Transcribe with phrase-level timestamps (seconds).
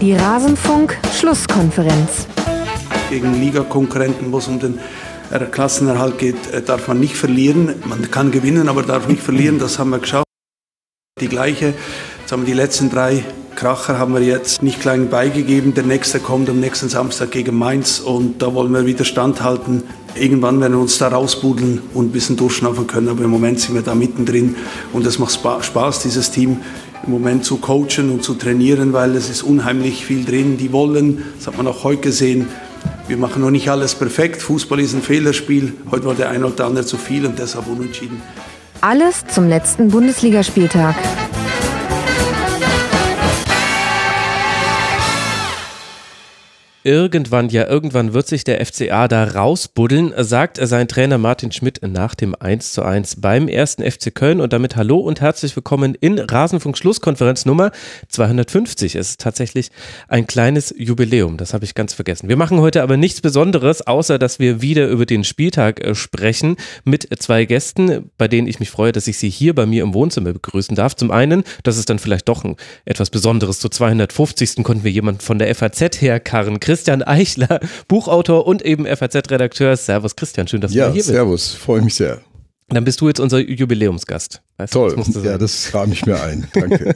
[0.00, 2.26] Die Rasenfunk-Schlusskonferenz.
[3.10, 4.78] Gegen Ligakonkurrenten, wo es um den
[5.50, 7.74] Klassenerhalt geht, äh, darf man nicht verlieren.
[7.84, 9.58] Man kann gewinnen, aber darf nicht verlieren.
[9.58, 10.24] Das haben wir geschafft.
[11.20, 11.74] Die gleiche.
[12.20, 13.22] Jetzt haben wir die letzten drei
[13.56, 15.74] Kracher haben wir jetzt nicht klein beigegeben.
[15.74, 19.82] Der nächste kommt am nächsten Samstag gegen Mainz und da wollen wir wieder standhalten.
[20.14, 23.74] Irgendwann werden wir uns da rausbudeln und ein bisschen durchschnaufen können, aber im Moment sind
[23.74, 24.56] wir da mittendrin
[24.94, 26.62] und es macht Spaß, dieses Team
[27.04, 30.56] im Moment zu coachen und zu trainieren, weil es ist unheimlich viel drin.
[30.56, 32.46] Die wollen, das hat man auch heute gesehen,
[33.08, 34.40] wir machen noch nicht alles perfekt.
[34.42, 35.74] Fußball ist ein Fehlerspiel.
[35.90, 38.22] Heute war der ein oder andere zu viel und deshalb unentschieden.
[38.80, 40.94] Alles zum letzten Bundesligaspieltag.
[46.82, 52.14] Irgendwann, ja, irgendwann wird sich der FCA da rausbuddeln, sagt sein Trainer Martin Schmidt nach
[52.14, 56.18] dem 1 zu 1 beim ersten FC Köln und damit Hallo und herzlich willkommen in
[56.18, 57.70] Rasenfunk Schlusskonferenz Nummer
[58.08, 58.94] 250.
[58.94, 59.70] Es ist tatsächlich
[60.08, 62.30] ein kleines Jubiläum, das habe ich ganz vergessen.
[62.30, 66.56] Wir machen heute aber nichts Besonderes, außer dass wir wieder über den Spieltag äh, sprechen
[66.84, 69.92] mit zwei Gästen, bei denen ich mich freue, dass ich sie hier bei mir im
[69.92, 70.96] Wohnzimmer begrüßen darf.
[70.96, 72.56] Zum einen, das ist dann vielleicht doch ein
[72.86, 73.58] etwas Besonderes.
[73.58, 74.64] Zur 250.
[74.64, 76.58] konnten wir jemanden von der FAZ herkarren.
[76.70, 79.76] Christian Eichler, Buchautor und eben FAZ-Redakteur.
[79.76, 81.08] Servus Christian, schön, dass ja, du hier bist.
[81.08, 82.20] Ja, servus, freue mich sehr.
[82.68, 84.40] Dann bist du jetzt unser Jubiläumsgast.
[84.60, 86.46] Weißt Toll, das ja, das kam nicht mehr ein.
[86.52, 86.94] Danke.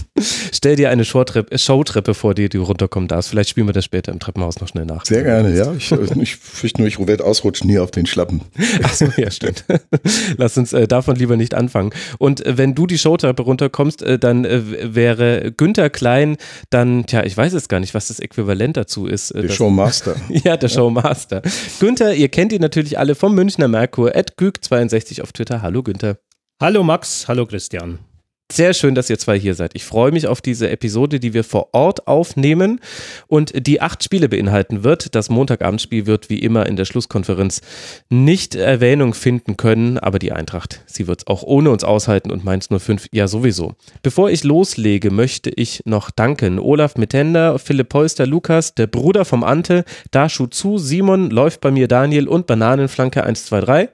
[0.52, 3.30] Stell dir eine Showtreppe vor, die du runterkommen darfst.
[3.30, 5.04] Vielleicht spielen wir das später im Treppenhaus noch schnell nach.
[5.04, 5.72] Sehr gerne, ja.
[5.72, 8.42] Ich, ich fürchte nur, ich werde ausrutschen hier auf den Schlappen.
[8.84, 9.64] Ach so, ja, stimmt.
[10.36, 11.90] Lass uns äh, davon lieber nicht anfangen.
[12.18, 16.36] Und äh, wenn du die Showtreppe runterkommst, äh, dann äh, wäre Günther Klein
[16.70, 19.32] dann, tja, ich weiß es gar nicht, was das Äquivalent dazu ist.
[19.32, 20.14] Äh, der Showmaster.
[20.28, 21.42] ja, der Showmaster.
[21.80, 25.60] Günther, ihr kennt ihn natürlich alle vom Münchner Merkur, at Güg62 auf Twitter.
[25.60, 26.18] Hallo Günther.
[26.62, 28.09] Hallo Max, hallo Christian.
[28.52, 29.70] Sehr schön, dass ihr zwei hier seid.
[29.74, 32.80] Ich freue mich auf diese Episode, die wir vor Ort aufnehmen
[33.28, 35.14] und die acht Spiele beinhalten wird.
[35.14, 37.60] Das Montagabendspiel wird wie immer in der Schlusskonferenz
[38.08, 42.44] nicht Erwähnung finden können, aber die Eintracht, sie wird es auch ohne uns aushalten und
[42.44, 43.74] Mainz 05 ja sowieso.
[44.02, 46.58] Bevor ich loslege, möchte ich noch danken.
[46.58, 51.86] Olaf Mittender, Philipp Polster, Lukas, der Bruder vom Ante, Dashu Zu, Simon, läuft bei mir
[51.86, 53.90] Daniel und Bananenflanke 123.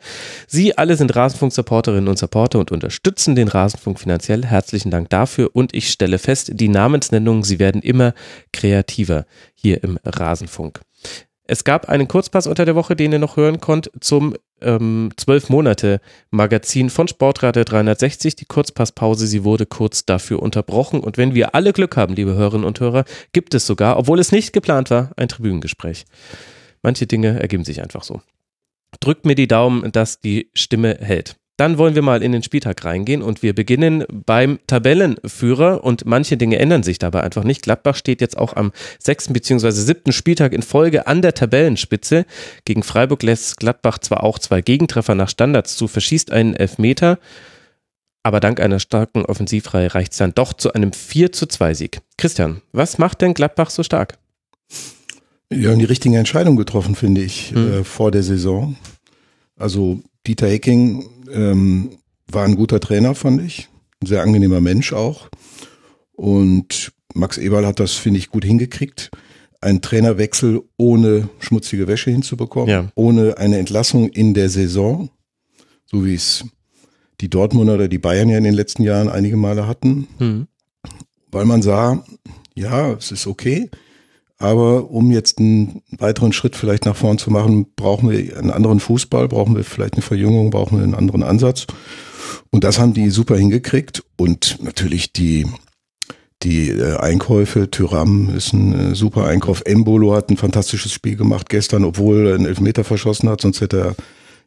[0.46, 5.74] Sie alle sind Rasenfunk-Supporterinnen und Supporter und unterstützen den Rasenfunk finanziell herzlichen Dank dafür und
[5.74, 8.14] ich stelle fest, die Namensnennungen, sie werden immer
[8.52, 10.80] kreativer hier im Rasenfunk.
[11.48, 15.48] Es gab einen Kurzpass unter der Woche, den ihr noch hören konnt, zum ähm, 12
[15.48, 18.34] Monate Magazin von Sportradio 360.
[18.34, 21.00] Die Kurzpasspause, sie wurde kurz dafür unterbrochen.
[21.00, 24.32] Und wenn wir alle Glück haben, liebe Hörerinnen und Hörer, gibt es sogar, obwohl es
[24.32, 26.04] nicht geplant war, ein Tribünengespräch.
[26.82, 28.22] Manche Dinge ergeben sich einfach so.
[29.00, 31.36] Drückt mir die Daumen, dass die Stimme hält.
[31.56, 36.36] Dann wollen wir mal in den Spieltag reingehen und wir beginnen beim Tabellenführer und manche
[36.36, 37.62] Dinge ändern sich dabei einfach nicht.
[37.62, 42.26] Gladbach steht jetzt auch am sechsten beziehungsweise siebten Spieltag in Folge an der Tabellenspitze.
[42.66, 47.18] Gegen Freiburg lässt Gladbach zwar auch zwei Gegentreffer nach Standards zu, verschießt einen Elfmeter,
[48.22, 52.00] aber dank einer starken Offensivreihe reicht es dann doch zu einem 4 zu 2 Sieg.
[52.18, 54.18] Christian, was macht denn Gladbach so stark?
[55.50, 57.72] Ja, die richtige Entscheidung getroffen, finde ich, hm.
[57.72, 58.76] äh, vor der Saison.
[59.56, 61.90] Also Dieter Hecking ähm,
[62.30, 63.68] war ein guter Trainer, fand ich.
[64.02, 65.28] Ein sehr angenehmer Mensch auch.
[66.12, 69.10] Und Max Eberl hat das, finde ich, gut hingekriegt.
[69.60, 72.92] Ein Trainerwechsel ohne schmutzige Wäsche hinzubekommen, ja.
[72.94, 75.10] ohne eine Entlassung in der Saison,
[75.86, 76.44] so wie es
[77.20, 80.46] die Dortmunder oder die Bayern ja in den letzten Jahren einige Male hatten, mhm.
[81.30, 82.04] weil man sah,
[82.54, 83.70] ja, es ist okay,
[84.38, 88.80] aber um jetzt einen weiteren Schritt vielleicht nach vorn zu machen, brauchen wir einen anderen
[88.80, 91.66] Fußball, brauchen wir vielleicht eine Verjüngung, brauchen wir einen anderen Ansatz.
[92.50, 94.02] Und das haben die super hingekriegt.
[94.16, 95.46] Und natürlich die,
[96.42, 99.62] die äh, Einkäufe, Tyram ist ein äh, super Einkauf.
[99.64, 103.78] Embolo hat ein fantastisches Spiel gemacht gestern, obwohl er einen Elfmeter verschossen hat, sonst hätte
[103.80, 103.96] er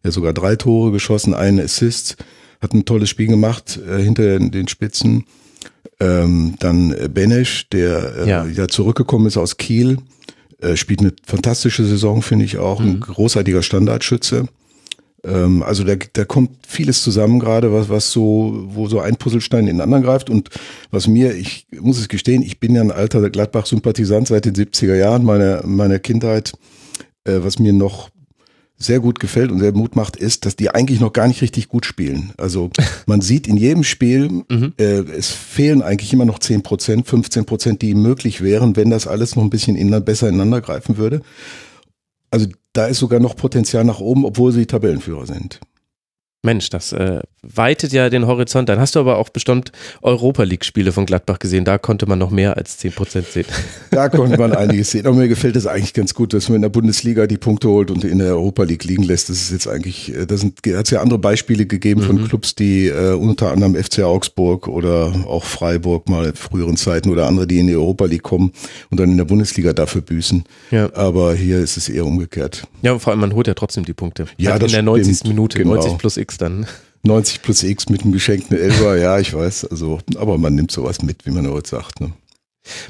[0.04, 2.18] ja sogar drei Tore geschossen, einen Assist,
[2.62, 5.26] hat ein tolles Spiel gemacht äh, hinter den Spitzen.
[6.02, 8.46] Ähm, dann Benesch, der äh, ja.
[8.46, 9.98] ja zurückgekommen ist aus Kiel,
[10.62, 12.88] äh, spielt eine fantastische Saison, finde ich auch, mhm.
[12.88, 14.48] ein großartiger Standardschütze.
[15.24, 19.68] Ähm, also da, da kommt vieles zusammen gerade, was, was so, wo so ein Puzzlestein
[19.68, 20.30] in den anderen greift.
[20.30, 20.50] Und
[20.92, 24.96] was mir, ich muss es gestehen, ich bin ja ein alter Gladbach-Sympathisant seit den 70er
[24.96, 26.54] Jahren meiner, meiner Kindheit.
[27.26, 28.10] Äh, was mir noch
[28.80, 31.68] sehr gut gefällt und sehr Mut macht, ist, dass die eigentlich noch gar nicht richtig
[31.68, 32.32] gut spielen.
[32.38, 32.72] Also
[33.06, 34.74] man sieht in jedem Spiel, mhm.
[34.80, 39.06] äh, es fehlen eigentlich immer noch 10 Prozent, 15 Prozent, die möglich wären, wenn das
[39.06, 41.22] alles noch ein bisschen in, besser ineinander greifen würde.
[42.32, 45.60] Also da ist sogar noch Potenzial nach oben, obwohl sie Tabellenführer sind.
[46.42, 48.70] Mensch, das äh, weitet ja den Horizont.
[48.70, 51.66] Dann hast du aber auch bestimmt Europa League-Spiele von Gladbach gesehen.
[51.66, 53.46] Da konnte man noch mehr als 10% sehen.
[53.92, 55.08] Da konnte man einiges sehen.
[55.08, 57.90] Aber mir gefällt es eigentlich ganz gut, dass man in der Bundesliga die Punkte holt
[57.90, 59.30] und in der Europa League liegen lässt.
[59.30, 62.28] Das ist jetzt eigentlich, äh, da hat es ja andere Beispiele gegeben von mhm.
[62.28, 67.28] Clubs, die äh, unter anderem FC Augsburg oder auch Freiburg mal in früheren Zeiten oder
[67.28, 68.54] andere, die in die Europa League kommen
[68.92, 70.44] und dann in der Bundesliga dafür büßen.
[70.72, 70.94] Ja.
[70.94, 72.68] Aber hier ist es eher umgekehrt.
[72.84, 74.28] Ja, vor allem man holt ja trotzdem die Punkte.
[74.38, 75.24] Ja, halt das in der 90.
[75.28, 75.76] Minute, genau.
[75.76, 76.66] 90 plus X dann.
[77.04, 79.66] 90 plus X mit einem geschenkten Elfer, ja, ich weiß.
[79.66, 82.02] Also, aber man nimmt sowas mit, wie man heute sagt.
[82.02, 82.12] Ne?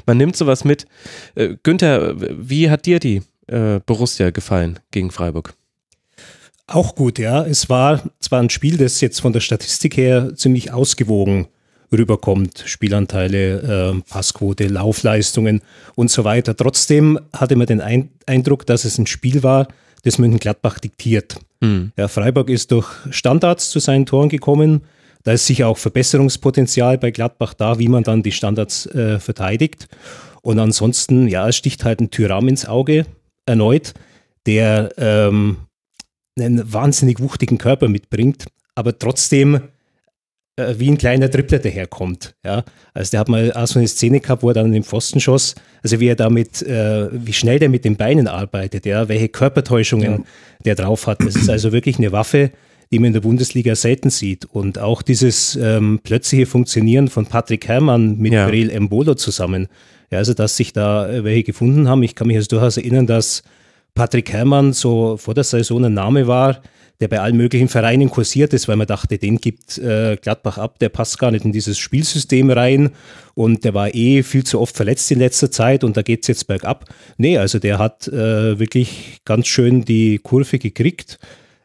[0.06, 0.86] Man nimmt sowas mit.
[1.34, 5.54] Äh, Günther, wie hat dir die äh, Borussia gefallen gegen Freiburg?
[6.66, 7.44] Auch gut, ja.
[7.44, 11.48] Es war zwar ein Spiel, das jetzt von der Statistik her ziemlich ausgewogen
[11.92, 12.62] rüberkommt.
[12.66, 15.62] Spielanteile, äh, Passquote, Laufleistungen
[15.96, 16.56] und so weiter.
[16.56, 19.68] Trotzdem hatte man den Eindruck, dass es ein Spiel war,
[20.02, 21.36] das München-Gladbach diktiert.
[21.60, 21.92] Mhm.
[21.96, 24.82] Ja, Freiburg ist durch Standards zu seinen Toren gekommen.
[25.22, 29.88] Da ist sicher auch Verbesserungspotenzial bei Gladbach da, wie man dann die Standards äh, verteidigt.
[30.42, 33.04] Und ansonsten, ja, es sticht halt ein Tyram ins Auge,
[33.44, 33.92] erneut,
[34.46, 35.58] der ähm,
[36.38, 39.60] einen wahnsinnig wuchtigen Körper mitbringt, aber trotzdem
[40.68, 42.34] äh, wie ein kleiner Tripler daherkommt.
[42.44, 42.64] Ja?
[42.94, 45.20] Also der hat mal auch so eine Szene gehabt, wo er dann in den Pfosten
[45.20, 49.08] schoss, also wie er damit, äh, wie schnell der mit den Beinen arbeitet, ja?
[49.08, 50.24] welche Körpertäuschungen ja.
[50.64, 51.22] der drauf hat.
[51.24, 52.50] Das ist also wirklich eine Waffe,
[52.92, 54.44] die man in der Bundesliga selten sieht.
[54.46, 58.46] Und auch dieses ähm, plötzliche Funktionieren von Patrick Herrmann mit ja.
[58.46, 59.68] Breel Embolo zusammen,
[60.10, 62.02] ja, also dass sich da äh, welche gefunden haben.
[62.02, 63.42] Ich kann mich also durchaus erinnern, dass
[63.94, 66.62] Patrick Herrmann so vor der Saison ein Name war,
[67.00, 70.78] der bei allen möglichen Vereinen kursiert ist, weil man dachte, den gibt äh, Gladbach ab,
[70.78, 72.90] der passt gar nicht in dieses Spielsystem rein
[73.34, 76.28] und der war eh viel zu oft verletzt in letzter Zeit und da geht es
[76.28, 76.84] jetzt bergab.
[77.16, 81.18] Nee, also der hat äh, wirklich ganz schön die Kurve gekriegt.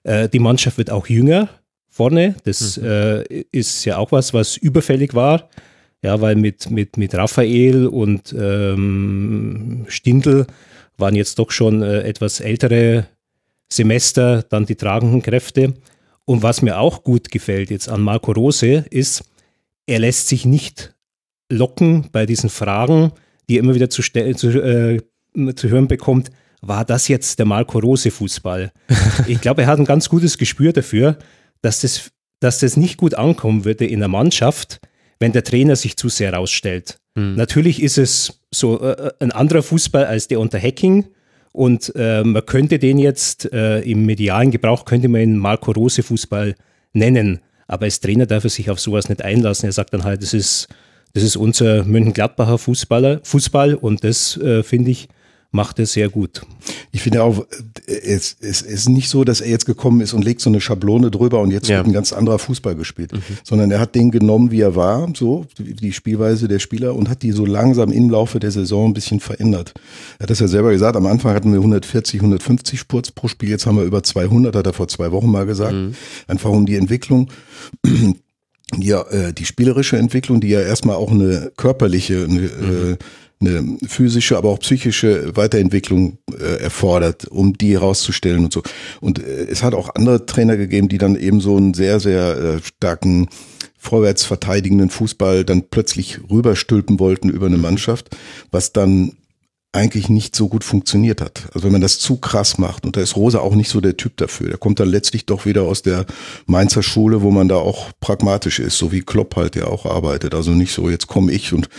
[0.03, 1.49] Äh, die Mannschaft wird auch jünger
[1.89, 2.35] vorne.
[2.45, 2.85] Das mhm.
[2.85, 5.49] Äh, ist ja auch was, was überfällig war.
[6.01, 10.45] Ja, weil mit, mit, mit Raphael und ähm, Stindl
[10.97, 13.07] waren jetzt doch schon äh, etwas ältere
[13.71, 15.73] Semester dann die tragenden Kräfte.
[16.25, 19.23] Und was mir auch gut gefällt jetzt an Marco Rose ist,
[19.85, 20.95] er lässt sich nicht
[21.49, 23.11] locken bei diesen Fragen,
[23.47, 24.99] die er immer wieder zu, zu, äh,
[25.55, 26.31] zu hören bekommt.
[26.61, 28.71] War das jetzt der Marco Rose Fußball?
[29.27, 31.19] ich glaube, er hat ein ganz gutes Gespür dafür,
[31.61, 34.79] dass das, dass das nicht gut ankommen würde in der Mannschaft,
[35.19, 36.97] wenn der Trainer sich zu sehr rausstellt.
[37.15, 37.35] Hm.
[37.35, 41.05] Natürlich ist es so äh, ein anderer Fußball als der unter Hacking,
[41.55, 46.03] und äh, man könnte den jetzt äh, im medialen Gebrauch, könnte man ihn Marco Rose
[46.03, 46.55] Fußball
[46.91, 47.39] nennen.
[47.65, 49.69] Aber als Trainer darf er sich auf sowas nicht einlassen.
[49.69, 50.67] Er sagt dann halt, das ist,
[51.13, 55.07] das ist unser Mönchengladbacher Fußballer, Fußball und das äh, finde ich
[55.55, 56.41] macht er sehr gut.
[56.91, 57.45] Ich finde auch,
[57.87, 61.09] es, es ist nicht so, dass er jetzt gekommen ist und legt so eine Schablone
[61.09, 61.77] drüber und jetzt ja.
[61.77, 63.21] wird ein ganz anderer Fußball gespielt, mhm.
[63.43, 67.23] sondern er hat den genommen, wie er war, so die Spielweise der Spieler und hat
[67.23, 69.73] die so langsam im Laufe der Saison ein bisschen verändert.
[70.19, 73.49] Er hat das ja selber gesagt, am Anfang hatten wir 140, 150 Spurts pro Spiel,
[73.49, 75.95] jetzt haben wir über 200, hat er vor zwei Wochen mal gesagt, mhm.
[76.27, 77.31] einfach um die Entwicklung
[78.77, 82.91] ja, äh, die spielerische Entwicklung, die ja erstmal auch eine körperliche, eine, mhm.
[82.93, 82.97] äh,
[83.41, 88.63] eine physische, aber auch psychische Weiterentwicklung äh, erfordert, um die herauszustellen und so.
[89.01, 92.37] Und äh, es hat auch andere Trainer gegeben, die dann eben so einen sehr, sehr
[92.37, 93.27] äh, starken
[93.77, 98.15] vorwärts verteidigenden Fußball dann plötzlich rüberstülpen wollten über eine Mannschaft,
[98.51, 99.13] was dann
[99.75, 101.43] eigentlich nicht so gut funktioniert hat.
[101.53, 103.97] Also wenn man das zu krass macht, und da ist Rosa auch nicht so der
[103.97, 104.47] Typ dafür.
[104.47, 106.05] Der kommt dann letztlich doch wieder aus der
[106.45, 110.33] Mainzer Schule, wo man da auch pragmatisch ist, so wie Klopp halt ja auch arbeitet.
[110.33, 111.69] Also nicht so, jetzt komme ich und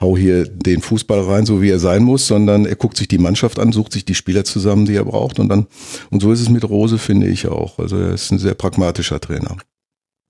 [0.00, 3.18] hau hier den Fußball rein, so wie er sein muss, sondern er guckt sich die
[3.18, 5.66] Mannschaft an, sucht sich die Spieler zusammen, die er braucht und dann,
[6.10, 7.78] und so ist es mit Rose, finde ich auch.
[7.78, 9.56] Also er ist ein sehr pragmatischer Trainer.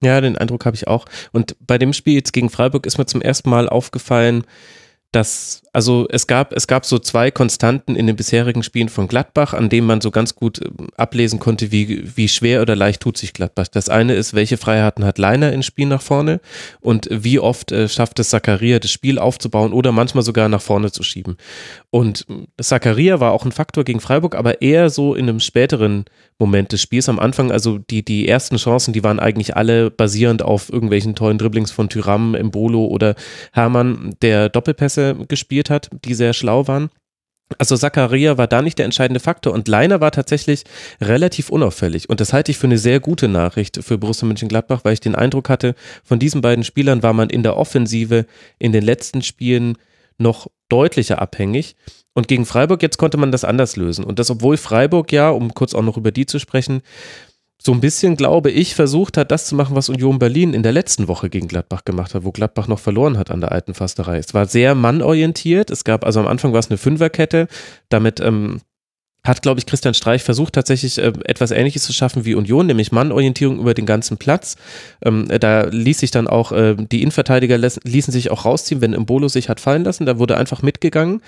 [0.03, 1.07] Ja, den Eindruck habe ich auch.
[1.33, 4.45] Und bei dem Spiel jetzt gegen Freiburg ist mir zum ersten Mal aufgefallen,
[5.13, 9.55] dass, also es gab, es gab so zwei Konstanten in den bisherigen Spielen von Gladbach,
[9.55, 13.17] an denen man so ganz gut ähm, ablesen konnte, wie, wie schwer oder leicht tut
[13.17, 13.69] sich Gladbach.
[13.69, 16.41] Das eine ist, welche Freiheiten hat Leiner ins Spiel nach vorne
[16.81, 20.93] und wie oft äh, schafft es Zakaria, das Spiel aufzubauen oder manchmal sogar nach vorne
[20.93, 21.37] zu schieben.
[21.91, 22.27] Und
[22.61, 26.05] Zakaria war auch ein Faktor gegen Freiburg, aber eher so in einem späteren
[26.39, 27.09] Moment des Spiels.
[27.09, 31.39] Am Anfang, also die, die ersten Chancen, die waren eigentlich alle basierend auf irgendwelchen tollen
[31.39, 33.17] Dribblings von Tyram, Embolo oder
[33.53, 36.91] Hermann, der Doppelpässe gespielt hat, die sehr schlau waren.
[37.57, 40.65] Also Zakaria war da nicht der entscheidende Faktor und Leiner war tatsächlich
[41.01, 44.93] relativ unauffällig und das halte ich für eine sehr gute Nachricht für Borussia Mönchengladbach, weil
[44.93, 45.75] ich den Eindruck hatte,
[46.05, 48.27] von diesen beiden Spielern war man in der Offensive
[48.59, 49.79] in den letzten Spielen
[50.19, 51.77] noch deutlicher abhängig.
[52.15, 54.05] Und gegen Freiburg jetzt konnte man das anders lösen.
[54.05, 56.83] Und das, obwohl Freiburg ja, um kurz auch noch über die zu sprechen,
[57.61, 60.73] so ein bisschen, glaube ich, versucht hat, das zu machen, was Union Berlin in der
[60.73, 64.19] letzten Woche gegen Gladbach gemacht hat, wo Gladbach noch verloren hat an der alten Fasterei.
[64.19, 65.71] Es war sehr mannorientiert.
[65.71, 67.49] Es gab, also am Anfang war es eine Fünferkette.
[67.89, 68.61] Damit ähm,
[69.25, 72.93] hat, glaube ich, Christian Streich versucht, tatsächlich äh, etwas Ähnliches zu schaffen wie Union, nämlich
[72.93, 74.57] Mannorientierung über den ganzen Platz.
[75.05, 79.29] Ähm, da ließ sich dann auch, äh, die Innenverteidiger ließen sich auch rausziehen, wenn Imbolo
[79.29, 80.07] sich hat fallen lassen.
[80.07, 81.23] Da wurde einfach mitgegangen.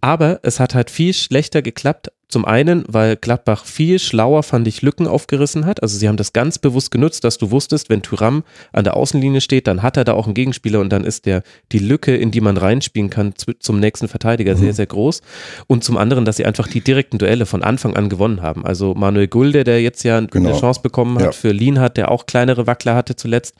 [0.00, 2.12] Aber es hat halt viel schlechter geklappt.
[2.28, 5.82] Zum einen, weil Gladbach viel schlauer, fand ich, Lücken aufgerissen hat.
[5.82, 8.42] Also sie haben das ganz bewusst genutzt, dass du wusstest, wenn Thuram
[8.72, 11.44] an der Außenlinie steht, dann hat er da auch einen Gegenspieler und dann ist der,
[11.70, 14.58] die Lücke, in die man reinspielen kann, zum nächsten Verteidiger mhm.
[14.58, 15.22] sehr, sehr groß.
[15.68, 18.66] Und zum anderen, dass sie einfach die direkten Duelle von Anfang an gewonnen haben.
[18.66, 20.50] Also Manuel Gulde, der jetzt ja genau.
[20.50, 21.32] eine Chance bekommen hat, ja.
[21.32, 23.54] für Lienhardt, der auch kleinere Wackler hatte zuletzt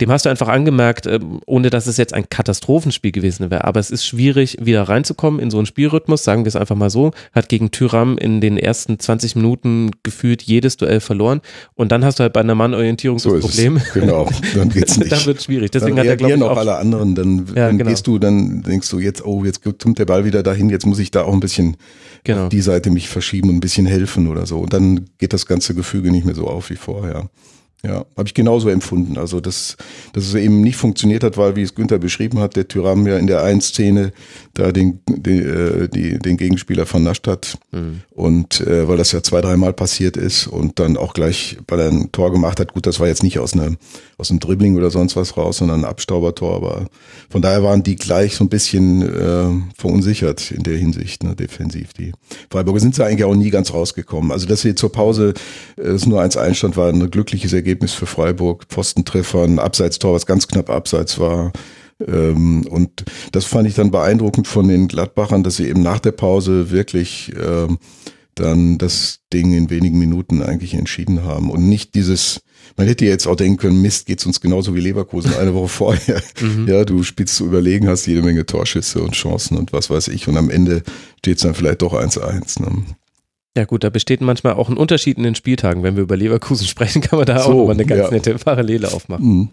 [0.00, 3.80] dem hast du einfach angemerkt, ähm, ohne dass es jetzt ein Katastrophenspiel gewesen wäre, aber
[3.80, 7.12] es ist schwierig, wieder reinzukommen in so einen Spielrhythmus, sagen wir es einfach mal so,
[7.32, 11.40] hat gegen Tyram in den ersten 20 Minuten gefühlt jedes Duell verloren
[11.74, 13.80] und dann hast du halt bei einer Mannorientierung so das Problem.
[13.94, 15.12] Genau, dann geht's nicht.
[15.12, 15.70] dann wird es schwierig.
[15.70, 17.90] Deswegen dann hat er, auch, auch alle anderen, dann, ja, dann genau.
[17.90, 20.98] gehst du, dann denkst du jetzt, oh, jetzt kommt der Ball wieder dahin, jetzt muss
[20.98, 21.76] ich da auch ein bisschen
[22.22, 22.44] genau.
[22.44, 24.60] auf die Seite mich verschieben und ein bisschen helfen oder so.
[24.60, 27.28] Und dann geht das ganze Gefüge nicht mehr so auf wie vorher.
[27.84, 29.18] Ja, habe ich genauso empfunden.
[29.18, 29.76] Also, dass,
[30.14, 33.18] dass es eben nicht funktioniert hat, weil, wie es Günther beschrieben hat, der Tyram ja
[33.18, 34.12] in der einen Szene
[34.54, 37.58] da den, den, äh, die, den Gegenspieler vernascht hat.
[37.72, 38.00] Mhm.
[38.10, 41.90] Und äh, weil das ja zwei, dreimal passiert ist und dann auch gleich, weil er
[41.90, 43.76] ein Tor gemacht hat, gut, das war jetzt nicht aus, einer,
[44.16, 46.56] aus einem Dribbling oder sonst was raus, sondern ein Abstaubertor.
[46.56, 46.86] Aber
[47.28, 51.92] von daher waren die gleich so ein bisschen äh, verunsichert in der Hinsicht, ne, defensiv.
[51.92, 52.12] Die
[52.50, 54.32] Freiburger sind ja eigentlich auch nie ganz rausgekommen.
[54.32, 55.34] Also, dass sie zur Pause
[55.76, 58.66] äh, es nur eins Einstand war, ein glückliches Ergebnis Ergebnis für Freiburg.
[58.68, 61.52] Pfostentreffer, ein Abseitstor, was ganz knapp abseits war.
[62.06, 66.12] Ähm, und das fand ich dann beeindruckend von den Gladbachern, dass sie eben nach der
[66.12, 67.78] Pause wirklich ähm,
[68.36, 72.40] dann das Ding in wenigen Minuten eigentlich entschieden haben und nicht dieses
[72.76, 76.22] man hätte jetzt auch denken können, Mist, geht's uns genauso wie Leverkusen eine Woche vorher.
[76.40, 76.66] Mhm.
[76.66, 80.28] Ja, du spielst zu überlegen, hast jede Menge Torschüsse und Chancen und was weiß ich.
[80.28, 80.82] Und am Ende
[81.18, 82.62] steht's dann vielleicht doch 1-1.
[82.62, 82.84] Ne?
[83.56, 85.84] Ja gut, da besteht manchmal auch ein Unterschied in den Spieltagen.
[85.84, 88.10] Wenn wir über Leverkusen sprechen, kann man da so, auch nochmal eine ganz ja.
[88.10, 89.24] nette Parallele aufmachen.
[89.24, 89.48] Mhm.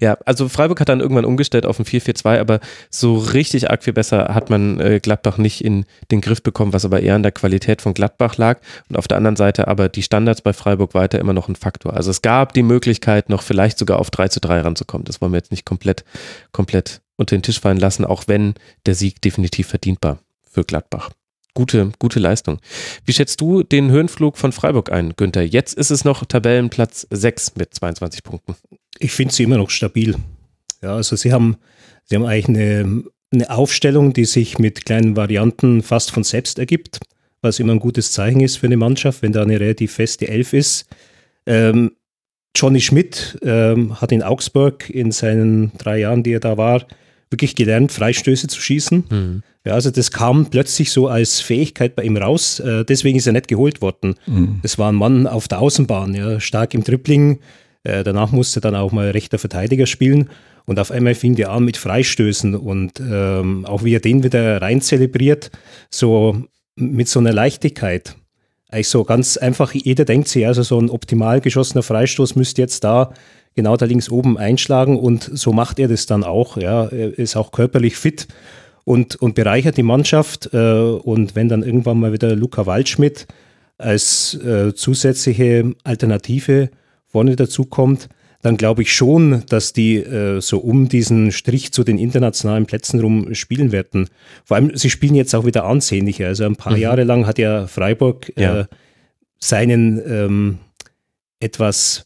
[0.00, 2.58] Ja, also Freiburg hat dann irgendwann umgestellt auf ein 4-4-2, aber
[2.90, 6.84] so richtig arg viel besser hat man äh, Gladbach nicht in den Griff bekommen, was
[6.84, 8.60] aber eher an der Qualität von Gladbach lag.
[8.88, 11.94] Und auf der anderen Seite aber die Standards bei Freiburg weiter immer noch ein Faktor.
[11.94, 15.04] Also es gab die Möglichkeit, noch vielleicht sogar auf 3 zu 3 ranzukommen.
[15.04, 16.04] Das wollen wir jetzt nicht komplett,
[16.50, 18.54] komplett unter den Tisch fallen lassen, auch wenn
[18.86, 20.18] der Sieg definitiv verdienbar
[20.50, 21.10] für Gladbach
[21.56, 22.60] gute, gute Leistung.
[23.04, 25.42] Wie schätzt du den Höhenflug von Freiburg ein, Günther?
[25.42, 28.54] Jetzt ist es noch Tabellenplatz 6 mit 22 Punkten.
[29.00, 30.14] Ich finde sie immer noch stabil.
[30.82, 31.56] Ja, also sie haben,
[32.04, 37.00] sie haben eigentlich eine, eine Aufstellung, die sich mit kleinen Varianten fast von selbst ergibt,
[37.40, 40.52] was immer ein gutes Zeichen ist für eine Mannschaft, wenn da eine relativ feste Elf
[40.52, 40.86] ist.
[41.46, 41.92] Ähm,
[42.54, 46.86] Johnny Schmidt ähm, hat in Augsburg in seinen drei Jahren, die er da war,
[47.30, 49.04] wirklich gelernt, Freistöße zu schießen.
[49.08, 49.42] Mhm.
[49.64, 52.60] Ja, also das kam plötzlich so als Fähigkeit bei ihm raus.
[52.60, 54.14] Äh, deswegen ist er nicht geholt worden.
[54.26, 54.60] Mhm.
[54.62, 57.40] Das war ein Mann auf der Außenbahn, ja, stark im Dribbling.
[57.82, 60.30] Äh, danach musste er dann auch mal rechter Verteidiger spielen.
[60.66, 64.60] Und auf einmal fing der an mit Freistößen und ähm, auch wie er den wieder
[64.60, 65.52] rein zelebriert,
[65.90, 68.16] so mit so einer Leichtigkeit.
[68.68, 72.82] Eigentlich so ganz einfach, jeder denkt sich, also so ein optimal geschossener Freistoß müsste jetzt
[72.82, 73.12] da
[73.56, 76.56] genau da links oben einschlagen und so macht er das dann auch.
[76.56, 78.28] Ja, er ist auch körperlich fit
[78.84, 80.50] und, und bereichert die Mannschaft.
[80.52, 83.26] Äh, und wenn dann irgendwann mal wieder Luca Waldschmidt
[83.78, 86.70] als äh, zusätzliche Alternative
[87.06, 88.08] vorne dazukommt,
[88.42, 93.00] dann glaube ich schon, dass die äh, so um diesen Strich zu den internationalen Plätzen
[93.00, 94.08] rum spielen werden.
[94.44, 96.28] Vor allem, sie spielen jetzt auch wieder ansehnlicher.
[96.28, 96.82] Also ein paar mhm.
[96.82, 98.60] Jahre lang hat ja Freiburg ja.
[98.60, 98.64] Äh,
[99.38, 100.58] seinen ähm,
[101.40, 102.05] etwas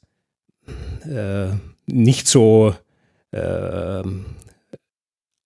[1.08, 1.48] äh,
[1.86, 2.74] nicht so
[3.32, 4.02] äh,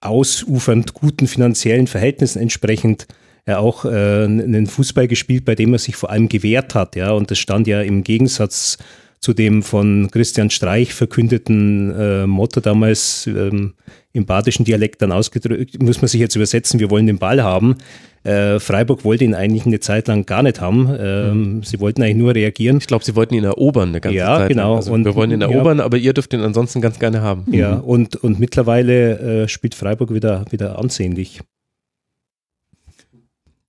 [0.00, 3.07] ausufernd guten finanziellen Verhältnissen entsprechend
[3.47, 7.12] ja auch äh, einen Fußball gespielt, bei dem er sich vor allem gewehrt hat, ja,
[7.12, 8.78] und das stand ja im Gegensatz
[9.21, 13.75] zu dem von Christian Streich verkündeten äh, Motto damals ähm,
[14.14, 17.76] im badischen Dialekt dann ausgedrückt, muss man sich jetzt übersetzen, wir wollen den Ball haben.
[18.23, 20.88] Äh, Freiburg wollte ihn eigentlich eine Zeit lang gar nicht haben.
[20.99, 21.62] Ähm, mhm.
[21.64, 22.78] Sie wollten eigentlich nur reagieren.
[22.78, 24.49] Ich glaube, sie wollten ihn erobern eine ganze ja, Zeit.
[24.49, 24.68] Genau.
[24.68, 24.76] Lang.
[24.76, 27.44] Also und, wir wollen ihn erobern, ja, aber ihr dürft ihn ansonsten ganz gerne haben.
[27.52, 27.80] Ja, mhm.
[27.83, 31.40] und, und mittlerweile äh, spielt Freiburg wieder, wieder ansehnlich.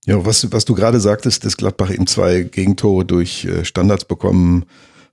[0.06, 4.64] Ja, was, was du gerade sagtest, dass Gladbach eben zwei Gegentore durch äh, Standards bekommen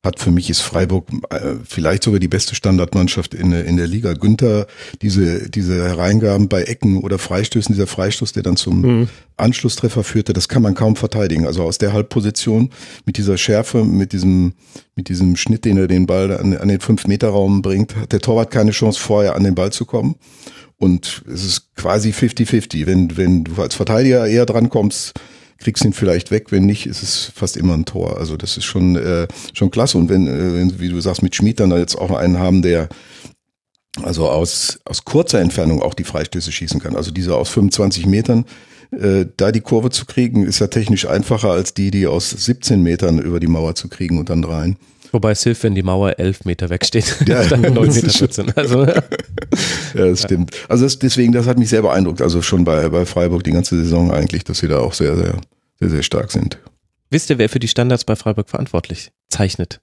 [0.03, 4.13] hat für mich ist Freiburg äh, vielleicht sogar die beste Standardmannschaft in, in der Liga.
[4.13, 4.67] Günther,
[5.01, 9.09] diese, diese Hereingaben bei Ecken oder Freistößen, dieser Freistoß, der dann zum mhm.
[9.37, 11.47] Anschlusstreffer führte, das kann man kaum verteidigen.
[11.47, 12.69] Also aus der Halbposition
[13.05, 14.53] mit dieser Schärfe, mit diesem,
[14.95, 18.11] mit diesem Schnitt, den er den Ball an, an den fünf Meter Raum bringt, hat
[18.11, 20.15] der Torwart keine Chance vorher an den Ball zu kommen.
[20.77, 22.85] Und es ist quasi 50-50.
[22.85, 25.13] Wenn, wenn du als Verteidiger eher drankommst,
[25.63, 28.17] kriegst ihn vielleicht weg, wenn nicht, ist es fast immer ein Tor.
[28.17, 29.97] Also das ist schon, äh, schon klasse.
[29.97, 32.61] Und wenn, äh, wenn, wie du sagst, mit Schmied dann da jetzt auch einen haben,
[32.61, 32.89] der
[34.01, 36.95] also aus, aus kurzer Entfernung auch die Freistöße schießen kann.
[36.95, 38.45] Also diese aus 25 Metern,
[38.91, 42.81] äh, da die Kurve zu kriegen, ist ja technisch einfacher als die, die aus 17
[42.81, 44.77] Metern über die Mauer zu kriegen und dann rein.
[45.11, 47.17] Wobei es hilft, wenn die Mauer elf Meter wegsteht.
[47.27, 48.51] Ja, dann neun Meter 14.
[48.55, 49.01] Also, ja,
[49.93, 50.51] das stimmt.
[50.67, 52.21] Also das, deswegen, das hat mich sehr beeindruckt.
[52.21, 55.35] Also schon bei, bei Freiburg die ganze Saison eigentlich, dass sie da auch sehr, sehr,
[55.79, 56.59] sehr, sehr stark sind.
[57.09, 59.81] Wisst ihr, wer für die Standards bei Freiburg verantwortlich zeichnet?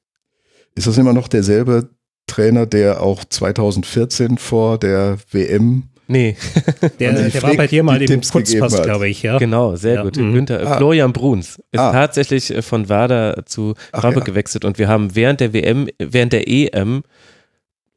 [0.74, 1.90] Ist das immer noch derselbe
[2.26, 6.36] Trainer, der auch 2014 vor der WM Nee,
[6.98, 9.38] der, der war bei dir mal im Kurzpass, glaube ich, ja.
[9.38, 10.02] Genau, sehr ja.
[10.02, 10.16] gut.
[10.16, 10.32] Mhm.
[10.32, 10.76] Günther, ah.
[10.76, 11.92] Florian Bruns ist ah.
[11.92, 14.32] tatsächlich äh, von Werder zu Freiburg ja.
[14.32, 17.04] gewechselt und wir haben während der WM, während der EM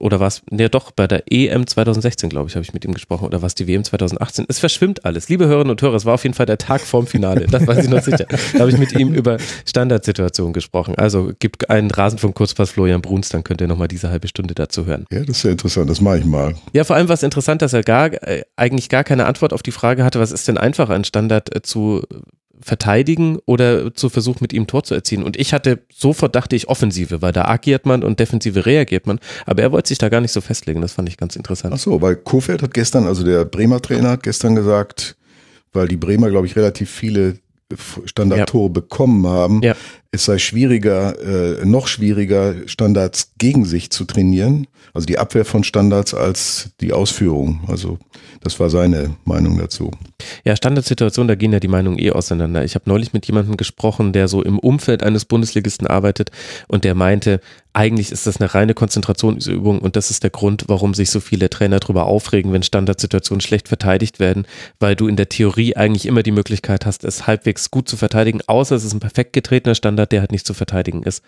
[0.03, 3.25] oder was, ne doch, bei der EM 2016, glaube ich, habe ich mit ihm gesprochen,
[3.25, 4.45] oder was die WM 2018.
[4.49, 5.29] Es verschwimmt alles.
[5.29, 7.85] Liebe Hörerinnen und Hörer, es war auf jeden Fall der Tag vorm Finale, das weiß
[7.85, 8.25] ich noch sicher.
[8.53, 10.95] Da habe ich mit ihm über Standardsituationen gesprochen.
[10.95, 14.85] Also gibt einen Rasenfunk Kurzpass Florian Bruns, dann könnt ihr nochmal diese halbe Stunde dazu
[14.85, 15.05] hören.
[15.09, 16.53] Ja, das ist ja interessant, das mache ich mal.
[16.73, 19.63] Ja, vor allem war es interessant, dass er gar, äh, eigentlich gar keine Antwort auf
[19.63, 22.03] die Frage hatte, was ist denn einfacher, einen Standard äh, zu
[22.63, 25.23] verteidigen oder zu versuchen, mit ihm Tor zu erzielen.
[25.23, 29.19] Und ich hatte sofort dachte ich Offensive, weil da agiert man und Defensive reagiert man.
[29.45, 30.81] Aber er wollte sich da gar nicht so festlegen.
[30.81, 31.73] Das fand ich ganz interessant.
[31.73, 35.15] Ach so, weil Kofeld hat gestern, also der Bremer Trainer hat gestern gesagt,
[35.73, 37.39] weil die Bremer, glaube ich, relativ viele
[38.05, 38.73] Standardtore ja.
[38.73, 39.75] bekommen haben, ja.
[40.13, 44.67] Es sei schwieriger, äh, noch schwieriger, Standards gegen sich zu trainieren.
[44.93, 47.61] Also die Abwehr von Standards als die Ausführung.
[47.67, 47.97] Also
[48.41, 49.89] das war seine Meinung dazu.
[50.43, 52.63] Ja, Standardsituation, da gehen ja die Meinungen eh auseinander.
[52.63, 56.29] Ich habe neulich mit jemandem gesprochen, der so im Umfeld eines Bundesligisten arbeitet
[56.67, 57.39] und der meinte,
[57.73, 61.49] eigentlich ist das eine reine Konzentrationsübung und das ist der Grund, warum sich so viele
[61.49, 64.45] Trainer darüber aufregen, wenn Standardsituationen schlecht verteidigt werden,
[64.79, 68.41] weil du in der Theorie eigentlich immer die Möglichkeit hast, es halbwegs gut zu verteidigen,
[68.45, 71.23] außer es ist ein perfekt getretener Standard, der halt nicht zu verteidigen ist.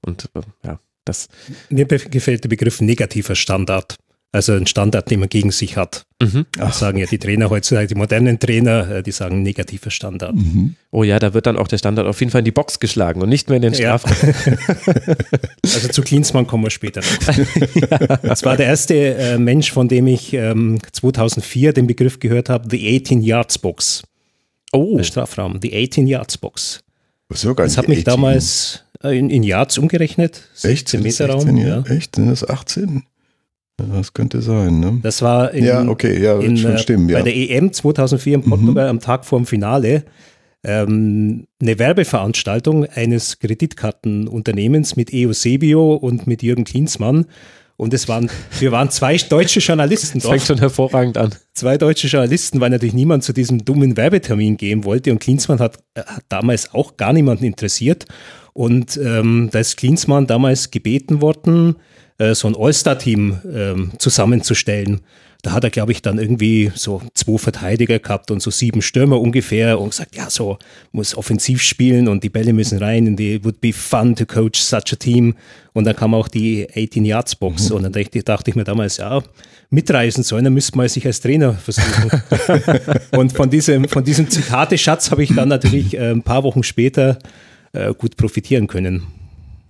[0.00, 1.28] Und äh, ja, das.
[1.70, 3.96] Mir gefällt der Begriff negativer Standard.
[4.30, 6.04] Also ein Standard, den man gegen sich hat.
[6.22, 6.44] Mhm.
[6.52, 10.34] Das sagen ja die Trainer heutzutage, die modernen Trainer, äh, die sagen negativer Standard.
[10.34, 10.74] Mhm.
[10.90, 13.22] Oh ja, da wird dann auch der Standard auf jeden Fall in die Box geschlagen
[13.22, 14.34] und nicht mehr in den Strafraum.
[14.46, 15.14] Ja.
[15.62, 18.18] also zu Klinsmann kommen wir später noch.
[18.22, 22.68] Das war der erste äh, Mensch, von dem ich ähm, 2004 den Begriff gehört habe,
[22.70, 24.02] the 18 Yards Box.
[24.72, 24.98] Oh.
[24.98, 26.80] Der Strafraum, die 18 Yards Box.
[27.28, 28.04] Das, das hat mich 18.
[28.04, 30.48] damals äh, in, in Yards umgerechnet.
[30.62, 30.88] Echt?
[30.88, 31.56] 16 Meter Raum.
[31.56, 31.82] Ja.
[31.82, 32.16] Echt?
[32.16, 33.04] Sind das 18?
[33.76, 34.98] Das könnte sein, ne?
[35.02, 37.18] Das war in, ja, okay, ja, in, schon äh, stimmen, ja.
[37.18, 38.90] bei der EM 2004 in Portugal mhm.
[38.90, 40.04] am Tag vor dem Finale
[40.64, 47.26] ähm, eine Werbeveranstaltung eines Kreditkartenunternehmens mit Eusebio und mit Jürgen Klinsmann.
[47.78, 50.34] Und es waren, wir waren zwei deutsche Journalisten dort.
[50.34, 51.32] Das fängt schon hervorragend an.
[51.54, 55.12] Zwei deutsche Journalisten, weil natürlich niemand zu diesem dummen Werbetermin gehen wollte.
[55.12, 58.06] Und Klinsmann hat, äh, hat damals auch gar niemanden interessiert.
[58.52, 61.76] Und ähm, da ist Klinsmann damals gebeten worden,
[62.18, 65.02] äh, so ein All-Star-Team ähm, zusammenzustellen.
[65.42, 69.20] Da hat er, glaube ich, dann irgendwie so zwei Verteidiger gehabt und so sieben Stürmer
[69.20, 70.58] ungefähr und gesagt, ja, so
[70.90, 74.58] muss offensiv spielen und die Bälle müssen rein und it would be fun to coach
[74.58, 75.36] such a team.
[75.74, 77.76] Und dann kam auch die 18 Yards Box mhm.
[77.76, 79.22] und dann dachte, dachte ich mir damals, ja,
[79.70, 82.10] mitreisen sollen, dann müsste man sich als Trainer versuchen.
[83.12, 87.18] und von diesem, von diesem Zitate-Schatz habe ich dann natürlich äh, ein paar Wochen später
[87.72, 89.06] äh, gut profitieren können.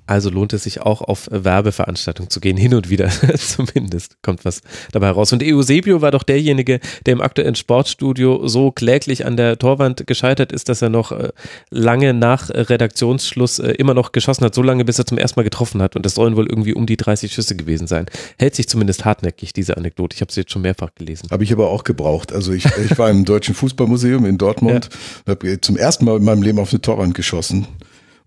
[0.09, 4.63] Also lohnt es sich auch auf Werbeveranstaltungen zu gehen, hin und wieder zumindest kommt was
[4.91, 5.35] dabei raus.
[5.35, 10.51] Und Eusebio war doch derjenige, der im aktuellen Sportstudio so kläglich an der Torwand gescheitert
[10.51, 11.29] ist, dass er noch äh,
[11.71, 15.45] lange nach Redaktionsschluss äh, immer noch geschossen hat, so lange bis er zum ersten Mal
[15.45, 15.95] getroffen hat.
[15.95, 18.07] Und das sollen wohl irgendwie um die 30 Schüsse gewesen sein.
[18.39, 20.15] Hält sich zumindest hartnäckig, diese Anekdote.
[20.15, 21.29] Ich habe sie jetzt schon mehrfach gelesen.
[21.31, 22.33] Habe ich aber auch gebraucht.
[22.33, 24.89] Also ich, ich war im Deutschen Fußballmuseum in Dortmund,
[25.27, 25.33] ja.
[25.33, 27.67] habe zum ersten Mal in meinem Leben auf eine Torwand geschossen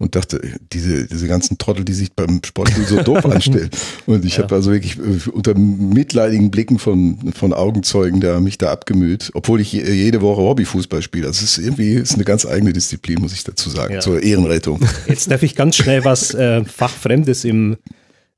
[0.02, 0.42] und dachte,
[0.74, 3.70] diese, diese ganzen Trottel, die sich beim Sportspiel so doof anstellen.
[4.08, 4.44] Und ich ja.
[4.44, 9.62] habe also wirklich äh, unter mitleidigen Blicken von, von Augenzeugen da mich da abgemüht, obwohl
[9.62, 11.28] ich jede Woche Hobbyfußball spiele.
[11.28, 14.00] Das ist irgendwie ist eine ganz eigene Disziplin, muss ich dazu sagen, ja.
[14.00, 14.80] zur Ehrenrettung.
[15.08, 17.78] Jetzt darf ich ganz schnell was äh, Fachfremdes im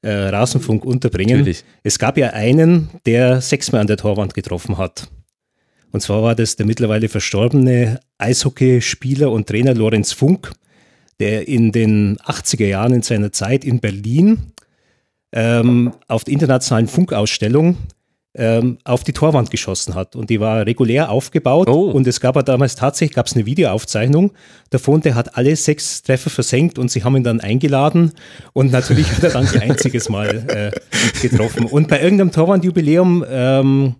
[0.02, 1.38] äh, Rasenfunk unterbringen.
[1.38, 1.64] Natürlich.
[1.82, 5.08] Es gab ja einen, der sechsmal an der Torwand getroffen hat.
[5.94, 10.52] Und zwar war das der mittlerweile verstorbene Eishockeyspieler und Trainer Lorenz Funk
[11.24, 14.52] der in den 80er Jahren in seiner Zeit in Berlin
[15.32, 17.78] ähm, auf der internationalen Funkausstellung
[18.36, 20.18] ähm, auf die Torwand geschossen hat.
[20.18, 21.70] Und die war regulär aufgebaut.
[21.70, 21.92] Oh.
[21.92, 24.32] Und es gab damals tatsächlich gab's eine Videoaufzeichnung
[24.70, 28.12] davon, der hat alle sechs Treffer versenkt und sie haben ihn dann eingeladen.
[28.52, 30.72] Und natürlich hat er dann ein einziges Mal äh,
[31.22, 31.68] getroffen.
[31.68, 33.96] Und bei irgendeinem Torwandjubiläum ähm,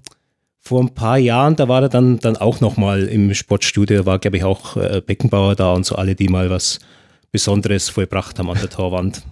[0.60, 4.38] vor ein paar Jahren, da war er dann, dann auch nochmal im Sportstudio, war, glaube
[4.38, 6.80] ich, auch äh, Beckenbauer da und so alle, die mal was
[7.34, 9.24] Besonderes vollbracht haben an der Torwand.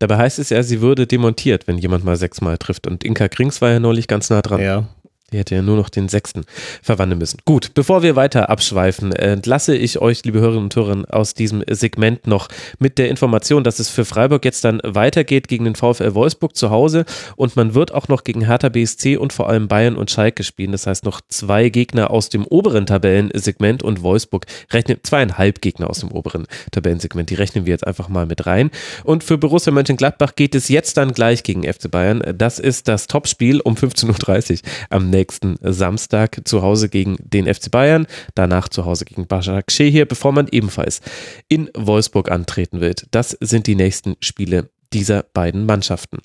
[0.00, 2.86] Dabei heißt es ja, sie würde demontiert, wenn jemand mal sechsmal trifft.
[2.86, 4.60] Und Inka Krings war ja neulich ganz nah dran.
[4.60, 4.88] Ja,
[5.32, 6.44] die hätte ja nur noch den sechsten
[6.82, 7.38] verwandeln müssen.
[7.44, 12.26] Gut, bevor wir weiter abschweifen, entlasse ich euch, liebe Hörerinnen und Hörer, aus diesem Segment
[12.26, 16.54] noch mit der Information, dass es für Freiburg jetzt dann weitergeht gegen den VfL Wolfsburg
[16.56, 17.04] zu Hause
[17.36, 20.72] und man wird auch noch gegen Hertha BSC und vor allem Bayern und Schalke spielen.
[20.72, 26.00] Das heißt noch zwei Gegner aus dem oberen Tabellensegment und Wolfsburg rechnet zweieinhalb Gegner aus
[26.00, 27.30] dem oberen Tabellensegment.
[27.30, 28.70] Die rechnen wir jetzt einfach mal mit rein.
[29.02, 32.22] Und für Borussia Mönchengladbach geht es jetzt dann gleich gegen FC Bayern.
[32.36, 34.58] Das ist das Topspiel um 15.30 Uhr
[34.90, 40.06] am nächsten Samstag zu Hause gegen den FC Bayern, danach zu Hause gegen Başak hier,
[40.06, 41.00] bevor man ebenfalls
[41.48, 43.06] in Wolfsburg antreten wird.
[43.12, 46.18] Das sind die nächsten Spiele dieser beiden Mannschaften.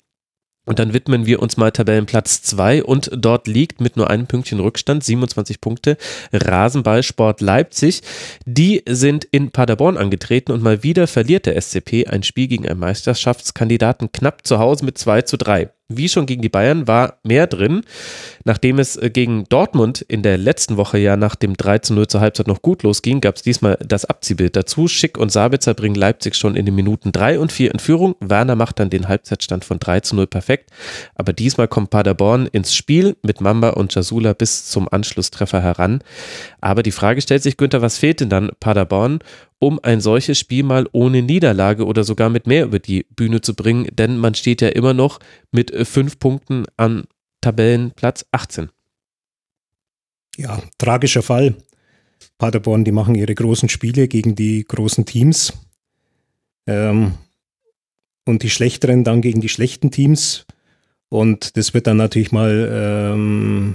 [0.66, 4.60] Und dann widmen wir uns mal Tabellenplatz 2 und dort liegt mit nur einem Pünktchen
[4.60, 5.96] Rückstand 27 Punkte
[6.32, 8.02] Rasenballsport Leipzig.
[8.44, 12.78] Die sind in Paderborn angetreten und mal wieder verliert der SCP ein Spiel gegen einen
[12.78, 17.46] Meisterschaftskandidaten knapp zu Hause mit 2 zu 3 wie schon gegen die Bayern, war mehr
[17.46, 17.82] drin.
[18.44, 22.06] Nachdem es äh, gegen Dortmund in der letzten Woche ja nach dem 3 zu 0
[22.06, 24.88] zur Halbzeit noch gut losging, gab es diesmal das Abziehbild dazu.
[24.88, 28.14] Schick und Sabitzer bringen Leipzig schon in den Minuten 3 und 4 in Führung.
[28.20, 30.70] Werner macht dann den Halbzeitstand von 3 zu 0 perfekt.
[31.14, 36.02] Aber diesmal kommt Paderborn ins Spiel mit Mamba und Jasula bis zum Anschlusstreffer heran.
[36.60, 39.18] Aber die Frage stellt sich, Günther, was fehlt denn dann Paderborn?
[39.60, 43.54] Um ein solches Spiel mal ohne Niederlage oder sogar mit mehr über die Bühne zu
[43.54, 45.20] bringen, denn man steht ja immer noch
[45.52, 47.04] mit äh, fünf Punkten an
[47.40, 48.70] Tabellenplatz 18.
[50.36, 51.54] Ja, tragischer Fall.
[52.38, 55.52] Paderborn, die machen ihre großen Spiele gegen die großen Teams.
[56.66, 57.14] Ähm,
[58.24, 60.46] und die schlechteren dann gegen die schlechten Teams.
[61.10, 63.74] Und das wird dann natürlich mal ähm,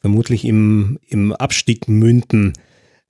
[0.00, 2.54] vermutlich im, im Abstieg münden.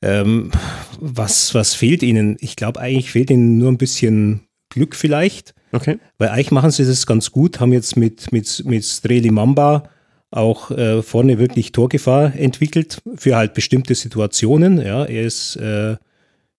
[0.02, 0.50] Ähm,
[0.98, 2.36] was, was fehlt ihnen?
[2.40, 5.54] Ich glaube, eigentlich fehlt ihnen nur ein bisschen Glück vielleicht.
[5.72, 5.98] Okay.
[6.18, 9.84] Weil eigentlich machen sie das ganz gut, haben jetzt mit, mit, mit Streli Mamba
[10.30, 14.78] auch äh, vorne wirklich Torgefahr entwickelt für halt bestimmte Situationen.
[14.78, 15.96] Ja, er ist äh,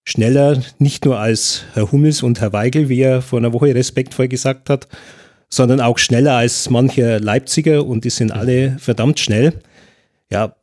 [0.04, 4.28] schneller, nicht nur als Herr Hummels und Herr Weigel, wie er vor einer Woche respektvoll
[4.28, 4.88] gesagt hat,
[5.50, 9.54] sondern auch schneller als mancher Leipziger und die sind alle verdammt schnell.
[10.30, 10.56] Ja,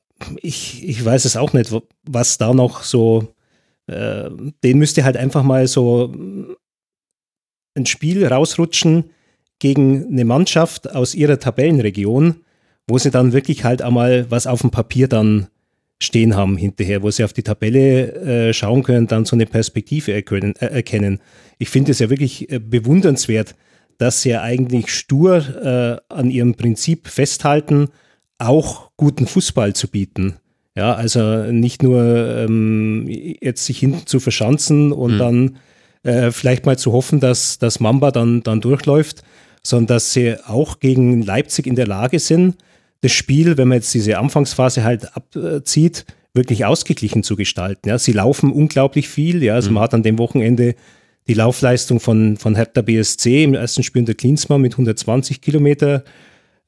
[0.42, 3.34] ich, ich weiß es auch nicht, was da noch so,
[3.86, 4.30] äh,
[4.64, 6.12] den müsste halt einfach mal so
[7.76, 9.10] ein Spiel rausrutschen
[9.58, 12.44] gegen eine Mannschaft aus ihrer Tabellenregion,
[12.86, 15.48] wo sie dann wirklich halt einmal was auf dem Papier dann
[16.00, 20.12] stehen haben hinterher, wo sie auf die Tabelle äh, schauen können, dann so eine Perspektive
[20.12, 20.54] erkennen.
[20.56, 21.20] Äh, erkennen.
[21.58, 23.56] Ich finde es ja wirklich äh, bewundernswert,
[23.98, 25.36] dass sie ja eigentlich stur
[26.08, 27.88] äh, an ihrem Prinzip festhalten
[28.38, 30.36] auch guten Fußball zu bieten.
[30.76, 35.18] Ja, also nicht nur ähm, jetzt sich hinten zu verschanzen und mhm.
[35.18, 35.56] dann
[36.04, 39.22] äh, vielleicht mal zu hoffen, dass das Mamba dann, dann durchläuft,
[39.64, 42.56] sondern dass sie auch gegen Leipzig in der Lage sind,
[43.00, 47.88] das Spiel, wenn man jetzt diese Anfangsphase halt abzieht, wirklich ausgeglichen zu gestalten.
[47.88, 49.42] Ja, sie laufen unglaublich viel.
[49.42, 49.74] Ja, also mhm.
[49.74, 50.74] man hat an dem Wochenende
[51.26, 56.04] die Laufleistung von, von Hertha BSC im ersten Spiel in der Klinsmann mit 120 Kilometer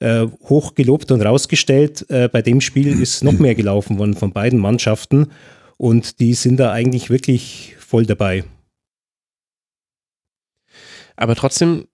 [0.01, 2.05] äh, hoch gelobt und rausgestellt.
[2.11, 5.29] Äh, bei dem Spiel ist noch mehr gelaufen worden von beiden Mannschaften
[5.77, 8.45] und die sind da eigentlich wirklich voll dabei.
[11.17, 11.87] Aber trotzdem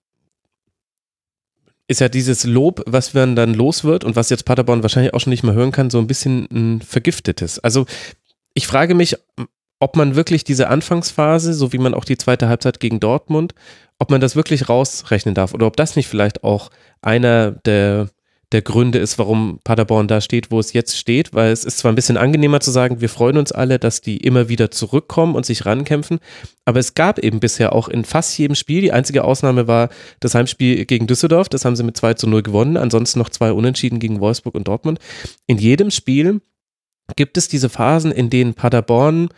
[1.87, 5.21] ist ja dieses Lob, was man dann los wird und was jetzt Paderborn wahrscheinlich auch
[5.21, 7.59] schon nicht mehr hören kann, so ein bisschen ein vergiftetes.
[7.59, 7.85] Also
[8.53, 9.15] ich frage mich,
[9.79, 13.53] ob man wirklich diese Anfangsphase, so wie man auch die zweite Halbzeit gegen Dortmund
[13.99, 16.69] ob man das wirklich rausrechnen darf oder ob das nicht vielleicht auch
[17.01, 18.09] einer der,
[18.51, 21.91] der Gründe ist, warum Paderborn da steht, wo es jetzt steht, weil es ist zwar
[21.91, 25.45] ein bisschen angenehmer zu sagen, wir freuen uns alle, dass die immer wieder zurückkommen und
[25.45, 26.19] sich rankämpfen,
[26.65, 30.35] aber es gab eben bisher auch in fast jedem Spiel, die einzige Ausnahme war das
[30.35, 33.99] Heimspiel gegen Düsseldorf, das haben sie mit 2 zu 0 gewonnen, ansonsten noch zwei Unentschieden
[33.99, 34.99] gegen Wolfsburg und Dortmund.
[35.47, 36.41] In jedem Spiel
[37.15, 39.29] gibt es diese Phasen, in denen Paderborn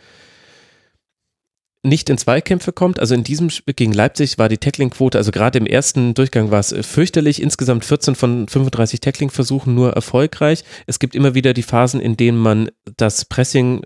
[1.82, 3.00] nicht in Zweikämpfe kommt.
[3.00, 6.60] Also in diesem Spiel gegen Leipzig war die Tackling-Quote, also gerade im ersten Durchgang war
[6.60, 7.40] es äh, fürchterlich.
[7.40, 10.64] Insgesamt 14 von 35 Tackling-Versuchen nur erfolgreich.
[10.86, 13.82] Es gibt immer wieder die Phasen, in denen man das Pressing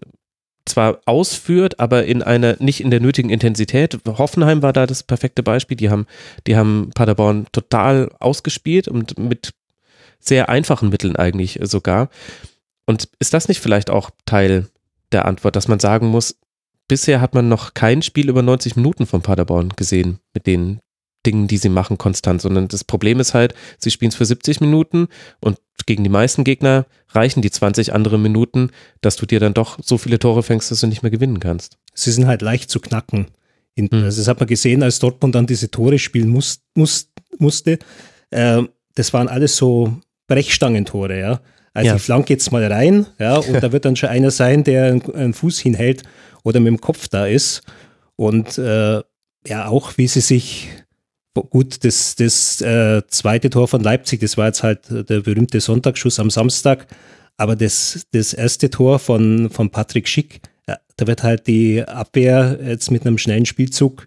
[0.67, 3.99] zwar ausführt, aber in einer, nicht in der nötigen Intensität.
[4.07, 5.77] Hoffenheim war da das perfekte Beispiel.
[5.77, 6.07] Die haben,
[6.47, 9.53] die haben Paderborn total ausgespielt und mit
[10.19, 12.09] sehr einfachen Mitteln eigentlich sogar.
[12.87, 14.69] Und ist das nicht vielleicht auch Teil
[15.13, 16.37] der Antwort, dass man sagen muss,
[16.89, 20.81] bisher hat man noch kein Spiel über 90 Minuten von Paderborn gesehen, mit den
[21.27, 24.61] Dingen, die sie machen, konstant, sondern das Problem ist halt, sie spielen es für 70
[24.61, 25.09] Minuten
[25.41, 28.71] und gegen die meisten Gegner reichen die 20 andere Minuten,
[29.01, 31.79] dass du dir dann doch so viele Tore fängst, dass du nicht mehr gewinnen kannst.
[31.95, 33.29] Sie sind halt leicht zu knacken.
[33.91, 34.05] hm.
[34.05, 37.79] Also das hat man gesehen, als Dortmund dann diese Tore spielen muss, muss, musste.
[38.31, 38.63] Äh,
[38.95, 41.41] das waren alles so Brechstangentore, ja.
[41.75, 41.97] Also ja.
[41.97, 45.35] ich flanke jetzt mal rein, ja, und da wird dann schon einer sein, der einen
[45.35, 46.05] Fuß hinhält
[46.45, 47.63] oder mit dem Kopf da ist.
[48.17, 49.03] Und äh,
[49.47, 50.69] ja, auch wie sie sich
[51.43, 56.21] gut, das, das äh, zweite Tor von Leipzig, das war jetzt halt der berühmte Sonntagsschuss
[56.21, 56.87] am Samstag,
[57.37, 62.59] aber das, das erste Tor von, von Patrick Schick, ja, da wird halt die Abwehr
[62.65, 64.07] jetzt mit einem schnellen Spielzug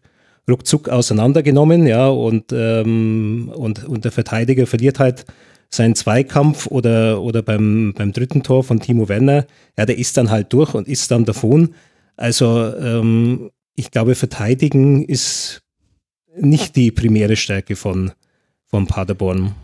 [0.50, 5.26] ruckzuck auseinandergenommen, ja, und, ähm, und, und der Verteidiger verliert halt
[5.70, 9.46] seinen Zweikampf oder, oder beim, beim dritten Tor von Timo Werner,
[9.78, 11.76] ja, der ist dann halt durch und ist dann davon.
[12.18, 15.62] Also ähm, ich glaube, verteidigen ist
[16.36, 18.12] nicht die primäre Stärke von,
[18.66, 19.56] von Paderborn.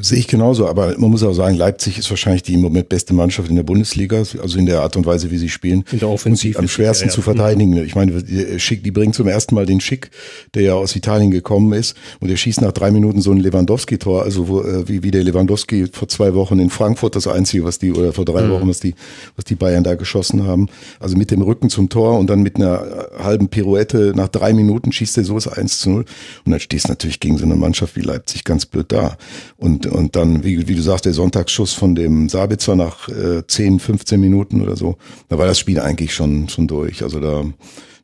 [0.00, 3.12] Sehe ich genauso, aber man muss auch sagen, Leipzig ist wahrscheinlich die im Moment beste
[3.12, 5.84] Mannschaft in der Bundesliga, also in der Art und Weise, wie sie spielen.
[5.90, 6.56] In der Offensive.
[6.60, 7.14] am schwersten ja, ja.
[7.14, 7.76] zu verteidigen.
[7.84, 8.22] Ich meine,
[8.60, 10.12] Schick, die bringen zum ersten Mal den Schick,
[10.54, 14.22] der ja aus Italien gekommen ist, und der schießt nach drei Minuten so ein Lewandowski-Tor,
[14.22, 17.80] also wo, äh, wie, wie der Lewandowski vor zwei Wochen in Frankfurt das einzige, was
[17.80, 18.50] die, oder vor drei mhm.
[18.52, 18.94] Wochen, was die,
[19.34, 20.68] was die Bayern da geschossen haben.
[21.00, 24.92] Also mit dem Rücken zum Tor und dann mit einer halben Pirouette nach drei Minuten
[24.92, 26.04] schießt er so das 1 zu 0.
[26.44, 29.16] Und dann stehst du natürlich gegen so eine Mannschaft wie Leipzig ganz blöd da.
[29.56, 33.46] Und und, und dann, wie, wie du sagst, der Sonntagsschuss von dem Sabitzer nach äh,
[33.46, 34.96] 10, 15 Minuten oder so,
[35.28, 37.02] da war das Spiel eigentlich schon, schon durch.
[37.02, 37.44] Also da,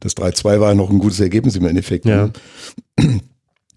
[0.00, 2.06] das 3-2 war noch ein gutes Ergebnis im Endeffekt.
[2.06, 2.30] Ja.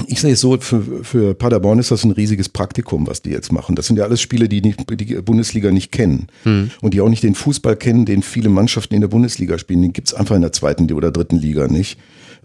[0.08, 3.52] Ich sehe es so, für, für Paderborn ist das ein riesiges Praktikum, was die jetzt
[3.52, 3.76] machen.
[3.76, 6.28] Das sind ja alles Spiele, die die, die Bundesliga nicht kennen.
[6.44, 6.72] Hm.
[6.82, 9.82] Und die auch nicht den Fußball kennen, den viele Mannschaften in der Bundesliga spielen.
[9.82, 12.00] Den gibt's einfach in der zweiten oder dritten Liga nicht.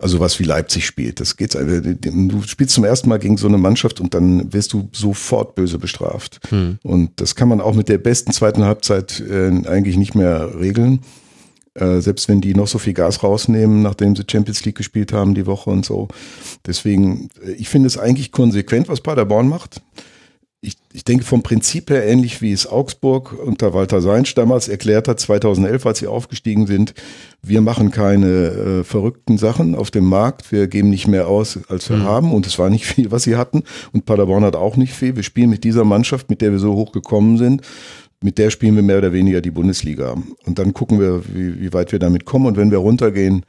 [0.05, 1.19] Also was wie Leipzig spielt.
[1.19, 1.81] Das geht's einfach.
[1.81, 5.79] Du spielst zum ersten Mal gegen so eine Mannschaft und dann wirst du sofort böse
[5.79, 6.41] bestraft.
[6.51, 6.79] Hm.
[6.83, 11.01] Und das kann man auch mit der besten zweiten Halbzeit äh, eigentlich nicht mehr regeln.
[11.73, 15.35] Äh, selbst wenn die noch so viel Gas rausnehmen, nachdem sie Champions League gespielt haben
[15.35, 16.09] die Woche und so.
[16.67, 19.81] Deswegen, äh, ich finde es eigentlich konsequent, was Paderborn macht
[20.65, 25.09] ich, ich denke vom Prinzip her ähnlich wie es Augsburg unter Walter Seinsch damals erklärt
[25.09, 26.95] hat, 2011, als sie aufgestiegen sind.
[27.43, 30.51] Wir machen keine äh, verrückten Sachen auf dem Markt.
[30.51, 32.05] Wir geben nicht mehr aus, als wir mhm.
[32.05, 32.33] haben.
[32.33, 33.63] Und es war nicht viel, was sie hatten.
[33.93, 35.17] Und Paderborn hat auch nicht viel.
[35.17, 37.63] Wir spielen mit dieser Mannschaft, mit der wir so hoch gekommen sind.
[38.23, 40.15] Mit der spielen wir mehr oder weniger die Bundesliga.
[40.47, 42.47] Und dann gucken wir, wie, wie weit wir damit kommen.
[42.47, 43.45] Und wenn wir runtergehen,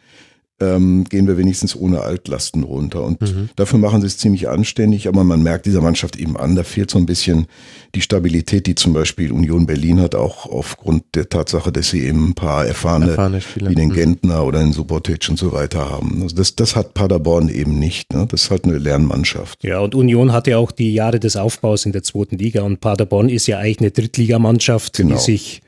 [0.61, 3.03] ähm, gehen wir wenigstens ohne Altlasten runter.
[3.03, 3.49] Und mhm.
[3.55, 6.89] dafür machen sie es ziemlich anständig, aber man merkt dieser Mannschaft eben an, da fehlt
[6.89, 7.47] so ein bisschen
[7.93, 12.29] die Stabilität, die zum Beispiel Union Berlin hat, auch aufgrund der Tatsache, dass sie eben
[12.29, 13.93] ein paar erfahrene, erfahrene wie den mhm.
[13.93, 16.21] Gentner oder den Subotic und so weiter haben.
[16.21, 18.13] Also das, das hat Paderborn eben nicht.
[18.13, 18.25] Ne?
[18.29, 19.63] Das ist halt eine Lernmannschaft.
[19.63, 22.79] Ja, und Union hat ja auch die Jahre des Aufbaus in der zweiten Liga und
[22.79, 25.15] Paderborn ist ja eigentlich eine Drittligamannschaft, genau.
[25.15, 25.61] die sich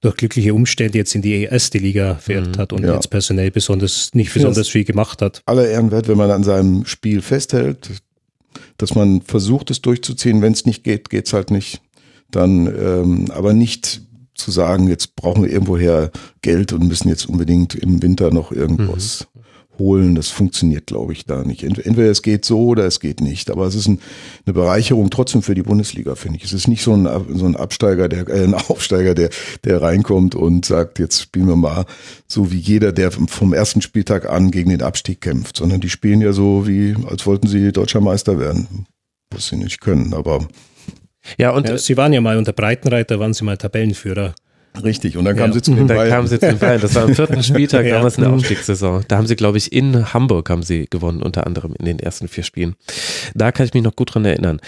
[0.00, 2.60] durch glückliche Umstände jetzt in die erste Liga verirrt mhm.
[2.60, 2.94] hat und ja.
[2.94, 5.42] jetzt personell besonders nicht besonders viel gemacht hat.
[5.46, 7.90] Aller Ehrenwert, wenn man an seinem Spiel festhält,
[8.78, 11.82] dass man versucht es durchzuziehen, wenn es nicht geht, geht es halt nicht.
[12.30, 14.02] Dann ähm, aber nicht
[14.34, 16.10] zu sagen, jetzt brauchen wir irgendwoher
[16.40, 19.29] Geld und müssen jetzt unbedingt im Winter noch irgendwas mhm
[19.80, 20.14] holen.
[20.14, 21.64] Das funktioniert, glaube ich, da nicht.
[21.64, 23.50] Entweder es geht so oder es geht nicht.
[23.50, 23.98] Aber es ist ein,
[24.46, 26.44] eine Bereicherung trotzdem für die Bundesliga, finde ich.
[26.44, 29.30] Es ist nicht so ein, so ein Absteiger, der, äh, ein Aufsteiger, der,
[29.64, 31.86] der reinkommt und sagt, jetzt spielen wir mal
[32.28, 36.20] so wie jeder, der vom ersten Spieltag an gegen den Abstieg kämpft, sondern die spielen
[36.20, 38.86] ja so wie, als wollten sie deutscher Meister werden.
[39.32, 40.46] Was sie nicht können, aber.
[41.38, 44.34] Ja, und ja, sie waren ja mal unter Breitenreiter, waren sie mal Tabellenführer.
[44.82, 45.54] Richtig, und dann kamen ja.
[45.54, 46.00] sie zu den Bayern.
[46.00, 46.80] Dann kamen sie zu den Bayern.
[46.80, 47.96] Das war am vierten Spieltag ja.
[47.96, 49.04] damals in der Aufstiegssaison.
[49.08, 52.28] Da haben sie, glaube ich, in Hamburg haben sie gewonnen, unter anderem in den ersten
[52.28, 52.76] vier Spielen.
[53.34, 54.60] Da kann ich mich noch gut dran erinnern.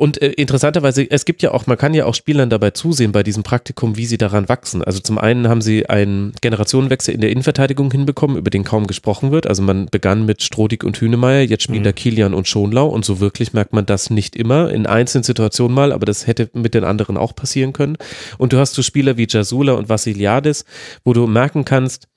[0.00, 3.22] Und äh, interessanterweise, es gibt ja auch, man kann ja auch Spielern dabei zusehen bei
[3.22, 4.82] diesem Praktikum, wie sie daran wachsen.
[4.82, 9.30] Also zum einen haben sie einen Generationenwechsel in der Innenverteidigung hinbekommen, über den kaum gesprochen
[9.30, 9.46] wird.
[9.46, 11.84] Also man begann mit Strodig und Hünemeyer, jetzt spielen mhm.
[11.84, 15.74] da Kilian und Schonlau und so wirklich merkt man das nicht immer, in einzelnen Situationen
[15.74, 17.98] mal, aber das hätte mit den anderen auch passieren können.
[18.38, 20.64] Und du hast so Spieler wie Jasula und Vassiliadis,
[21.04, 22.08] wo du merken kannst,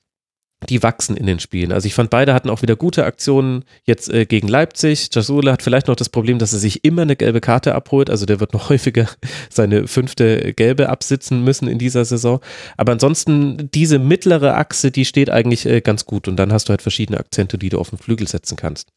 [0.70, 1.72] die wachsen in den Spielen.
[1.72, 5.10] Also ich fand, beide hatten auch wieder gute Aktionen jetzt äh, gegen Leipzig.
[5.12, 8.10] Jasula hat vielleicht noch das Problem, dass er sich immer eine gelbe Karte abholt.
[8.10, 9.08] Also der wird noch häufiger
[9.50, 12.40] seine fünfte gelbe absitzen müssen in dieser Saison.
[12.78, 16.28] Aber ansonsten, diese mittlere Achse, die steht eigentlich äh, ganz gut.
[16.28, 18.90] Und dann hast du halt verschiedene Akzente, die du auf den Flügel setzen kannst.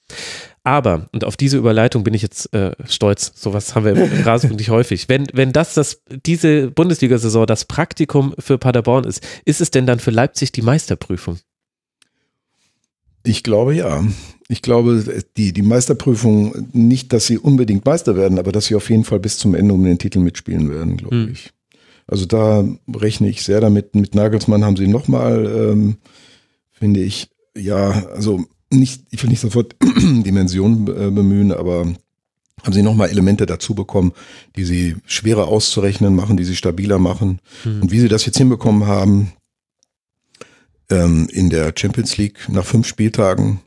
[0.67, 4.59] Aber, und auf diese Überleitung bin ich jetzt äh, stolz, sowas haben wir im Rasenfunk
[4.59, 5.09] nicht häufig.
[5.09, 10.01] Wenn, wenn das, das diese Bundesliga-Saison das Praktikum für Paderborn ist, ist es denn dann
[10.01, 11.39] für Leipzig die Meisterprüfung?
[13.27, 14.05] Ich glaube ja.
[14.49, 18.89] Ich glaube, die, die Meisterprüfung, nicht, dass sie unbedingt Meister werden, aber dass sie auf
[18.91, 21.33] jeden Fall bis zum Ende um den Titel mitspielen werden, glaube hm.
[21.33, 21.51] ich.
[22.07, 23.97] Also da rechne ich sehr damit.
[23.97, 25.97] Mit Nagelsmann haben sie nochmal, ähm,
[26.71, 31.93] finde ich, ja, also nicht, ich will nicht sofort Dimensionen äh, bemühen, aber
[32.63, 34.13] haben sie nochmal Elemente dazu bekommen,
[34.57, 37.41] die sie schwerer auszurechnen machen, die sie stabiler machen.
[37.65, 37.83] Hm.
[37.83, 39.33] Und wie sie das jetzt hinbekommen haben,
[40.91, 43.61] ähm, in der Champions League nach fünf Spieltagen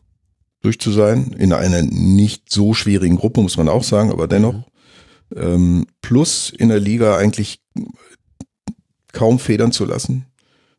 [0.61, 4.53] durch zu sein, in einer nicht so schwierigen Gruppe, muss man auch sagen, aber dennoch.
[4.53, 4.63] Mhm.
[5.35, 7.61] Ähm, plus in der Liga eigentlich
[9.13, 10.25] kaum federn zu lassen.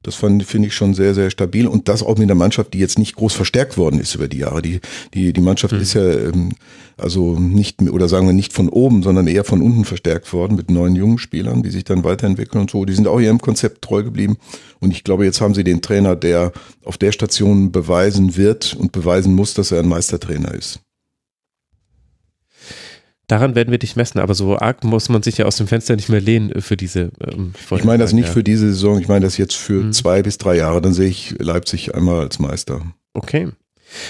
[0.02, 2.98] Das finde ich schon sehr, sehr stabil und das auch mit einer Mannschaft, die jetzt
[2.98, 4.62] nicht groß verstärkt worden ist über die Jahre.
[4.62, 4.80] Die,
[5.12, 5.80] die, die Mannschaft mhm.
[5.80, 6.52] ist ja ähm,
[6.96, 10.70] also nicht, oder sagen wir nicht von oben, sondern eher von unten verstärkt worden mit
[10.70, 12.84] neuen jungen Spielern, die sich dann weiterentwickeln und so.
[12.84, 14.38] Die sind auch ihrem Konzept treu geblieben
[14.78, 16.52] und ich glaube, jetzt haben sie den Trainer, der
[16.84, 20.80] auf der Station beweisen wird und beweisen muss, dass er ein Meistertrainer ist.
[23.30, 25.94] Daran werden wir dich messen, aber so arg muss man sich ja aus dem Fenster
[25.94, 27.12] nicht mehr lehnen für diese.
[27.20, 29.92] Ähm, ich meine das nicht für diese Saison, ich meine das jetzt für mhm.
[29.92, 30.82] zwei bis drei Jahre.
[30.82, 32.82] Dann sehe ich Leipzig einmal als Meister.
[33.14, 33.50] Okay.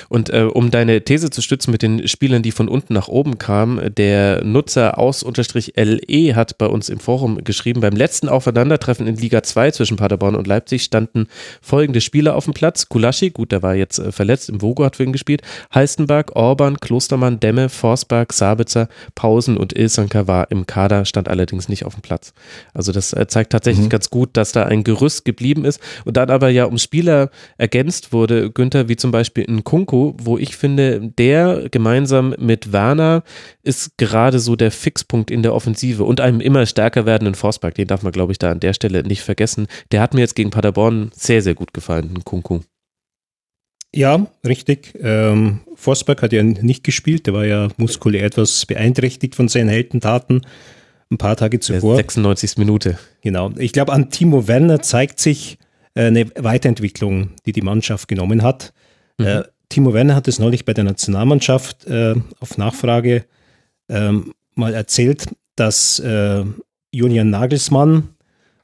[0.08, 3.38] Und äh, um deine These zu stützen mit den Spielern, die von unten nach oben
[3.38, 9.42] kamen, der Nutzer aus-LE hat bei uns im Forum geschrieben, beim letzten Aufeinandertreffen in Liga
[9.42, 11.26] 2 zwischen Paderborn und Leipzig standen
[11.60, 12.88] folgende Spieler auf dem Platz.
[12.88, 15.42] Kulaschi, gut, der war jetzt äh, verletzt, im Vogo hat für ihn gespielt,
[15.74, 21.84] Heistenberg, Orban, Klostermann, Demme, Forsberg, Sabitzer, Pausen und Ilsanker war im Kader, stand allerdings nicht
[21.84, 22.32] auf dem Platz.
[22.74, 23.90] Also das äh, zeigt tatsächlich mhm.
[23.90, 28.12] ganz gut, dass da ein Gerüst geblieben ist und dann aber ja um Spieler ergänzt
[28.12, 33.22] wurde, Günther, wie zum Beispiel ein Kunku, wo ich finde, der gemeinsam mit Werner
[33.62, 37.76] ist gerade so der Fixpunkt in der Offensive und einem immer stärker werdenden Forstpark.
[37.76, 39.68] Den darf man, glaube ich, da an der Stelle nicht vergessen.
[39.92, 42.62] Der hat mir jetzt gegen Paderborn sehr, sehr gut gefallen, Kunku.
[43.94, 44.98] Ja, richtig.
[45.00, 50.44] Ähm, Forsberg hat ja nicht gespielt, der war ja muskulär etwas beeinträchtigt von seinen Heldentaten
[51.12, 51.94] ein paar Tage zuvor.
[51.94, 52.56] Der 96.
[52.56, 52.98] Minute.
[53.20, 53.52] Genau.
[53.56, 55.58] Ich glaube, an Timo Werner zeigt sich
[55.94, 58.72] äh, eine Weiterentwicklung, die die Mannschaft genommen hat.
[59.16, 59.44] Mhm.
[59.70, 63.24] Timo Werner hat es neulich bei der Nationalmannschaft äh, auf Nachfrage
[63.88, 66.44] ähm, mal erzählt, dass äh,
[66.92, 68.10] Julian Nagelsmann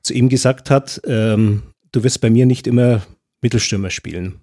[0.03, 3.03] zu ihm gesagt hat, ähm, du wirst bei mir nicht immer
[3.41, 4.41] Mittelstürmer spielen.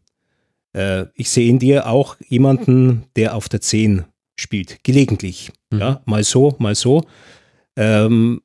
[0.74, 5.52] Äh, ich sehe in dir auch jemanden, der auf der 10 spielt, gelegentlich.
[5.70, 5.80] Mhm.
[5.80, 7.06] Ja, mal so, mal so.
[7.76, 8.42] Ähm,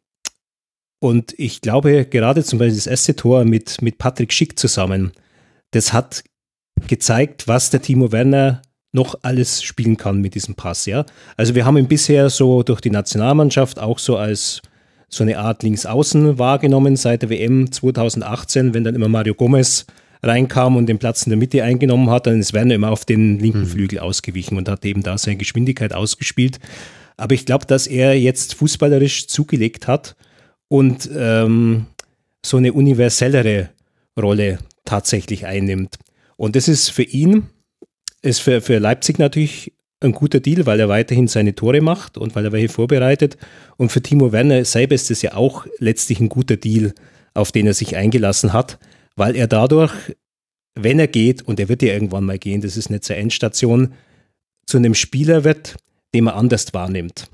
[1.01, 5.13] und ich glaube, gerade zum Beispiel das erste Tor mit, mit Patrick Schick zusammen,
[5.71, 6.25] das hat
[6.87, 8.63] gezeigt, was der Timo Werner
[8.93, 10.87] noch alles spielen kann mit diesem Pass.
[10.87, 11.05] Ja?
[11.37, 14.63] Also wir haben ihn bisher so durch die Nationalmannschaft auch so als
[15.09, 19.87] so eine Art Linksaußen wahrgenommen seit der WM 2018, wenn dann immer Mario Gomez
[20.23, 23.39] reinkam und den Platz in der Mitte eingenommen hat, dann ist Werner immer auf den
[23.39, 23.67] linken mhm.
[23.67, 26.59] Flügel ausgewichen und hat eben da seine Geschwindigkeit ausgespielt.
[27.17, 30.17] Aber ich glaube, dass er jetzt fußballerisch zugelegt hat
[30.69, 31.87] und ähm,
[32.45, 33.71] so eine universellere
[34.21, 35.97] Rolle tatsächlich einnimmt.
[36.39, 37.49] Und das ist für ihn,
[38.23, 42.37] ist für, für Leipzig natürlich ein guter Deal, weil er weiterhin seine Tore macht und
[42.37, 43.37] weil er welche vorbereitet.
[43.77, 46.95] Und für Timo Werner selber ist es ja auch letztlich ein guter Deal,
[47.35, 48.79] auf den er sich eingelassen hat,
[49.17, 49.93] weil er dadurch,
[50.77, 53.95] wenn er geht, und er wird ja irgendwann mal gehen, das ist nicht zur Endstation,
[54.65, 55.77] zu einem Spieler wird,
[56.15, 57.29] den man anders wahrnimmt.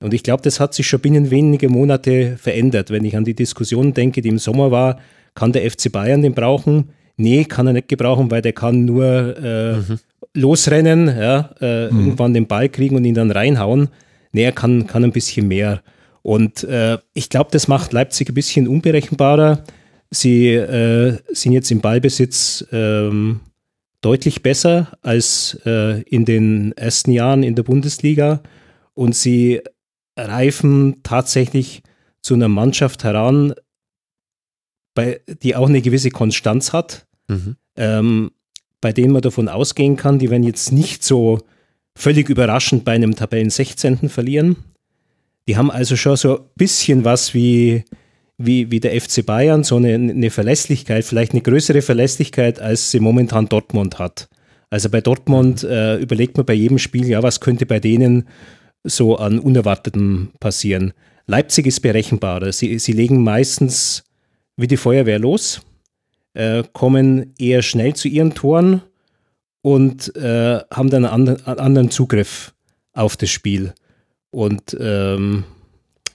[0.00, 2.90] Und ich glaube, das hat sich schon binnen weniger Monate verändert.
[2.90, 5.00] Wenn ich an die Diskussion denke, die im Sommer war,
[5.34, 6.90] kann der FC Bayern den brauchen?
[7.16, 9.98] Nee, kann er nicht gebrauchen, weil der kann nur äh, mhm.
[10.34, 12.00] losrennen, ja, äh, mhm.
[12.00, 13.88] irgendwann den Ball kriegen und ihn dann reinhauen.
[14.32, 15.82] Nee, er kann, kann ein bisschen mehr.
[16.22, 19.62] Und äh, ich glaube, das macht Leipzig ein bisschen unberechenbarer.
[20.10, 23.40] Sie äh, sind jetzt im Ballbesitz ähm,
[24.00, 28.40] deutlich besser als äh, in den ersten Jahren in der Bundesliga.
[28.94, 29.60] Und sie
[30.16, 31.82] reifen tatsächlich
[32.22, 33.54] zu einer Mannschaft heran,
[34.94, 37.56] bei, die auch eine gewisse Konstanz hat, mhm.
[37.76, 38.30] ähm,
[38.80, 41.40] bei denen man davon ausgehen kann, die werden jetzt nicht so
[41.96, 44.08] völlig überraschend bei einem Tabellen 16.
[44.08, 44.56] verlieren.
[45.48, 47.84] Die haben also schon so ein bisschen was wie,
[48.38, 53.00] wie, wie der FC Bayern, so eine, eine Verlässlichkeit, vielleicht eine größere Verlässlichkeit, als sie
[53.00, 54.28] momentan Dortmund hat.
[54.70, 58.28] Also bei Dortmund äh, überlegt man bei jedem Spiel, ja, was könnte bei denen
[58.82, 60.92] so an Unerwartetem passieren.
[61.26, 62.52] Leipzig ist berechenbarer.
[62.52, 64.03] Sie, sie legen meistens
[64.56, 65.62] wie die Feuerwehr los,
[66.34, 68.82] äh, kommen eher schnell zu ihren Toren
[69.62, 72.54] und äh, haben dann einen anderen Zugriff
[72.92, 73.72] auf das Spiel.
[74.30, 75.44] Und ähm,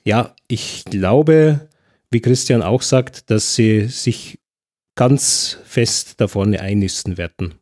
[0.03, 1.67] ja, ich glaube,
[2.11, 4.39] wie Christian auch sagt, dass sie sich
[4.95, 7.53] ganz fest da vorne einnisten werden.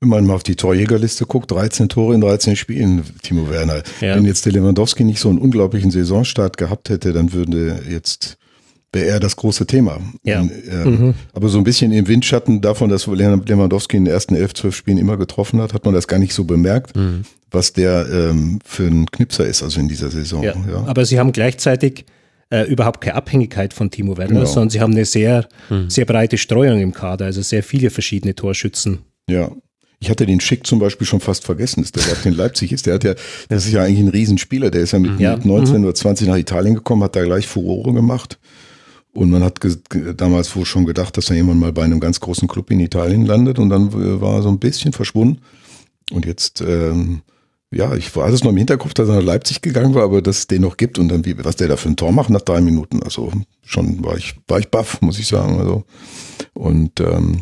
[0.00, 3.82] Wenn man mal auf die Torjägerliste guckt, 13 Tore in 13 Spielen, Timo Werner.
[4.00, 4.14] Ja.
[4.14, 8.37] Wenn jetzt der Lewandowski nicht so einen unglaublichen Saisonstart gehabt hätte, dann würde jetzt
[8.92, 10.00] wäre er das große Thema.
[10.22, 10.40] Ja.
[10.40, 11.14] Äh, mhm.
[11.32, 14.98] Aber so ein bisschen im Windschatten davon, dass Lewandowski in den ersten elf, zwölf Spielen
[14.98, 17.22] immer getroffen hat, hat man das gar nicht so bemerkt, mhm.
[17.50, 20.42] was der ähm, für ein Knipser ist, also in dieser Saison.
[20.42, 20.54] Ja.
[20.70, 20.84] ja.
[20.86, 22.06] Aber sie haben gleichzeitig
[22.50, 24.46] äh, überhaupt keine Abhängigkeit von Timo Werner, genau.
[24.46, 25.90] sondern sie haben eine sehr, mhm.
[25.90, 29.00] sehr breite Streuung im Kader, also sehr viele verschiedene Torschützen.
[29.28, 29.50] Ja,
[30.00, 32.86] ich hatte den Schick zum Beispiel schon fast vergessen, dass der überhaupt in Leipzig ist.
[32.86, 33.14] Der hat ja,
[33.48, 34.70] das ist ja eigentlich ein Riesenspieler.
[34.70, 35.36] Der ist ja mit, ja.
[35.36, 35.84] mit 19 mhm.
[35.84, 38.38] oder 20 nach Italien gekommen, hat da gleich Furore gemacht.
[39.18, 39.58] Und man hat
[40.16, 43.26] damals wohl schon gedacht, dass er jemand mal bei einem ganz großen Club in Italien
[43.26, 43.58] landet.
[43.58, 45.40] Und dann war er so ein bisschen verschwunden.
[46.12, 47.22] Und jetzt, ähm,
[47.72, 50.38] ja, ich war alles noch im Hinterkopf, dass er nach Leipzig gegangen war, aber dass
[50.38, 52.42] es den noch gibt und dann, wie, was der da für ein Tor macht nach
[52.42, 53.02] drei Minuten.
[53.02, 53.32] Also
[53.64, 55.58] schon war ich, war ich baff, muss ich sagen.
[55.58, 55.82] Also,
[56.54, 57.40] und ähm,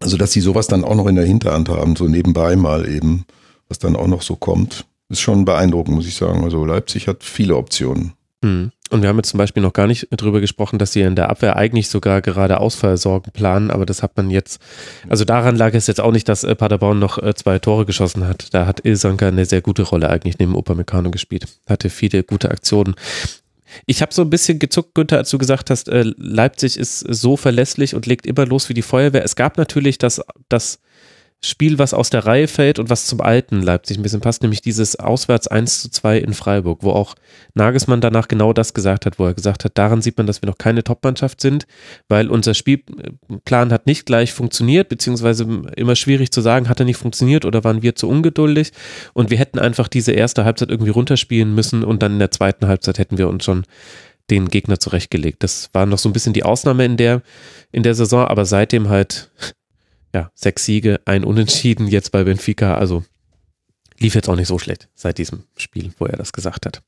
[0.00, 3.24] also, dass sie sowas dann auch noch in der Hinterhand haben, so nebenbei mal eben,
[3.70, 6.44] was dann auch noch so kommt, ist schon beeindruckend, muss ich sagen.
[6.44, 8.12] Also Leipzig hat viele Optionen.
[8.46, 8.70] Hm.
[8.90, 11.28] Und wir haben jetzt zum Beispiel noch gar nicht drüber gesprochen, dass sie in der
[11.28, 14.60] Abwehr eigentlich sogar gerade Ausfallsorgen planen, aber das hat man jetzt,
[15.08, 18.28] also daran lag es jetzt auch nicht, dass äh, Paderborn noch äh, zwei Tore geschossen
[18.28, 18.54] hat.
[18.54, 21.48] Da hat Ilsanker eine sehr gute Rolle eigentlich neben Upamecano gespielt.
[21.68, 22.94] Hatte viele gute Aktionen.
[23.86, 27.36] Ich habe so ein bisschen gezuckt, Günther, als du gesagt hast, äh, Leipzig ist so
[27.36, 29.24] verlässlich und legt immer los wie die Feuerwehr.
[29.24, 30.78] Es gab natürlich das, das
[31.44, 34.62] Spiel, was aus der Reihe fällt und was zum alten Leipzig ein bisschen passt, nämlich
[34.62, 37.14] dieses Auswärts 1 zu 2 in Freiburg, wo auch
[37.54, 40.48] Nagelsmann danach genau das gesagt hat, wo er gesagt hat, daran sieht man, dass wir
[40.48, 41.66] noch keine Topmannschaft sind,
[42.08, 46.96] weil unser Spielplan hat nicht gleich funktioniert, beziehungsweise immer schwierig zu sagen, hat er nicht
[46.96, 48.72] funktioniert oder waren wir zu ungeduldig
[49.12, 52.66] und wir hätten einfach diese erste Halbzeit irgendwie runterspielen müssen und dann in der zweiten
[52.66, 53.64] Halbzeit hätten wir uns schon
[54.30, 55.42] den Gegner zurechtgelegt.
[55.42, 57.22] Das war noch so ein bisschen die Ausnahme in der,
[57.72, 59.30] in der Saison, aber seitdem halt
[60.16, 62.76] ja, sechs Siege, ein Unentschieden jetzt bei Benfica.
[62.76, 63.04] Also
[63.98, 66.82] lief jetzt auch nicht so schlecht seit diesem Spiel, wo er das gesagt hat.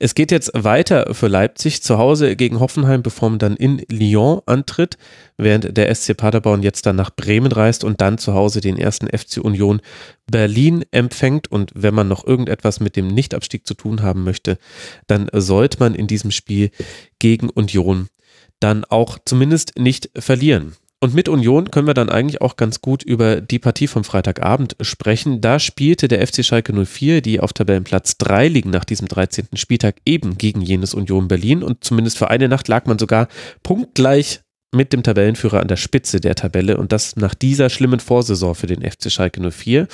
[0.00, 4.40] Es geht jetzt weiter für Leipzig zu Hause gegen Hoffenheim, bevor man dann in Lyon
[4.46, 4.96] antritt,
[5.36, 9.06] während der SC Paderborn jetzt dann nach Bremen reist und dann zu Hause den ersten
[9.06, 9.82] FC Union
[10.26, 11.52] Berlin empfängt.
[11.52, 14.56] Und wenn man noch irgendetwas mit dem Nichtabstieg zu tun haben möchte,
[15.06, 16.70] dann sollte man in diesem Spiel
[17.18, 18.08] gegen Union
[18.60, 20.74] dann auch zumindest nicht verlieren.
[21.02, 24.76] Und mit Union können wir dann eigentlich auch ganz gut über die Partie vom Freitagabend
[24.82, 25.40] sprechen.
[25.40, 29.48] Da spielte der FC Schalke 04, die auf Tabellenplatz 3 liegen nach diesem 13.
[29.54, 31.64] Spieltag, eben gegen jenes Union Berlin.
[31.64, 33.26] Und zumindest für eine Nacht lag man sogar
[33.64, 36.76] punktgleich mit dem Tabellenführer an der Spitze der Tabelle.
[36.76, 39.88] Und das nach dieser schlimmen Vorsaison für den FC Schalke 04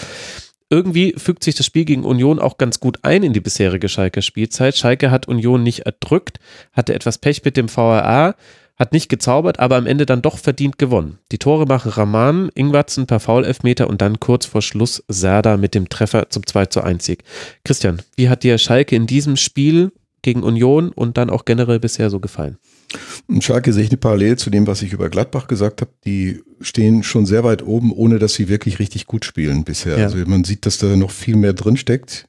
[0.69, 4.21] irgendwie fügt sich das Spiel gegen Union auch ganz gut ein in die bisherige Schalke
[4.21, 4.77] Spielzeit.
[4.77, 6.39] Schalke hat Union nicht erdrückt,
[6.75, 8.35] hatte etwas Pech mit dem VRA,
[8.79, 11.19] hat nicht gezaubert, aber am Ende dann doch verdient gewonnen.
[11.33, 15.89] Die Tore machen Raman, Ingwatzen per Foul-Elfmeter und dann kurz vor Schluss Serda mit dem
[15.89, 17.25] Treffer zum 2 zu 1 Sieg.
[17.65, 22.11] Christian, wie hat dir Schalke in diesem Spiel gegen Union und dann auch generell bisher
[22.11, 22.59] so gefallen?
[23.27, 25.91] Und Schalke sehe ich eine Parallel zu dem, was ich über Gladbach gesagt habe.
[26.07, 29.99] Die stehen schon sehr weit oben, ohne dass sie wirklich richtig gut spielen bisher.
[29.99, 30.05] Ja.
[30.05, 32.29] Also man sieht, dass da noch viel mehr drin steckt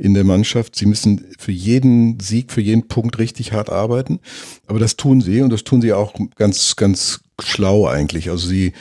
[0.00, 0.76] in der Mannschaft.
[0.76, 4.20] Sie müssen für jeden Sieg, für jeden Punkt richtig hart arbeiten.
[4.66, 8.30] Aber das tun sie und das tun sie auch ganz, ganz schlau eigentlich.
[8.30, 8.72] Also sie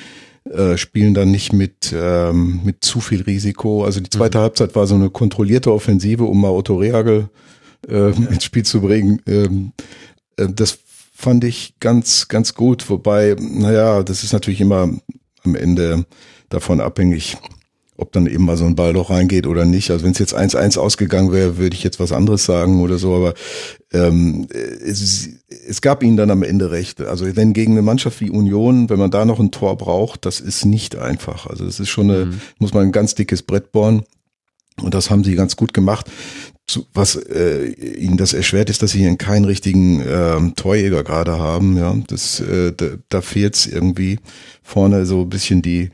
[0.45, 3.83] äh, spielen dann nicht mit, ähm, mit zu viel Risiko.
[3.83, 4.43] Also die zweite mhm.
[4.43, 7.29] Halbzeit war so eine kontrollierte Offensive, um mal Otto Reagel
[7.87, 9.21] äh, ins Spiel zu bringen.
[9.27, 9.71] Ähm,
[10.37, 10.79] äh, das
[11.13, 12.89] fand ich ganz, ganz gut.
[12.89, 14.89] Wobei, naja, das ist natürlich immer
[15.43, 16.05] am Ende
[16.49, 17.37] davon abhängig,
[17.97, 19.89] ob dann eben mal so ein Ball doch reingeht oder nicht.
[19.89, 23.15] Also wenn es jetzt 1-1 ausgegangen wäre, würde ich jetzt was anderes sagen oder so,
[23.15, 23.33] aber
[23.91, 25.29] ähm, es,
[25.67, 27.01] es gab ihnen dann am Ende recht.
[27.01, 30.39] Also denn gegen eine Mannschaft wie Union, wenn man da noch ein Tor braucht, das
[30.39, 31.47] ist nicht einfach.
[31.47, 32.41] Also das ist schon eine, mhm.
[32.59, 34.03] muss man ein ganz dickes Brett bohren.
[34.81, 36.05] Und das haben sie ganz gut gemacht.
[36.93, 41.77] Was äh, ihnen das erschwert, ist, dass sie hier keinen richtigen ähm, Torjäger gerade haben.
[41.77, 44.19] Ja, das, äh, da, da fehlt es irgendwie
[44.61, 45.89] vorne so ein bisschen die,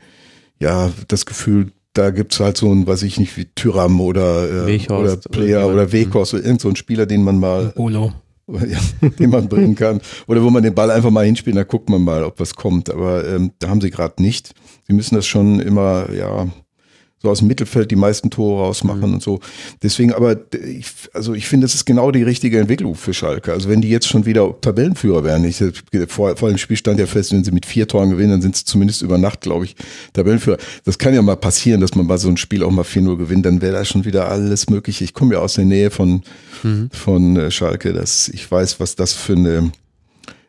[0.58, 4.86] ja, das Gefühl, da gibt's halt so ein, weiß ich nicht, wie Tyram oder, äh,
[4.88, 7.72] oder Player oder, oder Wekos, oder irgend so ein Spieler, den man mal.
[7.74, 8.12] Bolo.
[8.48, 10.00] ja, den man bringen kann.
[10.26, 12.90] Oder wo man den Ball einfach mal hinspielt, da guckt man mal, ob was kommt.
[12.90, 14.52] Aber ähm, da haben sie gerade nicht.
[14.86, 16.48] Sie müssen das schon immer, ja,
[17.24, 19.14] so aus dem Mittelfeld die meisten Tore rausmachen mhm.
[19.14, 19.40] und so.
[19.82, 23.52] Deswegen, aber ich, also ich finde, das ist genau die richtige Entwicklung für Schalke.
[23.52, 25.62] Also wenn die jetzt schon wieder Tabellenführer wären, ich,
[26.08, 28.56] vor, vor dem Spiel stand ja fest, wenn sie mit vier Toren gewinnen, dann sind
[28.56, 29.74] sie zumindest über Nacht, glaube ich,
[30.12, 30.58] Tabellenführer.
[30.84, 33.46] Das kann ja mal passieren, dass man bei so einem Spiel auch mal 4-0 gewinnt,
[33.46, 35.00] dann wäre da schon wieder alles möglich.
[35.00, 36.22] Ich komme ja aus der Nähe von,
[36.62, 36.90] mhm.
[36.92, 39.72] von äh, Schalke, dass ich weiß, was das für eine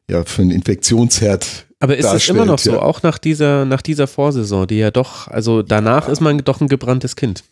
[0.09, 2.81] ja, für ein Infektionsherd aber ist es immer noch so, ja.
[2.81, 6.67] auch nach dieser, nach dieser Vorsaison, die ja doch, also danach ist man doch ein
[6.67, 7.43] gebranntes Kind.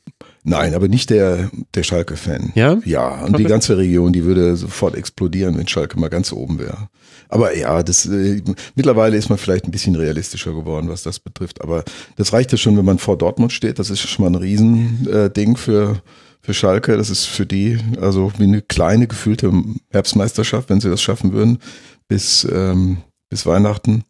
[0.43, 2.51] Nein, aber nicht der, der Schalke-Fan.
[2.56, 2.78] Ja?
[2.84, 6.89] Ja, und die ganze Region, die würde sofort explodieren, wenn Schalke mal ganz oben wäre.
[7.30, 8.41] Aber ja, das, äh,
[8.76, 11.62] mittlerweile ist man vielleicht ein bisschen realistischer geworden, was das betrifft.
[11.62, 11.84] Aber
[12.16, 13.80] das reicht ja schon, wenn man vor Dortmund steht.
[13.80, 16.01] Das ist schon mal ein Riesending äh, für,
[16.41, 16.97] für Schalke.
[16.97, 19.51] Das ist für die, also wie eine kleine gefühlte
[19.91, 21.60] Herbstmeisterschaft, wenn sie das schaffen würden,
[22.08, 22.97] bis, ähm,
[23.30, 24.04] bis Weihnachten.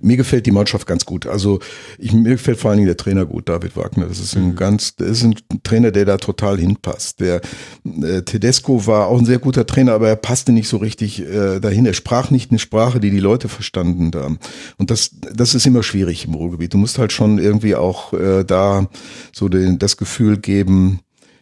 [0.00, 1.26] Mir gefällt die Mannschaft ganz gut.
[1.26, 1.58] Also
[1.98, 4.06] ich, mir gefällt vor allen Dingen der Trainer gut, David Wagner.
[4.06, 4.56] Das ist ein mhm.
[4.56, 5.34] ganz, das ist ein
[5.64, 7.20] Trainer, der da total hinpasst.
[7.20, 7.40] Der
[7.84, 11.60] äh, Tedesco war auch ein sehr guter Trainer, aber er passte nicht so richtig äh,
[11.60, 11.86] dahin.
[11.86, 14.38] Er sprach nicht eine Sprache, die die Leute verstanden haben.
[14.78, 16.72] Und das, das ist immer schwierig im Ruhrgebiet.
[16.72, 18.88] Du musst halt schon irgendwie auch äh, da
[19.32, 21.00] so den, das Gefühl geben,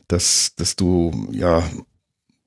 [0.09, 1.62] dass, dass du ja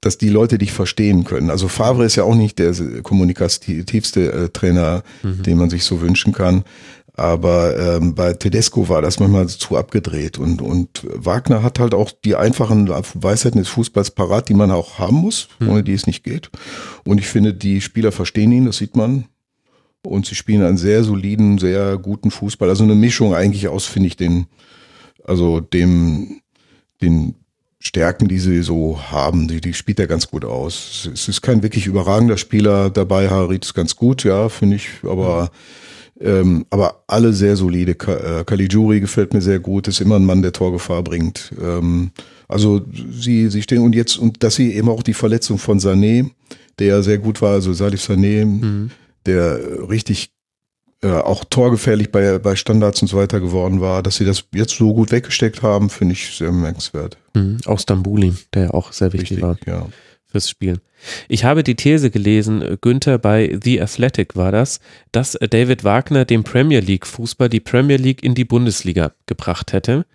[0.01, 1.49] dass die Leute dich verstehen können.
[1.49, 5.43] Also Favre ist ja auch nicht der kommunikativste äh, Trainer, mhm.
[5.43, 6.63] den man sich so wünschen kann.
[7.13, 10.37] Aber ähm, bei Tedesco war das manchmal zu abgedreht.
[10.37, 14.99] Und, und Wagner hat halt auch die einfachen Weisheiten des Fußballs parat, die man auch
[14.99, 15.69] haben muss, mhm.
[15.69, 16.51] ohne die es nicht geht.
[17.05, 19.25] Und ich finde, die Spieler verstehen ihn, das sieht man.
[20.05, 22.69] Und sie spielen einen sehr soliden, sehr guten Fußball.
[22.69, 24.45] Also eine Mischung eigentlich aus, finde ich, den,
[25.23, 26.41] also dem,
[27.01, 27.33] den
[27.87, 31.09] Stärken, die sie so haben, die, die spielt er ganz gut aus.
[31.11, 35.49] Es ist kein wirklich überragender Spieler dabei, Harit ist ganz gut, ja, finde ich, aber
[36.19, 37.91] ähm, aber alle sehr solide.
[37.91, 41.53] Äh, Caligiuri gefällt mir sehr gut, ist immer ein Mann, der Torgefahr bringt.
[41.61, 42.11] Ähm,
[42.47, 42.81] also
[43.11, 46.31] sie, sie stehen und jetzt, und dass sie eben auch die Verletzung von Sané,
[46.79, 48.91] der ja sehr gut war, also Salif Sané, mhm.
[49.25, 49.59] der
[49.89, 50.31] richtig
[51.03, 54.75] äh, auch torgefährlich bei, bei Standards und so weiter geworden war, dass sie das jetzt
[54.75, 57.17] so gut weggesteckt haben, finde ich sehr bemerkenswert.
[57.35, 57.57] Mhm.
[57.65, 59.87] Auch Stambuli, der ja auch sehr wichtig Richtig, war ja.
[60.25, 60.79] fürs Spiel.
[61.27, 64.79] Ich habe die These gelesen, äh, Günther bei The Athletic war das,
[65.11, 69.73] dass äh, David Wagner dem Premier League Fußball die Premier League in die Bundesliga gebracht
[69.73, 70.05] hätte.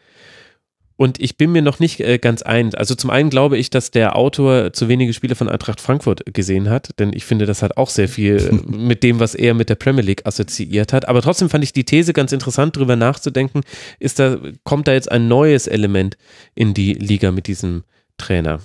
[1.03, 2.76] Und ich bin mir noch nicht äh, ganz ein.
[2.76, 6.70] Also zum einen glaube ich, dass der Autor zu wenige Spiele von Eintracht Frankfurt gesehen
[6.70, 9.68] hat, denn ich finde, das hat auch sehr viel äh, mit dem, was er mit
[9.68, 11.09] der Premier League assoziiert hat.
[11.09, 13.62] Aber trotzdem fand ich die These ganz interessant, darüber nachzudenken,
[13.98, 16.16] ist da, kommt da jetzt ein neues Element
[16.55, 17.82] in die Liga mit diesem
[18.16, 18.61] Trainer?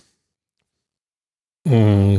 [1.63, 2.17] Mm,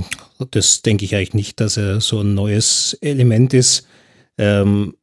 [0.51, 3.87] das denke ich eigentlich nicht, dass er so ein neues Element ist.
[4.37, 4.97] Ähm,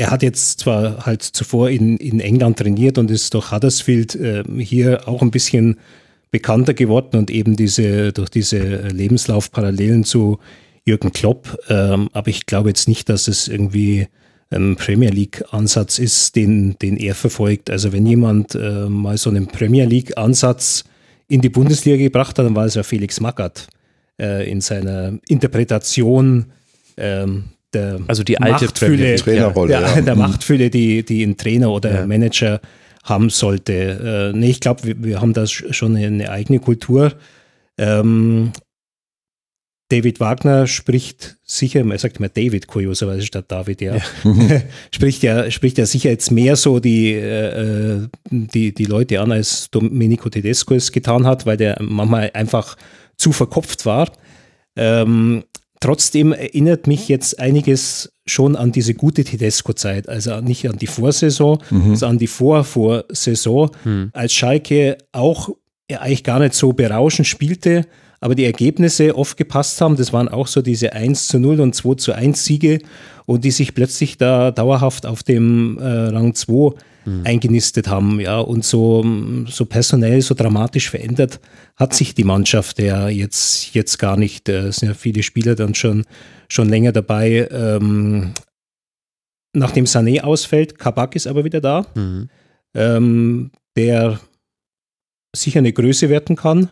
[0.00, 4.42] er hat jetzt zwar halt zuvor in, in England trainiert und ist durch Huddersfield äh,
[4.58, 5.78] hier auch ein bisschen
[6.30, 10.38] bekannter geworden und eben diese, durch diese Lebenslaufparallelen zu
[10.86, 11.58] Jürgen Klopp.
[11.68, 14.08] Ähm, aber ich glaube jetzt nicht, dass es irgendwie
[14.48, 17.68] ein Premier League-Ansatz ist, den, den er verfolgt.
[17.68, 20.84] Also wenn jemand äh, mal so einen Premier League-Ansatz
[21.28, 23.68] in die Bundesliga gebracht hat, dann war es ja Felix Magath
[24.18, 26.46] äh, in seiner Interpretation
[26.96, 30.20] ähm, der also die alte Machtfülle, Trainerrolle, ja, der, der mhm.
[30.20, 32.06] Machtfülle, die, die ein Trainer oder ja.
[32.06, 32.60] Manager
[33.04, 34.32] haben sollte.
[34.34, 37.12] Äh, nee, ich glaube, wir, wir, haben da schon eine eigene Kultur.
[37.78, 38.52] Ähm,
[39.90, 44.02] David Wagner spricht sicher, er sagt immer David kurioserweise statt David, ja, ja.
[44.94, 49.68] spricht ja spricht ja sicher jetzt mehr so die, äh, die, die Leute an, als
[49.70, 52.76] Domenico Tedesco es getan hat, weil der manchmal einfach
[53.16, 54.12] zu verkopft war.
[54.76, 55.42] Ähm,
[55.80, 61.58] Trotzdem erinnert mich jetzt einiges schon an diese gute Tedesco-Zeit, also nicht an die Vorsaison,
[61.70, 61.96] mhm.
[61.96, 64.10] sondern an die Vorvorsaison, mhm.
[64.12, 65.48] als Schalke auch
[65.90, 67.86] ja, eigentlich gar nicht so berauschend spielte,
[68.20, 69.96] aber die Ergebnisse oft gepasst haben.
[69.96, 72.80] Das waren auch so diese 1 zu 0 und 2 zu 1 Siege
[73.24, 76.74] und die sich plötzlich da dauerhaft auf dem äh, Rang 2
[77.04, 77.22] mhm.
[77.24, 79.04] eingenistet haben, ja, und so,
[79.48, 81.40] so personell, so dramatisch verändert
[81.76, 84.48] hat sich die Mannschaft ja jetzt, jetzt gar nicht.
[84.48, 86.04] Äh, es sind ja viele Spieler dann schon,
[86.48, 87.48] schon länger dabei.
[87.50, 88.32] Ähm,
[89.52, 92.28] nachdem Sané ausfällt, Kabak ist aber wieder da, mhm.
[92.74, 94.20] ähm, der
[95.34, 96.70] sicher eine Größe werten kann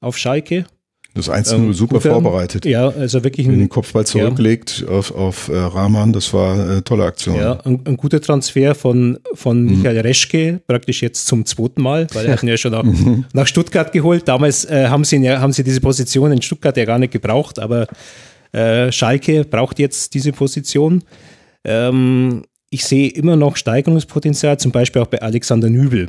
[0.00, 0.66] auf Schalke.
[1.14, 2.64] Das 1 0 Ähm, super guter- vorbereitet.
[2.64, 6.84] Ja, also wirklich Wenn den ein, Kopfball zurücklegt auf, auf äh, Rahman, das war eine
[6.84, 7.36] tolle Aktion.
[7.36, 12.26] ja, ein, ein guter Transfer von, von Michael Reschke, praktisch jetzt zum zweiten Mal, weil
[12.26, 12.84] er hat ihn ja schon nach,
[13.32, 14.28] nach Stuttgart geholt.
[14.28, 17.58] Damals äh, haben, sie ja, haben sie diese Position in Stuttgart ja gar nicht gebraucht,
[17.58, 17.88] aber
[18.52, 21.02] äh, Schalke braucht jetzt diese Position.
[21.64, 26.08] Ähm, ich sehe immer noch Steigerungspotenzial, zum Beispiel auch bei Alexander Nübel.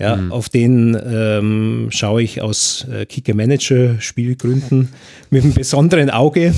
[0.00, 4.88] Ja, auf den ähm, schaue ich aus äh, Kicker-Manager-Spielgründen
[5.30, 6.52] mit einem besonderen Auge,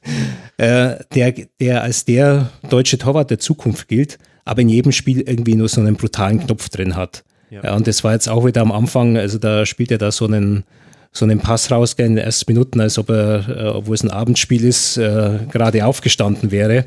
[0.56, 5.54] äh, der, der als der deutsche Torwart der Zukunft gilt, aber in jedem Spiel irgendwie
[5.54, 7.24] nur so einen brutalen Knopf drin hat.
[7.50, 7.74] Ja.
[7.74, 10.64] und das war jetzt auch wieder am Anfang, also da spielt er da so einen,
[11.12, 14.10] so einen Pass raus in den ersten Minuten, als ob er, äh, obwohl es ein
[14.10, 16.84] Abendspiel ist, äh, gerade aufgestanden wäre.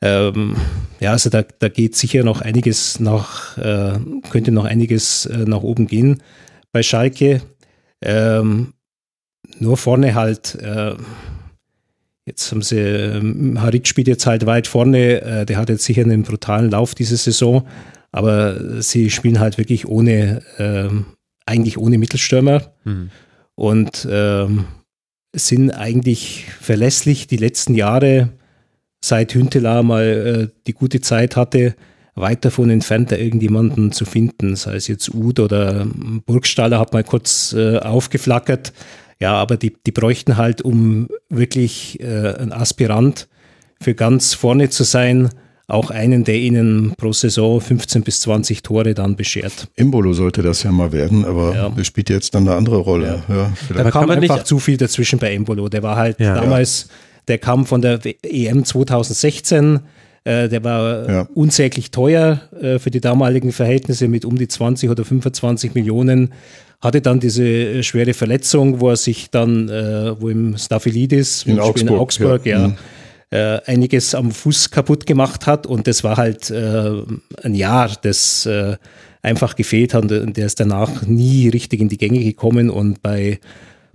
[0.00, 0.56] Ähm,
[1.00, 3.98] ja, also da, da geht sicher noch einiges nach, äh,
[4.30, 6.22] könnte noch einiges äh, nach oben gehen
[6.72, 7.42] bei Schalke.
[8.00, 8.74] Ähm,
[9.58, 10.94] nur vorne halt, äh,
[12.26, 16.02] jetzt haben sie, ähm, Harit spielt jetzt halt weit vorne, äh, der hat jetzt sicher
[16.02, 17.66] einen brutalen Lauf diese Saison,
[18.12, 21.06] aber sie spielen halt wirklich ohne, ähm,
[21.46, 23.10] eigentlich ohne Mittelstürmer Hm.
[23.54, 24.66] und ähm,
[25.34, 28.30] sind eigentlich verlässlich die letzten Jahre,
[29.00, 30.04] seit Hünteler mal
[30.50, 31.74] äh, die gute Zeit hatte,
[32.14, 35.86] weit davon entfernt, da irgendjemanden zu finden, sei es jetzt Uth oder
[36.26, 38.72] Burgstaller hat mal kurz äh, aufgeflackert.
[39.20, 43.28] Ja, aber die, die bräuchten halt, um wirklich äh, ein Aspirant
[43.80, 45.28] für ganz vorne zu sein,
[45.68, 49.68] auch einen, der ihnen pro Saison 15 bis 20 Tore dann beschert.
[49.76, 51.68] Imbolo sollte das ja mal werden, aber Ja.
[51.68, 53.22] der spielt jetzt dann eine andere Rolle.
[53.28, 53.34] Ja.
[53.36, 53.80] Da vielleicht.
[53.80, 55.68] Aber kam einfach nicht- zu viel dazwischen bei Embolo.
[55.68, 56.34] Der war halt Ja.
[56.34, 56.88] damals,
[57.28, 59.80] der kam von der EM 2016,
[60.24, 61.28] äh, der war Ja.
[61.34, 66.32] unsäglich teuer äh, für die damaligen Verhältnisse mit um die 20 oder 25 Millionen.
[66.80, 71.58] Hatte dann diese äh, schwere Verletzung, wo er sich dann, äh, wo ihm Staphylidis In
[71.58, 72.60] im Spiel in Augsburg, Augsburg ja.
[72.60, 72.74] ja, Mhm.
[73.30, 76.90] äh, einiges am Fuß kaputt gemacht hat und das war halt äh,
[77.42, 78.76] ein Jahr, das äh,
[79.22, 83.40] einfach gefehlt hat und der ist danach nie richtig in die Gänge gekommen und bei,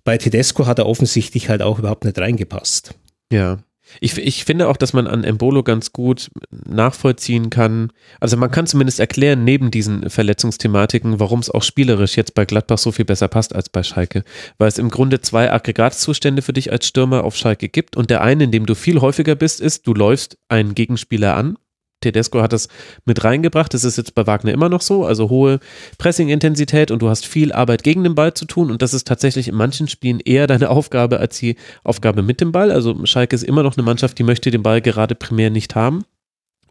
[0.04, 2.94] bei Tedesco hat er offensichtlich halt auch überhaupt nicht reingepasst.
[3.34, 3.58] Ja.
[4.00, 7.92] Ich, ich finde auch, dass man an Embolo ganz gut nachvollziehen kann.
[8.20, 12.78] Also man kann zumindest erklären, neben diesen Verletzungsthematiken, warum es auch spielerisch jetzt bei Gladbach
[12.78, 14.24] so viel besser passt als bei Schalke.
[14.58, 17.98] Weil es im Grunde zwei Aggregatzustände für dich als Stürmer auf Schalke gibt.
[17.98, 21.58] Und der eine, in dem du viel häufiger bist, ist, du läufst einen Gegenspieler an.
[22.04, 22.68] Tedesco hat das
[23.06, 23.74] mit reingebracht.
[23.74, 25.06] Das ist jetzt bei Wagner immer noch so.
[25.06, 25.60] Also hohe
[25.98, 28.72] Pressing-Intensität und du hast viel Arbeit gegen den Ball zu tun.
[28.72, 32.52] Und das ist tatsächlich in manchen Spielen eher deine Aufgabe als die Aufgabe mit dem
[32.52, 32.72] Ball.
[32.72, 36.06] Also Schalke ist immer noch eine Mannschaft, die möchte den Ball gerade primär nicht haben.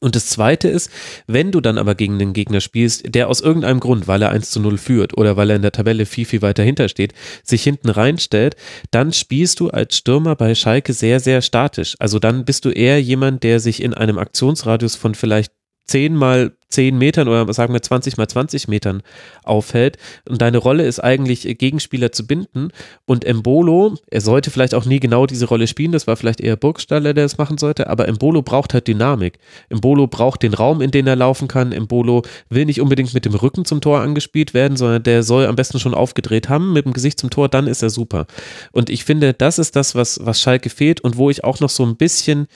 [0.03, 0.91] Und das zweite ist,
[1.29, 4.51] wenn du dann aber gegen den Gegner spielst, der aus irgendeinem Grund, weil er 1
[4.51, 7.63] zu 0 führt oder weil er in der Tabelle viel, viel weiter hinter steht, sich
[7.63, 8.57] hinten reinstellt,
[8.91, 11.95] dann spielst du als Stürmer bei Schalke sehr, sehr statisch.
[12.01, 15.53] Also dann bist du eher jemand, der sich in einem Aktionsradius von vielleicht
[15.87, 19.03] 10 mal 10 Metern oder sagen wir 20 mal 20 Metern
[19.45, 19.99] aufhält.
[20.29, 22.71] Und deine Rolle ist eigentlich, äh, Gegenspieler zu binden.
[23.05, 26.57] Und Embolo, er sollte vielleicht auch nie genau diese Rolle spielen, das war vielleicht eher
[26.57, 29.39] Burgstaller, der es machen sollte, aber Embolo braucht halt Dynamik.
[29.69, 31.73] Embolo braucht den Raum, in den er laufen kann.
[31.73, 35.57] Embolo will nicht unbedingt mit dem Rücken zum Tor angespielt werden, sondern der soll am
[35.57, 38.27] besten schon aufgedreht haben, mit dem Gesicht zum Tor, dann ist er super.
[38.73, 41.71] Und ich finde, das ist das, was, was Schalke fehlt und wo ich auch noch
[41.71, 42.47] so ein bisschen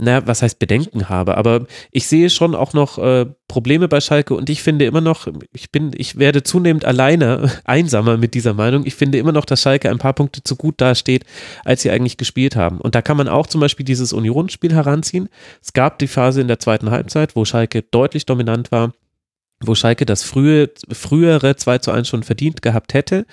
[0.00, 4.34] na, was heißt Bedenken habe, aber ich sehe schon auch noch äh, Probleme bei Schalke
[4.34, 8.86] und ich finde immer noch, ich bin, ich werde zunehmend alleine, einsamer mit dieser Meinung.
[8.86, 11.24] Ich finde immer noch, dass Schalke ein paar Punkte zu gut dasteht,
[11.64, 12.78] als sie eigentlich gespielt haben.
[12.78, 15.28] Und da kann man auch zum Beispiel dieses Unionsspiel heranziehen.
[15.62, 18.92] Es gab die Phase in der zweiten Halbzeit, wo Schalke deutlich dominant war
[19.62, 23.26] wo Schalke das frühe, frühere 2 zu 1 schon verdient gehabt hätte.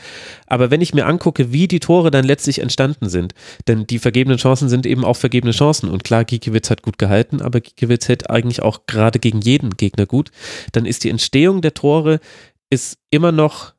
[0.46, 3.34] Aber wenn ich mir angucke, wie die Tore dann letztlich entstanden sind,
[3.68, 5.90] denn die vergebenen Chancen sind eben auch vergebene Chancen.
[5.90, 10.06] Und klar, Gikiewicz hat gut gehalten, aber Gikiewicz hält eigentlich auch gerade gegen jeden Gegner
[10.06, 10.32] gut.
[10.74, 12.20] Dann ist die Entstehung der Tore
[12.70, 13.74] ist immer noch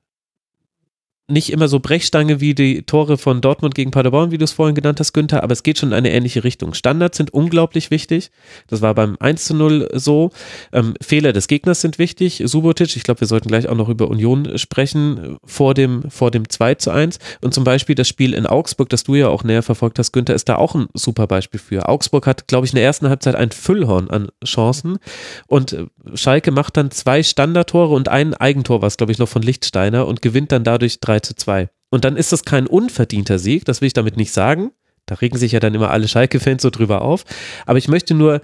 [1.31, 4.74] nicht immer so Brechstange wie die Tore von Dortmund gegen Paderborn, wie du es vorhin
[4.74, 6.72] genannt hast, Günther, aber es geht schon in eine ähnliche Richtung.
[6.72, 8.31] Standards sind unglaublich wichtig.
[8.68, 10.31] Das war beim 1 zu 0 so.
[10.72, 12.43] Ähm, Fehler des Gegners sind wichtig.
[12.47, 16.49] Subotic, ich glaube, wir sollten gleich auch noch über Union sprechen, vor dem, vor dem
[16.49, 17.18] 2 zu 1.
[17.43, 20.35] Und zum Beispiel das Spiel in Augsburg, das du ja auch näher verfolgt hast, Günther,
[20.35, 21.91] ist da auch ein super Beispiel für.
[21.91, 24.99] Augsburg hat, glaube ich, in der ersten Halbzeit ein Füllhorn an Chancen
[25.47, 29.43] und äh, Schalke macht dann zwei Standardtore und ein Eigentor, was glaube ich noch von
[29.43, 31.69] Lichtsteiner und gewinnt dann dadurch 3 zu 2.
[31.91, 34.73] Und dann ist das kein unverdienter Sieg, das will ich damit nicht sagen.
[35.07, 37.25] Da regen sich ja dann immer alle Schalke-Fans so drüber auf.
[37.64, 38.43] Aber ich möchte nur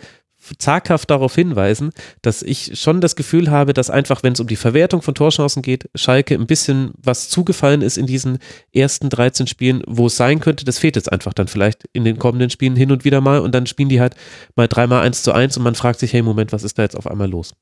[0.59, 1.91] zaghaft darauf hinweisen,
[2.23, 5.63] dass ich schon das Gefühl habe, dass einfach, wenn es um die Verwertung von Torchancen
[5.63, 8.39] geht, Schalke ein bisschen was zugefallen ist in diesen
[8.73, 12.19] ersten 13 Spielen, wo es sein könnte, das fehlt jetzt einfach dann vielleicht in den
[12.19, 14.17] kommenden Spielen hin und wieder mal und dann spielen die halt
[14.55, 16.97] mal dreimal eins zu eins und man fragt sich, hey Moment, was ist da jetzt
[16.97, 17.55] auf einmal los?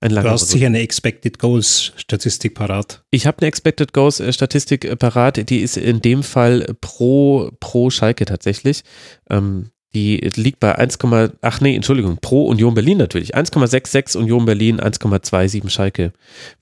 [0.00, 3.02] Ein du hast sicher eine Expected Goals Statistik parat.
[3.10, 7.50] Ich habe eine Expected Goals äh, Statistik äh, parat, die ist in dem Fall pro,
[7.60, 8.82] pro Schalke tatsächlich.
[9.30, 10.98] Ähm, die liegt bei 1,
[11.40, 13.34] ach nee, Entschuldigung, pro Union Berlin natürlich.
[13.34, 16.12] 1,66 Union Berlin, 1,27 Schalke.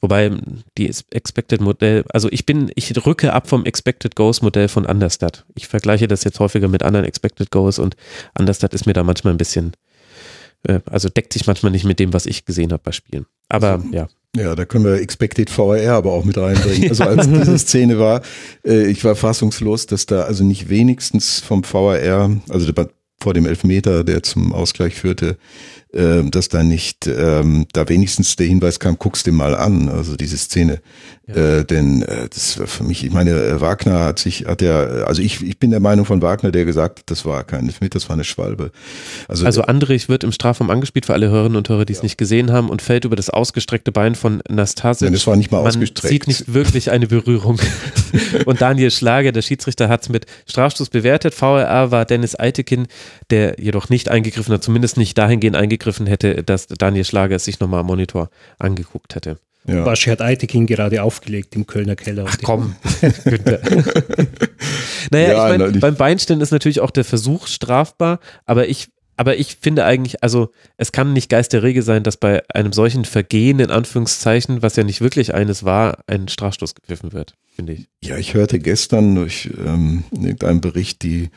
[0.01, 0.30] Wobei
[0.78, 5.45] die Expected Modell, also ich bin, ich rücke ab vom Expected Goals Modell von Understat.
[5.57, 7.97] Ich vergleiche das jetzt häufiger mit anderen Expected Goals und
[8.39, 9.72] Understat ist mir da manchmal ein bisschen,
[10.86, 13.26] also deckt sich manchmal nicht mit dem, was ich gesehen habe bei Spielen.
[13.48, 14.08] Aber also, ja.
[14.36, 16.88] Ja, da können wir Expected VAR aber auch mit reinbringen.
[16.88, 18.22] Also als diese Szene war,
[18.66, 22.72] äh, ich war fassungslos, dass da also nicht wenigstens vom VAR, also
[23.20, 25.38] vor dem Elfmeter, der zum Ausgleich führte,
[25.92, 30.16] äh, dass da nicht ähm, da wenigstens der Hinweis kam, guck's dir mal an, also
[30.16, 30.80] diese Szene.
[31.27, 31.61] Ja.
[31.61, 34.81] Äh, denn äh, das war für mich, ich meine, äh, Wagner hat sich, hat ja,
[35.05, 37.99] also ich, ich bin der Meinung von Wagner, der gesagt hat, das war kein Elfmeter,
[37.99, 38.72] das war eine Schwalbe.
[39.27, 42.05] Also, also Andrich wird im Strafraum angespielt für alle Hörerinnen und Hörer, die es ja.
[42.05, 45.07] nicht gesehen haben und fällt über das ausgestreckte Bein von Nastasic.
[45.07, 46.12] Nein, das war nicht mal Man ausgestreckt.
[46.12, 47.59] sieht nicht wirklich eine Berührung.
[48.45, 51.35] und Daniel Schlager, der Schiedsrichter, hat es mit Strafstoß bewertet.
[51.35, 52.87] VRR war Dennis Eitekin,
[53.31, 57.61] der jedoch nicht eingegriffen hat, zumindest nicht dahingehend eingegriffen hätte, dass Daniel Schlager es sich
[57.61, 59.39] nochmal am Monitor angeguckt hätte.
[59.66, 59.84] Ja.
[59.84, 62.26] Baschi hat Eitekin gerade aufgelegt im Kölner Keller.
[62.28, 62.76] Ach komm.
[65.10, 69.36] naja, ja, ich meine, beim Beinstellen ist natürlich auch der Versuch strafbar, aber ich, aber
[69.36, 73.06] ich finde eigentlich, also es kann nicht Geist der Regel sein, dass bei einem solchen
[73.06, 77.86] Vergehen, in Anführungszeichen, was ja nicht wirklich eines war, ein Strafstoß gepfiffen wird, finde ich.
[78.02, 81.30] Ja, ich hörte gestern durch ähm, irgendeinen Bericht die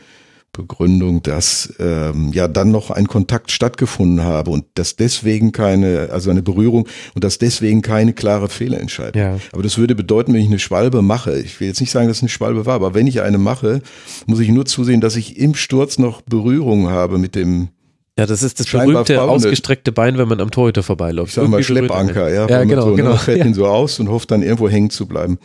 [0.52, 6.32] Begründung, dass ähm, ja dann noch ein Kontakt stattgefunden habe und dass deswegen keine, also
[6.32, 9.22] eine Berührung und dass deswegen keine klare Fehlentscheidung.
[9.22, 9.39] Ja.
[9.52, 12.18] Aber das würde bedeuten, wenn ich eine Schwalbe mache, ich will jetzt nicht sagen, dass
[12.18, 13.82] es eine Schwalbe war, aber wenn ich eine mache,
[14.26, 17.70] muss ich nur zusehen, dass ich im Sturz noch Berührung habe mit dem
[18.18, 19.32] ja, das ist das berühmte faune.
[19.32, 21.30] ausgestreckte Bein, wenn man am Torhüter vorbeiläuft.
[21.30, 22.48] Ich sag mal Schleppanker, ja.
[22.50, 23.12] Ja, genau, so, genau.
[23.12, 23.45] Ne, fährt ja.
[23.45, 25.38] ihn so aus und hofft dann irgendwo hängen zu bleiben.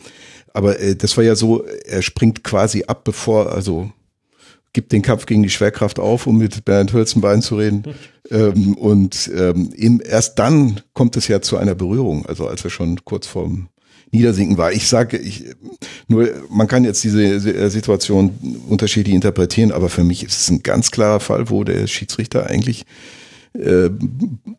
[0.55, 3.90] Aber äh, das war ja so, er springt quasi ab, bevor, also
[4.72, 7.84] gibt den Kampf gegen die Schwerkraft auf, um mit Bernd Hölzenbein zu reden.
[8.30, 12.70] ähm, und ähm, eben erst dann kommt es ja zu einer Berührung, also als er
[12.70, 13.68] schon kurz vorm
[14.10, 14.72] Niedersinken war.
[14.72, 15.46] Ich sage, ich,
[16.06, 20.62] nur, man kann jetzt diese äh, Situation unterschiedlich interpretieren, aber für mich ist es ein
[20.62, 22.84] ganz klarer Fall, wo der Schiedsrichter eigentlich
[23.55, 23.90] äh,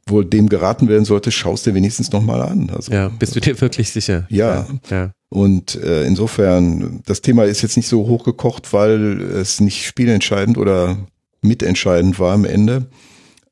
[0.06, 2.70] wohl dem geraten werden sollte, schaust dir wenigstens nochmal an.
[2.74, 4.26] Also, ja, bist du dir wirklich sicher?
[4.30, 4.68] Ja.
[4.90, 5.12] ja.
[5.30, 10.98] Und äh, insofern, das Thema ist jetzt nicht so hochgekocht, weil es nicht spielentscheidend oder
[11.42, 12.86] mitentscheidend war am Ende.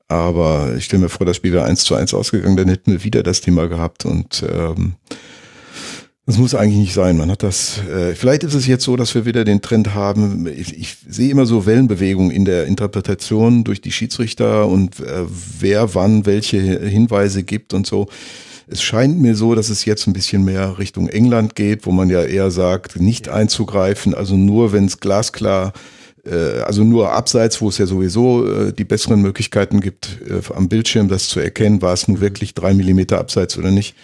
[0.07, 3.03] Aber ich stelle mir vor, das Spiel wäre eins zu eins ausgegangen, dann hätten wir
[3.03, 4.95] wieder das Thema gehabt und ähm,
[6.31, 7.17] das muss eigentlich nicht sein.
[7.17, 7.79] Man hat das.
[7.89, 10.47] Äh, vielleicht ist es jetzt so, dass wir wieder den Trend haben.
[10.47, 15.25] Ich, ich sehe immer so Wellenbewegungen in der Interpretation durch die Schiedsrichter und äh,
[15.59, 18.07] wer wann welche Hinweise gibt und so.
[18.67, 22.09] Es scheint mir so, dass es jetzt ein bisschen mehr Richtung England geht, wo man
[22.09, 25.73] ja eher sagt, nicht einzugreifen, also nur wenn es glasklar
[26.25, 30.69] äh, also nur abseits, wo es ja sowieso äh, die besseren Möglichkeiten gibt, äh, am
[30.69, 33.95] Bildschirm das zu erkennen, war es nun wirklich drei Millimeter abseits oder nicht.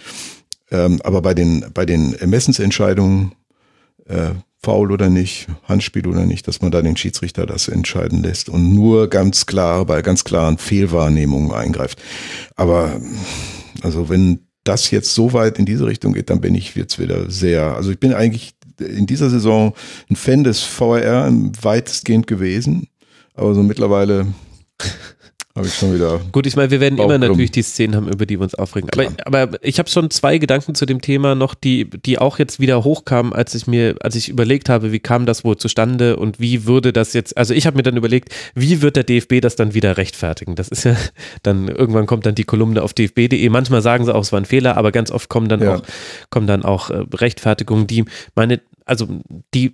[0.72, 3.34] Ähm, aber bei den, bei den Ermessensentscheidungen,
[4.06, 8.50] äh, faul oder nicht, Handspiel oder nicht, dass man da den Schiedsrichter das entscheiden lässt
[8.50, 12.02] und nur ganz klar bei ganz klaren Fehlwahrnehmungen eingreift.
[12.56, 13.00] Aber
[13.82, 17.30] also wenn das jetzt so weit in diese Richtung geht, dann bin ich jetzt wieder
[17.30, 19.74] sehr, also ich bin eigentlich in dieser Saison
[20.10, 22.88] ein Fan des VR weitestgehend gewesen,
[23.34, 24.28] aber so mittlerweile
[25.58, 26.22] habe ich schon wieder.
[26.32, 28.90] Gut, ich meine, wir werden immer natürlich die Szenen haben, über die wir uns aufregen.
[29.26, 32.60] Aber, aber ich habe schon zwei Gedanken zu dem Thema noch, die, die auch jetzt
[32.60, 36.40] wieder hochkamen, als ich mir, als ich überlegt habe, wie kam das wohl zustande und
[36.40, 39.56] wie würde das jetzt, also ich habe mir dann überlegt, wie wird der DFB das
[39.56, 40.54] dann wieder rechtfertigen?
[40.56, 40.96] Das ist ja,
[41.44, 43.50] dann irgendwann kommt dann die Kolumne auf dfb.de.
[43.50, 45.76] Manchmal sagen sie auch, es war ein Fehler, aber ganz oft kommen dann ja.
[45.76, 45.82] auch,
[46.30, 48.06] kommen dann auch äh, Rechtfertigungen, die
[48.36, 49.08] meine, also
[49.56, 49.74] die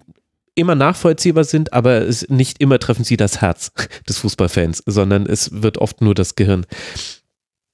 [0.56, 3.72] immer nachvollziehbar sind, aber es, nicht immer treffen sie das Herz
[4.10, 6.66] des Fußballfans, sondern es wird oft nur das Gehirn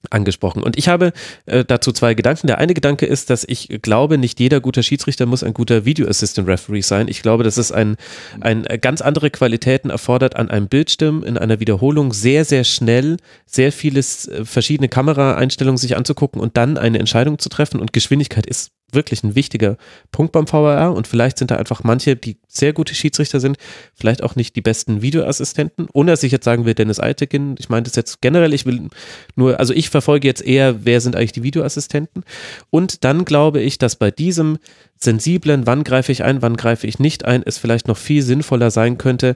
[0.09, 0.63] angesprochen.
[0.63, 1.11] Und ich habe
[1.45, 2.47] äh, dazu zwei Gedanken.
[2.47, 6.07] Der eine Gedanke ist, dass ich glaube, nicht jeder guter Schiedsrichter muss ein guter Video
[6.07, 7.07] Assistant Referee sein.
[7.09, 7.97] Ich glaube, dass es ein,
[8.39, 13.17] ein äh, ganz andere Qualitäten erfordert, an einem Bildschirm in einer Wiederholung sehr, sehr schnell
[13.45, 17.79] sehr vieles äh, verschiedene Kameraeinstellungen sich anzugucken und dann eine Entscheidung zu treffen.
[17.81, 19.77] Und Geschwindigkeit ist wirklich ein wichtiger
[20.11, 23.57] Punkt beim VAR und vielleicht sind da einfach manche, die sehr gute Schiedsrichter sind,
[23.93, 27.69] vielleicht auch nicht die besten Videoassistenten, ohne dass ich jetzt sagen will, Dennis Altekin, ich
[27.69, 28.89] meine das jetzt generell, ich will
[29.35, 32.23] nur, also ich verfolge jetzt eher, wer sind eigentlich die Videoassistenten.
[32.69, 34.57] Und dann glaube ich, dass bei diesem
[34.97, 38.71] sensiblen, wann greife ich ein, wann greife ich nicht ein, es vielleicht noch viel sinnvoller
[38.71, 39.35] sein könnte,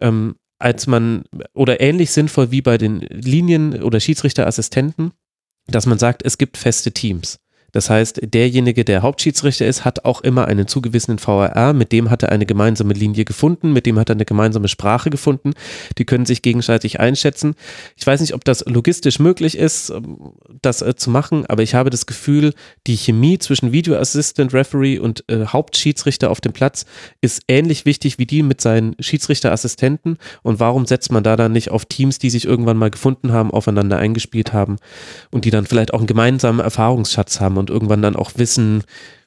[0.00, 5.12] ähm, als man, oder ähnlich sinnvoll wie bei den Linien- oder Schiedsrichterassistenten,
[5.66, 7.38] dass man sagt, es gibt feste Teams.
[7.74, 12.22] Das heißt, derjenige, der Hauptschiedsrichter ist, hat auch immer einen zugewissenen VRR, mit dem hat
[12.22, 15.54] er eine gemeinsame Linie gefunden, mit dem hat er eine gemeinsame Sprache gefunden.
[15.98, 17.56] Die können sich gegenseitig einschätzen.
[17.96, 21.74] Ich weiß nicht, ob das logistisch möglich ist, ähm, das äh, zu machen, aber ich
[21.74, 22.54] habe das Gefühl,
[22.86, 26.86] die Chemie zwischen Video Assistant Referee und äh, Hauptschiedsrichter auf dem Platz
[27.20, 30.18] ist ähnlich wichtig wie die mit seinen Schiedsrichterassistenten.
[30.42, 33.50] Und warum setzt man da dann nicht auf Teams, die sich irgendwann mal gefunden haben,
[33.50, 34.76] aufeinander eingespielt haben
[35.32, 38.84] und die dann vielleicht auch einen gemeinsamen Erfahrungsschatz haben und irgendwann dann auch wissen,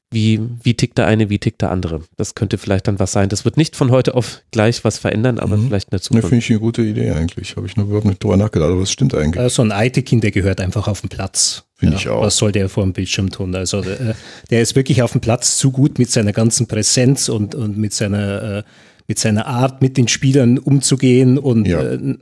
[0.09, 2.01] wie, wie tickt der eine, wie tickt der andere.
[2.15, 3.27] Das könnte vielleicht dann was sein.
[3.27, 5.67] Das wird nicht von heute auf gleich was verändern, aber mhm.
[5.67, 6.23] vielleicht eine Zukunft.
[6.23, 7.57] Ja, finde ich eine gute Idee eigentlich.
[7.57, 9.43] Habe ich noch überhaupt nicht drüber nachgedacht, aber es stimmt eigentlich.
[9.43, 11.63] Äh, so ein IT-Kind, der gehört einfach auf den Platz.
[11.75, 12.21] Finde ja, ich auch.
[12.21, 13.53] Was soll der vor dem Bildschirm tun?
[13.53, 14.13] Also äh,
[14.49, 17.93] der ist wirklich auf dem Platz zu gut mit seiner ganzen Präsenz und, und mit
[17.93, 18.63] seiner äh,
[19.07, 21.81] mit seiner Art, mit den Spielern umzugehen und ja.
[21.81, 22.17] äh,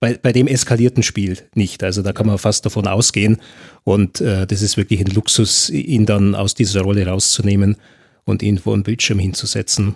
[0.00, 1.84] bei, bei dem eskalierten Spiel nicht.
[1.84, 3.40] Also da kann man fast davon ausgehen.
[3.84, 7.76] Und äh, das ist wirklich ein Luxus, ihn dann aus dieser Rolle rauszunehmen
[8.24, 9.94] und ihn vor den Bildschirm hinzusetzen.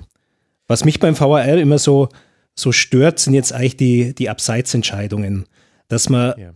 [0.68, 2.11] Was mich beim VAR immer so,
[2.55, 5.46] so stört, sind jetzt eigentlich die, die Abseitsentscheidungen.
[5.88, 6.55] Dass man, ja.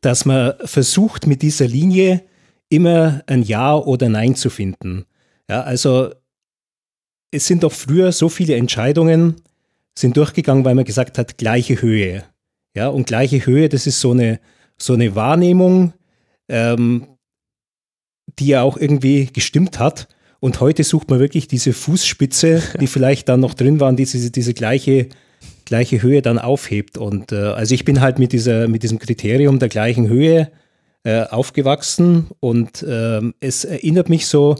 [0.00, 2.22] dass man versucht, mit dieser Linie
[2.68, 5.06] immer ein Ja oder Nein zu finden.
[5.48, 6.10] Ja, also
[7.30, 9.36] es sind doch früher so viele Entscheidungen
[9.98, 12.24] sind durchgegangen, weil man gesagt hat, gleiche Höhe.
[12.76, 14.38] Ja, und gleiche Höhe, das ist so eine,
[14.76, 15.94] so eine Wahrnehmung,
[16.46, 17.06] ähm,
[18.38, 20.08] die ja auch irgendwie gestimmt hat.
[20.40, 24.30] Und heute sucht man wirklich diese Fußspitze, die vielleicht dann noch drin waren, die diese,
[24.30, 25.08] diese gleiche,
[25.64, 26.98] gleiche Höhe dann aufhebt.
[26.98, 30.52] Und äh, also ich bin halt mit, dieser, mit diesem Kriterium der gleichen Höhe
[31.02, 34.56] äh, aufgewachsen und äh, es erinnert mich so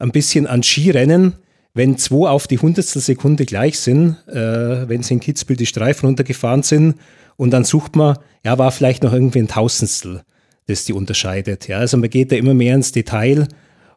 [0.00, 1.34] ein bisschen an Skirennen,
[1.74, 6.06] wenn zwei auf die hundertstel Sekunde gleich sind, äh, wenn sie in Kitzbühel die Streifen
[6.06, 6.96] runtergefahren sind
[7.36, 10.22] und dann sucht man, ja, war vielleicht noch irgendwie ein Tausendstel,
[10.66, 11.68] das die unterscheidet.
[11.68, 13.48] Ja, also man geht da immer mehr ins Detail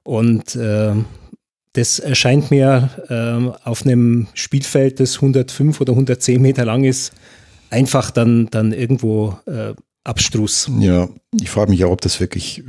[0.04, 0.94] und äh,
[1.74, 7.14] das erscheint mir äh, auf einem Spielfeld, das 105 oder 110 Meter lang ist,
[7.70, 9.74] einfach dann, dann irgendwo äh,
[10.06, 10.72] abstrus.
[10.80, 12.64] Ja, ich frage mich auch, ob das wirklich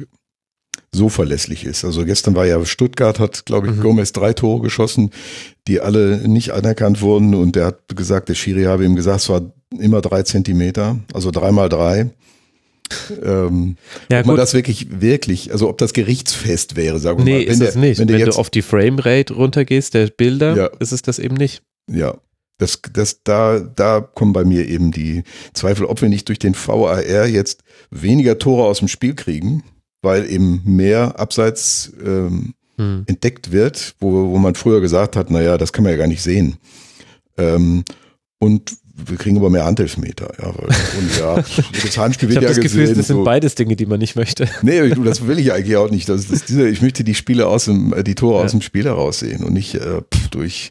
[0.96, 1.84] so verlässlich ist.
[1.84, 3.80] Also gestern war ja Stuttgart, hat, glaube ich, mhm.
[3.80, 5.10] Gomez drei Tore geschossen,
[5.68, 7.34] die alle nicht anerkannt wurden.
[7.34, 9.42] Und der hat gesagt, der Schiri habe ihm gesagt, es war
[9.78, 12.10] immer drei Zentimeter, also dreimal drei.
[13.22, 13.76] Ähm,
[14.10, 17.38] ja, ob man das wirklich, wirklich, also ob das gerichtsfest wäre, sagen wir nee, mal.
[17.38, 17.98] Nee, ist der, es nicht.
[17.98, 20.66] Wenn, wenn du auf die Framerate runtergehst, der Bilder, ja.
[20.78, 21.62] ist es das eben nicht.
[21.90, 22.16] Ja,
[22.58, 26.54] das, das, da, da kommen bei mir eben die Zweifel, ob wir nicht durch den
[26.54, 29.62] VAR jetzt weniger Tore aus dem Spiel kriegen,
[30.02, 33.04] weil eben mehr abseits ähm, hm.
[33.06, 36.22] entdeckt wird, wo, wo man früher gesagt hat, naja, das kann man ja gar nicht
[36.22, 36.56] sehen.
[37.38, 37.84] Ähm,
[38.38, 40.32] und wir kriegen aber mehr Handelfmeter.
[40.40, 41.36] Ja, und ja,
[41.82, 42.80] das Handspiel wird ich ja das gesehen.
[42.80, 43.24] Gefühl, das sind so.
[43.24, 44.48] beides Dinge, die man nicht möchte.
[44.62, 46.08] Nee, das will ich eigentlich auch nicht.
[46.08, 48.44] Das, das diese, ich möchte die Spiele aus dem, die Tore ja.
[48.44, 50.70] aus dem Spiel heraussehen und nicht äh, durch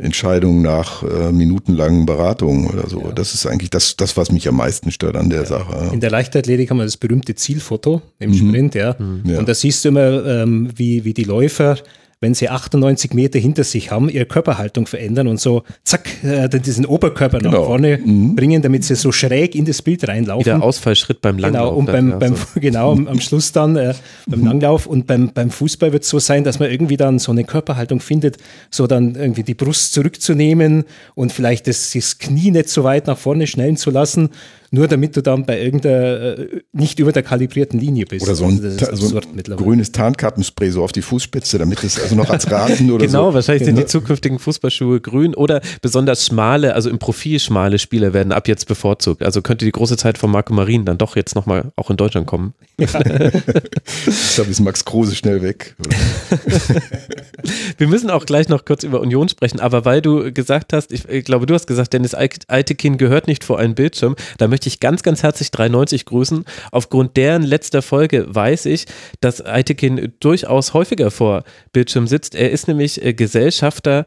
[0.00, 3.02] Entscheidungen nach äh, minutenlangen Beratungen oder so.
[3.02, 3.12] Ja.
[3.12, 5.46] Das ist eigentlich das, das, was mich am meisten stört an der ja.
[5.46, 5.90] Sache.
[5.92, 8.34] In der Leichtathletik haben wir das berühmte Zielfoto im mhm.
[8.34, 8.96] Sprint, ja.
[8.98, 9.36] Mhm.
[9.38, 11.76] Und da siehst du immer, ähm, wie, wie die Läufer
[12.22, 16.84] wenn sie 98 Meter hinter sich haben, ihre Körperhaltung verändern und so zack, äh, diesen
[16.84, 17.50] Oberkörper genau.
[17.50, 18.36] nach vorne mhm.
[18.36, 20.44] bringen, damit sie so schräg in das Bild reinlaufen.
[20.44, 21.70] Der Ausfallschritt beim Langlauf.
[21.70, 22.44] Genau, und beim, beim so.
[22.60, 23.94] genau am, am, Schluss dann äh,
[24.26, 27.32] beim Langlauf und beim, beim Fußball wird es so sein, dass man irgendwie dann so
[27.32, 28.36] eine Körperhaltung findet,
[28.70, 33.16] so dann irgendwie die Brust zurückzunehmen und vielleicht das, das Knie nicht so weit nach
[33.16, 34.28] vorne schnellen zu lassen
[34.70, 38.24] nur damit du dann bei irgendeiner äh, nicht über der kalibrierten Linie bist.
[38.24, 42.14] Oder so ein, also so ein grünes Tarnkappenspray so auf die Fußspitze, damit es also
[42.14, 43.34] noch als Rasen oder genau, so.
[43.34, 48.32] wahrscheinlich sind die zukünftigen Fußballschuhe grün oder besonders schmale, also im Profil schmale Spieler werden
[48.32, 49.22] ab jetzt bevorzugt.
[49.22, 52.28] Also könnte die große Zeit von Marco Marin dann doch jetzt nochmal auch in Deutschland
[52.28, 52.54] kommen.
[52.78, 52.86] Ja.
[54.06, 55.74] ich glaube, ist Max Kruse schnell weg.
[57.78, 61.08] Wir müssen auch gleich noch kurz über Union sprechen, aber weil du gesagt hast, ich,
[61.08, 64.80] ich glaube, du hast gesagt, Dennis Eitekin gehört nicht vor einen Bildschirm, da möchte ich
[64.80, 66.44] ganz, ganz herzlich 93 grüßen.
[66.72, 68.86] Aufgrund deren letzter Folge weiß ich,
[69.20, 72.34] dass Eitekin durchaus häufiger vor Bildschirm sitzt.
[72.34, 74.06] Er ist nämlich äh, Gesellschafter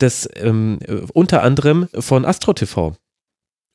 [0.00, 0.78] des ähm,
[1.12, 2.94] unter anderem von Astro TV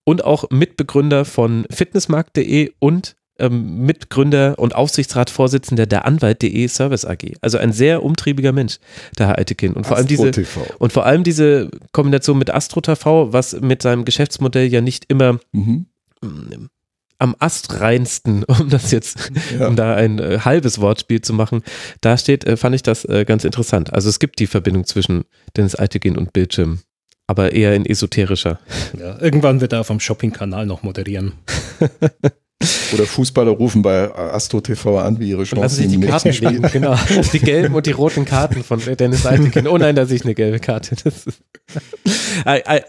[0.05, 7.33] und auch Mitbegründer von fitnessmarkt.de und ähm, Mitgründer und Aufsichtsratsvorsitzender der Anwalt.de Service AG.
[7.41, 8.79] Also ein sehr umtriebiger Mensch,
[9.17, 9.73] der Herr Eitekin.
[9.73, 10.31] Und vor allem diese
[10.77, 15.39] und vor allem diese Kombination mit Astro TV, was mit seinem Geschäftsmodell ja nicht immer
[15.51, 15.85] mhm.
[16.21, 19.67] Am astreinsten, um das jetzt, ja.
[19.67, 21.63] um da ein äh, halbes Wortspiel zu machen,
[22.01, 23.93] da steht, äh, fand ich das äh, ganz interessant.
[23.93, 26.79] Also es gibt die Verbindung zwischen Dennis Eitekin und Bildschirm
[27.29, 28.59] aber eher in esoterischer.
[28.97, 31.33] Ja, irgendwann wird er auf dem Shopping-Kanal noch moderieren.
[32.93, 36.61] Oder Fußballer rufen bei Astro TV an, wie ihre Chancen lassen sich die Karten spielen.
[36.73, 36.95] Genau.
[37.33, 39.67] Die gelben und die roten Karten von Dennis Eitekin.
[39.67, 40.95] Oh nein, da sehe ich eine gelbe Karte.
[40.95, 41.27] Ist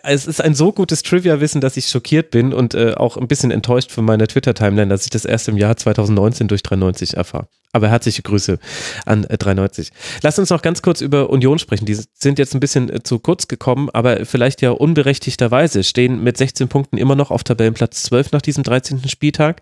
[0.02, 3.50] es ist ein so gutes Trivia-Wissen, dass ich schockiert bin und äh, auch ein bisschen
[3.50, 7.48] enttäuscht von meiner Twitter-Timeline, dass ich das erst im Jahr 2019 durch 93 erfahre.
[7.72, 8.58] Aber herzliche Grüße
[9.06, 9.92] an äh, 93.
[10.22, 11.86] Lass uns noch ganz kurz über Union sprechen.
[11.86, 16.36] Die sind jetzt ein bisschen äh, zu kurz gekommen, aber vielleicht ja unberechtigterweise stehen mit
[16.36, 19.08] 16 Punkten immer noch auf Tabellenplatz 12 nach diesem 13.
[19.08, 19.59] Spieltag.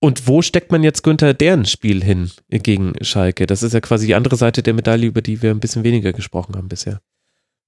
[0.00, 3.46] Und wo steckt man jetzt Günther deren Spiel hin gegen Schalke?
[3.46, 6.12] Das ist ja quasi die andere Seite der Medaille, über die wir ein bisschen weniger
[6.12, 7.00] gesprochen haben bisher.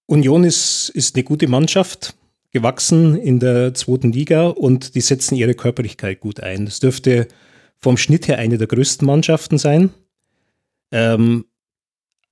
[0.07, 2.15] Union ist, ist eine gute Mannschaft,
[2.51, 6.65] gewachsen in der zweiten Liga und die setzen ihre Körperlichkeit gut ein.
[6.65, 7.29] Das dürfte
[7.79, 9.91] vom Schnitt her eine der größten Mannschaften sein.
[10.91, 11.47] Ähm,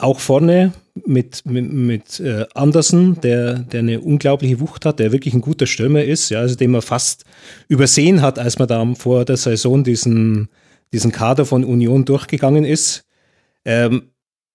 [0.02, 0.72] auch vorne
[1.06, 5.66] mit, mit, mit äh, Andersen, der, der eine unglaubliche Wucht hat, der wirklich ein guter
[5.66, 7.24] Stürmer ist, ja, also den man fast
[7.68, 10.48] übersehen hat, als man da vor der Saison diesen,
[10.92, 13.04] diesen Kader von Union durchgegangen ist.
[13.64, 14.10] Ähm,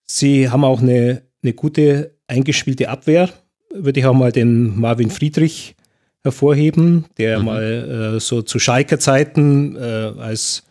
[0.06, 3.30] sie haben auch eine, eine gute eingespielte Abwehr.
[3.74, 5.76] Würde ich auch mal den Marvin Friedrich
[6.24, 7.46] hervorheben, der mhm.
[7.46, 10.64] mal äh, so zu Schalker Zeiten äh, als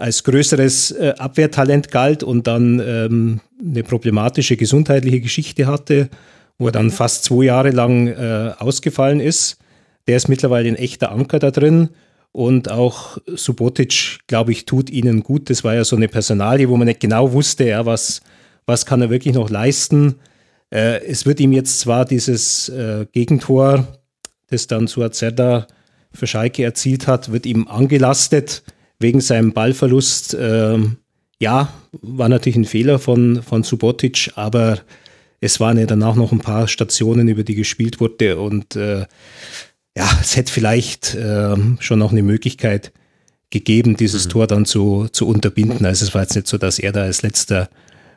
[0.00, 6.08] als größeres äh, Abwehrtalent galt und dann ähm, eine problematische gesundheitliche Geschichte hatte,
[6.58, 9.58] wo er dann fast zwei Jahre lang äh, ausgefallen ist.
[10.06, 11.90] Der ist mittlerweile ein echter Anker da drin.
[12.32, 15.50] Und auch Subotic, glaube ich, tut ihnen gut.
[15.50, 18.22] Das war ja so eine Personalie, wo man nicht genau wusste, ja, was,
[18.66, 20.16] was kann er wirklich noch leisten.
[20.70, 23.86] Äh, es wird ihm jetzt zwar dieses äh, Gegentor,
[24.48, 25.66] das dann Suazerda
[26.12, 28.62] für Schalke erzielt hat, wird ihm angelastet
[29.00, 30.36] wegen seinem Ballverlust.
[30.38, 30.98] Ähm,
[31.40, 31.72] ja,
[32.02, 34.78] war natürlich ein Fehler von, von Subotic, aber
[35.40, 39.06] es waren ja danach noch ein paar Stationen, über die gespielt wurde und äh,
[39.96, 42.92] ja, es hätte vielleicht äh, schon noch eine Möglichkeit
[43.48, 44.30] gegeben, dieses mhm.
[44.30, 45.84] Tor dann zu, zu unterbinden.
[45.84, 47.68] Also es war jetzt nicht so, dass er da als letzter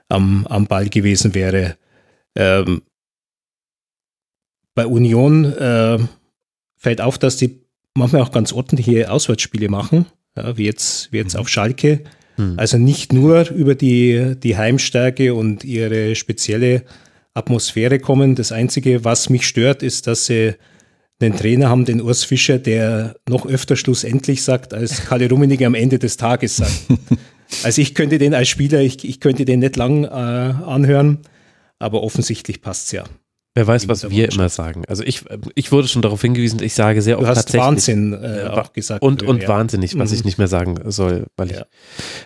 [0.09, 1.77] am, am Ball gewesen wäre.
[2.35, 2.83] Ähm,
[4.75, 5.97] bei Union äh,
[6.75, 7.63] fällt auf, dass die
[7.95, 10.05] manchmal auch ganz ordentliche Auswärtsspiele machen
[10.35, 11.39] ja, wie jetzt, wie jetzt mhm.
[11.41, 12.01] auf Schalke.
[12.37, 12.55] Mhm.
[12.57, 16.83] Also nicht nur über die, die Heimstärke und ihre spezielle
[17.33, 18.35] Atmosphäre kommen.
[18.35, 20.53] Das Einzige, was mich stört, ist, dass sie
[21.21, 25.75] einen Trainer haben, den Urs Fischer, der noch öfter schlussendlich sagt, als Kalle Rummenigge am
[25.75, 26.73] Ende des Tages sagt.
[27.63, 31.19] also ich könnte den als Spieler, ich, ich könnte den nicht lang äh, anhören,
[31.79, 33.03] aber offensichtlich passt es ja.
[33.55, 34.83] Wer weiß, was wir immer sagen.
[34.87, 37.61] Also ich, ich wurde schon darauf hingewiesen, ich sage sehr oft du hast tatsächlich.
[37.61, 39.03] Wahnsinn äh, auch gesagt.
[39.03, 39.47] Und, und ja.
[39.47, 40.15] wahnsinnig, was mhm.
[40.17, 41.65] ich nicht mehr sagen soll, weil ich, ja.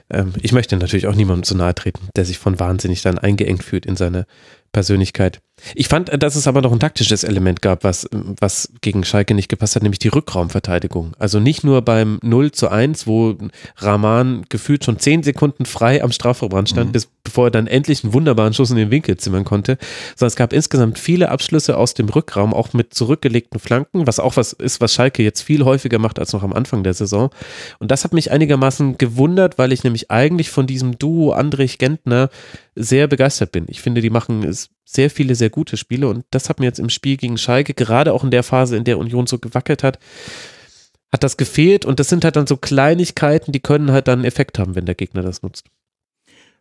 [0.10, 3.64] ähm, ich möchte natürlich auch niemandem zu nahe treten, der sich von wahnsinnig dann eingeengt
[3.64, 4.26] fühlt in seine
[4.72, 5.42] Persönlichkeit.
[5.76, 9.50] Ich fand, dass es aber noch ein taktisches Element gab, was, was gegen Schalke nicht
[9.50, 11.14] gepasst hat, nämlich die Rückraumverteidigung.
[11.18, 13.36] Also nicht nur beim 0 zu 1, wo
[13.78, 16.92] Rahman gefühlt schon 10 Sekunden frei am Strafraumrand stand, mhm.
[16.94, 19.78] bis, bevor er dann endlich einen wunderbaren Schuss in den Winkel zimmern konnte,
[20.16, 24.38] sondern es gab insgesamt viele Abschlüsse aus dem Rückraum, auch mit zurückgelegten Flanken, was auch
[24.38, 27.32] was ist, was Schalke jetzt viel häufiger macht als noch am Anfang der Saison.
[27.80, 32.30] Und das hat mich einigermaßen gewundert, weil ich nämlich eigentlich von diesem Duo Andrich Gentner
[32.76, 33.66] sehr begeistert bin.
[33.68, 34.44] Ich finde, die machen
[34.88, 38.14] sehr viele sehr gute Spiele und das hat mir jetzt im Spiel gegen Schalke, gerade
[38.14, 40.00] auch in der Phase, in der Union so gewackelt hat,
[41.12, 44.28] hat das gefehlt und das sind halt dann so Kleinigkeiten, die können halt dann einen
[44.28, 45.66] Effekt haben, wenn der Gegner das nutzt.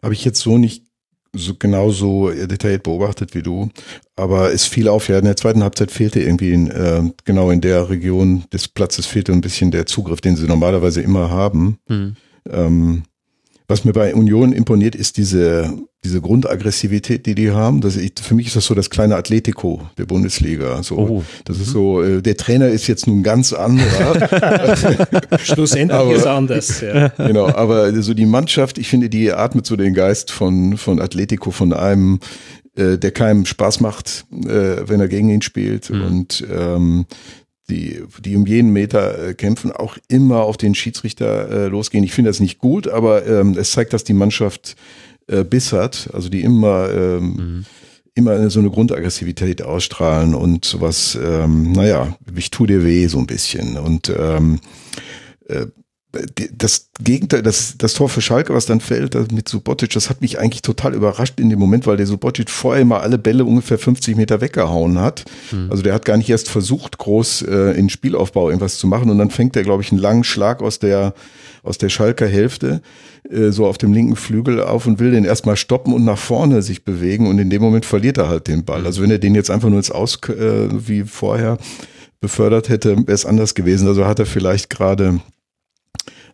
[0.03, 0.85] Habe ich jetzt so nicht
[1.33, 3.69] so genauso detailliert beobachtet wie du,
[4.17, 7.61] aber es fiel auf, ja, in der zweiten Halbzeit fehlte irgendwie in, äh, genau in
[7.61, 11.79] der Region des Platzes fehlte ein bisschen der Zugriff, den sie normalerweise immer haben.
[11.87, 12.17] Hm.
[12.51, 13.03] Ähm,
[13.69, 15.77] was mir bei Union imponiert, ist diese,
[16.07, 17.81] diese Grundaggressivität, die die haben.
[17.81, 20.83] Das, ich, für mich ist das so das kleine Atletico der Bundesliga.
[20.83, 21.25] So, oh.
[21.45, 24.79] Das ist so, äh, der Trainer ist jetzt nun ganz anderer.
[25.39, 26.81] Schlussendlich aber, ist anders.
[26.81, 27.09] Ja.
[27.09, 31.51] Genau, aber so die Mannschaft, ich finde, die atmet so den Geist von, von Atletico,
[31.51, 32.21] von einem,
[32.77, 35.91] äh, der keinem Spaß macht, äh, wenn er gegen ihn spielt.
[35.91, 36.03] Mhm.
[36.03, 37.07] Und ähm,
[37.69, 42.05] die, die um jeden Meter äh, kämpfen, auch immer auf den Schiedsrichter äh, losgehen.
[42.05, 44.77] Ich finde das nicht gut, aber ähm, es zeigt, dass die Mannschaft
[45.27, 47.65] äh, Biss hat, also die immer, ähm, mhm.
[48.15, 53.27] immer so eine Grundaggressivität ausstrahlen und sowas, ähm, naja, ich tu dir weh so ein
[53.27, 53.77] bisschen.
[53.77, 54.61] Und ähm,
[55.47, 55.67] äh,
[56.57, 60.39] das Gegenteil, das, das Tor für Schalke, was dann fällt mit Subotic, das hat mich
[60.39, 64.17] eigentlich total überrascht in dem Moment, weil der Subotic vorher mal alle Bälle ungefähr 50
[64.17, 65.25] Meter weggehauen hat.
[65.53, 65.71] Mhm.
[65.71, 69.19] Also der hat gar nicht erst versucht, groß äh, in Spielaufbau irgendwas zu machen und
[69.19, 71.15] dann fängt er, glaube ich, einen langen Schlag aus der,
[71.63, 72.81] aus der Schalker Hälfte
[73.31, 76.63] äh, so auf dem linken Flügel auf und will den erstmal stoppen und nach vorne
[76.63, 78.81] sich bewegen und in dem Moment verliert er halt den Ball.
[78.81, 78.87] Mhm.
[78.87, 81.59] Also wenn er den jetzt einfach nur ins Aus, äh, wie vorher
[82.21, 83.87] befördert hätte, wäre es anders gewesen.
[83.87, 85.21] Also hat er vielleicht gerade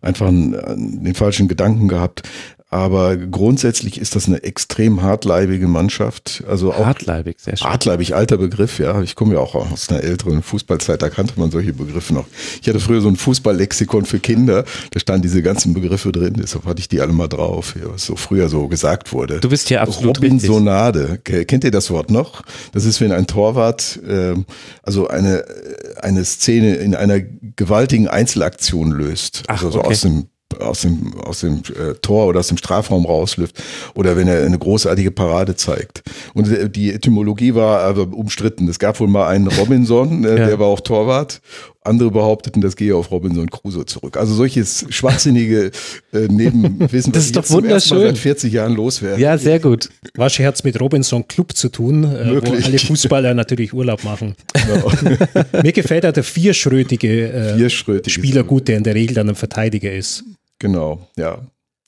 [0.03, 2.29] einfach einen, den falschen Gedanken gehabt.
[2.73, 6.43] Aber grundsätzlich ist das eine extrem hartleibige Mannschaft.
[6.49, 7.69] Also auch hartleibig, sehr schön.
[7.69, 9.03] Hartleibig, alter Begriff, ja.
[9.03, 12.25] Ich komme ja auch aus einer älteren Fußballzeit, da kannte man solche Begriffe noch.
[12.63, 16.65] Ich hatte früher so ein Fußballlexikon für Kinder, da standen diese ganzen Begriffe drin, deshalb
[16.65, 19.41] hatte ich die alle mal drauf, was so früher so gesagt wurde.
[19.41, 21.19] Du bist hier absolut Robinsonade.
[21.19, 22.41] Kennt ihr das Wort noch?
[22.73, 24.35] Das ist, wenn ein Torwart äh,
[24.83, 25.45] also eine,
[26.01, 29.43] eine Szene in einer gewaltigen Einzelaktion löst.
[29.49, 29.89] Ach, also okay.
[29.89, 30.29] aus dem
[30.61, 33.63] aus dem, aus dem äh, Tor oder aus dem Strafraum rausläuft
[33.95, 36.03] oder wenn er eine großartige Parade zeigt.
[36.35, 38.69] Und äh, die Etymologie war aber umstritten.
[38.69, 40.47] Es gab wohl mal einen Robinson, äh, ja.
[40.47, 41.41] der war auch Torwart.
[41.85, 44.17] Andere behaupteten, das gehe auf Robinson Crusoe zurück.
[44.17, 45.73] Also solches schwachsinnige
[46.13, 48.03] äh, Nebenwissen, das ist doch wunderschön.
[48.03, 49.21] seit 40 Jahren loswerden.
[49.21, 49.89] Ja, sehr gut.
[50.15, 54.37] Wahrscheinlich hat es mit Robinson Club zu tun, äh, wo alle Fußballer natürlich Urlaub machen.
[54.53, 54.93] Genau.
[55.61, 59.35] Mir gefällt ja der vierschrötige, äh, vierschrötige Spieler gut, der in der Regel dann ein
[59.35, 60.23] Verteidiger ist.
[60.63, 61.41] Genau, ja.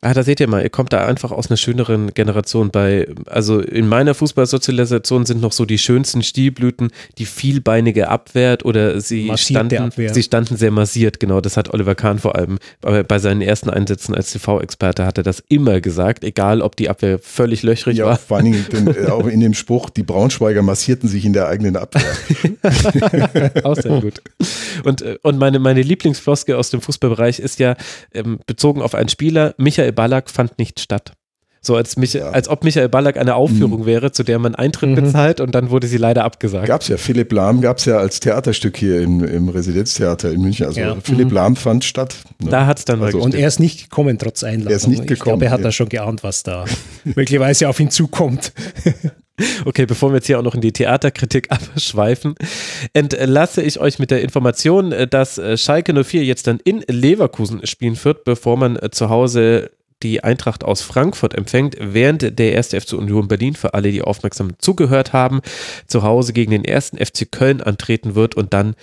[0.05, 3.09] Ah, da seht ihr mal, ihr kommt da einfach aus einer schöneren Generation bei.
[3.25, 9.33] Also in meiner Fußballsozialisation sind noch so die schönsten Stilblüten, die vielbeinige Abwehr oder sie
[9.37, 11.21] standen, sie standen sehr massiert.
[11.21, 15.25] Genau, das hat Oliver Kahn vor allem bei, seinen ersten Einsätzen als TV-Experte hat er
[15.25, 18.19] das immer gesagt, egal ob die Abwehr völlig löchrig ja, war.
[18.19, 21.49] Vor allen Dingen den, äh, auch in dem Spruch, die Braunschweiger massierten sich in der
[21.49, 22.05] eigenen Abwehr.
[23.65, 24.21] auch sehr gut.
[24.85, 27.75] Und, äh, und meine, meine Lieblingsfloske aus dem Fußballbereich ist ja
[28.13, 31.13] ähm, bezogen auf einen Spieler, Michael Ballack fand nicht statt.
[31.65, 32.29] So als, Mich ja.
[32.29, 33.87] als ob Michael Ballack eine Aufführung mhm.
[33.87, 34.97] wäre, zu der man Eintritt mhm.
[34.97, 36.67] bezahlt und dann wurde sie leider abgesagt.
[36.67, 36.99] Gab es ja.
[36.99, 40.67] Philipp Lahm gab es ja als Theaterstück hier im, im Residenztheater in München.
[40.67, 40.95] Also ja.
[41.03, 41.35] Philipp mhm.
[41.35, 42.17] Lahm fand statt.
[42.43, 42.51] Ne?
[42.51, 44.73] Da hat es dann also, Und er ist nicht gekommen, trotz Einladung.
[44.73, 45.15] Er ist nicht gekommen.
[45.15, 45.65] Ich glaube, er hat ja.
[45.65, 46.67] da schon geahnt, was da
[47.05, 48.53] möglicherweise auf ihn zukommt.
[49.65, 52.37] Okay, bevor wir jetzt hier auch noch in die Theaterkritik abschweifen,
[52.93, 58.23] entlasse ich euch mit der Information, dass Schalke 04 jetzt dann in Leverkusen spielen wird,
[58.23, 59.73] bevor man zu Hause
[60.03, 64.53] die Eintracht aus Frankfurt empfängt, während der erste FC Union Berlin, für alle, die aufmerksam
[64.59, 65.41] zugehört haben,
[65.87, 68.75] zu Hause gegen den ersten FC Köln antreten wird und dann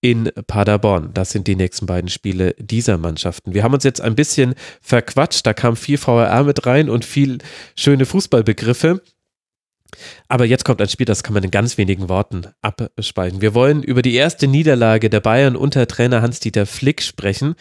[0.00, 1.10] in Paderborn.
[1.14, 3.54] Das sind die nächsten beiden Spiele dieser Mannschaften.
[3.54, 7.38] Wir haben uns jetzt ein bisschen verquatscht, da kam viel VRR mit rein und viel
[7.74, 9.02] schöne Fußballbegriffe.
[10.28, 13.40] Aber jetzt kommt ein Spiel, das kann man in ganz wenigen Worten abspalten.
[13.40, 17.54] Wir wollen über die erste Niederlage der Bayern unter Trainer Hans-Dieter Flick sprechen,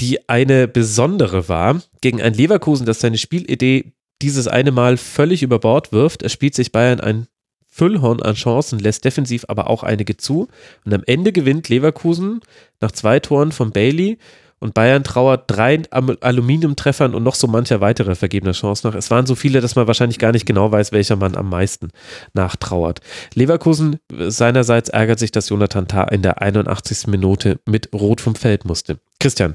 [0.00, 1.80] die eine besondere war.
[2.00, 6.22] Gegen ein Leverkusen, das seine Spielidee dieses eine Mal völlig über Bord wirft.
[6.22, 7.26] Es spielt sich Bayern ein
[7.68, 10.48] Füllhorn an Chancen, lässt defensiv aber auch einige zu.
[10.86, 12.40] Und am Ende gewinnt Leverkusen
[12.80, 14.18] nach zwei Toren von Bailey
[14.58, 18.94] und Bayern trauert drei Aluminiumtreffern und noch so mancher weitere vergebene Chance nach.
[18.94, 21.90] Es waren so viele, dass man wahrscheinlich gar nicht genau weiß, welcher Mann am meisten
[22.32, 23.00] nachtrauert.
[23.34, 27.06] Leverkusen seinerseits ärgert sich, dass Jonathan Tah in der 81.
[27.08, 28.98] Minute mit Rot vom Feld musste.
[29.20, 29.54] Christian,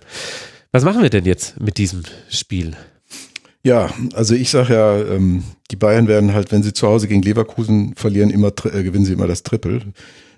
[0.72, 2.76] was machen wir denn jetzt mit diesem Spiel?
[3.64, 7.22] Ja, also ich sage ja, ähm, die Bayern werden halt, wenn sie zu Hause gegen
[7.22, 9.82] Leverkusen verlieren, immer äh, gewinnen sie immer das Triple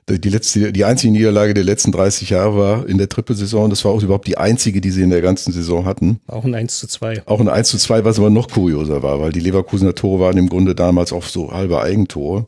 [0.09, 3.69] die letzte, die einzige Niederlage der letzten 30 Jahre war in der Trippelsaison.
[3.69, 6.19] Das war auch überhaupt die einzige, die sie in der ganzen Saison hatten.
[6.27, 7.23] Auch ein 1 zu 2.
[7.25, 10.37] Auch ein 1 zu 2, was aber noch kurioser war, weil die Leverkusener Tore waren
[10.37, 12.47] im Grunde damals auch so halbe Eigentore.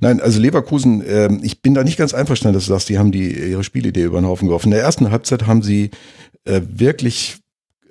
[0.00, 3.12] Nein, also Leverkusen, äh, ich bin da nicht ganz einverstanden, dass du sagst, die haben
[3.12, 4.68] die ihre Spielidee über den Haufen geworfen.
[4.68, 5.90] In der ersten Halbzeit haben sie
[6.44, 7.36] äh, wirklich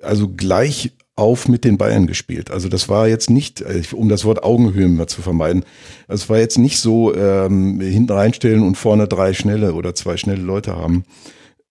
[0.02, 2.50] also gleich auf mit den Bayern gespielt.
[2.50, 5.64] Also das war jetzt nicht, äh, um das Wort Augenhöhe mal zu vermeiden,
[6.08, 10.42] es war jetzt nicht so ähm, hinten reinstellen und vorne drei schnelle oder zwei schnelle
[10.42, 11.04] Leute haben.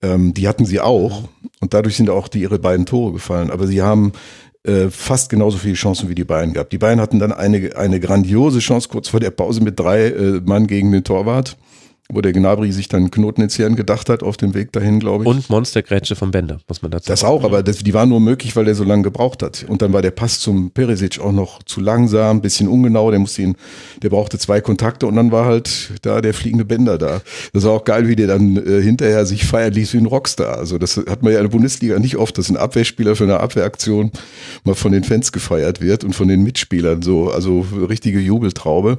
[0.04, 1.24] Ähm, die hatten sie auch
[1.60, 3.50] und dadurch sind auch die ihre beiden Tore gefallen.
[3.50, 4.14] Aber sie haben
[4.64, 6.72] äh, fast genauso viele Chancen wie die Bayern gehabt.
[6.72, 10.42] Die Bayern hatten dann eine, eine grandiose Chance kurz vor der Pause mit drei äh,
[10.46, 11.58] Mann gegen den Torwart
[12.14, 15.24] wo der Gnabry sich dann Knoten ins Hirn gedacht hat auf dem Weg dahin, glaube
[15.24, 15.30] ich.
[15.30, 17.14] Und Monstergrätsche vom Bender, muss man dazu sagen.
[17.14, 19.66] Das auch, aber das, die war nur möglich, weil er so lange gebraucht hat.
[19.68, 23.42] Und dann war der Pass zum Perisic auch noch zu langsam, bisschen ungenau, der musste
[23.42, 23.56] ihn,
[24.02, 27.22] der brauchte zwei Kontakte und dann war halt da der fliegende Bender da.
[27.54, 30.58] Das war auch geil, wie der dann äh, hinterher sich feiern ließ wie ein Rockstar.
[30.58, 33.40] Also das hat man ja in der Bundesliga nicht oft, dass ein Abwehrspieler für eine
[33.40, 34.12] Abwehraktion
[34.64, 38.98] mal von den Fans gefeiert wird und von den Mitspielern so, also richtige Jubeltraube.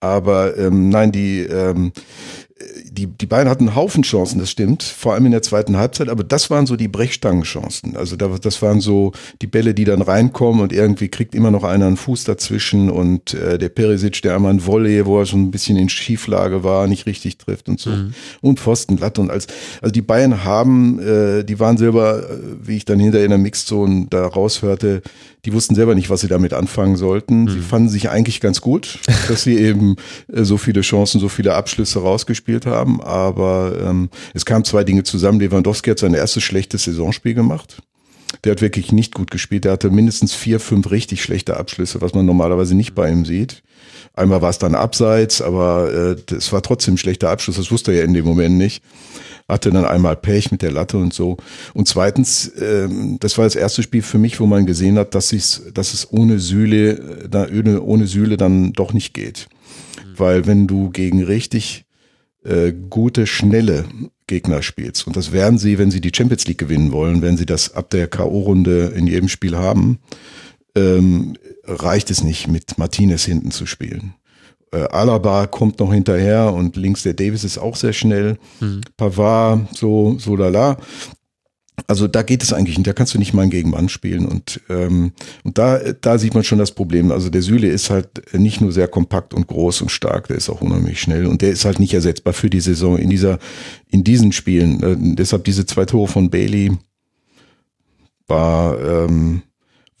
[0.00, 1.92] Aber ähm, nein, die ähm,
[2.90, 6.08] die, die Bayern hatten einen Haufen Chancen, das stimmt, vor allem in der zweiten Halbzeit,
[6.08, 7.96] aber das waren so die Brechstangenchancen.
[7.96, 11.86] Also das waren so die Bälle, die dann reinkommen und irgendwie kriegt immer noch einer
[11.86, 15.50] einen Fuß dazwischen und äh, der Perisic, der einmal ein Volley, wo er schon ein
[15.50, 17.90] bisschen in Schieflage war, nicht richtig trifft und so.
[17.90, 18.14] Mhm.
[18.40, 19.46] Und Pfosten, Latte und als,
[19.80, 23.38] also die Bayern haben, äh, die waren selber, äh, wie ich dann hinter in der
[23.38, 25.02] Mixzone da raushörte,
[25.48, 27.44] die wussten selber nicht, was sie damit anfangen sollten.
[27.44, 27.48] Mhm.
[27.48, 28.98] Sie fanden sich eigentlich ganz gut,
[29.28, 29.96] dass sie eben
[30.30, 33.00] äh, so viele Chancen, so viele Abschlüsse rausgespielt haben.
[33.00, 35.40] Aber ähm, es kamen zwei Dinge zusammen.
[35.40, 37.78] Lewandowski hat sein erstes schlechtes Saisonspiel gemacht.
[38.44, 39.64] Der hat wirklich nicht gut gespielt.
[39.64, 43.62] Der hatte mindestens vier, fünf richtig schlechte Abschlüsse, was man normalerweise nicht bei ihm sieht.
[44.12, 47.56] Einmal war es dann abseits, aber äh, es war trotzdem ein schlechter Abschluss.
[47.56, 48.82] Das wusste er ja in dem Moment nicht
[49.48, 51.38] hatte dann einmal Pech mit der Latte und so.
[51.72, 55.30] Und zweitens, ähm, das war das erste Spiel für mich, wo man gesehen hat, dass,
[55.72, 59.48] dass es ohne Sühle, ohne, ohne Sühle dann doch nicht geht.
[60.16, 61.86] Weil wenn du gegen richtig
[62.44, 63.86] äh, gute, schnelle
[64.26, 67.46] Gegner spielst, und das werden sie, wenn sie die Champions League gewinnen wollen, wenn sie
[67.46, 69.98] das ab der K.O.-Runde in jedem Spiel haben,
[70.74, 71.34] ähm,
[71.64, 74.14] reicht es nicht, mit Martinez hinten zu spielen.
[74.72, 78.38] Äh, Alaba kommt noch hinterher und links der Davis ist auch sehr schnell.
[78.60, 78.80] Mhm.
[78.96, 80.76] Pavard, so, so lala.
[81.86, 84.60] Also da geht es eigentlich nicht, da kannst du nicht mal einen Gegenmann spielen und,
[84.68, 85.12] ähm,
[85.44, 87.12] und da, da sieht man schon das Problem.
[87.12, 90.50] Also der Süle ist halt nicht nur sehr kompakt und groß und stark, der ist
[90.50, 93.38] auch unheimlich schnell und der ist halt nicht ersetzbar für die Saison in dieser,
[93.88, 94.82] in diesen Spielen.
[94.82, 96.76] Äh, deshalb diese zwei Tore von Bailey
[98.26, 99.42] war, ähm,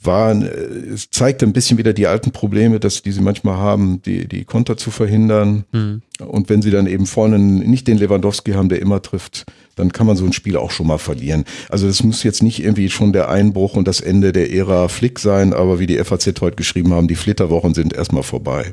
[0.00, 4.00] war, äh, es zeigte ein bisschen wieder die alten Probleme, dass die sie manchmal haben,
[4.02, 5.64] die, die Konter zu verhindern.
[5.72, 6.02] Mhm.
[6.20, 9.46] Und wenn sie dann eben vorne nicht den Lewandowski haben, der immer trifft,
[9.76, 11.44] dann kann man so ein Spiel auch schon mal verlieren.
[11.68, 15.18] Also das muss jetzt nicht irgendwie schon der Einbruch und das Ende der Ära Flick
[15.18, 18.72] sein, aber wie die FAZ heute geschrieben haben, die Flitterwochen sind erstmal vorbei.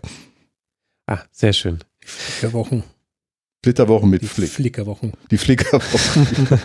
[1.08, 1.80] Ah, sehr schön.
[2.04, 2.84] Flitterwochen.
[3.66, 4.52] Flitterwochen mit die Flick.
[4.52, 5.14] Flickerwochen.
[5.32, 6.60] Die Flickerwochen.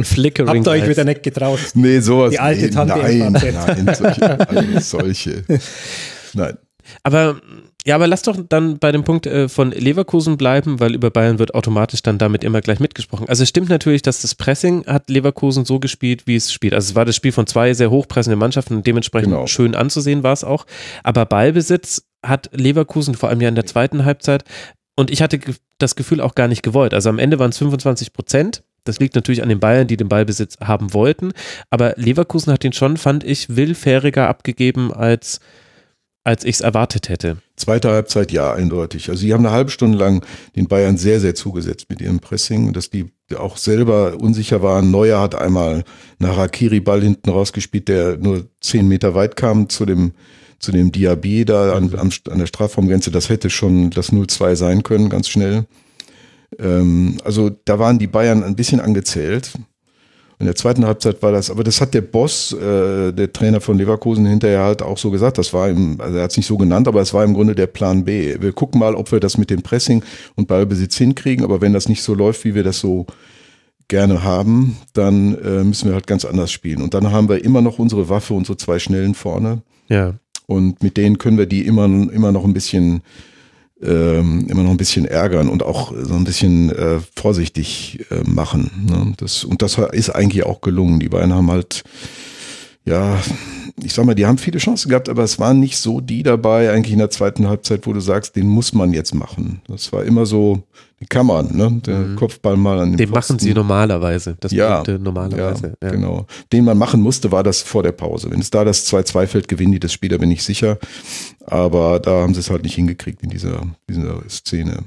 [0.04, 0.56] Flickering.
[0.56, 1.58] Habt ihr euch wieder nicht getraut?
[1.74, 2.30] Nee, sowas.
[2.30, 4.48] Die alte nee, Tante Nein, nein, solche.
[4.48, 5.44] Also solche.
[6.32, 6.56] Nein.
[7.02, 7.42] Aber
[7.84, 11.38] ja, aber lass doch dann bei dem Punkt äh, von Leverkusen bleiben, weil über Bayern
[11.38, 13.28] wird automatisch dann damit immer gleich mitgesprochen.
[13.28, 16.72] Also es stimmt natürlich, dass das Pressing hat Leverkusen so gespielt, wie es spielt.
[16.72, 19.46] Also es war das Spiel von zwei sehr hochpressenden Mannschaften und dementsprechend genau.
[19.46, 20.64] schön anzusehen war es auch.
[21.02, 24.44] Aber Ballbesitz hat Leverkusen vor allem ja in der zweiten Halbzeit
[24.98, 25.38] und ich hatte
[25.78, 26.94] das Gefühl auch gar nicht gewollt.
[26.94, 28.62] Also am Ende waren es 25 Prozent.
[28.84, 31.32] Das liegt natürlich an den Bayern, die den Ballbesitz haben wollten.
[31.70, 35.40] Aber Leverkusen hat ihn schon, fand ich, willfähriger abgegeben, als,
[36.24, 37.38] als ich es erwartet hätte.
[37.56, 39.10] Zweite Halbzeit ja, eindeutig.
[39.10, 40.24] Also sie haben eine halbe Stunde lang
[40.56, 44.90] den Bayern sehr, sehr zugesetzt mit ihrem Pressing, dass die auch selber unsicher waren.
[44.90, 45.84] Neuer hat einmal
[46.18, 50.12] einen Harakiri-Ball hinten rausgespielt, der nur zehn Meter weit kam zu dem
[50.58, 54.82] zu dem Diaby da an, an, an der Strafraumgrenze, das hätte schon das 0-2 sein
[54.82, 55.66] können, ganz schnell.
[56.58, 59.52] Ähm, also da waren die Bayern ein bisschen angezählt.
[60.40, 63.76] In der zweiten Halbzeit war das, aber das hat der Boss, äh, der Trainer von
[63.76, 65.36] Leverkusen, hinterher halt auch so gesagt.
[65.36, 67.56] Das war im, also er hat es nicht so genannt, aber es war im Grunde
[67.56, 68.36] der Plan B.
[68.40, 70.04] Wir gucken mal, ob wir das mit dem Pressing
[70.36, 73.06] und Ballbesitz hinkriegen, aber wenn das nicht so läuft, wie wir das so
[73.88, 76.82] gerne haben, dann äh, müssen wir halt ganz anders spielen.
[76.82, 79.62] Und dann haben wir immer noch unsere Waffe, unsere zwei Schnellen vorne.
[79.88, 80.14] Ja.
[80.48, 83.02] Und mit denen können wir die immer, immer noch ein bisschen,
[83.82, 88.86] ähm, immer noch ein bisschen ärgern und auch so ein bisschen äh, vorsichtig äh, machen.
[88.88, 89.12] Ne?
[89.18, 91.00] Das, und das ist eigentlich auch gelungen.
[91.00, 91.84] Die beiden haben halt,
[92.86, 93.20] ja,
[93.82, 96.70] ich sag mal, die haben viele Chancen gehabt, aber es waren nicht so die dabei,
[96.70, 99.60] eigentlich in der zweiten Halbzeit, wo du sagst, den muss man jetzt machen.
[99.68, 100.62] Das war immer so,
[101.00, 101.80] den kann man, ne?
[101.86, 102.16] Der mhm.
[102.16, 103.34] Kopfball mal an den Den Pfosten.
[103.34, 104.36] machen sie normalerweise.
[104.40, 105.76] Das ja, normalerweise.
[105.80, 106.26] Ja, ja, genau.
[106.52, 108.30] Den man machen musste, war das vor der Pause.
[108.30, 110.78] Wenn es da das 2-2 fällt, gewinnen die das Spiel, da bin ich sicher.
[111.46, 114.84] Aber da haben sie es halt nicht hingekriegt in dieser, dieser Szene.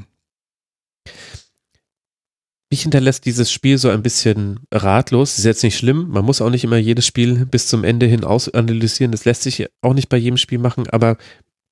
[2.71, 5.37] Mich hinterlässt dieses Spiel so ein bisschen ratlos.
[5.37, 6.07] Ist jetzt nicht schlimm.
[6.09, 9.11] Man muss auch nicht immer jedes Spiel bis zum Ende hin ausanalysieren.
[9.11, 10.87] Das lässt sich auch nicht bei jedem Spiel machen.
[10.89, 11.17] Aber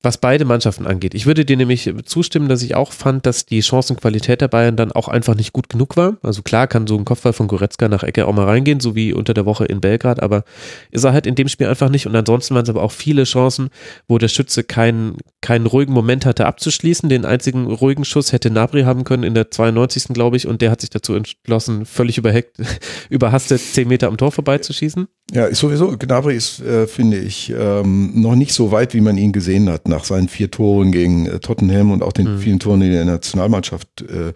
[0.02, 1.14] was beide Mannschaften angeht.
[1.14, 4.94] Ich würde dir nämlich zustimmen, dass ich auch fand, dass die Chancenqualität der Bayern dann
[4.94, 6.18] auch einfach nicht gut genug war.
[6.24, 9.14] Also klar kann so ein Kopfball von Goretzka nach Ecke auch mal reingehen, so wie
[9.14, 10.46] unter der Woche in Belgrad, aber
[10.92, 12.08] ist er halt in dem Spiel einfach nicht.
[12.08, 13.70] Und ansonsten waren es aber auch viele Chancen,
[14.08, 17.10] wo der Schütze keinen, keinen ruhigen Moment hatte abzuschließen.
[17.10, 20.14] Den einzigen ruhigen Schuss hätte Nabri haben können in der 92.
[20.14, 22.58] glaube ich, und der hat sich dazu entschlossen, völlig überheckt,
[23.10, 25.08] überhastet zehn Meter am Tor vorbeizuschießen.
[25.32, 29.18] Ja, ist sowieso, Gnabry ist, äh, finde ich, ähm, noch nicht so weit, wie man
[29.18, 32.40] ihn gesehen hat, nach seinen vier Toren gegen äh, Tottenham und auch den mhm.
[32.40, 34.34] vielen Toren, die er in der Nationalmannschaft äh,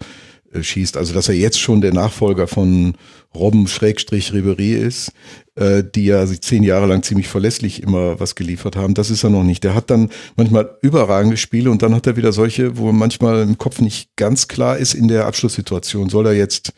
[0.54, 0.96] äh, schießt.
[0.96, 2.94] Also dass er jetzt schon der Nachfolger von
[3.34, 5.12] Robben Schrägstrich Ribery ist,
[5.56, 8.94] äh, die ja zehn Jahre lang ziemlich verlässlich immer was geliefert haben.
[8.94, 9.64] Das ist er noch nicht.
[9.64, 13.58] Der hat dann manchmal überragende Spiele und dann hat er wieder solche, wo manchmal im
[13.58, 16.08] Kopf nicht ganz klar ist in der Abschlusssituation.
[16.08, 16.72] Soll er jetzt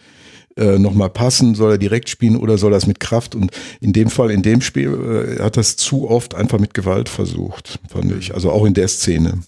[0.57, 3.35] äh, nochmal passen, soll er direkt spielen oder soll er es mit Kraft?
[3.35, 3.51] Und
[3.81, 7.79] in dem Fall, in dem Spiel, äh, hat das zu oft einfach mit Gewalt versucht,
[7.89, 8.35] fand ich.
[8.35, 9.43] Also auch in der Szene.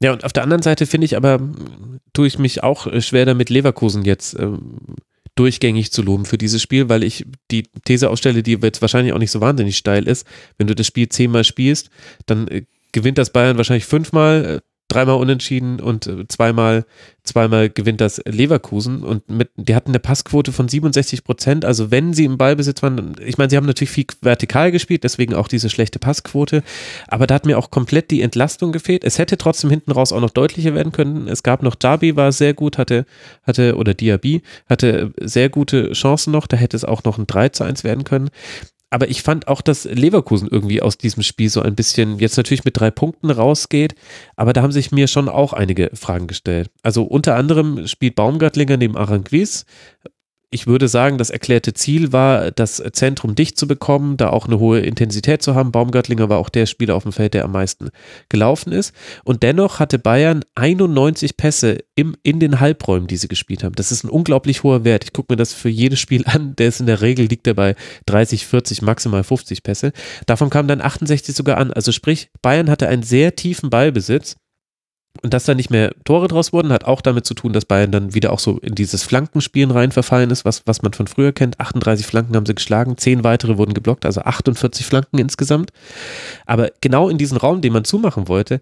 [0.00, 1.40] Ja, und auf der anderen Seite finde ich aber,
[2.12, 4.76] tue ich mich auch schwer damit, Leverkusen jetzt ähm,
[5.34, 9.18] durchgängig zu loben für dieses Spiel, weil ich die These ausstelle, die jetzt wahrscheinlich auch
[9.18, 10.26] nicht so wahnsinnig steil ist.
[10.58, 11.90] Wenn du das Spiel zehnmal spielst,
[12.26, 14.60] dann äh, gewinnt das Bayern wahrscheinlich fünfmal, äh,
[14.92, 16.84] dreimal unentschieden und äh, zweimal,
[17.24, 21.64] zweimal gewinnt das Leverkusen und mit, die hatten eine Passquote von 67 Prozent.
[21.64, 25.34] Also wenn sie im Ballbesitz waren, ich meine, sie haben natürlich viel vertikal gespielt, deswegen
[25.34, 26.62] auch diese schlechte Passquote.
[27.08, 29.04] Aber da hat mir auch komplett die Entlastung gefehlt.
[29.04, 31.28] Es hätte trotzdem hinten raus auch noch deutlicher werden können.
[31.28, 33.06] Es gab noch Darby war sehr gut, hatte,
[33.44, 36.46] hatte, oder Diaby hatte sehr gute Chancen noch.
[36.46, 38.30] Da hätte es auch noch ein 3 zu 1 werden können
[38.92, 42.64] aber ich fand auch, dass Leverkusen irgendwie aus diesem Spiel so ein bisschen jetzt natürlich
[42.64, 43.94] mit drei Punkten rausgeht,
[44.36, 46.70] aber da haben sich mir schon auch einige Fragen gestellt.
[46.82, 49.64] Also unter anderem spielt Baumgartlinger neben Aranguiz,
[50.52, 54.58] ich würde sagen, das erklärte Ziel war, das Zentrum dicht zu bekommen, da auch eine
[54.58, 55.72] hohe Intensität zu haben.
[55.72, 57.88] Baumgartlinger war auch der Spieler auf dem Feld, der am meisten
[58.28, 58.94] gelaufen ist.
[59.24, 63.74] Und dennoch hatte Bayern 91 Pässe im, in den Halbräumen, die sie gespielt haben.
[63.74, 65.04] Das ist ein unglaublich hoher Wert.
[65.04, 66.54] Ich gucke mir das für jedes Spiel an.
[66.56, 67.74] Der ist in der Regel, liegt er bei
[68.06, 69.92] 30, 40, maximal 50 Pässe.
[70.26, 71.72] Davon kamen dann 68 sogar an.
[71.72, 74.36] Also sprich, Bayern hatte einen sehr tiefen Ballbesitz
[75.20, 77.92] und dass da nicht mehr Tore draus wurden, hat auch damit zu tun, dass Bayern
[77.92, 81.32] dann wieder auch so in dieses Flankenspielen rein verfallen ist, was, was man von früher
[81.32, 81.60] kennt.
[81.60, 85.70] 38 Flanken haben sie geschlagen, 10 weitere wurden geblockt, also 48 Flanken insgesamt.
[86.46, 88.60] Aber genau in diesen Raum, den man zumachen wollte,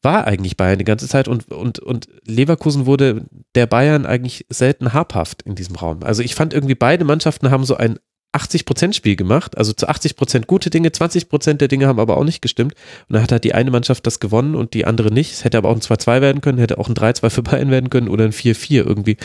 [0.00, 3.24] war eigentlich Bayern die ganze Zeit und, und, und Leverkusen wurde
[3.54, 6.02] der Bayern eigentlich selten habhaft in diesem Raum.
[6.02, 7.98] Also ich fand irgendwie beide Mannschaften haben so ein
[8.32, 12.42] 80% Spiel gemacht, also zu 80% gute Dinge, 20% der Dinge haben aber auch nicht
[12.42, 12.74] gestimmt.
[13.08, 15.32] Und dann hat halt die eine Mannschaft das gewonnen und die andere nicht.
[15.32, 17.90] Es hätte aber auch ein 2-2 werden können, hätte auch ein 3-2 für Bayern werden
[17.90, 19.16] können oder ein 4-4 irgendwie.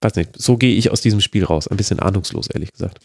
[0.00, 1.68] Weiß nicht, so gehe ich aus diesem Spiel raus.
[1.68, 2.98] Ein bisschen ahnungslos, ehrlich gesagt.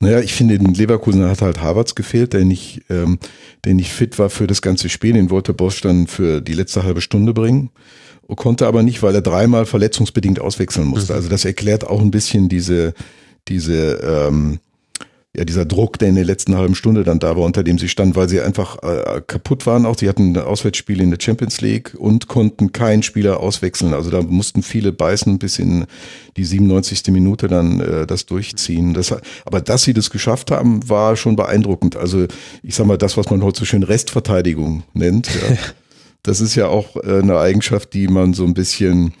[0.00, 3.18] Naja, ich finde, in Leverkusen hat halt Havertz gefehlt, der nicht, ähm,
[3.64, 5.14] der nicht fit war für das ganze Spiel.
[5.14, 7.70] Den wollte Bosch dann für die letzte halbe Stunde bringen
[8.36, 11.12] konnte aber nicht, weil er dreimal verletzungsbedingt auswechseln musste.
[11.12, 11.16] Mhm.
[11.16, 12.94] Also das erklärt auch ein bisschen diese,
[13.48, 14.60] diese ähm,
[15.36, 17.88] ja, dieser Druck, der in der letzten halben Stunde dann da war, unter dem sie
[17.88, 19.84] standen, weil sie einfach äh, kaputt waren.
[19.84, 23.94] Auch sie hatten Auswärtsspiele in der Champions League und konnten keinen Spieler auswechseln.
[23.94, 25.86] Also da mussten viele beißen bis in
[26.36, 27.08] die 97.
[27.08, 28.94] Minute dann äh, das durchziehen.
[28.94, 29.12] Das,
[29.44, 31.96] aber dass sie das geschafft haben, war schon beeindruckend.
[31.96, 32.26] Also
[32.62, 35.56] ich sag mal, das, was man heute so schön Restverteidigung nennt, ja,
[36.22, 39.14] das ist ja auch äh, eine Eigenschaft, die man so ein bisschen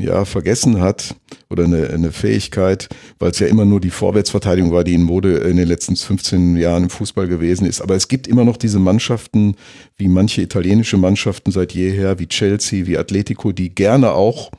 [0.00, 1.14] ja, vergessen hat
[1.48, 5.38] oder eine, eine Fähigkeit, weil es ja immer nur die Vorwärtsverteidigung war, die in Mode
[5.38, 7.80] in den letzten 15 Jahren im Fußball gewesen ist.
[7.80, 9.56] Aber es gibt immer noch diese Mannschaften,
[9.96, 14.50] wie manche italienische Mannschaften seit jeher, wie Chelsea, wie Atletico, die gerne auch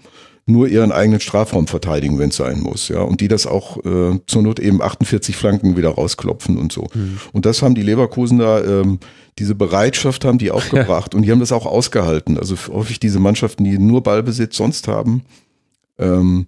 [0.46, 4.20] nur ihren eigenen Strafraum verteidigen, wenn es sein muss, ja, und die das auch äh,
[4.26, 6.88] zur Not eben 48 Flanken wieder rausklopfen und so.
[6.94, 7.20] Mhm.
[7.32, 9.00] Und das haben die Leverkusen da, ähm,
[9.40, 12.38] diese Bereitschaft haben die aufgebracht und die haben das auch ausgehalten.
[12.38, 15.24] Also häufig diese Mannschaften, die nur Ballbesitz sonst haben,
[15.98, 16.48] ähm,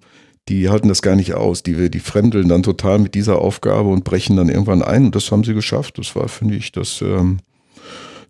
[0.49, 1.64] die halten das gar nicht aus.
[1.64, 5.06] Die, die fremdeln dann total mit dieser Aufgabe und brechen dann irgendwann ein.
[5.06, 5.98] Und das haben sie geschafft.
[5.98, 7.38] Das war, finde ich, das, ähm,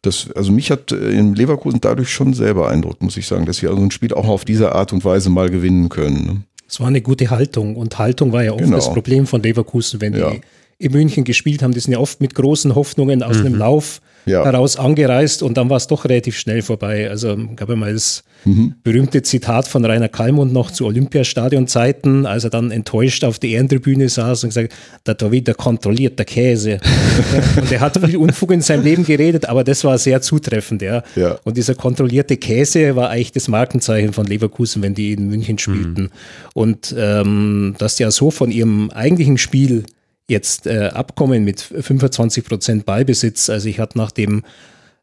[0.04, 3.58] das, also mich hat äh, in Leverkusen dadurch schon sehr beeindruckt, muss ich sagen, dass
[3.58, 6.26] sie also ein Spiel auch auf diese Art und Weise mal gewinnen können.
[6.26, 6.42] Ne?
[6.68, 8.76] Es war eine gute Haltung und Haltung war ja oft genau.
[8.76, 10.32] das Problem von Leverkusen, wenn ja.
[10.32, 10.42] die
[10.78, 13.46] in München gespielt haben, die sind ja oft mit großen Hoffnungen aus mhm.
[13.46, 14.44] einem Lauf ja.
[14.44, 17.10] heraus angereist und dann war es doch relativ schnell vorbei.
[17.10, 18.76] Also gab ja mal das mhm.
[18.84, 24.10] berühmte Zitat von Rainer Kallmund noch zu Olympiastadionzeiten, als er dann enttäuscht auf der Ehrentribüne
[24.10, 24.74] saß und gesagt,
[25.04, 26.80] da da wieder kontrolliert der Käse.
[27.62, 31.04] und er hat viel Unfug in seinem Leben geredet, aber das war sehr zutreffend, ja.
[31.16, 31.38] ja.
[31.44, 36.04] Und dieser kontrollierte Käse war eigentlich das Markenzeichen von Leverkusen, wenn die in München spielten.
[36.04, 36.10] Mhm.
[36.54, 39.84] Und ähm, dass die ja so von ihrem eigentlichen Spiel
[40.30, 43.50] jetzt äh, abkommen mit 25 Prozent Ballbesitz.
[43.50, 44.44] Also ich hatte nach dem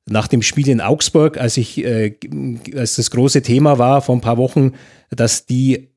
[0.06, 2.16] nach dem Spiel in Augsburg, als ich, äh,
[2.74, 4.72] als das große Thema war vor ein paar Wochen,
[5.10, 5.90] dass die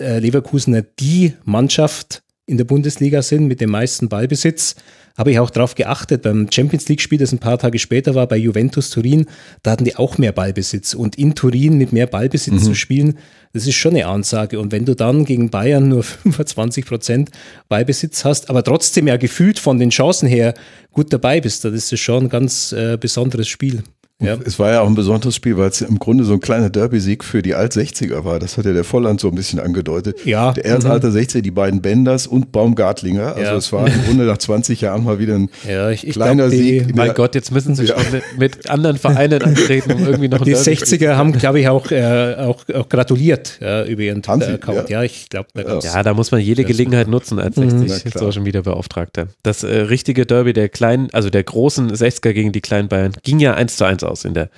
[0.00, 2.22] äh, Leverkusener die Mannschaft
[2.52, 4.76] in der Bundesliga sind mit dem meisten Ballbesitz,
[5.16, 6.22] habe ich auch darauf geachtet.
[6.22, 9.26] Beim Champions League-Spiel, das ein paar Tage später war, bei Juventus Turin,
[9.62, 10.94] da hatten die auch mehr Ballbesitz.
[10.94, 12.62] Und in Turin mit mehr Ballbesitz mhm.
[12.62, 13.18] zu spielen,
[13.54, 14.60] das ist schon eine Ansage.
[14.60, 17.30] Und wenn du dann gegen Bayern nur 25 Prozent
[17.68, 20.54] Ballbesitz hast, aber trotzdem ja gefühlt von den Chancen her
[20.92, 23.82] gut dabei bist, das ist schon ein ganz äh, besonderes Spiel.
[24.20, 24.38] Ja.
[24.44, 27.24] Es war ja auch ein besonderes Spiel, weil es im Grunde so ein kleiner Derby-Sieg
[27.24, 28.38] für die Alt-60er war.
[28.38, 30.24] Das hat ja der Volland so ein bisschen angedeutet.
[30.24, 30.52] Ja.
[30.52, 33.30] Der erste alter 60er, die beiden Benders und Baumgartlinger.
[33.34, 33.56] Also Ja.
[33.56, 36.50] es war im Grunde nach 20 Jahren mal wieder ein Ja, ich, ich kleiner glaub,
[36.50, 36.88] die, Sieg.
[36.90, 37.98] in Mein der- Gott, jetzt müssen sie Ja.
[37.98, 41.58] schon mit, mit anderen Vereinen antreten, um irgendwie noch ein Die Derby- 60er haben, glaube
[41.58, 44.22] ich, auch, äh, auch, auch gratuliert ja, über ihren?
[44.22, 44.88] Twitter-Account.
[44.88, 44.98] Ja.
[45.00, 45.02] Ja.
[45.02, 48.22] ich glaube, da Ja, da muss man jede Gelegenheit nutzen als Na 60 klar.
[48.26, 49.26] Social Media Beauftragter.
[49.42, 53.40] Das äh, richtige Derby der kleinen, also der großen 60er gegen die kleinen Bayern ging
[53.40, 54.50] ja 1 zu 1 aus in der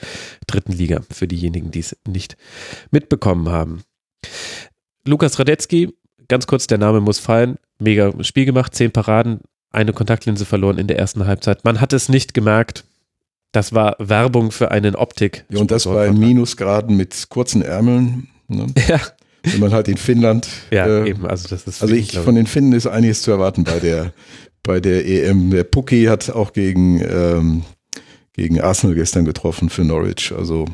[0.46, 2.36] dritten Liga für diejenigen, die es nicht
[2.90, 3.82] mitbekommen haben.
[5.06, 5.92] Lukas Radetzky,
[6.28, 9.40] ganz kurz, der Name muss fallen, mega Spiel gemacht, zehn Paraden,
[9.70, 11.64] eine Kontaktlinse verloren in der ersten Halbzeit.
[11.64, 12.84] Man hat es nicht gemerkt.
[13.52, 15.44] Das war Werbung für einen Optik.
[15.48, 18.28] Ja, und das bei Minusgraden mit kurzen Ärmeln.
[18.48, 18.66] Ne?
[18.88, 19.00] Ja,
[19.42, 20.48] Wenn man halt in Finnland.
[20.70, 21.26] ja äh, eben.
[21.26, 24.12] Also das ist Also ich, glaub von den Finnen ist einiges zu erwarten bei der,
[24.62, 25.50] bei der EM.
[25.50, 27.62] Der Pucki hat auch gegen, ähm,
[28.34, 30.32] gegen Arsenal gestern getroffen für Norwich.
[30.36, 30.66] Also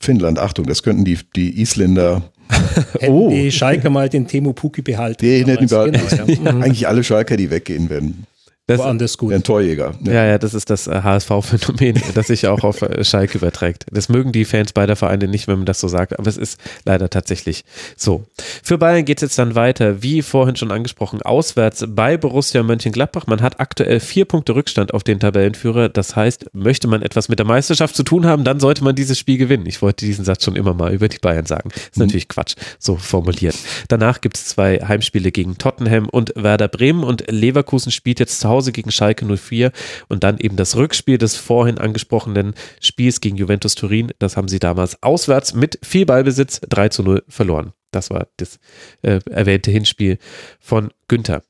[0.00, 2.22] Finnland, Achtung, das könnten die, die Isländer,
[3.00, 3.30] Hätten Oh.
[3.30, 5.18] die Schalke mal den Timo Puki behalten.
[5.24, 6.10] die hätten damals.
[6.10, 6.26] behalten.
[6.26, 6.56] Genau, ja.
[6.64, 8.26] Eigentlich alle Schalker, die weggehen werden.
[8.66, 9.30] Das, Woanders gut.
[9.30, 9.94] Wären Torjäger.
[10.00, 10.14] Ne?
[10.14, 13.84] Ja, ja, das ist das äh, HSV-Phänomen, das sich auch auf äh, Schalke überträgt.
[13.92, 16.58] Das mögen die Fans beider Vereine nicht, wenn man das so sagt, aber es ist
[16.86, 17.64] leider tatsächlich
[17.94, 18.24] so.
[18.62, 23.26] Für Bayern geht es jetzt dann weiter, wie vorhin schon angesprochen, auswärts bei Borussia Mönchengladbach.
[23.26, 25.90] Man hat aktuell vier Punkte Rückstand auf den Tabellenführer.
[25.90, 29.18] Das heißt, möchte man etwas mit der Meisterschaft zu tun haben, dann sollte man dieses
[29.18, 29.66] Spiel gewinnen.
[29.66, 31.68] Ich wollte diesen Satz schon immer mal über die Bayern sagen.
[31.74, 33.56] Ist natürlich Quatsch, so formuliert.
[33.88, 38.53] Danach gibt es zwei Heimspiele gegen Tottenham und Werder Bremen und Leverkusen spielt jetzt zu
[38.54, 39.72] Hause gegen Schalke 04
[40.08, 44.12] und dann eben das Rückspiel des vorhin angesprochenen Spiels gegen Juventus Turin.
[44.18, 47.72] Das haben sie damals auswärts mit viel Ballbesitz 3 zu 0 verloren.
[47.90, 48.58] Das war das
[49.02, 50.18] äh, erwähnte Hinspiel
[50.60, 51.42] von Günther.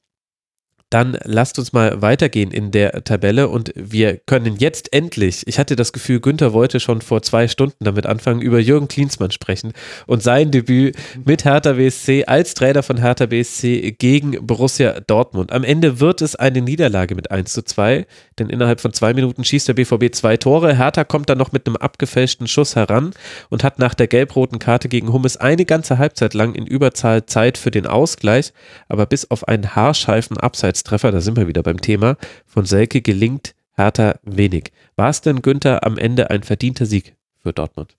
[0.95, 5.75] Dann lasst uns mal weitergehen in der Tabelle und wir können jetzt endlich, ich hatte
[5.75, 9.73] das Gefühl, Günther wollte schon vor zwei Stunden damit anfangen, über Jürgen Klinsmann sprechen
[10.07, 10.95] und sein Debüt
[11.25, 15.51] mit Hertha BSC als Trainer von Hertha BSC gegen Borussia Dortmund.
[15.51, 18.07] Am Ende wird es eine Niederlage mit 1 zu 2,
[18.39, 20.77] denn innerhalb von zwei Minuten schießt der BVB zwei Tore.
[20.77, 23.15] Hertha kommt dann noch mit einem abgefälschten Schuss heran
[23.51, 27.59] und hat nach der gelb-roten Karte gegen Hummes eine ganze Halbzeit lang in Überzahl Zeit
[27.59, 28.53] für den Ausgleich,
[28.89, 30.37] aber bis auf einen haarscheifen
[30.85, 32.17] Abseitstreffer, da sind wir wieder beim Thema,
[32.47, 34.73] von Selke gelingt Hertha wenig.
[34.97, 37.97] War es denn Günther am Ende ein verdienter Sieg für Dortmund?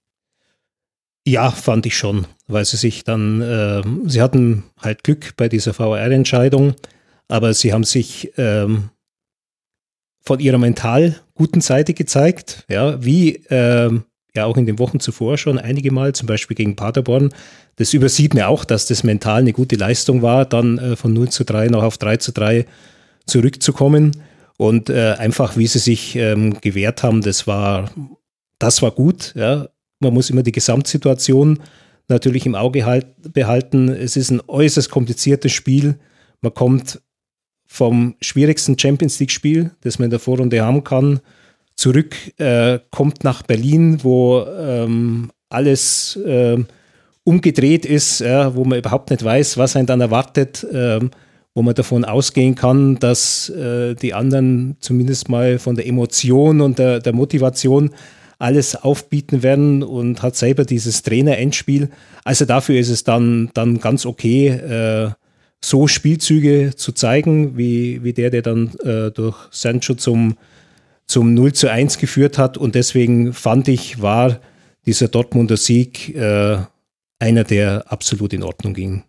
[1.28, 5.74] Ja, fand ich schon, weil sie sich dann, äh, sie hatten halt Glück bei dieser
[5.74, 6.76] VR-Entscheidung,
[7.28, 8.92] aber sie haben sich ähm,
[10.22, 14.06] von ihrer mental guten Seite gezeigt, ja, wie ähm,
[14.36, 17.34] ja auch in den Wochen zuvor schon einige Mal, zum Beispiel gegen Paderborn.
[17.78, 21.30] Das übersieht mir auch, dass das mental eine gute Leistung war, dann äh, von 0
[21.30, 22.66] zu 3 noch auf 3 zu 3
[23.26, 24.12] zurückzukommen
[24.58, 27.92] und äh, einfach, wie sie sich ähm, gewehrt haben, das war,
[28.60, 29.68] das war gut, ja.
[30.00, 31.60] Man muss immer die Gesamtsituation
[32.08, 33.90] natürlich im Auge halt, behalten.
[33.90, 35.98] Es ist ein äußerst kompliziertes Spiel.
[36.42, 37.02] Man kommt
[37.66, 41.22] vom schwierigsten Champions League-Spiel, das man in der Vorrunde haben kann,
[41.76, 46.68] zurück, äh, kommt nach Berlin, wo ähm, alles ähm,
[47.24, 51.12] umgedreht ist, ja, wo man überhaupt nicht weiß, was einen dann erwartet, ähm,
[51.54, 56.80] wo man davon ausgehen kann, dass äh, die anderen zumindest mal von der Emotion und
[56.80, 57.92] der, der Motivation
[58.38, 61.90] alles aufbieten werden und hat selber dieses Trainer-Endspiel.
[62.24, 65.12] Also dafür ist es dann, dann ganz okay, äh,
[65.64, 70.36] so Spielzüge zu zeigen, wie, wie der, der dann äh, durch Sancho zum,
[71.08, 72.58] zum 0 zu 1 geführt hat.
[72.58, 74.40] Und deswegen fand ich, war
[74.86, 76.58] dieser Dortmunder Sieg äh,
[77.20, 79.04] einer, der absolut in Ordnung ging.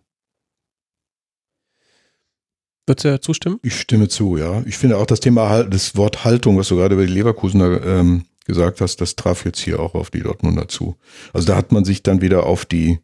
[2.85, 3.59] Würdest du ja zustimmen?
[3.63, 4.63] Ich stimme zu, ja.
[4.65, 8.25] Ich finde auch das Thema, das Wort Haltung, was du gerade über die Leverkusener ähm,
[8.45, 10.95] gesagt hast, das traf jetzt hier auch auf die Dortmunder zu.
[11.33, 12.99] Also da hat man sich dann wieder auf die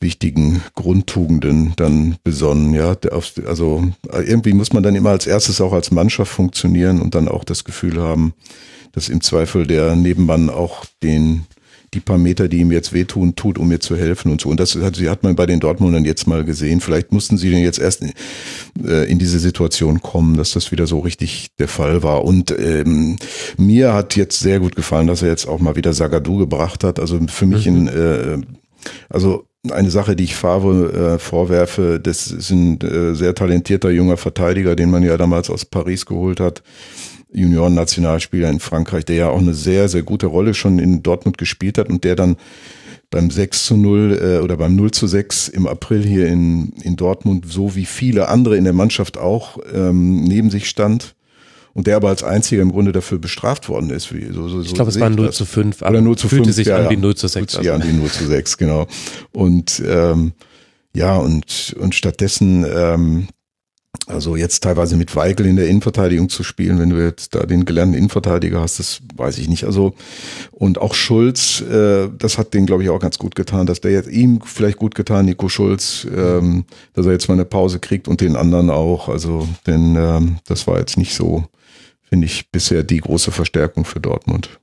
[0.00, 2.96] wichtigen Grundtugenden dann besonnen, ja.
[3.46, 7.44] Also irgendwie muss man dann immer als erstes auch als Mannschaft funktionieren und dann auch
[7.44, 8.34] das Gefühl haben,
[8.92, 11.46] dass im Zweifel der Nebenmann auch den
[11.94, 14.50] die paar Meter, die ihm jetzt wehtun, tut, um mir zu helfen und so.
[14.50, 16.80] Und das hat, hat man bei den Dortmundern jetzt mal gesehen.
[16.80, 18.12] Vielleicht mussten sie denn jetzt erst in,
[18.84, 22.24] äh, in diese Situation kommen, dass das wieder so richtig der Fall war.
[22.24, 23.16] Und ähm,
[23.56, 27.00] mir hat jetzt sehr gut gefallen, dass er jetzt auch mal wieder Sagadu gebracht hat.
[27.00, 28.38] Also für mich ein, äh,
[29.08, 34.16] also eine Sache, die ich Favre äh, vorwerfe, das ist ein äh, sehr talentierter junger
[34.16, 36.62] Verteidiger, den man ja damals aus Paris geholt hat.
[37.30, 41.76] Junioren-Nationalspieler in Frankreich, der ja auch eine sehr, sehr gute Rolle schon in Dortmund gespielt
[41.76, 42.36] hat und der dann
[43.10, 46.96] beim 6 zu 0 äh, oder beim 0 zu 6 im April hier in, in
[46.96, 51.14] Dortmund, so wie viele andere in der Mannschaft auch, ähm, neben sich stand
[51.74, 54.12] und der aber als einziger im Grunde dafür bestraft worden ist.
[54.12, 55.82] Wie, so, so, ich glaube, es war 0 zu 5.
[55.82, 56.38] Oder 0 zu 5.
[56.38, 57.00] Fühlte sich ja, an wie ja.
[57.00, 57.54] 0 zu 6.
[57.54, 58.86] Fühlt sich an wie 0 zu 6, genau.
[59.32, 60.32] Und ähm,
[60.94, 63.28] ja, und, und stattdessen ähm,
[64.08, 67.64] also jetzt teilweise mit Weigel in der Innenverteidigung zu spielen, wenn du jetzt da den
[67.64, 69.64] gelernten Innenverteidiger hast, das weiß ich nicht.
[69.64, 69.94] Also
[70.50, 73.92] und auch Schulz, äh, das hat den glaube ich auch ganz gut getan, dass der
[73.92, 76.64] jetzt ihm vielleicht gut getan, Nico Schulz, ähm,
[76.94, 79.08] dass er jetzt mal eine Pause kriegt und den anderen auch.
[79.08, 81.44] Also denn ähm, das war jetzt nicht so,
[82.08, 84.58] finde ich, bisher die große Verstärkung für Dortmund.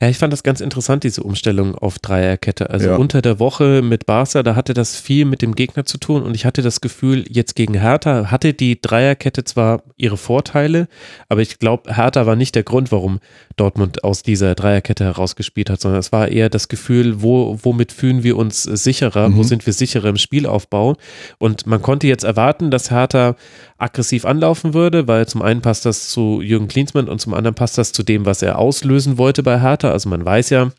[0.00, 2.70] Ja, ich fand das ganz interessant, diese Umstellung auf Dreierkette.
[2.70, 2.96] Also Ja.
[2.96, 6.34] unter der Woche mit Barca, da hatte das viel mit dem Gegner zu tun und
[6.34, 10.88] ich hatte das Gefühl, jetzt gegen Hertha hatte die Dreierkette zwar ihre Vorteile,
[11.28, 13.20] aber ich glaube, Hertha war nicht der Grund, warum
[13.54, 18.24] Dortmund aus dieser Dreierkette herausgespielt hat, sondern es war eher das Gefühl, wo, womit fühlen
[18.24, 19.44] wir uns sicherer, wo Mhm.
[19.44, 20.96] sind wir sicherer im Spielaufbau
[21.38, 23.36] und man konnte jetzt erwarten, dass Hertha
[23.82, 27.78] aggressiv anlaufen würde, weil zum einen passt das zu Jürgen Klinsmann und zum anderen passt
[27.78, 29.90] das zu dem, was er auslösen wollte bei Hertha.
[29.90, 30.70] Also man weiß ja,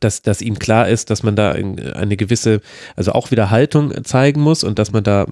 [0.00, 2.60] dass, dass ihm klar ist, dass man da eine gewisse,
[2.96, 5.26] also auch wieder Haltung zeigen muss und dass man da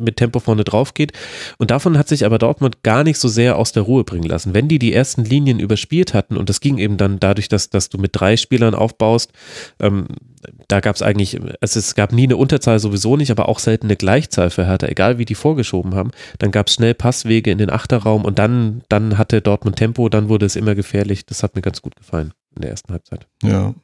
[0.00, 1.12] mit Tempo vorne drauf geht.
[1.58, 4.54] Und davon hat sich aber Dortmund gar nicht so sehr aus der Ruhe bringen lassen.
[4.54, 7.88] Wenn die die ersten Linien überspielt hatten, und das ging eben dann dadurch, dass, dass
[7.88, 9.32] du mit drei Spielern aufbaust,
[9.80, 10.06] ähm,
[10.68, 13.86] da gab es eigentlich, also es gab nie eine Unterzahl sowieso nicht, aber auch selten
[13.86, 16.12] eine Gleichzahl für Hertha, egal wie die vorgeschoben haben.
[16.38, 20.28] Dann gab es schnell Passwege in den Achterraum und dann, dann hatte Dortmund Tempo, dann
[20.28, 21.26] wurde es immer gefährlich.
[21.26, 23.26] Das hat mir ganz gut gefallen in der ersten Halbzeit.
[23.42, 23.74] Ja.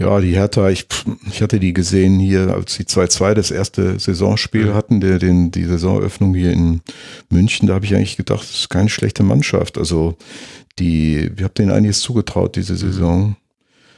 [0.00, 0.86] Ja, die Hertha, ich,
[1.30, 4.74] ich hatte die gesehen hier, als die 2-2 das erste Saisonspiel Mhm.
[4.74, 6.80] hatten, der, den, die Saisoneröffnung hier in
[7.28, 9.76] München, da habe ich eigentlich gedacht, das ist keine schlechte Mannschaft.
[9.76, 10.16] Also
[10.78, 13.36] die, ich habe denen einiges zugetraut diese Saison.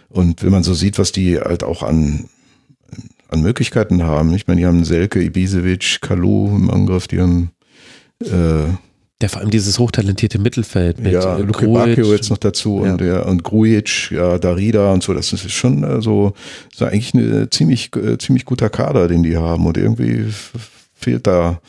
[0.08, 2.28] Und wenn man so sieht, was die halt auch an,
[3.28, 7.52] an Möglichkeiten haben, ich meine, die haben Selke, Ibisevic, Kalu im Angriff, die haben
[8.24, 8.74] äh,
[9.22, 11.66] Ja, vor allem dieses hochtalentierte Mittelfeld mit ja, äh, Luke.
[11.68, 12.92] Bacchio jetzt noch dazu Ja.
[12.92, 16.34] und der und Grujic, ja, Darida und so, das ist schon also
[16.72, 20.26] ist eigentlich eine ziemlich äh, ziemlich guter Kader, den die haben und irgendwie
[20.94, 21.60] fehlt da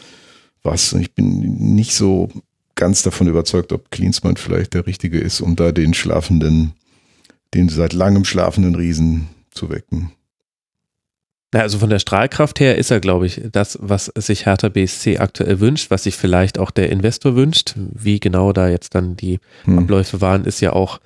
[0.64, 0.94] was.
[0.94, 2.30] Und ich bin nicht so
[2.76, 6.74] ganz davon überzeugt, ob Klinsmann vielleicht der richtige ist, um da den schlafenden,
[7.54, 10.12] den seit langem schlafenden Riesen zu wecken.
[11.54, 15.20] Na, also von der Strahlkraft her ist er, glaube ich, das, was sich Hertha BSC
[15.20, 17.76] aktuell wünscht, was sich vielleicht auch der Investor wünscht.
[17.76, 19.78] Wie genau da jetzt dann die Hm.
[19.78, 21.00] Abläufe waren, ist ja auch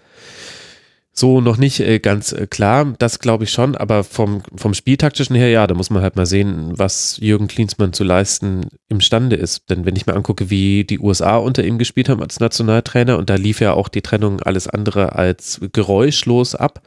[1.11, 2.93] so noch nicht äh, ganz äh, klar.
[2.99, 6.27] Das glaube ich schon, aber vom, vom Spieltaktischen her, ja, da muss man halt mal
[6.27, 9.69] sehen, was Jürgen Klinsmann zu leisten imstande ist.
[9.69, 13.29] Denn wenn ich mir angucke, wie die USA unter ihm gespielt haben als Nationaltrainer und
[13.29, 16.83] da lief ja auch die Trennung alles andere als geräuschlos ab,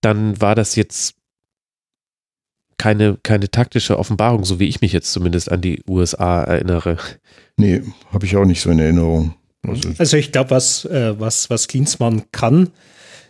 [0.00, 1.15] dann war das jetzt
[2.78, 6.98] keine, keine taktische Offenbarung, so wie ich mich jetzt zumindest an die USA erinnere.
[7.56, 7.82] Nee,
[8.12, 9.34] habe ich auch nicht so in Erinnerung.
[9.66, 12.70] Also, Also ich glaube, was, äh, was, was Klinsmann kann,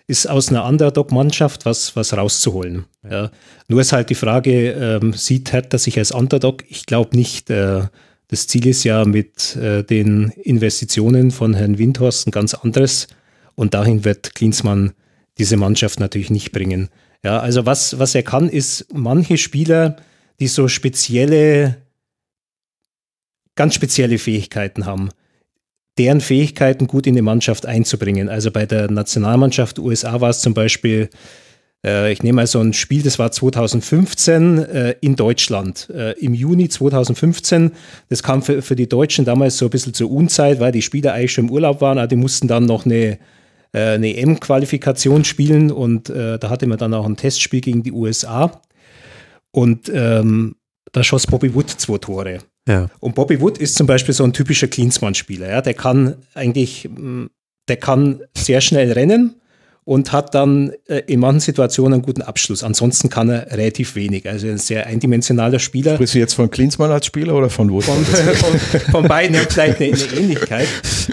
[0.09, 2.85] ist aus einer Underdog-Mannschaft was, was rauszuholen.
[3.09, 3.31] Ja.
[3.69, 6.65] Nur ist halt die Frage, ähm, sieht Hertha sich als Underdog?
[6.69, 7.51] Ich glaube nicht.
[7.51, 7.83] Äh,
[8.29, 13.09] das Ziel ist ja mit äh, den Investitionen von Herrn Windhorst ein ganz anderes.
[13.55, 14.93] Und dahin wird Klinsmann
[15.39, 16.89] diese Mannschaft natürlich nicht bringen.
[17.27, 19.97] Ja, also was, was er kann, ist manche Spieler,
[20.39, 21.77] die so spezielle,
[23.57, 25.11] ganz spezielle Fähigkeiten haben
[25.99, 28.29] deren Fähigkeiten gut in die Mannschaft einzubringen.
[28.29, 31.09] Also bei der Nationalmannschaft USA war es zum Beispiel,
[31.85, 35.89] äh, ich nehme mal so ein Spiel, das war 2015 äh, in Deutschland.
[35.91, 37.73] Äh, Im Juni 2015,
[38.11, 41.15] das kam für, für die Deutschen damals so ein bisschen zur Unzeit, weil die Spieler
[41.15, 43.19] eigentlich schon im Urlaub waren, aber die mussten dann noch eine,
[43.77, 47.93] äh, eine EM-Qualifikation spielen und äh, da hatte man dann auch ein Testspiel gegen die
[47.93, 48.63] USA.
[49.51, 50.57] Und ähm,
[50.93, 52.39] da schoss Bobby Wood zwei Tore.
[52.67, 52.89] Ja.
[53.01, 55.49] Und Bobby Wood ist zum Beispiel so ein typischer Klinsmann-Spieler.
[55.49, 55.61] Ja?
[55.61, 57.29] Der kann eigentlich, mh,
[57.69, 59.35] der kann sehr schnell rennen
[59.87, 62.65] und hat dann äh, in manchen Situationen einen guten Abschluss.
[62.65, 64.29] Ansonsten kann er relativ wenig.
[64.29, 65.95] Also ein sehr eindimensionaler Spieler.
[65.95, 67.85] sprichst du jetzt von Klinsmann als Spieler oder von Wood?
[67.85, 70.67] Von, von, von beiden hat vielleicht eine, eine Ähnlichkeit.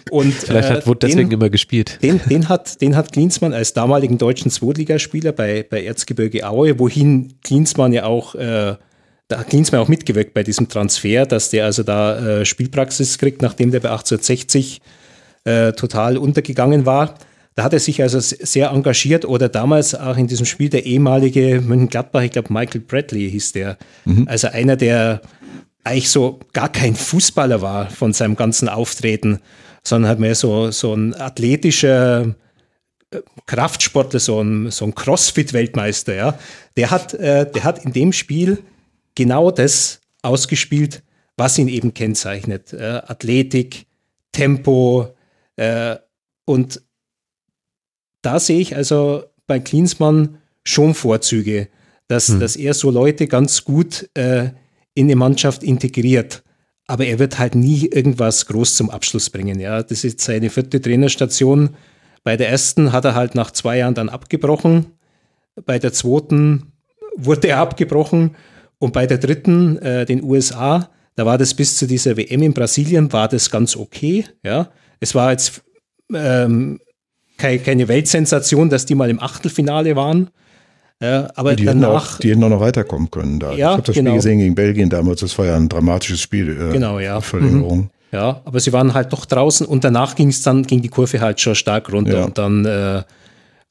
[0.10, 2.00] Und, Vielleicht hat äh, Wood deswegen den, immer gespielt.
[2.02, 7.36] den, den, hat, den hat Klinsmann als damaligen deutschen Zweitligaspieler bei, bei Erzgebirge Aue, wohin
[7.44, 8.76] Klinsmann ja auch, äh,
[9.28, 13.44] da hat Klinsmann auch mitgewirkt bei diesem Transfer, dass der also da äh, Spielpraxis kriegt,
[13.44, 14.82] nachdem der bei 1860
[15.44, 17.14] äh, total untergegangen war.
[17.56, 21.62] Da hat er sich also sehr engagiert oder damals auch in diesem Spiel der ehemalige
[21.62, 23.78] Mönchengladbach, ich glaube Michael Bradley hieß der.
[24.26, 25.22] Also einer, der
[25.84, 29.40] eigentlich so gar kein Fußballer war von seinem ganzen Auftreten,
[29.84, 32.36] sondern halt mehr so, so ein athletischer
[33.12, 36.40] äh, Kraftsportler, so ein, so ein Crossfit-Weltmeister, ja.
[36.78, 38.64] Der hat, äh, der hat in dem Spiel
[39.16, 41.04] genau das ausgespielt,
[41.36, 42.74] was ihn eben kennzeichnet.
[42.74, 43.86] Äh, Athletik,
[44.32, 45.10] Tempo
[45.58, 45.98] äh,
[46.46, 46.82] und
[48.24, 51.68] da sehe ich also bei Klinsmann schon Vorzüge,
[52.08, 52.40] dass, hm.
[52.40, 54.50] dass er so Leute ganz gut äh,
[54.96, 56.44] in die Mannschaft integriert.
[56.88, 59.60] Aber er wird halt nie irgendwas groß zum Abschluss bringen.
[59.60, 61.72] Ja, das ist seine vierte Trainerstation.
[62.24, 64.88] Bei der ersten hat er halt nach zwei Jahren dann abgebrochen.
[65.66, 66.74] Bei der zweiten
[67.16, 68.36] wurde er abgebrochen.
[68.80, 72.54] Und bei der dritten, äh, den USA, da war das bis zu dieser WM in
[72.54, 74.26] Brasilien, war das ganz okay.
[74.44, 75.64] Ja, es war jetzt
[76.14, 76.80] ähm,
[77.44, 80.30] keine, keine Weltsensation, dass die mal im Achtelfinale waren.
[81.02, 81.82] Ja, aber die danach.
[81.84, 83.52] Hätten auch, die hätten auch noch weiterkommen können da.
[83.52, 84.12] Ja, ich habe das genau.
[84.12, 86.50] Spiel gesehen gegen Belgien damals, das war ja ein dramatisches Spiel.
[86.50, 87.20] Äh, Genau, ja.
[87.20, 87.78] Verlängerung.
[87.80, 87.90] Mhm.
[88.14, 91.20] Ja, aber sie waren halt doch draußen und danach ging es dann, ging die Kurve
[91.20, 92.24] halt schon stark runter Ja.
[92.26, 93.04] und dann äh,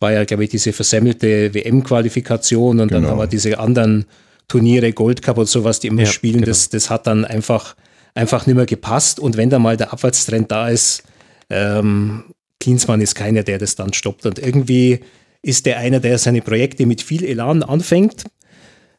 [0.00, 3.12] war ja, glaube ich, diese versemmelte WM-Qualifikation und dann Genau.
[3.12, 4.04] haben wir diese anderen
[4.48, 6.46] Turniere, Gold Cup und sowas, die immer Ja, spielen, genau.
[6.46, 7.76] das, das hat dann einfach,
[8.14, 11.04] einfach nicht mehr gepasst und wenn da mal der Abwärtstrend da ist,
[11.48, 12.24] ähm,
[12.62, 14.24] Klinsmann ist keiner, der das dann stoppt.
[14.24, 15.00] Und irgendwie
[15.42, 18.24] ist der einer, der seine Projekte mit viel Elan anfängt,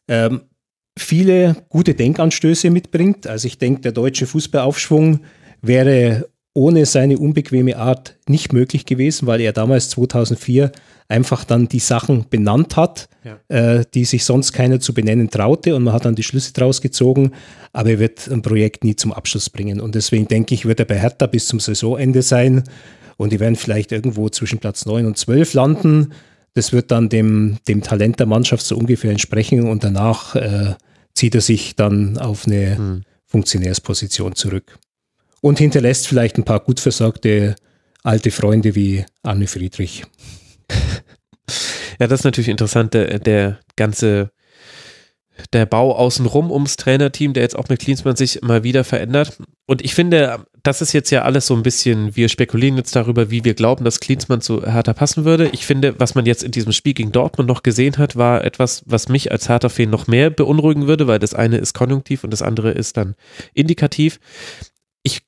[0.10, 0.42] ähm,
[1.00, 3.26] viele gute Denkanstöße mitbringt.
[3.26, 5.22] Also ich denke, der deutsche Fußballaufschwung
[5.62, 10.72] wäre ohne seine unbequeme Art nicht möglich gewesen, weil er damals 2004
[11.08, 13.40] einfach dann die Sachen benannt hat, Ja.
[13.48, 15.74] äh, die sich sonst keiner zu benennen traute.
[15.74, 17.32] Und man hat dann die Schlüsse draus gezogen,
[17.72, 19.80] aber er wird ein Projekt nie zum Abschluss bringen.
[19.80, 22.64] Und deswegen denke ich, wird er bei Hertha bis zum Saisonende sein
[23.18, 26.14] und die werden vielleicht irgendwo zwischen Platz 9 und 12 landen.
[26.54, 30.76] Das wird dann dem, dem Talent der Mannschaft so ungefähr entsprechen und danach äh,
[31.14, 34.78] zieht er sich dann auf eine Funktionärsposition zurück.
[35.42, 37.56] Und hinterlässt vielleicht ein paar gut versorgte
[38.04, 40.04] alte Freunde wie Arne Friedrich.
[42.00, 44.32] Ja, das ist natürlich interessant, der, der ganze,
[45.52, 49.38] der Bau außenrum ums Trainerteam, der jetzt auch mit Klinsmann sich mal wieder verändert.
[49.66, 53.30] Und ich finde, das ist jetzt ja alles so ein bisschen, wir spekulieren jetzt darüber,
[53.30, 55.50] wie wir glauben, dass Klinsmann zu Hertha passen würde.
[55.50, 58.84] Ich finde, was man jetzt in diesem Spiel gegen Dortmund noch gesehen hat, war etwas,
[58.86, 62.42] was mich als Hertha-Fan noch mehr beunruhigen würde, weil das eine ist konjunktiv und das
[62.42, 63.16] andere ist dann
[63.54, 64.20] indikativ.
[65.04, 65.22] Ich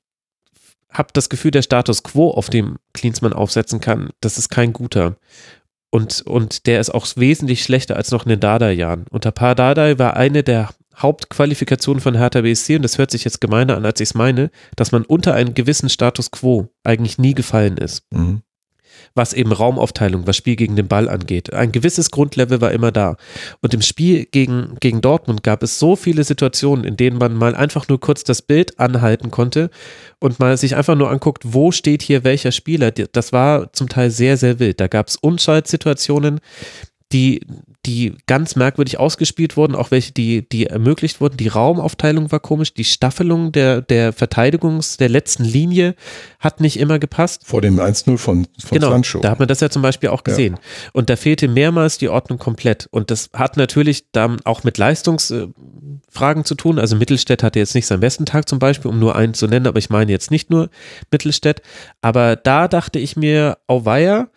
[0.89, 5.17] habe das Gefühl, der Status quo, auf dem Klinsmann aufsetzen kann, das ist kein guter.
[5.95, 9.05] Und, und der ist auch wesentlich schlechter als noch in den Dardai-Jahren.
[9.11, 13.39] Unter Paar Dardai war eine der Hauptqualifikationen von Hertha BSC, und das hört sich jetzt
[13.39, 17.33] gemeiner an, als ich es meine, dass man unter einen gewissen Status quo eigentlich nie
[17.33, 18.03] gefallen ist.
[18.11, 18.41] Mhm.
[19.15, 21.53] Was eben Raumaufteilung, was Spiel gegen den Ball angeht.
[21.53, 23.15] Ein gewisses Grundlevel war immer da.
[23.61, 27.55] Und im Spiel gegen, gegen Dortmund gab es so viele Situationen, in denen man mal
[27.55, 29.69] einfach nur kurz das Bild anhalten konnte
[30.19, 32.91] und mal sich einfach nur anguckt, wo steht hier welcher Spieler.
[32.91, 34.79] Das war zum Teil sehr, sehr wild.
[34.79, 36.41] Da gab es Unschaltsituationen,
[37.11, 37.41] die,
[37.85, 41.37] die ganz merkwürdig ausgespielt wurden, auch welche, die, die ermöglicht wurden.
[41.37, 45.95] Die Raumaufteilung war komisch, die Staffelung der, der Verteidigungs-, der letzten Linie
[46.39, 47.43] hat nicht immer gepasst.
[47.45, 49.19] Vor dem 1-0 von, von Genau, Sancho.
[49.19, 50.57] da hat man das ja zum Beispiel auch gesehen.
[50.93, 52.87] Und da fehlte mehrmals die Ordnung komplett.
[52.91, 56.79] Und das hat natürlich dann auch mit Leistungsfragen zu tun.
[56.79, 59.67] Also Mittelstädt hatte jetzt nicht seinen besten Tag zum Beispiel, um nur einen zu nennen,
[59.67, 60.69] aber ich meine jetzt nicht nur
[61.11, 61.61] Mittelstädt.
[62.01, 64.27] Aber da dachte ich mir, auweia,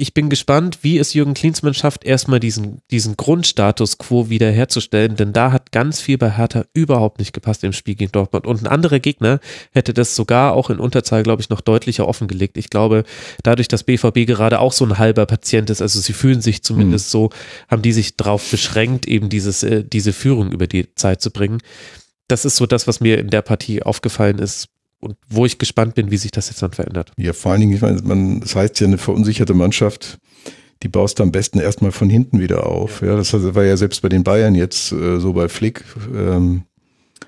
[0.00, 5.34] ich bin gespannt, wie es Jürgen Klinsmann schafft, erstmal diesen, diesen Grundstatus quo wiederherzustellen, denn
[5.34, 8.46] da hat ganz viel bei Hertha überhaupt nicht gepasst im Spiel gegen Dortmund.
[8.46, 9.40] Und ein anderer Gegner
[9.72, 12.56] hätte das sogar auch in Unterzahl, glaube ich, noch deutlicher offengelegt.
[12.56, 13.04] Ich glaube,
[13.42, 17.10] dadurch, dass BVB gerade auch so ein halber Patient ist, also sie fühlen sich zumindest
[17.10, 17.28] so,
[17.68, 21.58] haben die sich darauf beschränkt, eben dieses, äh, diese Führung über die Zeit zu bringen.
[22.26, 24.68] Das ist so das, was mir in der Partie aufgefallen ist
[25.00, 27.12] und wo ich gespannt bin, wie sich das jetzt dann verändert.
[27.16, 30.18] Ja, vor allen Dingen, ich meine, man, das heißt ja, eine verunsicherte Mannschaft,
[30.82, 33.02] die baust du am besten erstmal von hinten wieder auf.
[33.02, 35.84] Ja, das war ja selbst bei den Bayern jetzt äh, so bei Flick.
[36.14, 36.62] Ähm,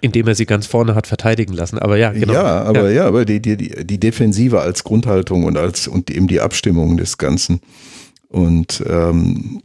[0.00, 1.78] Indem er sie ganz vorne hat verteidigen lassen.
[1.78, 2.32] Aber ja, genau.
[2.32, 6.28] Ja, aber ja, aber die, die, die die Defensive als Grundhaltung und als und eben
[6.28, 7.60] die Abstimmung des Ganzen.
[8.28, 9.62] Und ähm,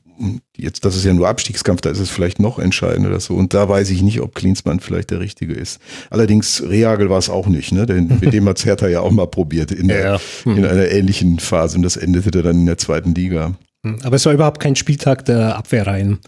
[0.55, 3.35] jetzt, das ist ja nur Abstiegskampf, da ist es vielleicht noch entscheidender oder so.
[3.35, 5.79] Und da weiß ich nicht, ob Klinsmann vielleicht der Richtige ist.
[6.09, 7.85] Allerdings, Reagel war es auch nicht, ne?
[7.85, 10.19] Denn mit dem hat Hertha ja auch mal probiert in, der, Ja.
[10.51, 13.55] in einer ähnlichen Phase und das endete dann in der zweiten Liga.
[14.03, 16.19] Aber es war überhaupt kein Spieltag der Abwehrreihen.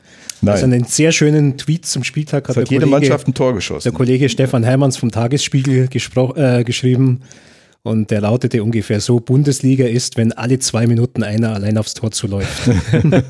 [0.41, 0.53] Nein.
[0.53, 3.34] Also einen sehr schönen Tweet zum Spieltag hat Es hat der jede Kollege, Mannschaft ein
[3.34, 3.84] Tor geschossen.
[3.84, 5.90] der Kollege Stefan Hermanns vom Tagesspiegel
[6.36, 7.22] äh, geschrieben.
[7.81, 12.11] Und der lautete ungefähr so, Bundesliga ist, wenn alle zwei Minuten einer allein aufs Tor
[12.11, 12.69] zuläuft.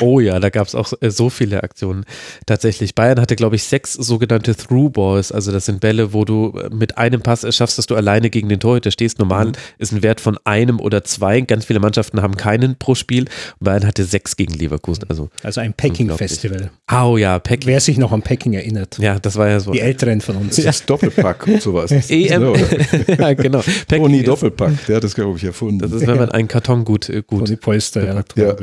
[0.00, 2.04] Oh ja, da gab es auch äh, so viele Aktionen.
[2.46, 5.32] Tatsächlich, Bayern hatte, glaube ich, sechs sogenannte Through-Balls.
[5.32, 8.30] Also das sind Bälle, wo du äh, mit einem Pass es schaffst, dass du alleine
[8.30, 9.18] gegen den Torhüter stehst.
[9.18, 11.40] Normal ist ein Wert von einem oder zwei.
[11.40, 13.26] Ganz viele Mannschaften haben keinen pro Spiel.
[13.60, 15.04] Bayern hatte sechs gegen Leverkusen.
[15.08, 16.70] Also, Also ein Packing-Festival.
[16.86, 17.66] au ja, Peck.
[17.66, 18.98] Wer sich noch an Packing erinnert.
[18.98, 19.72] Ja, das war ja so.
[19.72, 20.56] Die Älteren von uns.
[20.56, 20.86] das Älteren.
[20.86, 21.90] Doppelpack und sowas.
[22.08, 22.54] EM,
[23.18, 23.62] ja, genau.
[23.88, 25.78] Toni Doppelpack, der hat das, glaube ich, erfunden.
[25.78, 28.22] Das ist, wenn man einen Karton gut, äh, gut Toni Polster, ja.
[28.36, 28.56] Ja.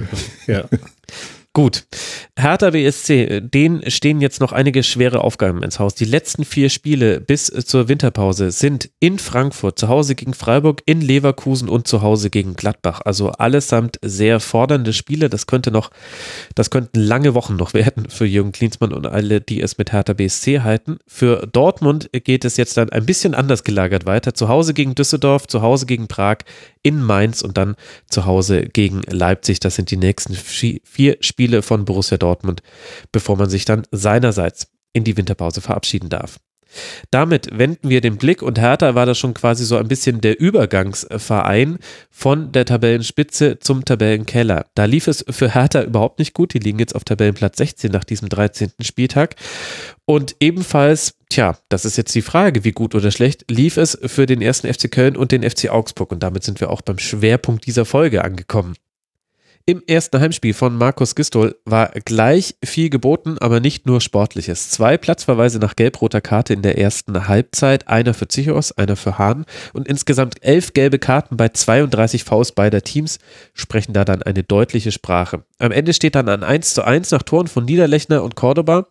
[0.48, 0.66] ja.
[1.56, 1.86] Gut.
[2.38, 5.96] Hertha BSC, denen stehen jetzt noch einige schwere Aufgaben ins Haus.
[5.96, 11.00] Die letzten vier Spiele bis zur Winterpause sind in Frankfurt, zu Hause gegen Freiburg, in
[11.00, 13.00] Leverkusen und zu Hause gegen Gladbach.
[13.06, 15.30] Also allesamt sehr fordernde Spiele.
[15.30, 15.92] Das könnte noch,
[16.56, 20.12] das könnten lange Wochen noch werden für Jürgen Klinsmann und alle, die es mit Hertha
[20.12, 20.98] BSC halten.
[21.08, 24.34] Für Dortmund geht es jetzt dann ein bisschen anders gelagert weiter.
[24.34, 26.40] Zu Hause gegen Düsseldorf, zu Hause gegen Prag,
[26.86, 27.76] in Mainz und dann
[28.08, 29.60] zu Hause gegen Leipzig.
[29.60, 32.62] Das sind die nächsten vier Spiele von Borussia Dortmund,
[33.12, 36.38] bevor man sich dann seinerseits in die Winterpause verabschieden darf.
[37.12, 40.40] Damit wenden wir den Blick und Hertha war das schon quasi so ein bisschen der
[40.40, 41.80] Übergangsverein
[42.10, 44.66] von der Tabellenspitze zum Tabellenkeller.
[44.76, 46.54] Da lief es für Hertha überhaupt nicht gut.
[46.54, 48.72] Die liegen jetzt auf Tabellenplatz 16 nach diesem 13.
[48.82, 49.36] Spieltag.
[50.06, 54.26] Und ebenfalls, tja, das ist jetzt die Frage, wie gut oder schlecht, lief es für
[54.26, 56.12] den ersten FC Köln und den FC Augsburg.
[56.12, 58.76] Und damit sind wir auch beim Schwerpunkt dieser Folge angekommen.
[59.68, 64.70] Im ersten Heimspiel von Markus Gistol war gleich viel geboten, aber nicht nur Sportliches.
[64.70, 69.44] Zwei Platzverweise nach gelb-roter Karte in der ersten Halbzeit, einer für Zichos, einer für Hahn
[69.74, 73.18] und insgesamt elf gelbe Karten bei 32 Vs beider Teams
[73.56, 75.44] sprechen da dann eine deutliche Sprache.
[75.58, 78.86] Am Ende steht dann ein 1 zu 1 nach Toren von Niederlechner und Cordoba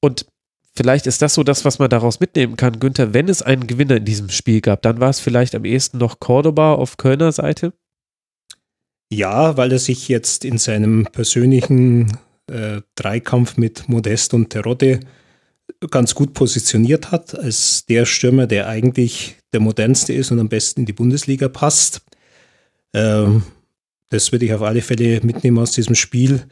[0.00, 0.26] und
[0.76, 3.12] Vielleicht ist das so das, was man daraus mitnehmen kann, Günther.
[3.12, 6.20] Wenn es einen Gewinner in diesem Spiel gab, dann war es vielleicht am ehesten noch
[6.20, 7.72] Cordoba auf Kölner Seite.
[9.10, 15.00] Ja, weil er sich jetzt in seinem persönlichen äh, Dreikampf mit Modest und Terodde
[15.90, 20.80] ganz gut positioniert hat, als der Stürmer, der eigentlich der modernste ist und am besten
[20.80, 22.02] in die Bundesliga passt.
[22.92, 23.42] Ähm,
[24.10, 26.46] das würde ich auf alle Fälle mitnehmen aus diesem Spiel.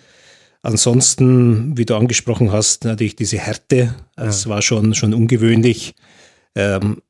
[0.62, 3.94] Ansonsten, wie du angesprochen hast, natürlich diese Härte.
[4.16, 4.50] Es ja.
[4.50, 5.94] war schon, schon ungewöhnlich.
[6.54, 7.02] Ähm,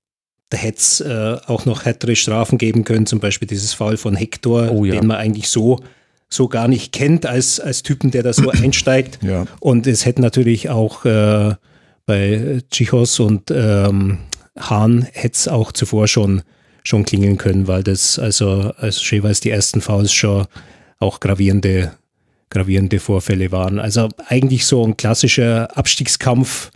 [0.49, 4.15] da hätte es äh, auch noch härtere Strafen geben können, zum Beispiel dieses Fall von
[4.15, 4.95] Hector, oh, ja.
[4.95, 5.81] den man eigentlich so,
[6.29, 9.19] so gar nicht kennt als, als Typen, der da so einsteigt.
[9.23, 9.47] Ja.
[9.61, 11.55] Und es hätte natürlich auch äh,
[12.07, 14.19] bei Chichos und ähm,
[14.59, 16.43] Hahn hätte es auch zuvor schon,
[16.85, 20.47] schon klingeln können, weil das also als jeweils die ersten Fouls schon
[20.99, 21.93] auch gravierende,
[22.51, 23.81] gravierende Vorfälle waren.
[23.81, 26.71] Also eigentlich so ein klassischer Abstiegskampf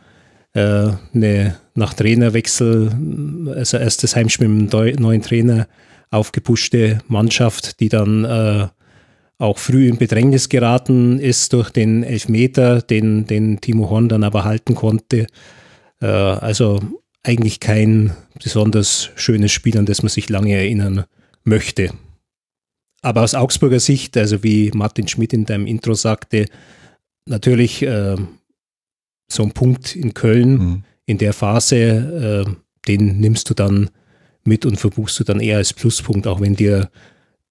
[0.54, 5.68] äh, eine, nach Trainerwechsel, also erstes Heimspiel mit einem neuen Trainer,
[6.10, 8.68] aufgepuschte Mannschaft, die dann äh,
[9.38, 14.44] auch früh in Bedrängnis geraten ist durch den Elfmeter, den, den Timo Horn dann aber
[14.44, 15.26] halten konnte.
[16.00, 16.80] Äh, also
[17.22, 18.12] eigentlich kein
[18.42, 21.04] besonders schönes Spiel, an das man sich lange erinnern
[21.44, 21.90] möchte.
[23.02, 26.46] Aber aus Augsburger Sicht, also wie Martin Schmidt in deinem Intro sagte,
[27.24, 28.16] natürlich äh,
[29.32, 30.82] so ein Punkt in Köln mhm.
[31.06, 32.50] in der Phase, äh,
[32.88, 33.90] den nimmst du dann
[34.44, 36.90] mit und verbuchst du dann eher als Pluspunkt, auch wenn dir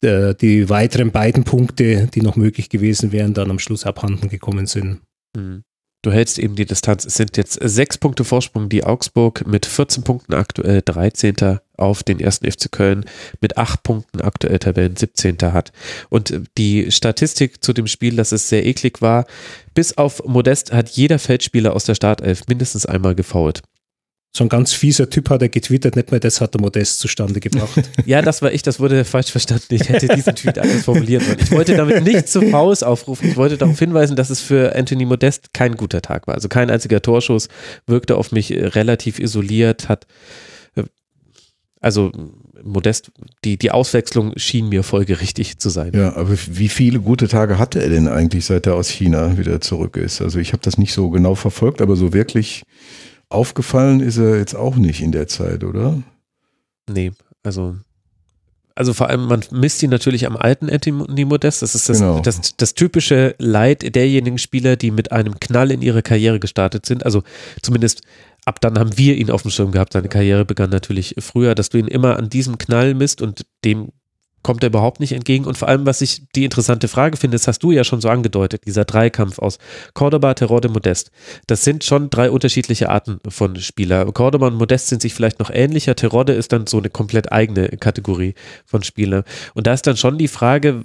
[0.01, 4.65] äh, die weiteren beiden Punkte, die noch möglich gewesen wären, dann am Schluss abhanden gekommen
[4.65, 5.01] sind.
[5.35, 5.63] Mhm.
[6.01, 7.03] Du hältst eben die Distanz.
[7.03, 11.59] Es sind jetzt sechs Punkte Vorsprung, die Augsburg mit 14 Punkten aktuell 13.
[11.75, 13.03] auf den ersten FC Köln
[13.41, 15.37] mit acht Punkten aktuell Tabellen 17.
[15.41, 15.73] hat.
[16.07, 19.25] Und die Statistik zu dem Spiel, dass es sehr eklig war,
[19.73, 23.61] bis auf Modest hat jeder Feldspieler aus der Startelf mindestens einmal gefault
[24.31, 27.39] so ein ganz fieser Typ hat er getwittert, nicht mehr das hat der Modest zustande
[27.39, 27.89] gebracht.
[28.05, 29.73] ja, das war ich, das wurde falsch verstanden.
[29.73, 31.39] Ich hätte diesen Tweet anders formulieren sollen.
[31.41, 33.29] Ich wollte damit nicht zu Faust aufrufen.
[33.29, 36.35] Ich wollte darauf hinweisen, dass es für Anthony Modest kein guter Tag war.
[36.35, 37.47] Also kein einziger Torschuss,
[37.87, 40.05] wirkte auf mich äh, relativ isoliert, hat
[40.75, 40.83] äh,
[41.81, 42.11] also
[42.63, 43.11] Modest,
[43.45, 45.93] die, die Auswechslung schien mir folgerichtig zu sein.
[45.95, 49.59] Ja, aber wie viele gute Tage hatte er denn eigentlich, seit er aus China wieder
[49.61, 50.21] zurück ist?
[50.21, 52.63] Also ich habe das nicht so genau verfolgt, aber so wirklich
[53.29, 56.01] Aufgefallen ist er jetzt auch nicht in der Zeit, oder?
[56.89, 57.11] Nee,
[57.43, 57.75] also
[58.79, 61.61] also vor allem, man misst ihn natürlich am alten Anthony Modest.
[61.61, 62.21] Das ist das, genau.
[62.21, 67.05] das, das, typische Leid derjenigen Spieler, die mit einem Knall in ihre Karriere gestartet sind.
[67.05, 67.23] Also
[67.61, 68.03] zumindest
[68.45, 69.91] ab dann haben wir ihn auf dem Schirm gehabt.
[69.91, 73.89] Seine Karriere begann natürlich früher, dass du ihn immer an diesem Knall misst und dem
[74.43, 75.45] kommt er überhaupt nicht entgegen.
[75.45, 78.09] Und vor allem, was ich die interessante Frage finde, das hast du ja schon so
[78.09, 79.57] angedeutet, dieser Dreikampf aus
[79.93, 81.11] Cordoba, Terode, Modest.
[81.47, 84.05] Das sind schon drei unterschiedliche Arten von Spieler.
[84.11, 85.95] Cordoba und Modest sind sich vielleicht noch ähnlicher.
[85.95, 88.35] Terode ist dann so eine komplett eigene Kategorie
[88.65, 89.23] von Spieler.
[89.53, 90.83] Und da ist dann schon die Frage,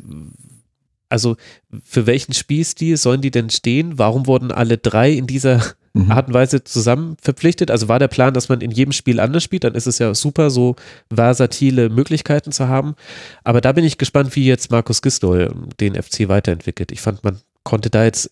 [1.08, 1.36] also
[1.82, 3.98] für welchen Spielstil sollen die denn stehen?
[3.98, 5.62] Warum wurden alle drei in dieser
[5.94, 6.10] mhm.
[6.10, 7.70] Art und Weise zusammen verpflichtet?
[7.70, 9.64] Also war der Plan, dass man in jedem Spiel anders spielt?
[9.64, 10.76] Dann ist es ja super, so
[11.12, 12.94] versatile Möglichkeiten zu haben.
[13.42, 16.92] Aber da bin ich gespannt, wie jetzt Markus Gistol den FC weiterentwickelt.
[16.92, 18.30] Ich fand, man konnte da jetzt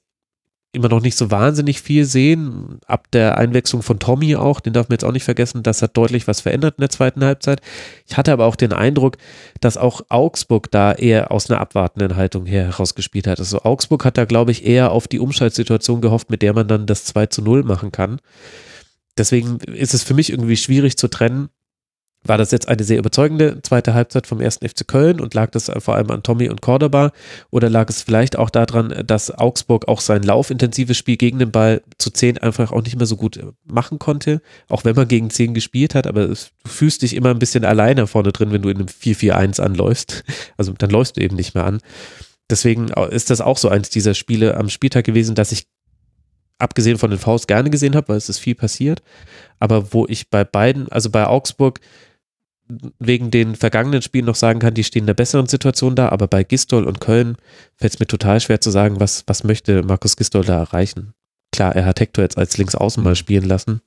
[0.72, 2.80] immer noch nicht so wahnsinnig viel sehen.
[2.86, 5.96] Ab der Einwechslung von Tommy auch, den darf man jetzt auch nicht vergessen, das hat
[5.96, 7.60] deutlich was verändert in der zweiten Halbzeit.
[8.08, 9.18] Ich hatte aber auch den Eindruck,
[9.60, 13.38] dass auch Augsburg da eher aus einer abwartenden Haltung her herausgespielt hat.
[13.38, 16.86] Also Augsburg hat da, glaube ich, eher auf die Umschaltsituation gehofft, mit der man dann
[16.86, 18.20] das 2 zu 0 machen kann.
[19.18, 21.50] Deswegen ist es für mich irgendwie schwierig zu trennen,
[22.24, 25.70] war das jetzt eine sehr überzeugende zweite Halbzeit vom ersten FC Köln und lag das
[25.78, 27.12] vor allem an Tommy und Cordoba?
[27.50, 31.82] Oder lag es vielleicht auch daran, dass Augsburg auch sein laufintensives Spiel gegen den Ball
[31.98, 35.54] zu 10 einfach auch nicht mehr so gut machen konnte, auch wenn man gegen 10
[35.54, 36.34] gespielt hat, aber du
[36.66, 40.24] fühlst dich immer ein bisschen alleine vorne drin, wenn du in einem 4-4-1 anläufst,
[40.56, 41.80] also dann läufst du eben nicht mehr an.
[42.50, 45.66] Deswegen ist das auch so eins dieser Spiele am Spieltag gewesen, dass ich
[46.58, 49.02] abgesehen von den Faust gerne gesehen habe, weil es ist viel passiert,
[49.58, 51.80] aber wo ich bei beiden, also bei Augsburg
[52.98, 56.28] wegen den vergangenen Spielen noch sagen kann, die stehen in einer besseren Situation da, aber
[56.28, 57.36] bei Gistol und Köln
[57.76, 61.14] fällt es mir total schwer zu sagen, was, was möchte Markus Gistol da erreichen.
[61.52, 63.80] Klar, er hat Hector jetzt als Linksaußen mal spielen lassen,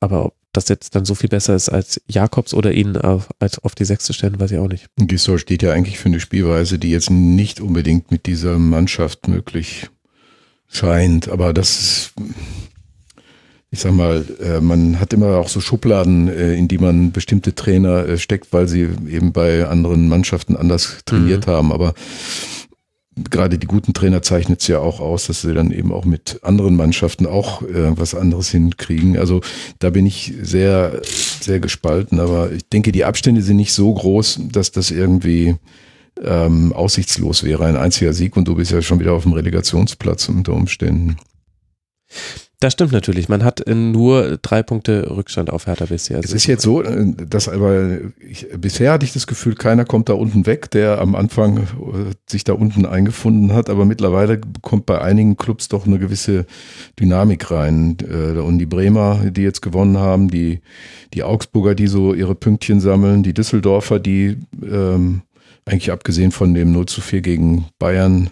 [0.00, 3.58] aber ob das jetzt dann so viel besser ist als Jakobs oder ihn auf, als
[3.58, 4.88] auf die sechste stellen, weiß ich auch nicht.
[4.96, 9.88] Gistol steht ja eigentlich für eine Spielweise, die jetzt nicht unbedingt mit dieser Mannschaft möglich
[10.70, 12.12] scheint, aber das ist
[13.70, 17.54] ich sag mal, äh, man hat immer auch so Schubladen, äh, in die man bestimmte
[17.54, 21.50] Trainer äh, steckt, weil sie eben bei anderen Mannschaften anders trainiert mhm.
[21.50, 21.72] haben.
[21.72, 21.92] Aber
[23.30, 26.40] gerade die guten Trainer zeichnet es ja auch aus, dass sie dann eben auch mit
[26.42, 29.18] anderen Mannschaften auch was anderes hinkriegen.
[29.18, 29.40] Also
[29.80, 31.02] da bin ich sehr,
[31.40, 32.20] sehr gespalten.
[32.20, 35.56] Aber ich denke, die Abstände sind nicht so groß, dass das irgendwie
[36.22, 37.66] ähm, aussichtslos wäre.
[37.66, 41.16] Ein einziger Sieg und du bist ja schon wieder auf dem Relegationsplatz unter Umständen.
[42.60, 43.28] Das stimmt natürlich.
[43.28, 46.16] Man hat nur drei Punkte Rückstand auf Hertha bisher.
[46.16, 50.08] Also es ist jetzt so, dass aber ich, bisher hatte ich das Gefühl, keiner kommt
[50.08, 51.64] da unten weg, der am Anfang äh,
[52.26, 53.70] sich da unten eingefunden hat.
[53.70, 56.46] Aber mittlerweile kommt bei einigen Clubs doch eine gewisse
[56.98, 57.96] Dynamik rein.
[58.02, 60.60] Äh, und die Bremer, die jetzt gewonnen haben, die,
[61.14, 64.36] die Augsburger, die so ihre Pünktchen sammeln, die Düsseldorfer, die
[64.68, 65.22] ähm,
[65.64, 68.30] eigentlich abgesehen von dem 0 zu 4 gegen Bayern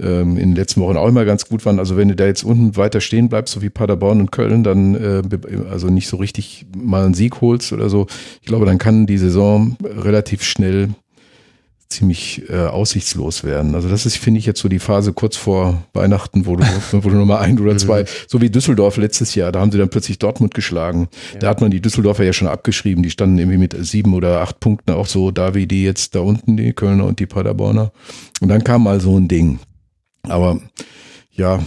[0.00, 1.78] in den letzten Wochen auch immer ganz gut waren.
[1.78, 4.94] Also wenn du da jetzt unten weiter stehen bleibst, so wie Paderborn und Köln, dann
[4.94, 5.22] äh,
[5.70, 8.06] also nicht so richtig mal einen Sieg holst oder so,
[8.40, 10.90] ich glaube, dann kann die Saison relativ schnell
[11.92, 13.74] ziemlich äh, aussichtslos werden.
[13.74, 17.08] Also das ist, finde ich, jetzt so die Phase kurz vor Weihnachten, wo du, wo
[17.08, 19.90] du nur mal ein oder zwei, so wie Düsseldorf letztes Jahr, da haben sie dann
[19.90, 21.08] plötzlich Dortmund geschlagen.
[21.34, 21.40] Ja.
[21.40, 24.60] Da hat man die Düsseldorfer ja schon abgeschrieben, die standen irgendwie mit sieben oder acht
[24.60, 27.92] Punkten auch so da wie die jetzt da unten, die Kölner und die Paderborner.
[28.40, 29.58] Und dann kam mal so ein Ding.
[30.22, 30.60] Aber
[31.30, 31.60] ja,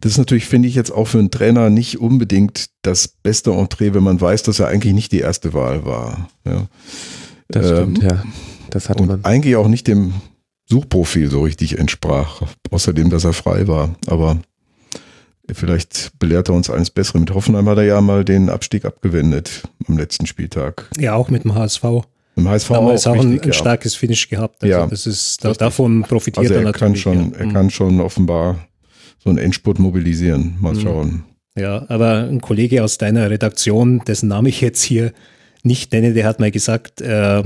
[0.00, 3.92] das ist natürlich, finde ich, jetzt auch für einen Trainer nicht unbedingt das beste Entree,
[3.92, 6.28] wenn man weiß, dass er eigentlich nicht die erste Wahl war.
[6.46, 6.66] Ja.
[7.48, 8.24] Das stimmt, ähm, ja.
[8.70, 9.24] Das hat und man.
[9.24, 10.14] Eigentlich auch nicht dem
[10.66, 12.42] Suchprofil so richtig entsprach.
[12.70, 13.94] Außerdem, dass er frei war.
[14.06, 14.38] Aber
[15.52, 17.22] vielleicht belehrt er uns eines Besseren.
[17.22, 20.88] Mit Hoffenheim hat er ja mal den Abstieg abgewendet am letzten Spieltag.
[20.98, 21.84] Ja, auch mit dem HSV.
[22.40, 24.62] Im HSV auch, auch ein, ein starkes Finish gehabt.
[24.62, 26.80] Also ja, das ist, da, davon profitiert also er, er natürlich.
[26.80, 27.38] Kann schon, ja.
[27.38, 27.52] Er mhm.
[27.52, 28.66] kann schon offenbar
[29.22, 30.56] so einen Endspurt mobilisieren.
[30.60, 30.80] Mal mhm.
[30.80, 31.24] schauen.
[31.56, 35.12] Ja, aber ein Kollege aus deiner Redaktion, dessen Name ich jetzt hier
[35.62, 37.42] nicht nenne, der hat mal gesagt, äh,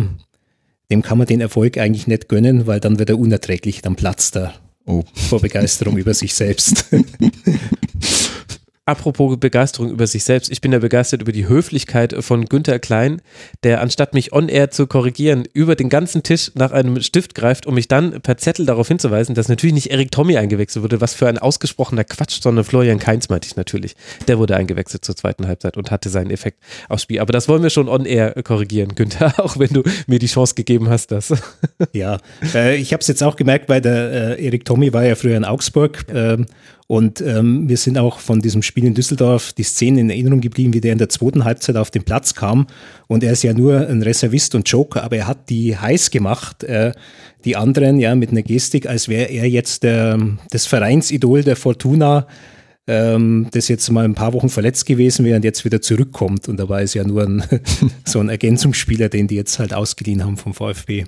[0.90, 4.36] dem kann man den Erfolg eigentlich nicht gönnen, weil dann wird er unerträglich, dann platzt
[4.36, 4.54] er
[4.86, 5.02] oh.
[5.14, 6.86] vor Begeisterung über sich selbst.
[8.86, 13.22] Apropos Begeisterung über sich selbst, ich bin ja begeistert über die Höflichkeit von Günther Klein,
[13.62, 17.76] der anstatt mich on-air zu korrigieren, über den ganzen Tisch nach einem Stift greift, um
[17.76, 21.26] mich dann per Zettel darauf hinzuweisen, dass natürlich nicht Erik Tommy eingewechselt wurde, was für
[21.28, 23.96] ein ausgesprochener Quatsch, sondern Florian Kainz meinte ich natürlich.
[24.28, 26.58] Der wurde eingewechselt zur zweiten Halbzeit und hatte seinen Effekt
[26.90, 27.20] aufs Spiel.
[27.20, 30.90] Aber das wollen wir schon on-air korrigieren, Günther, auch wenn du mir die Chance gegeben
[30.90, 31.32] hast, das.
[31.94, 32.18] Ja,
[32.54, 35.38] äh, ich habe es jetzt auch gemerkt, weil der äh, Erik Tommy war ja früher
[35.38, 36.36] in Augsburg äh,
[36.86, 40.74] und ähm, wir sind auch von diesem Spiel in Düsseldorf die Szene in Erinnerung geblieben,
[40.74, 42.66] wie der in der zweiten Halbzeit auf den Platz kam.
[43.06, 46.62] Und er ist ja nur ein Reservist und Joker, aber er hat die heiß gemacht,
[46.64, 46.92] äh,
[47.46, 50.18] die anderen ja mit einer Gestik, als wäre er jetzt der,
[50.50, 52.26] das Vereinsidol der Fortuna,
[52.86, 56.48] ähm, das jetzt mal ein paar Wochen verletzt gewesen wäre und jetzt wieder zurückkommt.
[56.48, 57.44] Und da war es ja nur ein,
[58.04, 61.04] so ein Ergänzungsspieler, den die jetzt halt ausgeliehen haben vom VfB.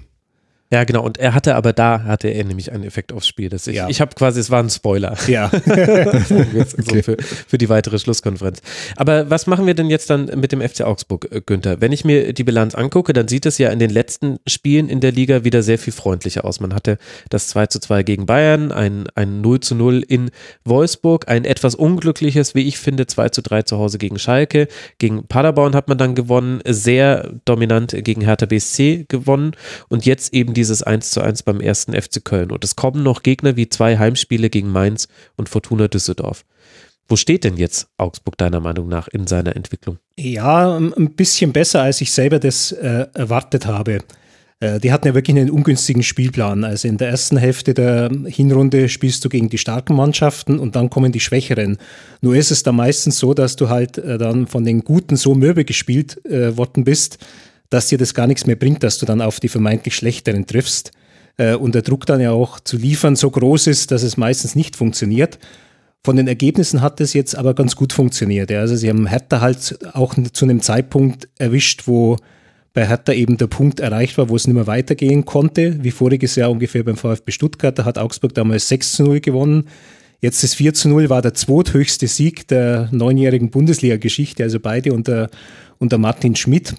[0.72, 1.04] Ja, genau.
[1.04, 3.48] Und er hatte aber da, hatte er nämlich einen Effekt aufs Spiel.
[3.48, 3.88] Das ich ja.
[3.88, 5.16] ich habe quasi, es war ein Spoiler.
[5.28, 5.48] Ja.
[6.28, 8.62] so für, für die weitere Schlusskonferenz.
[8.96, 11.80] Aber was machen wir denn jetzt dann mit dem FC Augsburg, äh, Günther?
[11.80, 15.00] Wenn ich mir die Bilanz angucke, dann sieht es ja in den letzten Spielen in
[15.00, 16.58] der Liga wieder sehr viel freundlicher aus.
[16.58, 16.98] Man hatte
[17.30, 20.30] das 2 zu 2 gegen Bayern, ein, ein 0 zu 0 in
[20.64, 24.66] Wolfsburg, ein etwas unglückliches, wie ich finde, 2 zu 3 zu Hause gegen Schalke.
[24.98, 29.52] Gegen Paderborn hat man dann gewonnen, sehr dominant gegen Hertha BSC gewonnen
[29.88, 32.50] und jetzt eben dieses 1 zu 1 beim ersten FC Köln.
[32.50, 36.44] Und es kommen noch Gegner wie zwei Heimspiele gegen Mainz und Fortuna Düsseldorf.
[37.08, 39.98] Wo steht denn jetzt Augsburg deiner Meinung nach in seiner Entwicklung?
[40.16, 44.00] Ja, ein bisschen besser, als ich selber das äh, erwartet habe.
[44.58, 46.64] Äh, die hatten ja wirklich einen ungünstigen Spielplan.
[46.64, 50.90] Also in der ersten Hälfte der Hinrunde spielst du gegen die starken Mannschaften und dann
[50.90, 51.78] kommen die Schwächeren.
[52.22, 55.34] Nur ist es da meistens so, dass du halt äh, dann von den Guten so
[55.34, 57.18] mürbe gespielt äh, worden bist,
[57.70, 60.92] dass dir das gar nichts mehr bringt, dass du dann auf die vermeintlich Schlechteren triffst.
[61.36, 64.54] Äh, und der Druck dann ja auch zu liefern so groß ist, dass es meistens
[64.54, 65.38] nicht funktioniert.
[66.04, 68.50] Von den Ergebnissen hat es jetzt aber ganz gut funktioniert.
[68.50, 68.60] Ja.
[68.60, 72.16] Also sie haben Hertha halt auch zu einem Zeitpunkt erwischt, wo
[72.72, 76.36] bei Hertha eben der Punkt erreicht war, wo es nicht mehr weitergehen konnte, wie voriges
[76.36, 77.76] Jahr ungefähr beim VfB Stuttgart.
[77.76, 79.64] Da hat Augsburg damals 6 zu 0 gewonnen.
[80.20, 85.30] Jetzt das 4 zu 0 war der zweithöchste Sieg der neunjährigen Bundesliga-Geschichte, also beide unter,
[85.78, 86.74] unter Martin Schmidt.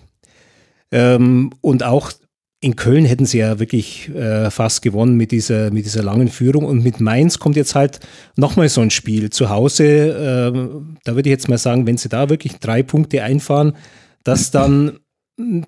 [0.91, 2.11] Ähm, und auch
[2.59, 6.65] in Köln hätten sie ja wirklich äh, fast gewonnen mit dieser, mit dieser langen Führung.
[6.65, 7.99] Und mit Mainz kommt jetzt halt
[8.35, 9.29] nochmal so ein Spiel.
[9.29, 10.51] Zu Hause, äh,
[11.03, 13.73] da würde ich jetzt mal sagen, wenn sie da wirklich drei Punkte einfahren,
[14.23, 14.99] dass dann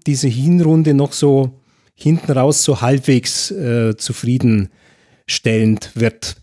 [0.08, 1.62] diese Hinrunde noch so
[1.94, 6.39] hinten raus so halbwegs äh, zufriedenstellend wird.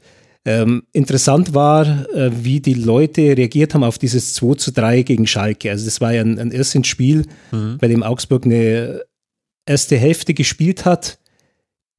[0.47, 5.27] Ähm, interessant war, äh, wie die Leute reagiert haben auf dieses 2 zu 3 gegen
[5.27, 5.73] Schalke.
[5.73, 7.79] Also das war ja ein, ein erstes Spiel, mhm.
[7.79, 9.03] bei dem Augsburg eine
[9.67, 11.19] erste Hälfte gespielt hat,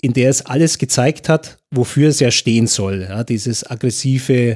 [0.01, 3.05] in der es alles gezeigt hat, wofür es ja stehen soll.
[3.09, 4.55] Ja, dieses aggressive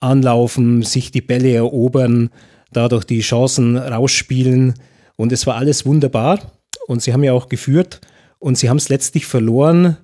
[0.00, 2.30] Anlaufen, sich die Bälle erobern,
[2.72, 4.74] dadurch die Chancen rausspielen.
[5.14, 6.40] Und es war alles wunderbar.
[6.88, 8.00] Und sie haben ja auch geführt.
[8.40, 9.96] Und sie haben es letztlich verloren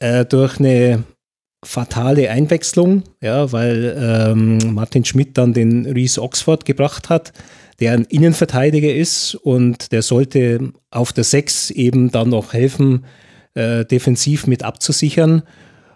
[0.00, 1.04] äh, durch eine
[1.64, 7.32] fatale Einwechslung, ja, weil ähm, Martin Schmidt dann den Reese Oxford gebracht hat,
[7.80, 13.04] der ein Innenverteidiger ist und der sollte auf der Sechs eben dann noch helfen,
[13.54, 15.42] äh, defensiv mit abzusichern.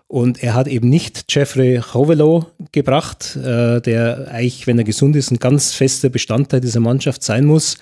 [0.08, 5.32] Und er hat eben nicht Jeffrey Hovelo gebracht, äh, der eigentlich, wenn er gesund ist,
[5.32, 7.78] ein ganz fester Bestandteil dieser Mannschaft sein muss,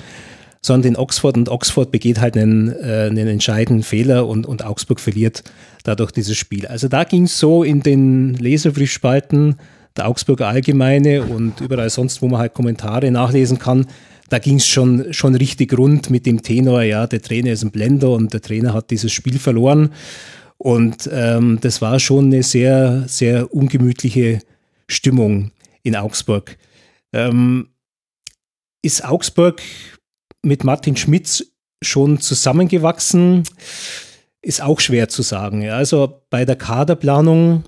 [0.65, 1.37] sondern den Oxford.
[1.37, 5.45] Und Oxford begeht halt einen, äh, einen entscheidenden Fehler und, und Augsburg verliert
[5.83, 6.67] dadurch dieses Spiel.
[6.67, 9.57] Also da ging es so in den Leserbriefspalten
[9.95, 13.87] der Augsburger Allgemeine und überall sonst, wo man halt Kommentare nachlesen kann,
[14.31, 17.71] da ging es schon, schon richtig rund mit dem Tenor, ja, der Trainer ist ein
[17.71, 19.91] Blender und der Trainer hat dieses Spiel verloren.
[20.57, 24.41] Und ähm, das war schon eine sehr, sehr ungemütliche
[24.89, 25.51] Stimmung
[25.83, 26.57] in Augsburg.
[27.13, 27.69] Ähm,
[28.81, 29.61] ist Augsburg
[30.45, 31.45] mit Martin Schmitz
[31.83, 33.45] schon zusammengewachsen?
[34.43, 35.63] Ist auch schwer zu sagen.
[35.63, 35.77] Ja.
[35.77, 37.65] Also bei der Kaderplanung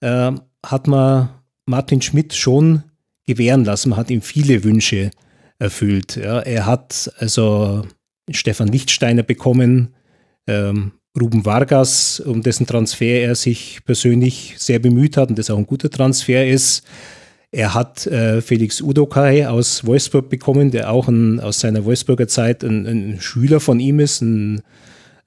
[0.00, 0.32] äh,
[0.64, 1.30] hat man
[1.66, 2.82] Martin Schmidt schon
[3.26, 3.90] gewähren lassen.
[3.90, 5.10] Man hat ihm viele Wünsche
[5.58, 6.16] erfüllt.
[6.16, 6.40] Ja.
[6.40, 7.86] Er hat also
[8.30, 9.94] Stefan Lichtsteiner bekommen,
[10.46, 15.56] ähm, Ruben Vargas, um dessen Transfer er sich persönlich sehr bemüht hat und das auch
[15.56, 16.84] ein guter Transfer ist.
[17.52, 22.64] Er hat äh, Felix Udokai aus Wolfsburg bekommen, der auch ein, aus seiner Wolfsburger Zeit
[22.64, 24.62] ein, ein Schüler von ihm ist, ein,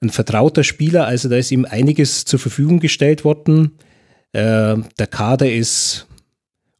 [0.00, 1.06] ein, vertrauter Spieler.
[1.06, 3.72] Also da ist ihm einiges zur Verfügung gestellt worden.
[4.32, 6.06] Äh, der Kader ist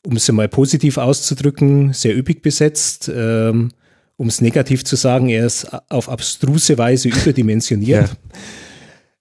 [0.06, 3.10] um es mal positiv auszudrücken, sehr üppig besetzt.
[3.14, 3.70] Ähm,
[4.16, 8.16] um es negativ zu sagen, er ist auf abstruse Weise überdimensioniert.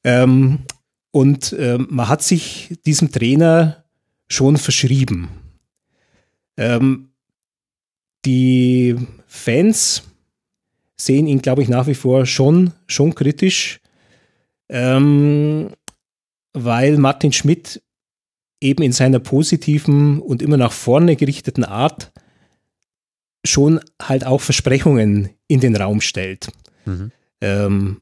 [0.04, 0.24] Ja.
[0.24, 0.60] Ähm,
[1.12, 3.86] und ähm, man hat sich diesem Trainer
[4.28, 5.30] schon verschrieben.
[6.60, 7.12] Ähm,
[8.26, 10.04] die Fans
[10.98, 13.80] sehen ihn, glaube ich, nach wie vor schon, schon kritisch,
[14.68, 15.70] ähm,
[16.52, 17.82] weil Martin Schmidt
[18.60, 22.12] eben in seiner positiven und immer nach vorne gerichteten Art
[23.46, 26.50] schon halt auch Versprechungen in den Raum stellt.
[26.86, 27.12] Mhm.
[27.40, 28.02] Ähm,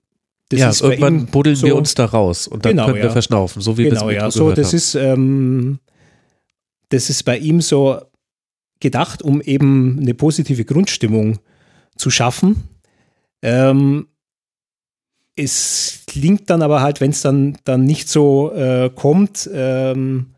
[0.51, 3.11] ja, irgendwann buddeln so, wir uns da raus und dann genau, können wir ja.
[3.11, 4.75] verschnaufen, so wie genau, wir es ja, so das haben.
[4.75, 5.79] ist ähm,
[6.89, 8.01] das ist bei ihm so
[8.79, 11.39] gedacht, um eben eine positive Grundstimmung
[11.95, 12.63] zu schaffen.
[13.41, 14.07] Ähm,
[15.35, 20.33] es klingt dann aber halt, wenn es dann, dann nicht so äh, kommt, ähm,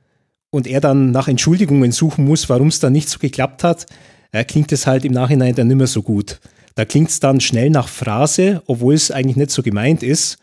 [0.51, 3.85] und er dann nach Entschuldigungen suchen muss, warum es dann nicht so geklappt hat,
[4.31, 6.39] äh, klingt es halt im Nachhinein dann nicht mehr so gut.
[6.75, 10.37] Da klingt es dann schnell nach Phrase, obwohl es eigentlich nicht so gemeint ist.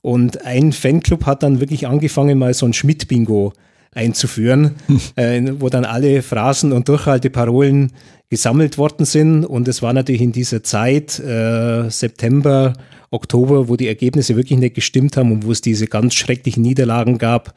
[0.00, 3.52] Und ein Fanclub hat dann wirklich angefangen, mal so ein Schmidt-Bingo
[3.92, 4.72] einzuführen,
[5.16, 7.92] äh, wo dann alle Phrasen und Durchhalteparolen
[8.30, 9.44] gesammelt worden sind.
[9.44, 12.72] Und es war natürlich in dieser Zeit, äh, September,
[13.10, 17.18] Oktober, wo die Ergebnisse wirklich nicht gestimmt haben und wo es diese ganz schrecklichen Niederlagen
[17.18, 17.54] gab,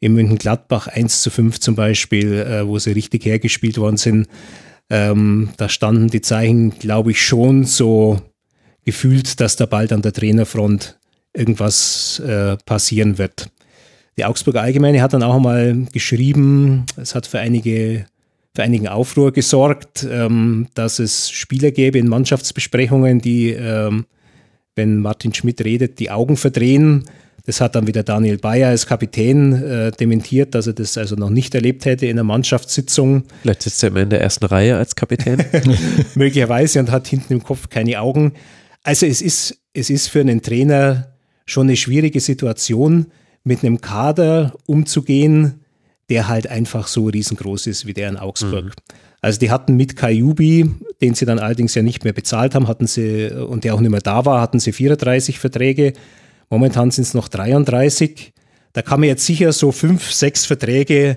[0.00, 4.26] in München-Gladbach 1 zu 5 zum Beispiel, äh, wo sie richtig hergespielt worden sind.
[4.90, 8.20] Ähm, da standen die Zeichen, glaube ich, schon so
[8.84, 10.98] gefühlt, dass da bald an der Trainerfront
[11.32, 13.50] irgendwas äh, passieren wird.
[14.18, 18.06] Die Augsburger Allgemeine hat dann auch mal geschrieben, es hat für einige
[18.56, 24.06] für einigen Aufruhr gesorgt, ähm, dass es Spieler gäbe in Mannschaftsbesprechungen, die, ähm,
[24.74, 27.04] wenn Martin Schmidt redet, die Augen verdrehen.
[27.44, 31.28] Das hat dann wieder Daniel Bayer als Kapitän äh, dementiert, dass er das also noch
[31.28, 33.24] nicht erlebt hätte in einer Mannschaftssitzung.
[33.42, 35.44] Vielleicht sitzt er immer in der ersten Reihe als Kapitän.
[36.14, 38.32] Möglicherweise und hat hinten im Kopf keine Augen.
[38.82, 41.12] Also es ist, es ist für einen Trainer
[41.44, 43.08] schon eine schwierige Situation,
[43.46, 45.60] mit einem Kader umzugehen,
[46.10, 48.64] der halt einfach so riesengroß ist wie der in Augsburg.
[48.64, 48.94] Mhm.
[49.20, 50.70] Also die hatten mit Kajubi,
[51.00, 53.90] den sie dann allerdings ja nicht mehr bezahlt haben, hatten sie, und der auch nicht
[53.90, 55.92] mehr da war, hatten sie 34 Verträge.
[56.50, 58.34] Momentan sind es noch 33.
[58.72, 61.16] Da kann man jetzt sicher so fünf, sechs Verträge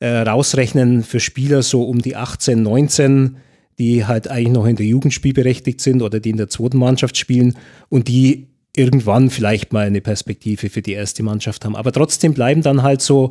[0.00, 3.38] äh, rausrechnen für Spieler so um die 18, 19,
[3.78, 7.16] die halt eigentlich noch in der Jugend spielberechtigt sind oder die in der zweiten Mannschaft
[7.16, 7.56] spielen
[7.88, 11.76] und die irgendwann vielleicht mal eine Perspektive für die erste Mannschaft haben.
[11.76, 13.30] Aber trotzdem bleiben dann halt so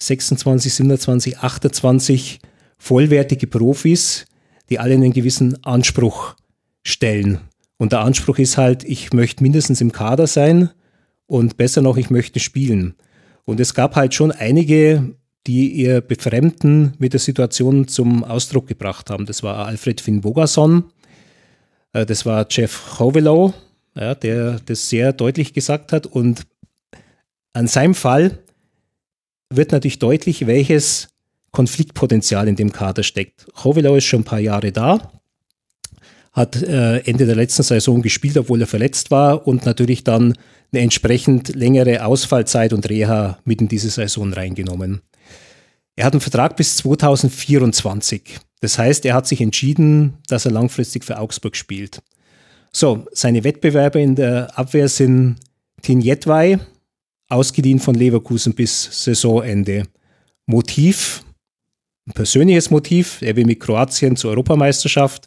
[0.00, 2.40] 26, 27, 28
[2.78, 4.26] vollwertige Profis,
[4.68, 6.34] die alle einen gewissen Anspruch
[6.82, 7.40] stellen.
[7.78, 10.70] Und der Anspruch ist halt, ich möchte mindestens im Kader sein
[11.26, 12.94] und besser noch, ich möchte spielen.
[13.44, 15.14] Und es gab halt schon einige,
[15.46, 19.26] die ihr Befremden mit der Situation zum Ausdruck gebracht haben.
[19.26, 20.84] Das war Alfred Finn Bogason,
[21.92, 23.54] äh, das war Jeff Hovelow,
[23.96, 26.06] ja, der das sehr deutlich gesagt hat.
[26.06, 26.42] Und
[27.52, 28.38] an seinem Fall
[29.50, 31.08] wird natürlich deutlich, welches
[31.52, 33.46] Konfliktpotenzial in dem Kader steckt.
[33.64, 35.10] Hovelau ist schon ein paar Jahre da,
[36.32, 40.34] hat äh, Ende der letzten Saison gespielt, obwohl er verletzt war und natürlich dann
[40.72, 45.00] eine entsprechend längere Ausfallzeit und Reha mit in diese Saison reingenommen.
[45.94, 48.38] Er hat einen Vertrag bis 2024.
[48.60, 52.02] Das heißt, er hat sich entschieden, dass er langfristig für Augsburg spielt.
[52.78, 55.36] So, seine Wettbewerber in der Abwehr sind
[55.80, 56.58] Tin Jedwai,
[57.26, 59.84] ausgeliehen von Leverkusen bis Saisonende.
[60.44, 61.24] Motiv,
[62.06, 65.26] ein persönliches Motiv, er will mit Kroatien zur Europameisterschaft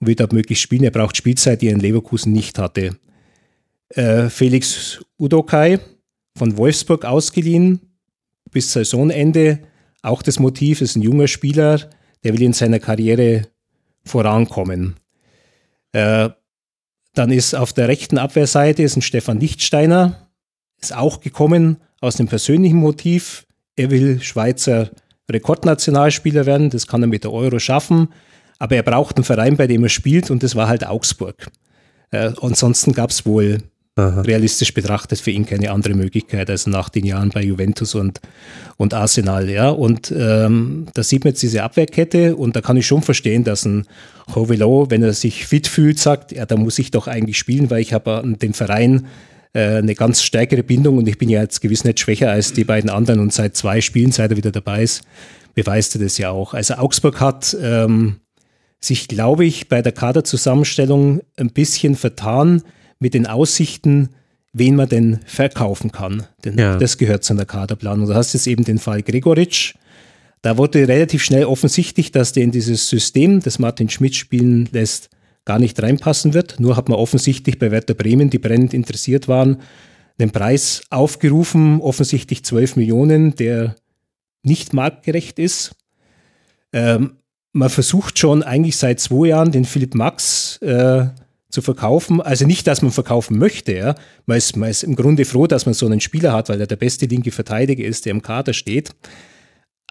[0.00, 0.82] und will dort möglichst spielen.
[0.82, 2.98] Er braucht Spielzeit, die er in Leverkusen nicht hatte.
[3.90, 5.78] Äh, Felix Udokai
[6.36, 7.78] von Wolfsburg ausgeliehen
[8.50, 9.60] bis Saisonende.
[10.02, 11.90] Auch das Motiv ist ein junger Spieler,
[12.24, 13.42] der will in seiner Karriere
[14.04, 14.96] vorankommen.
[15.92, 16.30] Äh,
[17.18, 20.28] dann ist auf der rechten Abwehrseite ist ein Stefan Lichtsteiner,
[20.80, 23.44] ist auch gekommen aus dem persönlichen Motiv.
[23.74, 24.90] Er will Schweizer
[25.28, 28.08] Rekordnationalspieler werden, das kann er mit der Euro schaffen,
[28.60, 31.50] aber er braucht einen Verein, bei dem er spielt und das war halt Augsburg.
[32.12, 33.58] Äh, ansonsten gab es wohl
[33.98, 34.20] Aha.
[34.20, 38.20] realistisch betrachtet für ihn keine andere Möglichkeit als nach den Jahren bei Juventus und,
[38.76, 39.50] und Arsenal.
[39.50, 39.70] Ja.
[39.70, 43.64] Und ähm, da sieht man jetzt diese Abwehrkette und da kann ich schon verstehen, dass
[43.64, 43.86] ein
[44.36, 47.80] Hovelo, wenn er sich fit fühlt, sagt, ja, da muss ich doch eigentlich spielen, weil
[47.80, 49.08] ich habe den Verein
[49.52, 52.64] äh, eine ganz stärkere Bindung und ich bin ja jetzt gewiss nicht schwächer als die
[52.64, 55.02] beiden anderen und seit zwei Spielen, seit er wieder dabei ist,
[55.56, 56.54] beweist er das ja auch.
[56.54, 58.20] Also Augsburg hat ähm,
[58.78, 62.62] sich, glaube ich, bei der Kaderzusammenstellung ein bisschen vertan
[62.98, 64.10] mit den Aussichten,
[64.52, 66.24] wen man denn verkaufen kann.
[66.44, 66.78] Denn ja.
[66.78, 68.06] das gehört zu einer Kaderplanung.
[68.06, 69.74] Du hast jetzt eben den Fall Gregoritsch.
[70.42, 75.10] Da wurde relativ schnell offensichtlich, dass der in dieses System, das Martin Schmidt spielen lässt,
[75.44, 76.60] gar nicht reinpassen wird.
[76.60, 79.58] Nur hat man offensichtlich bei Werder Bremen, die brennend interessiert waren,
[80.18, 83.76] einen Preis aufgerufen, offensichtlich 12 Millionen, der
[84.42, 85.72] nicht marktgerecht ist.
[86.72, 87.16] Ähm,
[87.52, 91.06] man versucht schon eigentlich seit zwei Jahren den Philipp Max äh,
[91.50, 92.20] zu verkaufen.
[92.20, 93.72] Also nicht, dass man verkaufen möchte.
[93.72, 93.94] Ja.
[94.26, 96.66] Man, ist, man ist im Grunde froh, dass man so einen Spieler hat, weil er
[96.66, 98.90] der beste linke Verteidiger ist, der im Kader steht.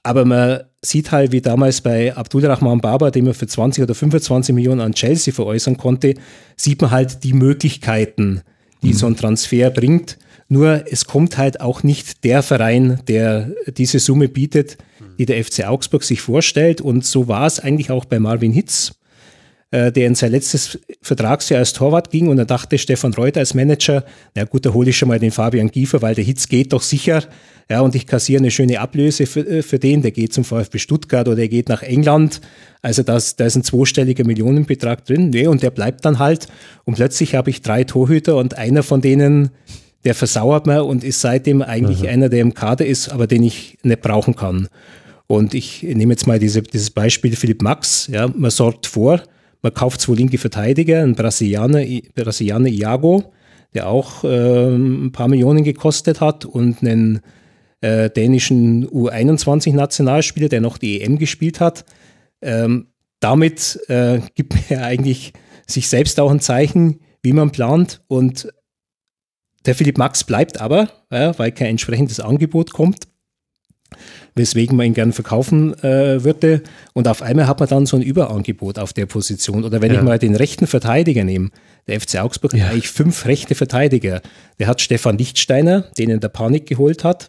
[0.04, 4.56] Aber man sieht halt, wie damals bei Abdulrahman Baba, den man für 20 oder 25
[4.56, 6.14] Millionen an Chelsea veräußern konnte,
[6.56, 8.42] sieht man halt die Möglichkeiten,
[8.84, 8.94] die mhm.
[8.94, 10.18] so ein Transfer bringt.
[10.50, 14.78] Nur es kommt halt auch nicht der Verein, der diese Summe bietet,
[15.18, 16.80] die der FC Augsburg sich vorstellt.
[16.80, 18.94] Und so war es eigentlich auch bei Marvin Hitz,
[19.72, 22.30] äh, der in sein letztes Vertragsjahr als Torwart ging.
[22.30, 25.32] Und da dachte Stefan Reuter als Manager, na gut, da hole ich schon mal den
[25.32, 27.24] Fabian Giefer, weil der Hitz geht doch sicher.
[27.70, 30.02] Ja, und ich kassiere eine schöne Ablöse für, äh, für den.
[30.02, 32.40] Der geht zum VfB Stuttgart oder er geht nach England.
[32.82, 35.32] Also das, da ist ein zweistelliger Millionenbetrag drin.
[35.32, 36.48] Nee, und der bleibt dann halt.
[36.86, 39.50] Und plötzlich habe ich drei Torhüter und einer von denen,
[40.06, 42.08] der versauert mir und ist seitdem eigentlich mhm.
[42.08, 44.70] einer, der im Kader ist, aber den ich nicht brauchen kann.
[45.28, 48.08] Und ich nehme jetzt mal diese, dieses Beispiel Philipp Max.
[48.08, 49.22] Ja, man sorgt vor,
[49.68, 51.84] man kauft zwei linke Verteidiger, einen Brasilianer,
[52.16, 53.34] Brasilianer Iago,
[53.74, 57.20] der auch äh, ein paar Millionen gekostet hat und einen
[57.82, 61.84] äh, dänischen U21-Nationalspieler, der noch die EM gespielt hat.
[62.42, 62.88] Ähm,
[63.20, 65.34] damit äh, gibt er eigentlich
[65.68, 68.02] sich selbst auch ein Zeichen, wie man plant.
[68.08, 68.48] Und
[69.66, 73.08] der Philipp Max bleibt aber, ja, weil kein entsprechendes Angebot kommt
[74.38, 76.62] weswegen man ihn gern verkaufen äh, würde.
[76.94, 79.64] Und auf einmal hat man dann so ein Überangebot auf der Position.
[79.64, 80.00] Oder wenn ja.
[80.00, 81.50] ich mal den rechten Verteidiger nehme,
[81.88, 82.66] der FC Augsburg ja.
[82.66, 84.22] hat eigentlich fünf rechte Verteidiger.
[84.60, 87.28] Der hat Stefan Lichtsteiner, den in der Panik geholt hat.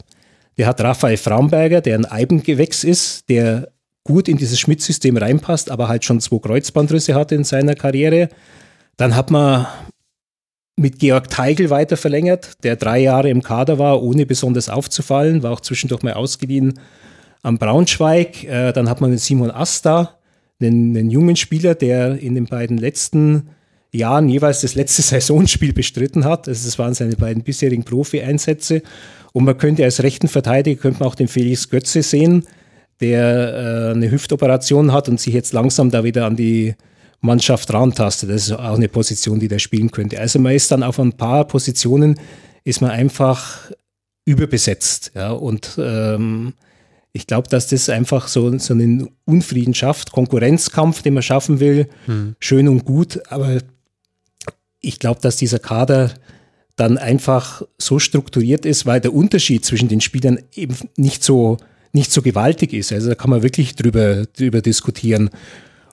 [0.56, 3.68] Der hat Raphael Framberger, der ein Eibengewächs ist, der
[4.05, 8.28] gut in dieses Schmidt-System reinpasst, aber halt schon zwei Kreuzbandrisse hatte in seiner Karriere.
[8.97, 9.66] Dann hat man
[10.78, 15.52] mit Georg Teigl weiter verlängert, der drei Jahre im Kader war, ohne besonders aufzufallen, war
[15.52, 16.78] auch zwischendurch mal ausgeliehen
[17.42, 18.44] am Braunschweig.
[18.44, 20.14] Äh, dann hat man mit Simon Asta,
[20.60, 23.50] einen, einen, jungen Spieler, der in den beiden letzten
[23.92, 26.48] Jahren jeweils das letzte Saisonspiel bestritten hat.
[26.48, 28.82] Also das waren seine beiden bisherigen Profi-Einsätze.
[29.32, 32.44] Und man könnte als rechten Verteidiger könnte man auch den Felix Götze sehen,
[33.00, 36.74] der äh, eine Hüftoperation hat und sich jetzt langsam da wieder an die
[37.20, 38.31] Mannschaft rantastet.
[38.31, 40.20] Das ist auch eine Position, die der spielen könnte.
[40.20, 42.19] Also man ist dann auf ein paar Positionen
[42.65, 43.70] ist man einfach
[44.24, 45.12] überbesetzt.
[45.15, 46.53] Ja, und ähm,
[47.12, 51.89] ich glaube, dass das einfach so, so einen Unfrieden schafft, Konkurrenzkampf, den man schaffen will,
[52.05, 52.36] hm.
[52.39, 53.59] schön und gut, aber
[54.81, 56.12] ich glaube, dass dieser Kader
[56.77, 61.57] dann einfach so strukturiert ist, weil der Unterschied zwischen den Spielern eben nicht so,
[61.93, 62.93] nicht so gewaltig ist.
[62.93, 65.31] Also da kann man wirklich drüber, drüber diskutieren.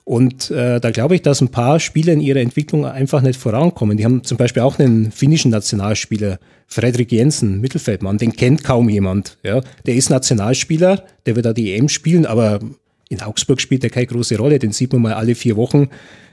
[0.06, 3.96] Und äh, da glaube ich, dass ein paar Spieler in ihrer Entwicklung einfach nicht vorankommen.
[3.96, 6.38] Die haben zum Beispiel auch einen finnischen Nationalspieler,
[6.68, 9.36] Fredrik Jensen, Mittelfeldmann, den kennt kaum jemand.
[9.42, 9.62] Ja.
[9.84, 12.60] Der ist Nationalspieler, der wird da die EM spielen, aber
[13.08, 14.60] in Augsburg spielt er keine große Rolle.
[14.60, 15.88] Den sieht man mal alle vier Wochen,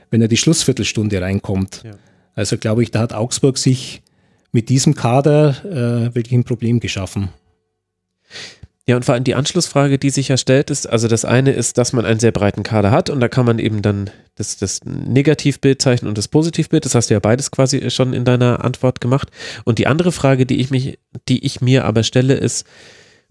[0.08, 1.82] wenn er die Schlussviertelstunde reinkommt.
[1.84, 1.96] Ja.
[2.36, 4.02] Also glaube ich, da hat Augsburg sich
[4.52, 7.30] mit diesem Kader äh, wirklich ein Problem geschaffen.
[8.86, 11.78] Ja, und vor allem die Anschlussfrage, die sich ja stellt, ist, also das eine ist,
[11.78, 14.84] dass man einen sehr breiten Kader hat und da kann man eben dann das, das
[14.84, 16.84] Negativbild zeichnen und das Positivbild.
[16.84, 19.30] Das hast du ja beides quasi schon in deiner Antwort gemacht.
[19.64, 20.98] Und die andere Frage, die ich mich,
[21.28, 22.66] die ich mir aber stelle, ist,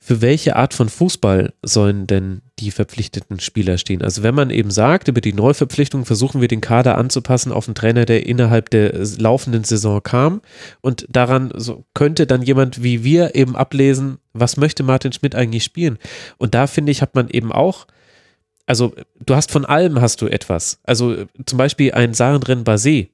[0.05, 4.01] für welche Art von Fußball sollen denn die verpflichteten Spieler stehen?
[4.01, 7.75] Also wenn man eben sagt, über die Neuverpflichtung versuchen wir den Kader anzupassen auf einen
[7.75, 10.41] Trainer, der innerhalb der laufenden Saison kam
[10.81, 15.63] und daran so könnte dann jemand wie wir eben ablesen, was möchte Martin Schmidt eigentlich
[15.63, 15.97] spielen?
[16.38, 17.88] Und da finde ich, hat man eben auch
[18.65, 18.93] also
[19.25, 20.80] du hast von allem hast du etwas.
[20.84, 23.09] Also zum Beispiel ein Sarenren Basé,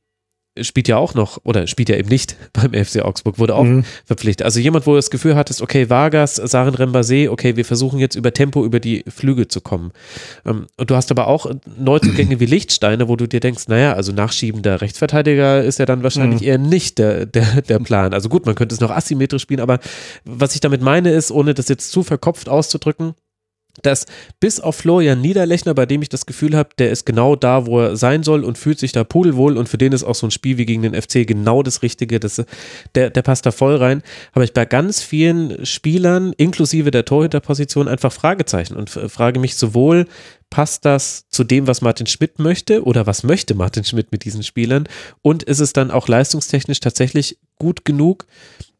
[0.64, 3.84] spielt ja auch noch, oder spielt ja eben nicht beim FC Augsburg, wurde auch mhm.
[4.06, 4.46] verpflichtet.
[4.46, 8.16] Also jemand, wo du das Gefühl hattest, okay, Vargas, Saren Rembase, okay, wir versuchen jetzt
[8.16, 9.92] über Tempo über die Flügel zu kommen.
[10.46, 14.12] Ähm, und du hast aber auch Neuzugänge wie Lichtsteine, wo du dir denkst, naja, also
[14.12, 16.48] nachschiebender Rechtsverteidiger ist ja dann wahrscheinlich mhm.
[16.48, 18.14] eher nicht der, der, der Plan.
[18.14, 19.80] Also gut, man könnte es noch asymmetrisch spielen, aber
[20.26, 23.14] was ich damit meine ist, ohne das jetzt zu verkopft auszudrücken,
[23.82, 24.06] dass
[24.40, 27.80] bis auf Florian Niederlechner, bei dem ich das Gefühl habe, der ist genau da, wo
[27.80, 30.32] er sein soll und fühlt sich da pudelwohl und für den ist auch so ein
[30.32, 32.44] Spiel wie gegen den FC genau das Richtige, das,
[32.96, 34.04] der, der passt da voll rein,
[34.34, 40.06] habe ich bei ganz vielen Spielern, inklusive der Torhüterposition, einfach Fragezeichen und frage mich sowohl,
[40.50, 44.44] passt das zu dem, was Martin Schmidt möchte oder was möchte Martin Schmidt mit diesen
[44.44, 44.88] Spielern?
[45.22, 48.26] Und ist es dann auch leistungstechnisch tatsächlich gut genug,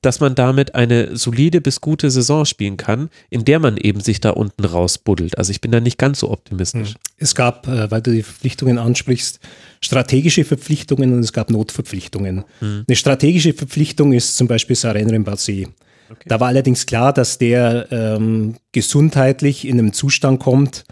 [0.02, 4.22] dass man damit eine solide bis gute Saison spielen kann, in der man eben sich
[4.22, 5.38] da unten rausbuddelt.
[5.38, 6.90] Also ich bin da nicht ganz so optimistisch.
[6.90, 7.00] Hm.
[7.18, 9.40] Es gab, äh, weil du die Verpflichtungen ansprichst,
[9.82, 12.46] strategische Verpflichtungen und es gab Notverpflichtungen.
[12.60, 12.86] Hm.
[12.88, 15.68] Eine strategische Verpflichtung ist zum Beispiel Saren Rembazi.
[16.10, 16.26] Okay.
[16.28, 20.86] Da war allerdings klar, dass der ähm, gesundheitlich in einem Zustand kommt,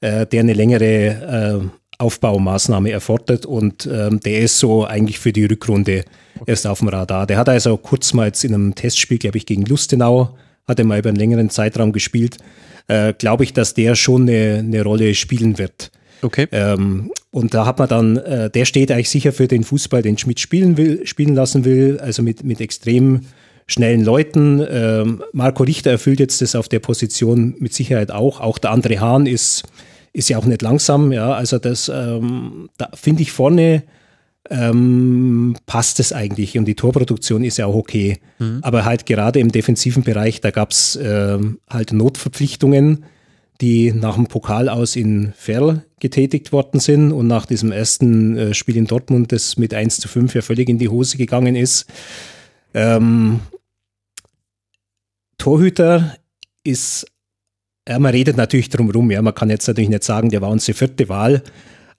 [0.00, 5.44] äh, der eine längere äh, Aufbaumaßnahme erfordert und ähm, der ist so eigentlich für die
[5.44, 6.04] Rückrunde
[6.46, 7.26] erst auf dem Radar.
[7.26, 10.36] Der hat also kurz mal jetzt in einem Testspiel, glaube ich, gegen Lustenau,
[10.66, 12.38] hat er mal über einen längeren Zeitraum gespielt.
[12.88, 15.90] Äh, glaube ich, dass der schon eine, eine Rolle spielen wird.
[16.22, 16.48] Okay.
[16.52, 20.18] Ähm, und da hat man dann, äh, der steht eigentlich sicher für den Fußball, den
[20.18, 23.22] Schmidt spielen will, spielen lassen will, also mit, mit extrem
[23.66, 24.64] schnellen Leuten.
[24.68, 28.40] Ähm, Marco Richter erfüllt jetzt das auf der Position mit Sicherheit auch.
[28.40, 29.62] Auch der André Hahn ist,
[30.12, 31.32] ist ja auch nicht langsam, ja.
[31.32, 33.84] Also das, ähm, da finde ich vorne
[34.48, 38.18] ähm, passt es eigentlich und die Torproduktion ist ja auch okay.
[38.38, 38.60] Mhm.
[38.62, 43.04] Aber halt gerade im defensiven Bereich, da gab es ähm, halt Notverpflichtungen,
[43.60, 48.54] die nach dem Pokal aus in Ferl getätigt worden sind und nach diesem ersten äh,
[48.54, 51.86] Spiel in Dortmund, das mit 1 zu 5 ja völlig in die Hose gegangen ist.
[52.72, 53.40] Ähm,
[55.36, 56.16] Torhüter
[56.64, 57.06] ist,
[57.88, 60.50] ja, man redet natürlich drum rum, ja, man kann jetzt natürlich nicht sagen, der war
[60.50, 61.42] unsere vierte Wahl,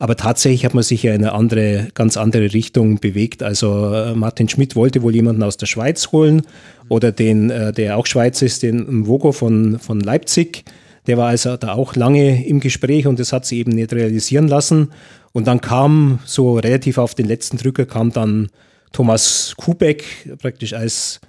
[0.01, 3.43] aber tatsächlich hat man sich ja in eine andere, ganz andere Richtung bewegt.
[3.43, 6.41] Also äh, Martin Schmidt wollte wohl jemanden aus der Schweiz holen
[6.89, 10.63] oder den, äh, der auch Schweiz ist, den Vogo von, von Leipzig.
[11.05, 14.47] Der war also da auch lange im Gespräch und das hat sie eben nicht realisieren
[14.47, 14.89] lassen.
[15.33, 18.49] Und dann kam so relativ auf den letzten Drücker kam dann
[18.91, 20.03] Thomas Kubek
[20.39, 21.21] praktisch als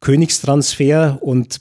[0.00, 1.60] Königstransfer und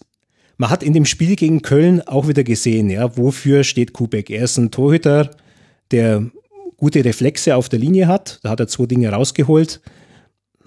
[0.58, 4.30] man hat in dem Spiel gegen Köln auch wieder gesehen, ja, wofür steht Kubek.
[4.30, 5.32] Er ist ein Torhüter,
[5.92, 6.26] der
[6.78, 8.40] gute Reflexe auf der Linie hat.
[8.44, 9.82] Da hat er zwei Dinge rausgeholt.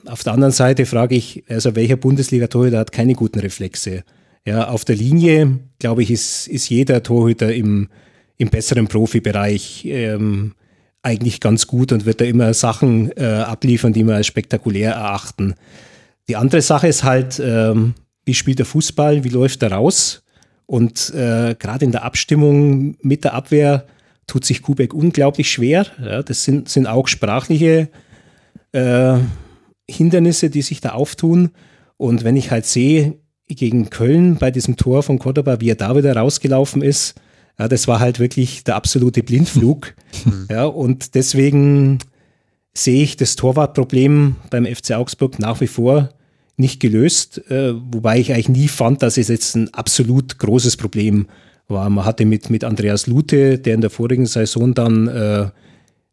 [0.07, 4.05] Auf der anderen Seite frage ich, also welcher Bundesliga-Torhüter hat keine guten Reflexe?
[4.47, 7.89] Ja, auf der Linie, glaube ich, ist, ist jeder Torhüter im,
[8.39, 10.55] im besseren Profibereich ähm,
[11.03, 15.55] eigentlich ganz gut und wird da immer Sachen äh, abliefern, die wir als spektakulär erachten.
[16.29, 17.95] Die andere Sache ist halt, ähm,
[18.31, 20.23] wie spielt der Fußball, wie läuft er raus?
[20.67, 23.87] Und äh, gerade in der Abstimmung mit der Abwehr
[24.29, 25.85] tut sich Kubek unglaublich schwer.
[26.01, 27.89] Ja, das sind, sind auch sprachliche
[28.71, 29.19] äh,
[29.91, 31.51] Hindernisse, die sich da auftun.
[31.97, 35.97] Und wenn ich halt sehe, gegen Köln bei diesem Tor von Cordoba, wie er da
[35.97, 37.17] wieder rausgelaufen ist,
[37.59, 39.95] ja, das war halt wirklich der absolute Blindflug.
[40.49, 41.99] ja, und deswegen
[42.75, 46.11] sehe ich das Torwartproblem beim FC Augsburg nach wie vor
[46.61, 51.27] nicht gelöst, äh, wobei ich eigentlich nie fand, dass es jetzt ein absolut großes Problem
[51.69, 51.89] war.
[51.91, 55.49] Man hatte mit, mit Andreas Lute, der in der vorigen Saison dann äh,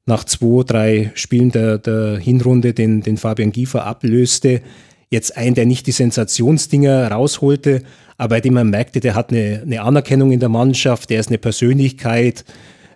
[0.06, 4.62] nach zwei, drei Spielen der, der Hinrunde den, den Fabian Giefer ablöste,
[5.10, 7.84] jetzt einen, der nicht die Sensationsdinger rausholte,
[8.18, 11.30] aber bei dem man merkte, der hat eine, eine Anerkennung in der Mannschaft, der ist
[11.30, 12.46] eine Persönlichkeit,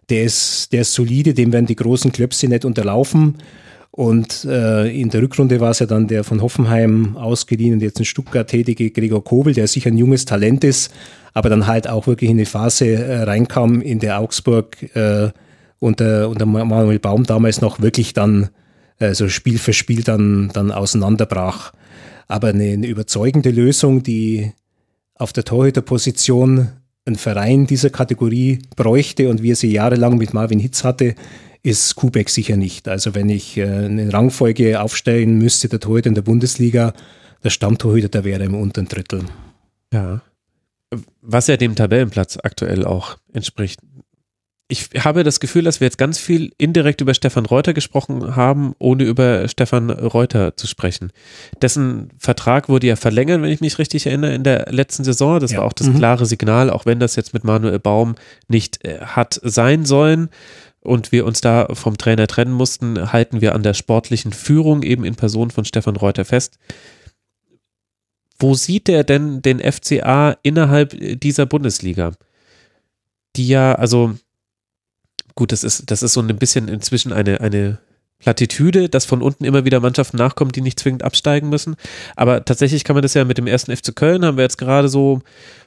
[0.09, 3.35] der ist, der ist solide, dem werden die großen Klöpse nicht unterlaufen.
[3.91, 7.99] Und äh, in der Rückrunde war es ja dann der von Hoffenheim ausgeliehen und jetzt
[7.99, 10.93] in Stuttgart tätige Gregor Kobel, der sicher ein junges Talent ist,
[11.33, 15.29] aber dann halt auch wirklich in eine Phase äh, reinkam, in der Augsburg äh,
[15.79, 18.49] unter, unter Manuel Baum damals noch wirklich dann
[18.99, 21.73] äh, so Spiel für Spiel dann, dann auseinanderbrach.
[22.29, 24.53] Aber eine, eine überzeugende Lösung, die
[25.15, 26.69] auf der Torhüterposition
[27.05, 31.15] ein Verein dieser Kategorie bräuchte und wie er sie jahrelang mit Marvin Hitz hatte,
[31.63, 32.87] ist Kubek sicher nicht.
[32.87, 36.93] Also wenn ich äh, eine Rangfolge aufstellen müsste, der Torhüter in der Bundesliga,
[37.43, 39.25] der Stammtorhüter, der wäre im unteren Drittel.
[39.93, 40.21] Ja.
[41.21, 43.79] Was ja dem Tabellenplatz aktuell auch entspricht
[44.71, 48.73] ich habe das Gefühl, dass wir jetzt ganz viel indirekt über Stefan Reuter gesprochen haben,
[48.79, 51.11] ohne über Stefan Reuter zu sprechen.
[51.61, 55.41] Dessen Vertrag wurde ja verlängert, wenn ich mich richtig erinnere, in der letzten Saison.
[55.41, 55.57] Das ja.
[55.57, 55.97] war auch das mhm.
[55.97, 58.15] klare Signal, auch wenn das jetzt mit Manuel Baum
[58.47, 60.29] nicht äh, hat sein sollen
[60.81, 65.05] und wir uns da vom Trainer trennen mussten, halten wir an der sportlichen Führung eben
[65.05, 66.57] in Person von Stefan Reuter fest.
[68.39, 72.13] Wo sieht er denn den FCA innerhalb dieser Bundesliga?
[73.35, 74.15] Die ja, also
[75.35, 77.79] gut, das ist, das ist so ein bisschen inzwischen eine, eine
[78.21, 81.75] Plattitüde, dass von unten immer wieder Mannschaften nachkommen, die nicht zwingend absteigen müssen.
[82.15, 84.89] Aber tatsächlich kann man das ja mit dem ersten FC Köln, haben wir jetzt gerade
[84.89, 85.21] so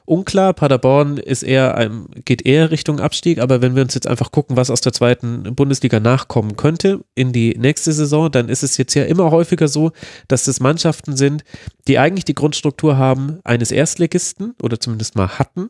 [0.05, 0.53] unklar.
[0.53, 1.91] Paderborn ist eher,
[2.23, 3.39] geht eher Richtung Abstieg.
[3.39, 7.33] Aber wenn wir uns jetzt einfach gucken, was aus der zweiten Bundesliga nachkommen könnte in
[7.33, 9.91] die nächste Saison, dann ist es jetzt ja immer häufiger so,
[10.27, 11.43] dass es Mannschaften sind,
[11.87, 15.69] die eigentlich die Grundstruktur haben eines Erstligisten oder zumindest mal hatten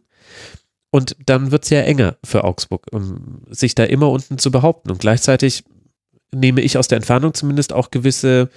[0.95, 4.91] und dann wird es ja enger für Augsburg, um sich da immer unten zu behaupten.
[4.91, 5.65] Und gleichzeitig
[6.35, 8.49] nehme ich aus der Entfernung zumindest auch gewisse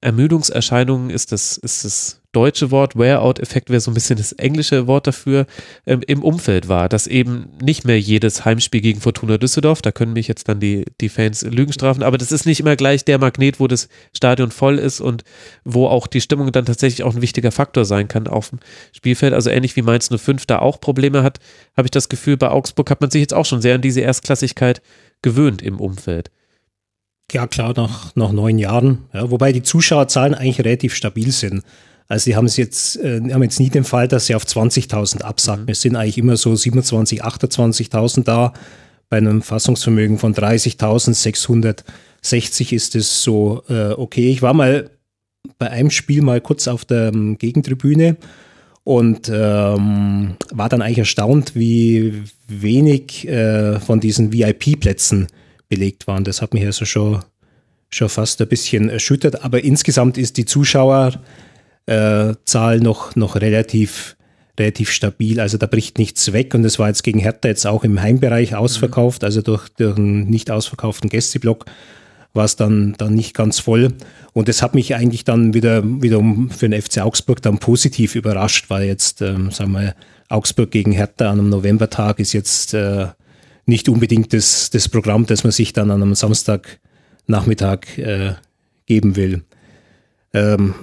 [0.00, 5.08] Ermüdungserscheinungen, ist das, ist das deutsche Wort, Wear-out-Effekt wäre so ein bisschen das englische Wort
[5.08, 5.46] dafür,
[5.86, 10.12] ähm, im Umfeld war, dass eben nicht mehr jedes Heimspiel gegen Fortuna Düsseldorf, da können
[10.12, 13.18] mich jetzt dann die, die Fans Lügen strafen, aber das ist nicht immer gleich der
[13.18, 15.24] Magnet, wo das Stadion voll ist und
[15.64, 18.60] wo auch die Stimmung dann tatsächlich auch ein wichtiger Faktor sein kann auf dem
[18.92, 19.32] Spielfeld.
[19.32, 21.40] Also ähnlich wie Mainz 05 da auch Probleme hat,
[21.76, 24.02] habe ich das Gefühl, bei Augsburg hat man sich jetzt auch schon sehr an diese
[24.02, 24.80] Erstklassigkeit
[25.22, 26.30] gewöhnt im Umfeld.
[27.32, 29.04] Ja, klar, nach, nach neun Jahren.
[29.12, 31.62] Ja, wobei die Zuschauerzahlen eigentlich relativ stabil sind.
[32.08, 35.20] Also sie haben es jetzt, äh, haben jetzt nie den Fall, dass sie auf 20.000
[35.20, 35.64] absacken.
[35.64, 35.70] Mhm.
[35.70, 38.54] Es sind eigentlich immer so 27.000, 28.000 da.
[39.10, 44.30] Bei einem Fassungsvermögen von 30.660 ist es so äh, okay.
[44.30, 44.90] Ich war mal
[45.58, 48.16] bei einem Spiel mal kurz auf der ähm, Gegentribüne
[48.84, 55.26] und ähm, war dann eigentlich erstaunt, wie wenig äh, von diesen VIP-Plätzen
[55.68, 56.24] belegt waren.
[56.24, 57.22] Das hat mich also schon,
[57.90, 59.44] schon fast ein bisschen erschüttert.
[59.44, 61.20] Aber insgesamt ist die Zuschauer
[61.86, 62.34] äh,
[62.80, 64.16] noch, noch relativ,
[64.58, 65.40] relativ stabil.
[65.40, 68.54] Also da bricht nichts weg und es war jetzt gegen Hertha jetzt auch im Heimbereich
[68.54, 71.64] ausverkauft, also durch, durch einen nicht ausverkauften Gästeblock
[72.34, 73.94] war es dann, dann nicht ganz voll.
[74.32, 78.66] Und das hat mich eigentlich dann wieder, wiederum für den FC Augsburg dann positiv überrascht,
[78.68, 79.94] weil jetzt, ähm, sagen wir,
[80.28, 83.06] Augsburg gegen Hertha an einem Novembertag ist jetzt äh,
[83.68, 88.34] nicht unbedingt das, das Programm, das man sich dann an einem Samstagnachmittag äh,
[88.86, 89.44] geben will.
[90.32, 90.74] Ähm,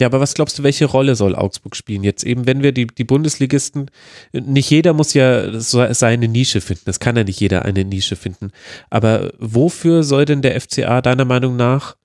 [0.00, 2.02] ja, aber was glaubst du, welche Rolle soll Augsburg spielen?
[2.02, 3.88] Jetzt eben, wenn wir die, die Bundesligisten,
[4.32, 6.82] nicht jeder muss ja seine Nische finden.
[6.86, 8.50] Das kann ja nicht jeder eine Nische finden.
[8.90, 11.96] Aber wofür soll denn der FCA deiner Meinung nach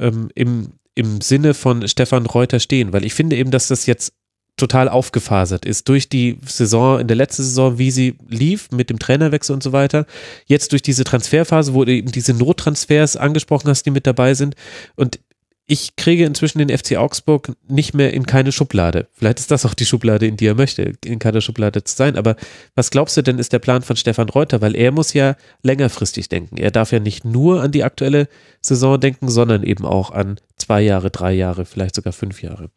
[0.00, 4.14] ähm, im, im Sinne von Stefan Reuter stehen, weil ich finde eben, dass das jetzt
[4.56, 8.98] total aufgefasert ist durch die Saison, in der letzten Saison, wie sie lief mit dem
[8.98, 10.06] Trainerwechsel und so weiter.
[10.46, 14.54] Jetzt durch diese Transferphase, wo du eben diese Nottransfers angesprochen hast, die mit dabei sind.
[14.94, 15.18] Und
[15.66, 19.08] ich kriege inzwischen den FC Augsburg nicht mehr in keine Schublade.
[19.12, 22.16] Vielleicht ist das auch die Schublade, in die er möchte, in keiner Schublade zu sein.
[22.16, 22.36] Aber
[22.74, 24.60] was glaubst du denn, ist der Plan von Stefan Reuter?
[24.60, 26.58] Weil er muss ja längerfristig denken.
[26.58, 28.28] Er darf ja nicht nur an die aktuelle
[28.60, 32.70] Saison denken, sondern eben auch an zwei Jahre, drei Jahre, vielleicht sogar fünf Jahre.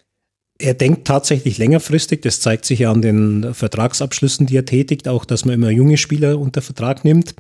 [0.60, 2.22] Er denkt tatsächlich längerfristig.
[2.22, 5.98] Das zeigt sich ja an den Vertragsabschlüssen, die er tätigt, auch, dass man immer junge
[5.98, 7.36] Spieler unter Vertrag nimmt.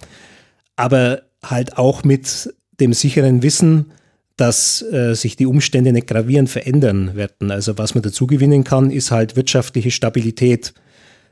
[0.75, 3.91] Aber halt auch mit dem sicheren Wissen,
[4.35, 7.49] dass äh, sich die Umstände nicht gravierend verändern werden.
[7.49, 10.73] Also was man dazu gewinnen kann, ist halt wirtschaftliche Stabilität.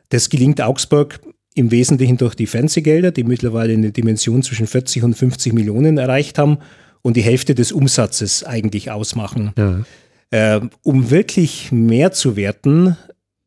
[0.09, 1.19] Das gelingt Augsburg
[1.53, 6.37] im Wesentlichen durch die Fernsehgelder, die mittlerweile eine Dimension zwischen 40 und 50 Millionen erreicht
[6.39, 6.57] haben
[7.01, 9.53] und die Hälfte des Umsatzes eigentlich ausmachen.
[9.57, 9.85] Ja.
[10.31, 12.97] Äh, um wirklich mehr zu werten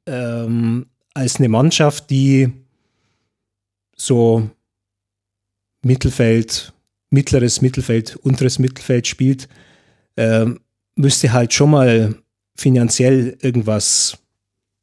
[0.07, 2.51] ähm, als eine Mannschaft, die
[3.97, 4.49] so
[5.83, 6.73] Mittelfeld,
[7.11, 9.49] mittleres Mittelfeld, unteres Mittelfeld spielt,
[10.17, 10.47] äh,
[10.95, 12.15] müsste halt schon mal
[12.57, 14.19] finanziell irgendwas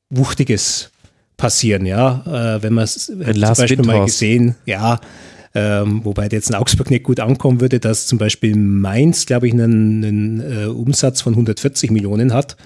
[0.10, 0.92] Wuchtiges
[1.38, 2.56] passieren, ja.
[2.56, 3.86] Äh, wenn man es zum Beispiel Windhaus.
[3.86, 5.00] mal gesehen, ja,
[5.56, 9.54] ähm, wobei jetzt in Augsburg nicht gut ankommen würde, dass zum Beispiel Mainz, glaube ich,
[9.54, 12.58] einen, einen äh, Umsatz von 140 Millionen hat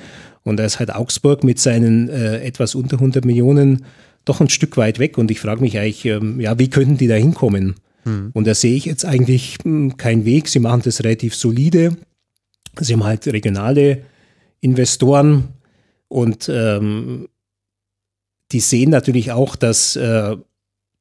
[0.44, 3.86] und da ist halt Augsburg mit seinen äh, etwas unter 100 Millionen
[4.26, 7.08] doch ein Stück weit weg und ich frage mich eigentlich, ähm, ja, wie könnten die
[7.08, 7.76] da hinkommen?
[8.04, 8.32] Hm.
[8.34, 10.48] Und da sehe ich jetzt eigentlich hm, keinen Weg.
[10.48, 11.96] Sie machen das relativ solide.
[12.80, 14.04] Sie haben halt regionale
[14.62, 15.50] Investoren
[16.08, 17.28] und ähm,
[18.52, 20.36] die sehen natürlich auch, dass äh,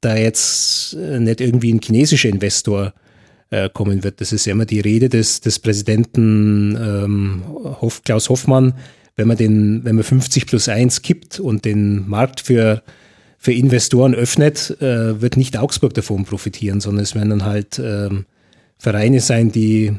[0.00, 2.92] da jetzt äh, nicht irgendwie ein chinesischer Investor
[3.50, 4.20] äh, kommen wird.
[4.20, 7.42] Das ist ja immer die Rede des, des Präsidenten ähm,
[7.80, 8.74] Hoff, Klaus Hoffmann.
[9.16, 12.82] Wenn man den, wenn man 50 plus 1 kippt und den Markt für
[13.38, 18.26] für Investoren öffnet, äh, wird nicht Augsburg davon profitieren, sondern es werden dann halt ähm,
[18.78, 19.92] Vereine sein, die,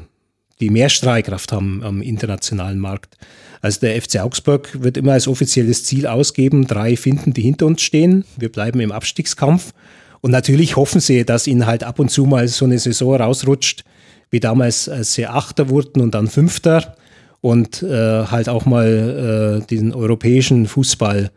[0.60, 3.18] die mehr Strahlkraft haben am internationalen Markt.
[3.62, 7.82] Also der FC Augsburg wird immer als offizielles Ziel ausgeben, drei finden, die hinter uns
[7.82, 8.26] stehen.
[8.38, 9.74] Wir bleiben im Abstiegskampf.
[10.22, 13.84] Und natürlich hoffen sie, dass ihnen halt ab und zu mal so eine Saison rausrutscht,
[14.32, 16.96] wie damals, als sie Achter wurden und dann Fünfter
[17.42, 21.32] und äh, halt auch mal äh, diesen europäischen Fußball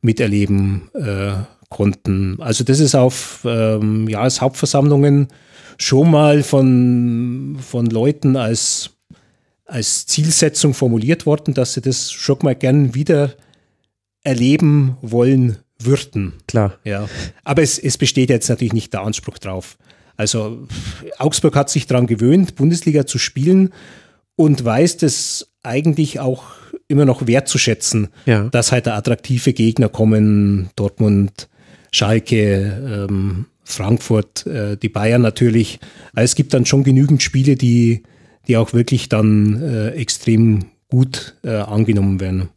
[0.00, 1.32] miterleben äh,
[1.68, 2.38] konnten.
[2.40, 5.28] Also das ist auf ähm, Jahreshauptversammlungen
[5.76, 8.90] schon mal von, von Leuten als,
[9.70, 13.34] als Zielsetzung formuliert worden, dass sie das schon mal gern wieder
[14.22, 16.34] erleben wollen würden.
[16.46, 16.78] Klar.
[16.84, 17.08] Ja.
[17.44, 19.78] Aber es, es besteht jetzt natürlich nicht der Anspruch drauf.
[20.16, 20.66] Also
[21.18, 23.72] Augsburg hat sich daran gewöhnt, Bundesliga zu spielen
[24.36, 26.44] und weiß das eigentlich auch
[26.88, 28.48] immer noch wertzuschätzen, ja.
[28.50, 31.48] dass halt attraktive Gegner kommen, Dortmund,
[31.92, 35.78] Schalke, ähm, Frankfurt, äh, die Bayern natürlich.
[36.12, 38.02] Also es gibt dann schon genügend Spiele, die,
[38.50, 42.48] die auch wirklich dann äh, extrem gut äh, angenommen werden.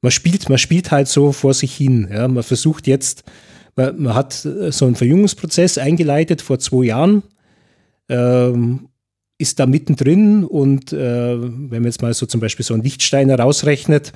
[0.00, 2.08] Man spielt, man spielt halt so vor sich hin.
[2.08, 2.28] Ja.
[2.28, 3.24] Man versucht jetzt,
[3.74, 7.24] man, man hat so einen Verjüngungsprozess eingeleitet vor zwei Jahren.
[8.08, 8.90] Ähm,
[9.38, 13.36] ist da mittendrin und äh, wenn man jetzt mal so zum Beispiel so einen Lichtsteiner
[13.36, 14.12] rausrechnet,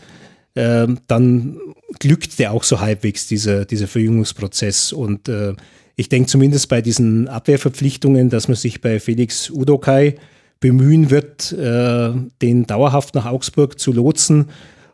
[0.55, 1.59] äh, dann
[1.99, 4.93] glückt der auch so halbwegs, dieser, dieser Verjüngungsprozess.
[4.93, 5.55] Und äh,
[5.99, 10.15] ich denke zumindest bei diesen Abwehrverpflichtungen, dass man sich bei Felix Udokai
[10.61, 14.47] bemühen wird, äh, den dauerhaft nach Augsburg zu lotsen.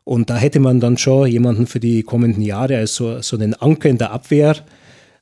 [0.04, 3.90] Und da hätte man dann schon jemanden für die kommenden Jahre, also so einen Anker
[3.90, 4.56] in der Abwehr,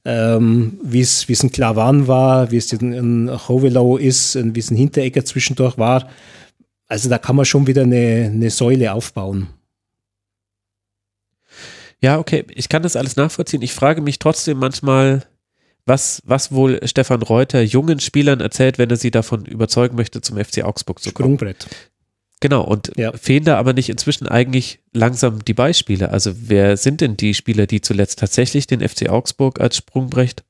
[0.05, 5.25] ähm, wie es ein Klavan war, wie es ein Hovelow ist, wie es ein Hinteregger
[5.25, 6.09] zwischendurch war.
[6.87, 9.49] Also da kann man schon wieder eine, eine Säule aufbauen.
[12.01, 13.63] Ja, okay, ich kann das alles nachvollziehen.
[13.63, 15.23] Ich frage mich trotzdem manchmal,
[15.87, 20.37] was, was wohl Stefan Reuter jungen Spielern erzählt, wenn er sie davon überzeugen möchte, zum
[20.43, 21.37] FC Augsburg zu kommen.
[21.37, 21.67] Sprungbrett.
[22.43, 23.13] Genau, und ja.
[23.13, 26.11] fehlen da aber nicht inzwischen eigentlich langsam die Beispiele?
[26.11, 30.43] Also wer sind denn die Spieler, die zuletzt tatsächlich den FC Augsburg als Sprungbrett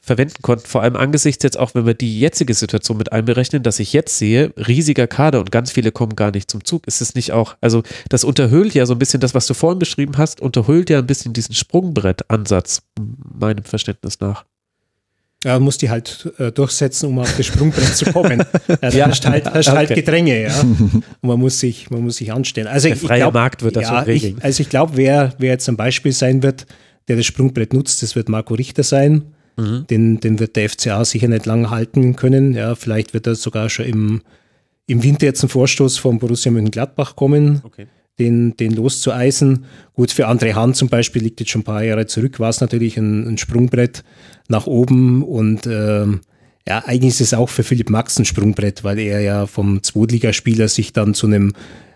[0.00, 0.66] verwenden konnten?
[0.66, 4.16] Vor allem angesichts jetzt auch, wenn wir die jetzige Situation mit einberechnen, dass ich jetzt
[4.16, 6.86] sehe, riesiger Kader und ganz viele kommen gar nicht zum Zug.
[6.86, 9.78] Ist es nicht auch, also das unterhöhlt ja so ein bisschen das, was du vorhin
[9.78, 12.84] beschrieben hast, unterhöhlt ja ein bisschen diesen Sprungbrett-Ansatz,
[13.38, 14.46] meinem Verständnis nach.
[15.44, 18.42] Ja, muss die halt äh, durchsetzen, um auf das Sprungbrett zu kommen.
[18.82, 19.08] Ja, ja.
[19.08, 20.00] Hast halt, hast halt okay.
[20.00, 20.60] Gedränge, ja.
[20.60, 22.66] Und man muss sich, man muss sich anstellen.
[22.66, 24.36] Also der ich, freie glaub, Markt wird das ja, so regeln.
[24.38, 26.66] Ich, also ich glaube, wer, wer jetzt ein Beispiel sein wird,
[27.06, 29.32] der das Sprungbrett nutzt, das wird Marco Richter sein.
[29.56, 29.86] Mhm.
[29.88, 32.54] Den, den wird der FCA sicher nicht lang halten können.
[32.54, 34.22] Ja, vielleicht wird er sogar schon im,
[34.86, 37.86] im Winter jetzt ein Vorstoß von Borussia Mönchengladbach kommen, okay.
[38.18, 39.64] Den, den loszueisen.
[39.94, 42.60] Gut, für André Hahn zum Beispiel liegt jetzt schon ein paar Jahre zurück, war es
[42.60, 44.04] natürlich ein, ein, Sprungbrett
[44.48, 46.20] nach oben und ähm,
[46.66, 50.68] ja, eigentlich ist es auch für Philipp Max ein Sprungbrett, weil er ja vom Zweitligaspieler
[50.68, 51.52] sich dann zu einem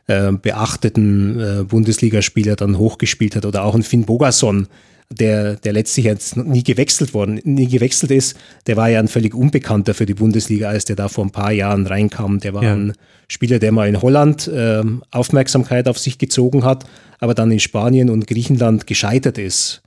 [0.07, 4.69] äh, beachteten äh, Bundesligaspieler dann hochgespielt hat oder auch ein Finn Bogason,
[5.13, 8.37] der, der letztlich jetzt nie gewechselt worden, nie gewechselt ist,
[8.67, 11.53] der war ja ein völlig Unbekannter für die Bundesliga, als der da vor ein paar
[11.53, 12.41] Jahren reinkam.
[12.41, 12.75] Der war ja.
[12.75, 12.95] ein
[13.29, 16.85] Spieler, der mal in Holland äh, Aufmerksamkeit auf sich gezogen hat,
[17.19, 19.83] aber dann in Spanien und Griechenland gescheitert ist.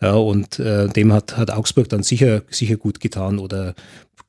[0.00, 3.38] Ja, und äh, dem hat, hat Augsburg dann sicher, sicher gut getan.
[3.38, 3.74] Oder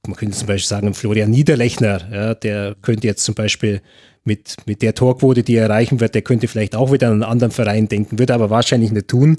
[0.06, 3.82] man könnte zum Beispiel sagen, Florian Niederlechner, ja, der könnte jetzt zum Beispiel
[4.24, 7.24] mit, mit der Torquote, die er erreichen wird, der könnte vielleicht auch wieder an einen
[7.24, 9.38] anderen Verein denken, wird aber wahrscheinlich nicht tun,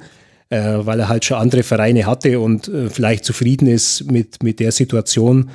[0.52, 4.60] äh, weil er halt schon andere Vereine hatte und äh, vielleicht zufrieden ist mit, mit
[4.60, 5.48] der Situation.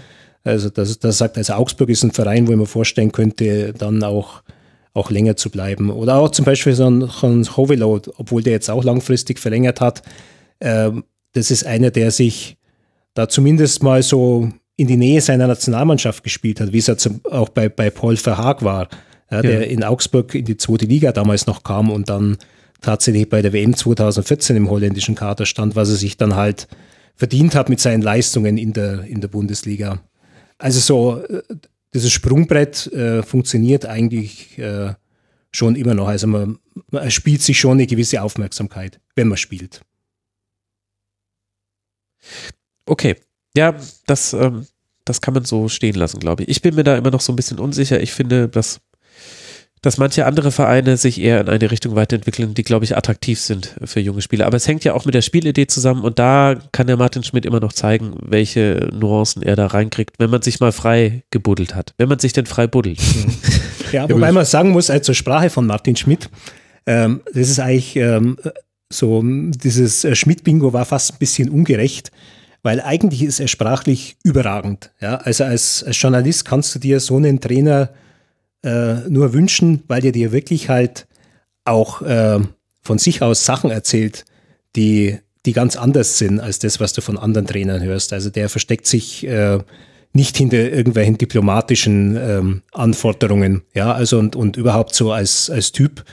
[0.44, 4.02] Also das, das sagt, also Augsburg ist ein Verein, wo ich mir vorstellen könnte, dann
[4.02, 4.42] auch,
[4.94, 5.92] auch länger zu bleiben.
[5.92, 10.02] Oder auch zum Beispiel so ein, ein Hovelo, obwohl der jetzt auch langfristig verlängert hat.
[10.60, 10.90] Äh,
[11.34, 12.58] das ist einer, der sich
[13.14, 17.50] da zumindest mal so in die Nähe seiner Nationalmannschaft gespielt hat, wie es jetzt auch
[17.50, 18.88] bei, bei Paul Verhaag war,
[19.30, 19.68] ja, der ja.
[19.68, 22.40] in Augsburg in die zweite Liga damals noch kam und dann
[22.82, 26.68] tatsächlich bei der WM 2014 im holländischen Kader stand, was er sich dann halt
[27.16, 30.02] verdient hat mit seinen Leistungen in der, in der Bundesliga.
[30.58, 31.42] Also so, äh,
[31.94, 34.94] dieses Sprungbrett äh, funktioniert eigentlich äh,
[35.52, 36.08] schon immer noch.
[36.08, 36.60] Also man,
[36.92, 39.82] man spielt sich schon eine gewisse Aufmerksamkeit, wenn man spielt.
[42.86, 43.16] Okay,
[43.56, 43.76] ja,
[44.06, 44.68] das, ähm,
[45.06, 46.50] das kann man so stehen lassen, glaube ich.
[46.50, 48.00] Ich bin mir da immer noch so ein bisschen unsicher.
[48.02, 48.80] Ich finde, dass
[49.88, 53.74] dass manche andere Vereine sich eher in eine Richtung weiterentwickeln, die, glaube ich, attraktiv sind
[53.86, 54.46] für junge Spieler.
[54.46, 57.46] Aber es hängt ja auch mit der Spielidee zusammen und da kann der Martin Schmidt
[57.46, 61.94] immer noch zeigen, welche Nuancen er da reinkriegt, wenn man sich mal frei gebuddelt hat.
[61.98, 63.00] Wenn man sich denn frei buddelt.
[63.94, 66.30] Ja, wobei man sagen muss, also zur Sprache von Martin Schmidt,
[66.86, 68.36] ähm, das ist eigentlich ähm,
[68.92, 72.12] so, dieses äh, Schmidt-Bingo war fast ein bisschen ungerecht,
[72.64, 74.92] weil eigentlich ist er sprachlich überragend.
[75.00, 77.92] Ja, also als, als Journalist kannst du dir so einen Trainer
[78.68, 81.08] äh, nur wünschen, weil er dir wirklich halt
[81.64, 82.40] auch äh,
[82.82, 84.26] von sich aus Sachen erzählt,
[84.76, 88.12] die, die ganz anders sind als das, was du von anderen Trainern hörst.
[88.12, 89.60] Also der versteckt sich äh,
[90.14, 96.04] nicht hinter irgendwelchen diplomatischen ähm, Anforderungen, ja, also und, und überhaupt so als, als Typ.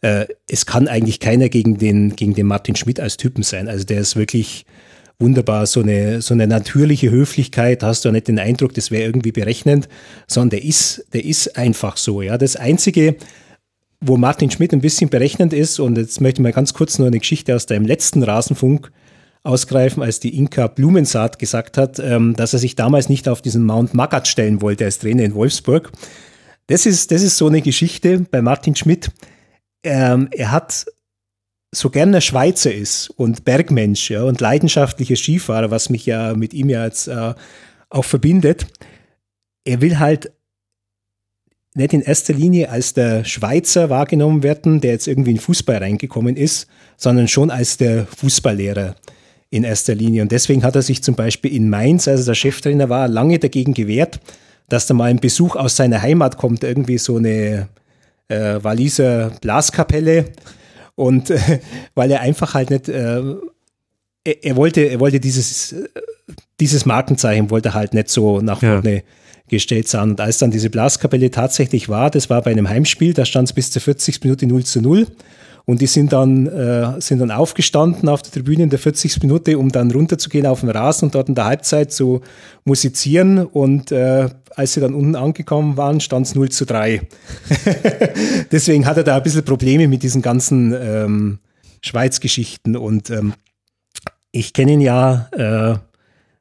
[0.00, 3.68] Äh, es kann eigentlich keiner gegen den, gegen den Martin Schmidt als Typen sein.
[3.68, 4.64] Also der ist wirklich
[5.20, 9.04] wunderbar so eine, so eine natürliche Höflichkeit, hast du ja nicht den Eindruck, das wäre
[9.04, 9.88] irgendwie berechnend,
[10.26, 12.22] sondern der ist, der ist einfach so.
[12.22, 12.38] Ja.
[12.38, 13.16] Das Einzige,
[14.00, 17.06] wo Martin Schmidt ein bisschen berechnend ist, und jetzt möchte ich mal ganz kurz nur
[17.06, 18.90] eine Geschichte aus deinem letzten Rasenfunk
[19.42, 23.64] ausgreifen, als die Inka Blumensaat gesagt hat, ähm, dass er sich damals nicht auf diesen
[23.64, 25.92] Mount Magat stellen wollte als Trainer in Wolfsburg.
[26.66, 29.10] Das ist, das ist so eine Geschichte bei Martin Schmidt.
[29.82, 30.86] Ähm, er hat
[31.72, 36.52] so gern der Schweizer ist und Bergmensch ja, und leidenschaftlicher Skifahrer, was mich ja mit
[36.52, 37.34] ihm ja jetzt äh,
[37.88, 38.66] auch verbindet,
[39.64, 40.32] er will halt
[41.74, 46.36] nicht in erster Linie als der Schweizer wahrgenommen werden, der jetzt irgendwie in Fußball reingekommen
[46.36, 46.66] ist,
[46.96, 48.96] sondern schon als der Fußballlehrer
[49.50, 50.22] in erster Linie.
[50.22, 53.38] Und deswegen hat er sich zum Beispiel in Mainz, als er der Cheftrainer war, lange
[53.38, 54.20] dagegen gewehrt,
[54.68, 57.68] dass da mal ein Besuch aus seiner Heimat kommt, irgendwie so eine
[58.28, 60.26] äh, Waliser Blaskapelle
[61.00, 61.60] und äh,
[61.94, 63.22] weil er einfach halt nicht, äh,
[64.22, 65.74] er, er, wollte, er wollte dieses,
[66.60, 69.02] dieses Markenzeichen wollte halt nicht so nach vorne ja.
[69.48, 70.10] gestellt sein.
[70.10, 73.54] Und als dann diese Blaskapelle tatsächlich war, das war bei einem Heimspiel, da stand es
[73.54, 74.22] bis zur 40.
[74.22, 75.06] Minute 0 zu 0.
[75.70, 79.22] Und die sind dann, äh, sind dann aufgestanden auf der Tribüne in der 40.
[79.22, 82.22] Minute, um dann runterzugehen auf den Rasen und dort in der Halbzeit zu
[82.64, 83.38] musizieren.
[83.46, 87.02] Und äh, als sie dann unten angekommen waren, stand es 0 zu 3.
[88.50, 91.38] Deswegen hat er da ein bisschen Probleme mit diesen ganzen ähm,
[91.82, 92.76] Schweiz-Geschichten.
[92.76, 93.34] Und ähm,
[94.32, 95.78] ich kenne ihn ja äh,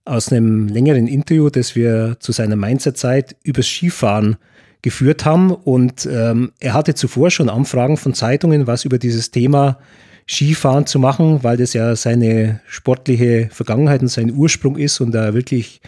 [0.06, 4.38] aus einem längeren Interview, das wir zu seiner Mainzer Zeit übers Skifahren
[4.82, 5.52] geführt haben.
[5.52, 9.80] Und ähm, er hatte zuvor schon Anfragen von Zeitungen, was über dieses Thema
[10.28, 15.34] Skifahren zu machen, weil das ja seine sportliche Vergangenheit und sein Ursprung ist und da
[15.34, 15.82] wirklich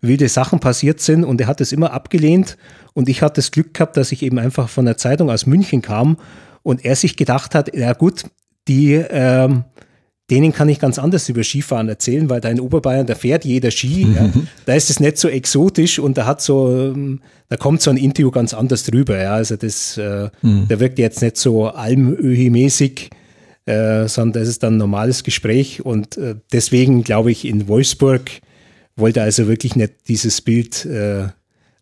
[0.00, 1.24] wilde Sachen passiert sind.
[1.24, 2.56] Und er hat es immer abgelehnt.
[2.94, 5.82] Und ich hatte das Glück gehabt, dass ich eben einfach von der Zeitung aus München
[5.82, 6.16] kam
[6.62, 8.24] und er sich gedacht hat, ja gut,
[8.68, 9.64] die ähm,
[10.32, 13.70] denen kann ich ganz anders über Skifahren erzählen, weil da in Oberbayern, da fährt jeder
[13.70, 14.06] Ski.
[14.06, 14.14] Mhm.
[14.14, 14.30] Ja.
[14.64, 17.98] Da ist es nicht so exotisch und da hat so, ähm, da kommt so ein
[17.98, 19.20] Interview ganz anders drüber.
[19.20, 19.34] Ja.
[19.34, 20.64] Also das, äh, mhm.
[20.68, 23.10] da wirkt jetzt nicht so almöhi-mäßig,
[23.66, 28.30] äh, sondern das ist dann ein normales Gespräch und äh, deswegen glaube ich in Wolfsburg
[28.96, 31.26] wollte also wirklich nicht dieses Bild äh,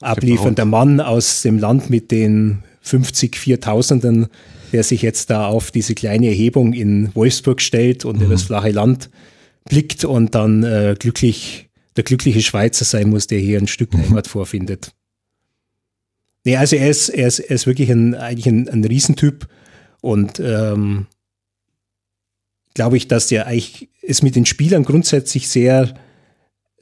[0.00, 4.26] abliefernder Mann aus dem Land mit den 50 Viertausenden,
[4.72, 8.24] der sich jetzt da auf diese kleine Erhebung in Wolfsburg stellt und mhm.
[8.24, 9.10] in das flache Land
[9.64, 14.02] blickt und dann äh, glücklich, der glückliche Schweizer sein muss, der hier ein Stück mhm.
[14.02, 14.92] Heimat vorfindet.
[16.44, 19.46] Nee, also er ist, er ist, er ist wirklich ein, eigentlich ein, ein Riesentyp
[20.00, 21.06] und ähm,
[22.74, 25.94] glaube ich, dass der eigentlich es mit den Spielern grundsätzlich sehr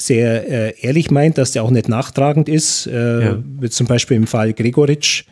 [0.00, 2.86] sehr äh, ehrlich meint, dass der auch nicht nachtragend ist.
[2.86, 3.42] Äh, ja.
[3.60, 5.24] Wie zum Beispiel im Fall Gregoritsch.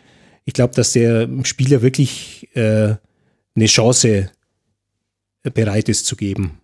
[0.47, 2.95] Ich glaube, dass der Spieler wirklich äh,
[3.55, 4.31] eine Chance
[5.43, 6.61] bereit ist zu geben.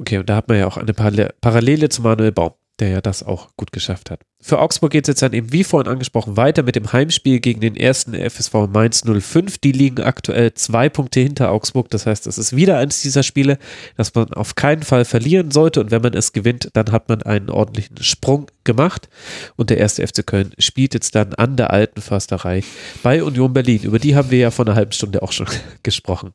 [0.00, 3.22] Okay, und da hat man ja auch eine Parallele zu Manuel Baum der ja das
[3.22, 4.20] auch gut geschafft hat.
[4.40, 7.60] Für Augsburg geht es jetzt dann eben, wie vorhin angesprochen, weiter mit dem Heimspiel gegen
[7.60, 9.58] den ersten FSV Mainz 05.
[9.58, 11.90] Die liegen aktuell zwei Punkte hinter Augsburg.
[11.90, 13.58] Das heißt, es ist wieder eines dieser Spiele,
[13.96, 15.80] das man auf keinen Fall verlieren sollte.
[15.80, 19.08] Und wenn man es gewinnt, dann hat man einen ordentlichen Sprung gemacht.
[19.56, 22.62] Und der erste FC Köln spielt jetzt dann an der alten Försterei
[23.02, 23.82] bei Union Berlin.
[23.82, 25.48] Über die haben wir ja vor einer halben Stunde auch schon
[25.82, 26.32] gesprochen.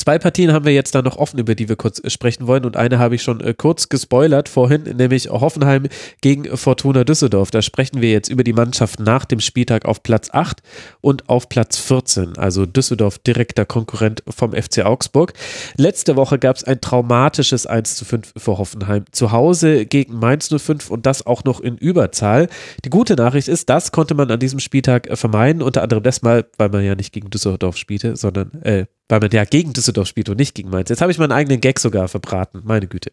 [0.00, 2.64] Zwei Partien haben wir jetzt da noch offen, über die wir kurz äh, sprechen wollen.
[2.64, 5.88] Und eine habe ich schon äh, kurz gespoilert vorhin, nämlich Hoffenheim
[6.22, 7.50] gegen Fortuna Düsseldorf.
[7.50, 10.62] Da sprechen wir jetzt über die Mannschaft nach dem Spieltag auf Platz 8
[11.02, 12.38] und auf Platz 14.
[12.38, 15.34] Also Düsseldorf direkter Konkurrent vom FC Augsburg.
[15.76, 19.04] Letzte Woche gab es ein traumatisches 1 zu 5 für Hoffenheim.
[19.12, 22.48] Zu Hause gegen Mainz 05 und das auch noch in Überzahl.
[22.86, 25.60] Die gute Nachricht ist, das konnte man an diesem Spieltag äh, vermeiden.
[25.60, 29.44] Unter anderem deshalb, weil man ja nicht gegen Düsseldorf spielte, sondern äh, weil man ja
[29.44, 30.88] gegen Düsseldorf spielt und nicht gegen Mainz.
[30.88, 33.12] Jetzt habe ich meinen eigenen Gag sogar verbraten, meine Güte.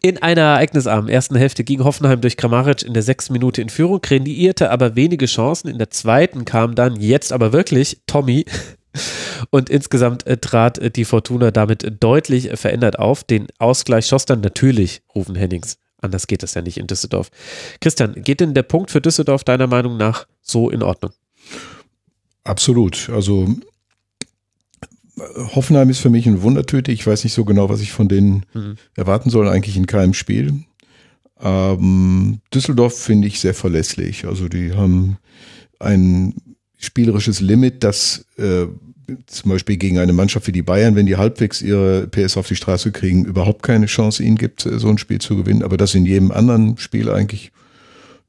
[0.00, 4.00] In einer ereignisarmen ersten Hälfte ging Hoffenheim durch Kramaric in der sechsten Minute in Führung,
[4.00, 5.68] kreierte aber wenige Chancen.
[5.68, 8.44] In der zweiten kam dann jetzt aber wirklich Tommy
[9.50, 13.24] und insgesamt äh, trat äh, die Fortuna damit deutlich äh, verändert auf.
[13.24, 15.78] Den Ausgleich schoss dann natürlich Rufen Hennings.
[16.00, 17.30] Anders geht das ja nicht in Düsseldorf.
[17.80, 21.12] Christian, geht denn der Punkt für Düsseldorf deiner Meinung nach so in Ordnung?
[22.42, 23.08] Absolut.
[23.08, 23.48] Also
[25.18, 26.90] Hoffenheim ist für mich ein Wundertüte.
[26.90, 28.76] Ich weiß nicht so genau, was ich von denen mhm.
[28.96, 30.64] erwarten soll, eigentlich in keinem Spiel.
[31.40, 34.26] Ähm, Düsseldorf finde ich sehr verlässlich.
[34.26, 35.18] Also die haben
[35.78, 36.34] ein
[36.78, 38.66] spielerisches Limit, das äh,
[39.26, 42.56] zum Beispiel gegen eine Mannschaft wie die Bayern, wenn die halbwegs ihre PS auf die
[42.56, 45.62] Straße kriegen, überhaupt keine Chance ihnen gibt, so ein Spiel zu gewinnen.
[45.62, 47.52] Aber das in jedem anderen Spiel eigentlich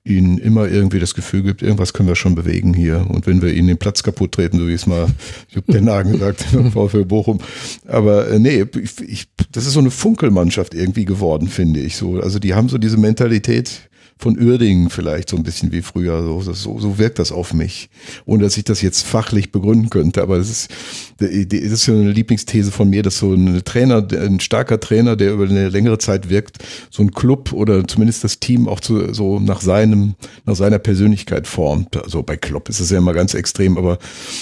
[0.05, 3.05] ihnen immer irgendwie das Gefühl gibt, irgendwas können wir schon bewegen hier.
[3.09, 5.07] Und wenn wir ihnen den Platz kaputt treten, so wie es mal
[5.49, 7.39] Jupp den Nagen gesagt VfL Bochum.
[7.87, 11.95] Aber äh, nee, ich, ich, das ist so eine Funkelmannschaft irgendwie geworden, finde ich.
[11.95, 13.89] So, also die haben so diese Mentalität,
[14.23, 16.23] von Uerdingen vielleicht so ein bisschen wie früher.
[16.23, 17.89] So, so, so wirkt das auf mich.
[18.23, 20.21] Ohne dass ich das jetzt fachlich begründen könnte.
[20.21, 20.71] Aber das ist,
[21.17, 25.33] das ist so eine Lieblingsthese von mir, dass so ein Trainer, ein starker Trainer, der
[25.33, 26.59] über eine längere Zeit wirkt,
[26.89, 31.45] so ein Club oder zumindest das Team auch zu, so nach seinem, nach seiner Persönlichkeit
[31.45, 32.01] formt.
[32.01, 33.97] Also bei Klopp ist es ja immer ganz extrem, aber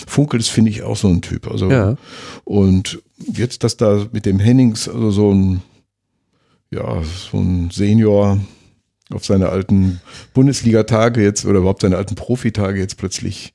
[0.05, 1.49] Funkel ist, finde ich, auch so ein Typ.
[1.49, 1.97] Also, ja.
[2.43, 3.01] und
[3.33, 5.63] jetzt, dass da mit dem Hennings, also so ein,
[6.69, 7.01] ja,
[7.31, 8.37] so ein Senior,
[9.13, 10.01] auf seine alten
[10.33, 13.53] Bundesliga-Tage jetzt oder überhaupt seine alten Profitage jetzt plötzlich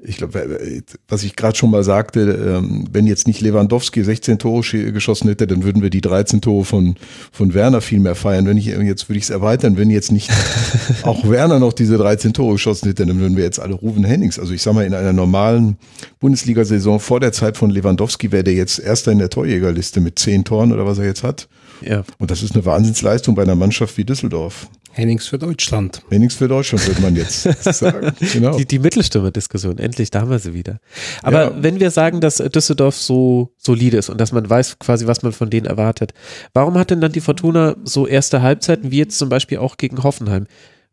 [0.00, 0.70] ich glaube,
[1.08, 4.62] was ich gerade schon mal sagte, ähm, wenn jetzt nicht Lewandowski 16 Tore
[4.92, 6.94] geschossen hätte, dann würden wir die 13 Tore von,
[7.32, 8.46] von Werner viel mehr feiern.
[8.46, 10.30] Wenn ich jetzt würde ich es erweitern, wenn jetzt nicht
[11.02, 14.38] auch Werner noch diese 13 Tore geschossen hätte, dann würden wir jetzt alle Rufen Hennings.
[14.38, 15.78] Also ich sag mal, in einer normalen
[16.20, 20.44] Bundesliga-Saison vor der Zeit von Lewandowski wäre der jetzt erster in der Torjägerliste mit 10
[20.44, 21.48] Toren oder was er jetzt hat.
[21.80, 22.04] Ja.
[22.18, 24.68] Und das ist eine Wahnsinnsleistung bei einer Mannschaft wie Düsseldorf.
[24.92, 26.02] Hennings für Deutschland.
[26.10, 28.12] Hennings für Deutschland, würde man jetzt sagen.
[28.32, 28.56] Genau.
[28.56, 30.80] Die, die Mittelstimme-Diskussion, endlich, da haben wir sie wieder.
[31.22, 31.62] Aber ja.
[31.62, 35.32] wenn wir sagen, dass Düsseldorf so solide ist und dass man weiß quasi, was man
[35.32, 36.12] von denen erwartet,
[36.52, 40.02] warum hat denn dann die Fortuna so erste Halbzeiten, wie jetzt zum Beispiel auch gegen
[40.02, 40.46] Hoffenheim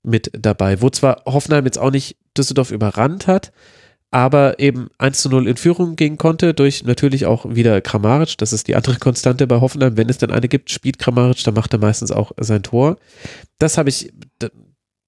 [0.03, 3.51] mit dabei, wo zwar Hoffenheim jetzt auch nicht Düsseldorf überrannt hat,
[4.11, 8.37] aber eben 1 zu 0 in Führung gehen konnte, durch natürlich auch wieder Kramaric.
[8.37, 9.97] Das ist die andere Konstante bei Hoffenheim.
[9.97, 12.97] Wenn es dann eine gibt, spielt Kramaric, dann macht er meistens auch sein Tor.
[13.59, 14.13] Das habe ich,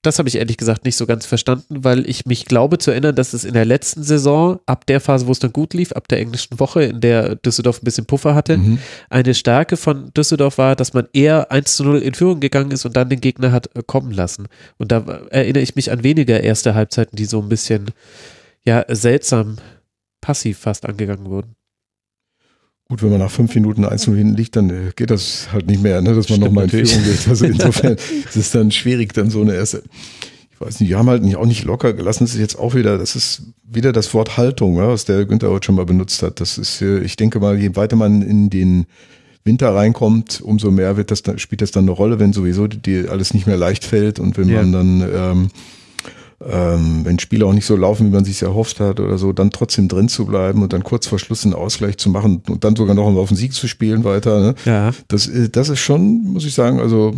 [0.01, 3.15] das habe ich ehrlich gesagt nicht so ganz verstanden, weil ich mich glaube zu erinnern,
[3.15, 6.07] dass es in der letzten Saison, ab der Phase, wo es dann gut lief, ab
[6.07, 8.79] der englischen Woche, in der Düsseldorf ein bisschen Puffer hatte, mhm.
[9.09, 12.85] eine Stärke von Düsseldorf war, dass man eher 1 zu 0 in Führung gegangen ist
[12.85, 14.47] und dann den Gegner hat kommen lassen.
[14.77, 17.91] Und da erinnere ich mich an weniger erste Halbzeiten, die so ein bisschen
[18.67, 19.57] ja seltsam
[20.21, 21.55] passiv fast angegangen wurden.
[22.89, 25.81] Gut, wenn man nach fünf Minuten eins hinten liegt, dann äh, geht das halt nicht
[25.83, 27.27] mehr, ne, dass man nochmal in Führung geht.
[27.27, 29.83] Also insofern ist es dann schwierig, dann so eine erste.
[30.51, 32.23] Ich weiß nicht, die haben halt nicht, auch nicht locker gelassen.
[32.23, 35.49] Das ist jetzt auch wieder, das ist wieder das Wort Haltung, ja, was der Günther
[35.49, 36.39] heute schon mal benutzt hat.
[36.39, 38.85] Das ist, ich denke mal, je weiter man in den
[39.43, 43.07] Winter reinkommt, umso mehr wird das dann, spielt das dann eine Rolle, wenn sowieso die
[43.07, 44.61] alles nicht mehr leicht fällt und wenn Ja.
[44.63, 45.49] man dann ähm,
[46.45, 49.49] ähm, wenn Spiele auch nicht so laufen, wie man sich erhofft hat oder so, dann
[49.49, 52.75] trotzdem drin zu bleiben und dann kurz vor Schluss einen Ausgleich zu machen und dann
[52.75, 54.39] sogar noch auf den Sieg zu spielen weiter.
[54.39, 54.55] Ne?
[54.65, 54.91] Ja.
[55.07, 57.15] Das, äh, das ist schon, muss ich sagen, also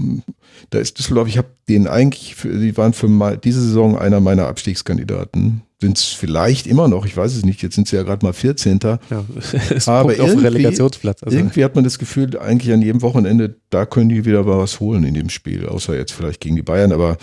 [0.70, 4.22] da ist Düsseldorf, ich habe den eigentlich, für, die waren für mal, diese Saison einer
[4.22, 5.64] meiner Abstiegskandidaten.
[5.82, 8.34] Sind es vielleicht immer noch, ich weiß es nicht, jetzt sind sie ja gerade mal
[8.34, 8.80] 14.
[8.84, 9.00] ja.
[9.70, 11.24] es Aber Punkt auf irgendwie- Relegationsplatz.
[11.24, 14.58] Also, Irgendwie hat man das Gefühl, eigentlich an jedem Wochenende, da können die wieder mal
[14.58, 17.18] was holen in dem Spiel, außer jetzt vielleicht gegen die Bayern, aber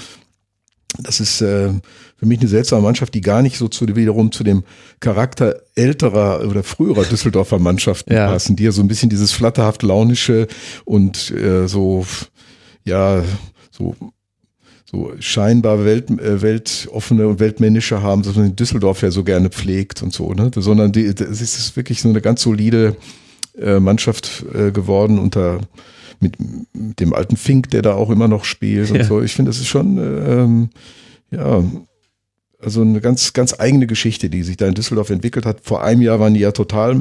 [1.03, 1.71] das ist äh,
[2.17, 4.65] für mich eine seltsame Mannschaft, die gar nicht so zu, wiederum zu dem
[5.01, 8.29] Charakter älterer oder früherer Düsseldorfer Mannschaften Ja.
[8.29, 10.47] passen, die ja so ein bisschen dieses flatterhaft launische
[10.85, 12.07] und äh, so
[12.85, 13.23] ja
[13.71, 13.95] so
[14.89, 19.49] so scheinbar Welt, äh, weltoffene und weltmännische haben, das man in Düsseldorf ja so gerne
[19.51, 20.51] pflegt und so, ne?
[20.55, 22.97] Sondern die, das ist wirklich so eine ganz solide
[23.59, 25.59] äh, Mannschaft äh, geworden unter
[26.21, 26.37] mit,
[26.75, 29.05] mit dem alten Fink, der da auch immer noch spielt und Ja.
[29.05, 29.23] so.
[29.23, 30.71] Ich finde, das ist schon äh, ähm,
[31.31, 31.63] ja
[32.59, 35.59] also eine ganz ganz eigene Geschichte, die sich da in Düsseldorf entwickelt hat.
[35.63, 36.99] Vor einem Jahr waren die ja total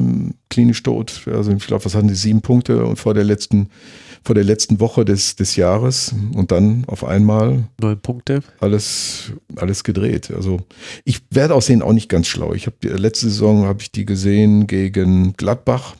[0.50, 1.22] klinisch tot.
[1.32, 3.70] Also ich glaube, was hatten die sieben Punkte und vor der letzten
[4.22, 8.42] vor der letzten Woche des des Jahres und dann auf einmal neun Punkte.
[8.60, 10.30] alles, alles gedreht.
[10.30, 10.58] Also
[11.04, 12.52] ich werde aus denen auch nicht ganz schlau.
[12.52, 15.96] Ich habe letzte Saison habe ich die gesehen gegen Gladbach.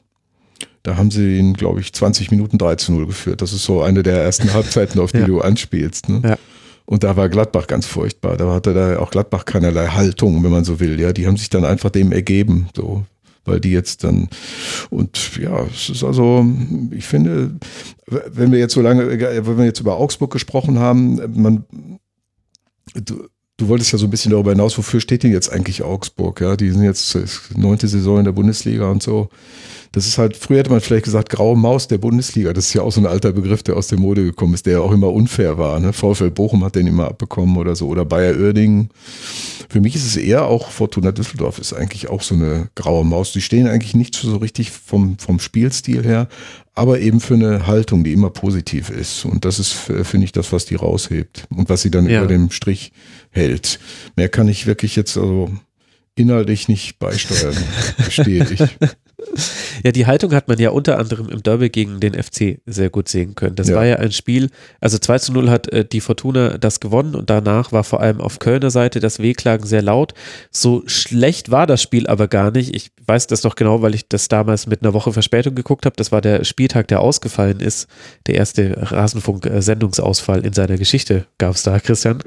[0.86, 3.42] Da haben sie ihn, glaube ich, 20 Minuten 3 zu 0 geführt.
[3.42, 5.26] Das ist so eine der ersten Halbzeiten, auf die Ja.
[5.26, 6.08] du anspielst.
[6.08, 6.20] Ne?
[6.24, 6.36] Ja.
[6.84, 8.36] Und da war Gladbach ganz furchtbar.
[8.36, 11.00] Da hatte da auch Gladbach keinerlei Haltung, wenn man so will.
[11.00, 13.04] Ja, die haben sich dann einfach dem ergeben, so,
[13.44, 14.28] weil die jetzt dann
[14.90, 16.46] und ja, es ist also,
[16.92, 17.56] ich finde,
[18.06, 21.64] wenn wir jetzt so lange, wenn wir jetzt über Augsburg gesprochen haben, man,
[22.94, 23.24] du,
[23.56, 26.40] du wolltest ja so ein bisschen darüber hinaus, wofür steht denn jetzt eigentlich Augsburg?
[26.40, 27.24] Ja, die sind jetzt äh,
[27.56, 29.28] neunte Saison in der Bundesliga und so.
[29.96, 32.52] Das ist halt, früher hätte man vielleicht gesagt, graue Maus der Bundesliga.
[32.52, 34.74] Das ist ja auch so ein alter Begriff, der aus der Mode gekommen ist, der
[34.74, 35.80] ja auch immer unfair war.
[35.80, 35.94] Ne?
[35.94, 37.88] VfL Bochum hat den immer abbekommen oder so.
[37.88, 38.90] Oder Bayer Oerdingen.
[39.70, 43.32] Für mich ist es eher auch, Fortuna Düsseldorf ist eigentlich auch so eine graue Maus.
[43.32, 46.28] Die stehen eigentlich nicht so richtig vom, vom Spielstil her,
[46.74, 49.24] aber eben für eine Haltung, die immer positiv ist.
[49.24, 52.18] Und das ist, finde ich, das, was die raushebt und was sie dann Ja.
[52.18, 52.92] über dem Strich
[53.30, 53.80] hält.
[54.14, 55.50] Mehr kann ich wirklich jetzt also
[56.16, 57.54] inhaltlich nicht beisteuern,
[58.04, 58.60] gestehe ich.
[59.82, 63.08] Ja, die Haltung hat man ja unter anderem im Derby gegen den FC sehr gut
[63.08, 63.54] sehen können.
[63.56, 63.76] Das Ja.
[63.76, 67.28] war ja ein Spiel, also 2 zu 0 hat äh, die Fortuna das gewonnen und
[67.30, 70.14] danach war vor allem auf Kölner Seite das Wehklagen sehr laut.
[70.50, 72.74] So schlecht war das Spiel aber gar nicht.
[72.74, 75.96] Ich weiß das doch genau, weil ich das damals mit einer Woche Verspätung geguckt habe.
[75.96, 77.88] Das war der Spieltag, der ausgefallen ist.
[78.26, 82.22] Der erste Rasenfunk-Sendungsausfall in seiner Geschichte gab es da, Christian.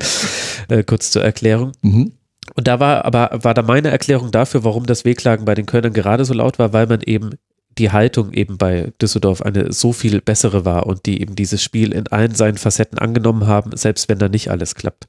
[0.67, 1.71] Äh, kurz zur Erklärung.
[1.81, 2.11] Mhm.
[2.55, 5.93] Und da war aber, war da meine Erklärung dafür, warum das Wehklagen bei den Kölnern
[5.93, 7.31] gerade so laut war, weil man eben
[7.79, 11.93] die Haltung eben bei Düsseldorf eine so viel bessere war und die eben dieses Spiel
[11.93, 15.07] in allen seinen Facetten angenommen haben, selbst wenn da nicht alles klappt.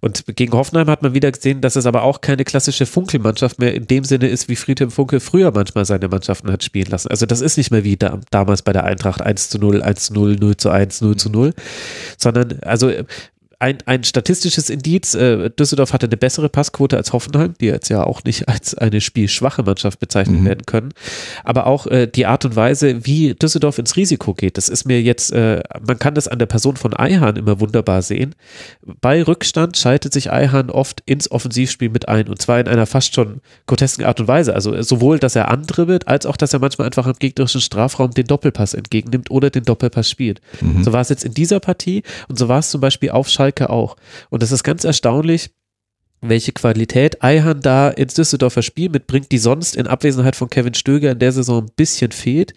[0.00, 3.74] Und gegen Hoffenheim hat man wieder gesehen, dass es aber auch keine klassische Funkelmannschaft mehr
[3.74, 7.08] in dem Sinne ist, wie Friedhelm Funkel früher manchmal seine Mannschaften hat spielen lassen.
[7.08, 10.06] Also das ist nicht mehr wie da, damals bei der Eintracht 1 zu 0, 1
[10.06, 11.54] zu 0, 0 zu 1, 0 zu 0,
[12.18, 12.92] sondern also
[13.60, 18.02] ein, ein statistisches Indiz, äh, Düsseldorf hatte eine bessere Passquote als Hoffenheim, die jetzt ja
[18.04, 20.46] auch nicht als eine spielschwache Mannschaft bezeichnet Mhm.
[20.46, 20.94] werden können.
[21.44, 25.02] Aber auch äh, die Art und Weise, wie Düsseldorf ins Risiko geht, das ist mir
[25.02, 28.34] jetzt, äh, man kann das an der Person von Eihan immer wunderbar sehen.
[29.02, 33.14] Bei Rückstand schaltet sich Eihan oft ins Offensivspiel mit ein und zwar in einer fast
[33.14, 34.54] schon grotesken Art und Weise.
[34.54, 38.12] Also äh, sowohl, dass er andribbelt, als auch, dass er manchmal einfach im gegnerischen Strafraum
[38.12, 40.40] den Doppelpass entgegennimmt oder den Doppelpass spielt.
[40.82, 43.49] So war es jetzt in dieser Partie und so war es zum Beispiel auf Schalke
[43.58, 43.96] auch.
[44.30, 45.50] Und das ist ganz erstaunlich,
[46.22, 51.12] welche Qualität Eihan da ins Düsseldorfer Spiel mitbringt, die sonst in Abwesenheit von Kevin Stöger
[51.12, 52.52] in der Saison ein bisschen fehlt.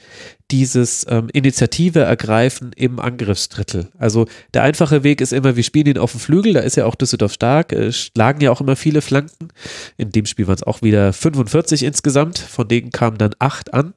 [0.51, 3.89] Dieses ähm, Initiative ergreifen im Angriffsdrittel.
[3.97, 6.85] Also der einfache Weg ist immer, wir spielen ihn auf dem Flügel, da ist ja
[6.85, 9.47] auch Düsseldorf stark, äh, schlagen ja auch immer viele Flanken.
[9.97, 13.93] In dem Spiel waren es auch wieder 45 insgesamt, von denen kamen dann acht an.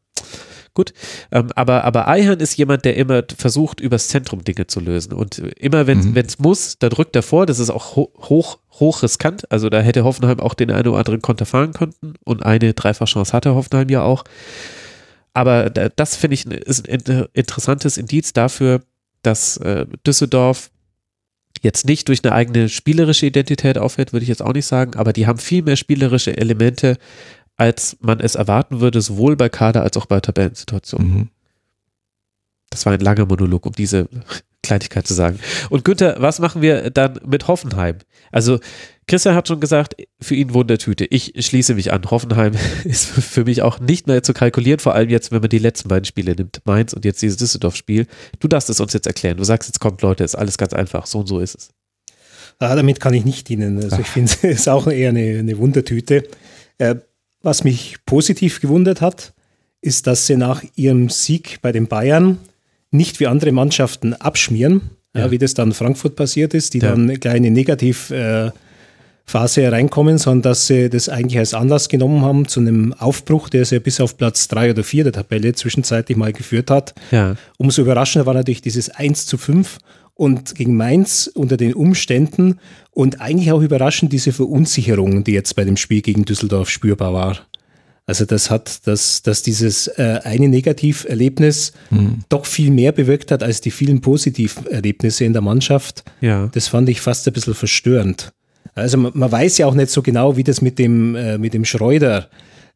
[0.76, 0.92] Gut,
[1.32, 5.14] ähm, aber, aber Eihan ist jemand, der immer versucht, übers Zentrum Dinge zu lösen.
[5.14, 7.46] Und immer, wenn es muss, da drückt er vor.
[7.46, 9.50] Das ist auch ho hoch, hoch riskant.
[9.50, 11.94] Also da hätte Hoffenheim auch den einen oder anderen Konter fahren können.
[12.24, 14.24] Und eine Dreifachchance hatte Hoffenheim ja auch.
[15.32, 18.82] Aber da, das finde ich ist ein inter interessantes Indiz dafür,
[19.22, 20.70] dass äh, Düsseldorf
[21.62, 25.14] jetzt nicht durch eine eigene spielerische Identität aufhört, würde ich jetzt auch nicht sagen, aber
[25.14, 26.98] die haben viel mehr spielerische Elemente,
[27.56, 31.14] als man es erwarten würde, sowohl bei Kader als auch bei Tabellensituationen.
[31.14, 31.28] Mhm.
[32.70, 34.08] Das war ein langer Monolog, um diese
[34.62, 35.38] Kleinigkeit zu sagen.
[35.70, 37.98] Und Günther, was machen wir dann mit Hoffenheim?
[38.32, 38.58] Also
[39.06, 41.04] Christian hat schon gesagt, für ihn Wundertüte.
[41.04, 42.02] Ich schließe mich an.
[42.10, 42.54] Hoffenheim
[42.84, 45.88] ist für mich auch nicht mehr zu kalkulieren, vor allem jetzt, wenn man die letzten
[45.88, 46.60] beiden Spiele nimmt.
[46.64, 48.06] Mainz und jetzt dieses Düsseldorf-Spiel.
[48.40, 49.36] Du darfst es uns jetzt erklären.
[49.36, 51.06] Du sagst, jetzt kommt Leute, ist alles ganz einfach.
[51.06, 51.70] So und so ist es.
[52.58, 53.82] Ah, damit kann ich nicht dienen.
[53.82, 56.24] Also ich finde, es ist auch eher eine, eine Wundertüte.
[56.78, 56.96] Äh,
[57.46, 59.32] was mich positiv gewundert hat,
[59.80, 62.38] ist, dass sie nach ihrem Sieg bei den Bayern
[62.90, 65.22] nicht wie andere Mannschaften abschmieren, ja.
[65.22, 66.90] Ja, wie das dann Frankfurt passiert ist, die ja.
[66.90, 68.52] dann eine kleine Negativphase
[69.62, 73.64] äh, reinkommen, sondern dass sie das eigentlich als Anlass genommen haben zu einem Aufbruch, der
[73.64, 76.94] sie bis auf Platz drei oder vier der Tabelle zwischenzeitlich mal geführt hat.
[77.56, 79.78] Umso überraschender war natürlich dieses 1 zu 5
[80.16, 82.58] und gegen Mainz unter den Umständen
[82.90, 87.38] und eigentlich auch überraschend diese Verunsicherung, die jetzt bei dem Spiel gegen Düsseldorf spürbar war.
[88.06, 92.20] Also das hat, dass, dass dieses äh, eine Negativerlebnis mhm.
[92.28, 96.04] doch viel mehr bewirkt hat als die vielen Positiverlebnisse in der Mannschaft.
[96.20, 96.48] Ja.
[96.52, 98.32] Das fand ich fast ein bisschen verstörend.
[98.74, 101.52] Also man, man weiß ja auch nicht so genau, wie das mit dem, äh, mit
[101.52, 102.28] dem Schreuder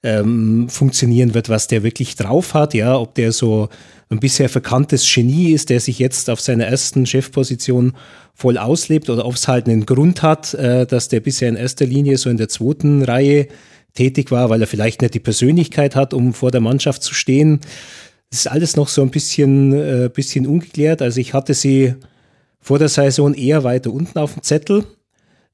[0.02, 3.68] ähm, funktionieren wird, was der wirklich drauf hat, ja, ob der so
[4.08, 7.92] ein bisher verkanntes Genie ist, der sich jetzt auf seiner ersten Chefposition
[8.34, 11.86] voll auslebt oder ob es halt einen Grund hat, äh, dass der bisher in erster
[11.86, 13.48] Linie so in der zweiten Reihe
[13.94, 17.60] tätig war, weil er vielleicht nicht die Persönlichkeit hat, um vor der Mannschaft zu stehen.
[18.30, 21.02] Das ist alles noch so ein bisschen, äh, bisschen ungeklärt.
[21.02, 21.94] Also ich hatte sie
[22.60, 24.84] vor der Saison eher weiter unten auf dem Zettel.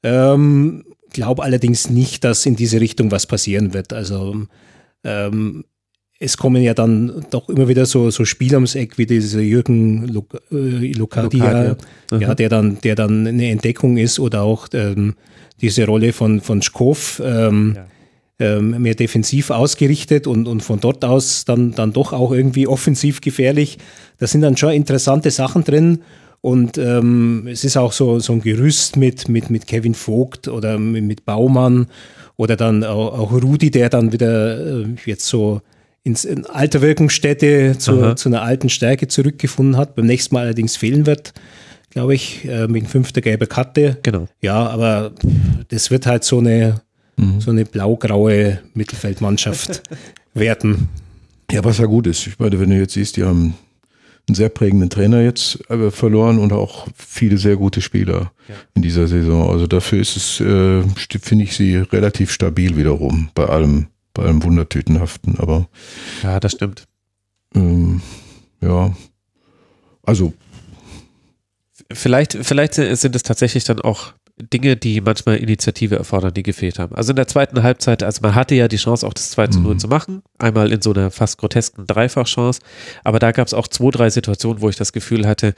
[0.02, 0.84] Ähm,
[1.16, 3.92] glaube allerdings nicht, dass in diese Richtung was passieren wird.
[3.92, 4.46] Also
[5.02, 5.64] ähm,
[6.20, 10.06] es kommen ja dann doch immer wieder so, so Spiele ums Eck wie dieser Jürgen
[10.06, 11.76] Luk äh, Lukadia,
[12.12, 15.14] ja, der dann, der dann eine Entdeckung ist oder auch ähm,
[15.60, 17.20] diese Rolle von, von Schkow.
[17.24, 17.86] Ähm, ja
[18.38, 23.20] ähm, mehr defensiv ausgerichtet und, und von dort aus dann, dann doch auch irgendwie offensiv
[23.20, 23.78] gefährlich.
[24.18, 26.02] Da sind dann schon interessante Sachen drin.
[26.40, 30.78] Und ähm, es ist auch so, so ein Gerüst mit, mit, mit Kevin Vogt oder
[30.78, 31.88] mit, mit Baumann
[32.36, 35.60] oder dann auch, auch Rudi, der dann wieder äh, jetzt so
[36.06, 40.76] ins in alter Wirkungsstätte zu, zu einer alten Stärke zurückgefunden hat, beim nächsten Mal allerdings
[40.76, 41.32] fehlen wird,
[41.90, 43.98] glaube ich, äh, wegen fünfter gelber Karte.
[44.04, 44.28] Genau.
[44.40, 45.12] Ja, aber
[45.68, 46.80] das wird halt so eine,
[47.16, 47.40] mhm.
[47.40, 49.82] so eine blau-graue Mittelfeldmannschaft
[50.34, 50.88] werden.
[51.50, 52.24] Ja, was ja gut ist.
[52.28, 53.54] Ich meine, wenn du jetzt siehst, die haben
[54.28, 58.54] einen sehr prägenden Trainer jetzt äh, verloren und auch viele sehr gute Spieler ja.
[58.74, 59.50] in dieser Saison.
[59.50, 60.82] Also dafür ist es, äh,
[61.20, 65.38] finde ich sie relativ stabil wiederum bei allem, bei allem Wundertütenhaften.
[65.38, 65.68] Aber
[66.22, 66.86] ja, das stimmt.
[67.54, 68.02] Ähm,
[68.60, 68.96] ja,
[70.02, 70.32] also
[71.92, 76.94] vielleicht, vielleicht sind es tatsächlich dann auch Dinge, die manchmal Initiative erfordern, die gefehlt haben.
[76.94, 79.60] Also in der zweiten Halbzeit, also man hatte ja die Chance, auch das 2 zu
[79.60, 79.78] 0 mhm.
[79.78, 80.22] zu machen.
[80.38, 82.60] Einmal in so einer fast grotesken Dreifachchance.
[83.02, 85.54] Aber da gab es auch zwei, drei Situationen, wo ich das Gefühl hatte,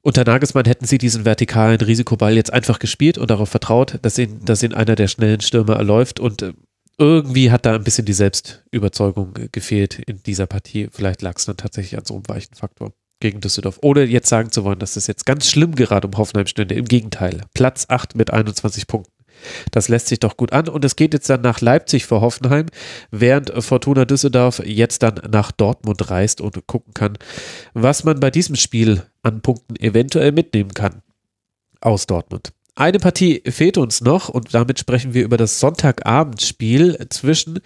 [0.00, 4.42] unter Nagelsmann hätten sie diesen vertikalen Risikoball jetzt einfach gespielt und darauf vertraut, dass ihn,
[4.44, 6.52] dass ihn einer der schnellen Stürmer erläuft und äh,
[6.96, 10.88] irgendwie hat da ein bisschen die Selbstüberzeugung gefehlt in dieser Partie.
[10.90, 13.78] Vielleicht lag es dann tatsächlich an so einem weichen Faktor gegen Düsseldorf.
[13.82, 16.74] Ohne jetzt sagen zu wollen, dass das jetzt ganz schlimm gerade um Hoffenheim stünde.
[16.74, 17.42] Im Gegenteil.
[17.54, 19.12] Platz 8 mit 21 Punkten.
[19.70, 20.68] Das lässt sich doch gut an.
[20.68, 22.66] Und es geht jetzt dann nach Leipzig für Hoffenheim,
[23.10, 27.18] während Fortuna Düsseldorf jetzt dann nach Dortmund reist und gucken kann,
[27.74, 31.02] was man bei diesem Spiel an Punkten eventuell mitnehmen kann
[31.80, 32.52] aus Dortmund.
[32.74, 37.58] Eine Partie fehlt uns noch und damit sprechen wir über das Sonntagabendspiel zwischen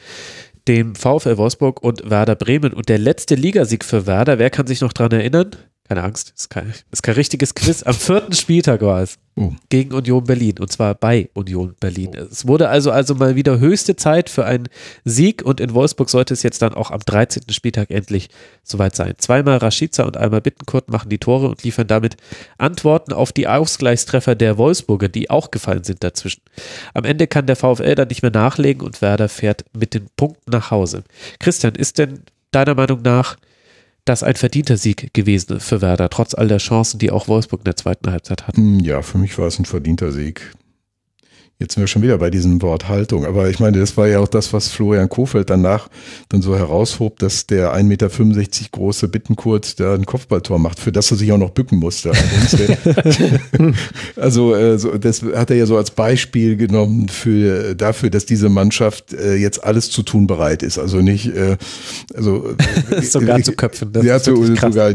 [0.69, 2.73] dem VfL Wolfsburg und Werder Bremen.
[2.73, 5.51] Und der letzte Ligasieg für Werder, wer kann sich noch dran erinnern?
[5.93, 7.83] Keine Angst, ist kein, ist kein richtiges Quiz.
[7.83, 9.19] Am vierten Spieltag war es.
[9.37, 9.53] Oh.
[9.69, 10.55] Gegen Union Berlin.
[10.59, 12.13] Und zwar bei Union Berlin.
[12.19, 12.29] Oh.
[12.31, 14.71] Es wurde also, also mal wieder höchste Zeit für einen
[15.05, 15.43] Sieg.
[15.43, 17.43] Und in Wolfsburg sollte es jetzt dann auch am 13.
[17.51, 18.31] Spieltag endlich
[18.63, 19.13] soweit sein.
[19.19, 22.17] Zweimal Rashica und einmal Bittenkurt machen die Tore und liefern damit
[22.57, 26.41] Antworten auf die Ausgleichstreffer der Wolfsburger, die auch gefallen sind dazwischen.
[26.95, 30.53] Am Ende kann der VfL dann nicht mehr nachlegen und Werder fährt mit den Punkten
[30.53, 31.05] nach Hause.
[31.39, 33.37] Christian, ist denn deiner Meinung nach
[34.05, 37.65] das ein verdienter Sieg gewesen für Werder, trotz all der Chancen, die auch Wolfsburg in
[37.65, 38.57] der zweiten Halbzeit hat.
[38.57, 40.53] Hm, ja, für mich war es ein verdienter Sieg.
[41.63, 43.25] Jetzt sind wir schon wieder bei diesem Wort Haltung.
[43.25, 45.89] Aber ich meine, das war ja auch das, was Florian Kofeld danach
[46.29, 48.09] dann so heraushob, dass der 1,65 Meter
[48.73, 52.11] große Bittenkurt da ein Kopfballtor macht, für das er sich auch noch bücken musste.
[54.17, 59.13] also äh, das hat er ja so als Beispiel genommen für dafür, dass diese Mannschaft
[59.13, 60.81] äh, jetzt alles zu tun bereit ist.
[60.81, 61.59] Also nicht, äh,
[62.13, 62.57] also
[63.03, 63.93] sogar zu köpfen.
[63.93, 64.93] Das ja, zu, sogar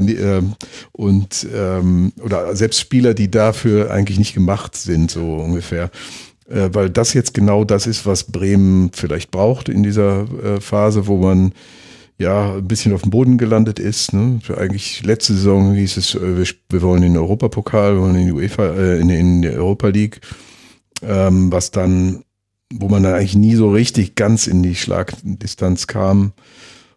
[0.92, 5.92] und ähm, oder selbst Spieler, die dafür eigentlich nicht gemacht sind, so ungefähr.
[6.50, 11.08] Äh, weil das jetzt genau das ist, was Bremen vielleicht braucht in dieser äh, Phase,
[11.08, 11.54] wo man
[12.20, 14.14] ja, ein bisschen auf dem Boden gelandet ist.
[14.14, 14.40] Ne?
[14.56, 18.26] Eigentlich letzte Saison hieß es, äh, wir, wir wollen in den Europapokal, wir wollen in
[18.26, 20.22] die UEFA, äh, in, in die Europa League,
[21.04, 22.24] ähm, was dann,
[22.74, 26.34] wo man dann eigentlich nie so richtig ganz in die Schlagdistanz kam.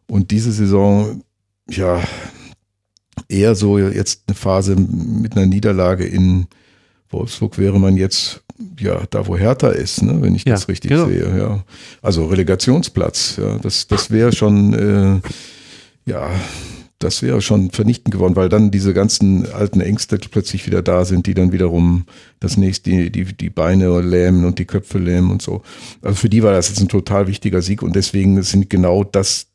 [0.08, 1.22] Und diese Saison,
[1.68, 2.02] ja,
[3.28, 6.46] eher so jetzt eine Phase mit einer Niederlage in
[7.10, 8.42] Wolfsburg wäre man jetzt
[8.78, 11.06] ja da, wo Hertha ist, ne, wenn ich ja, das richtig genau.
[11.06, 11.36] sehe.
[11.36, 11.64] Ja.
[12.02, 16.30] Also Relegationsplatz, ja, das, das wäre schon, äh, ja,
[16.98, 21.26] das wäre schon vernichtend geworden, weil dann diese ganzen alten Ängste plötzlich wieder da sind,
[21.26, 22.04] die dann wiederum
[22.40, 25.62] das nächste, die, die, die Beine lähmen und die Köpfe lähmen und so.
[26.02, 29.46] Also für die war das jetzt ein total wichtiger Sieg und deswegen sind genau das,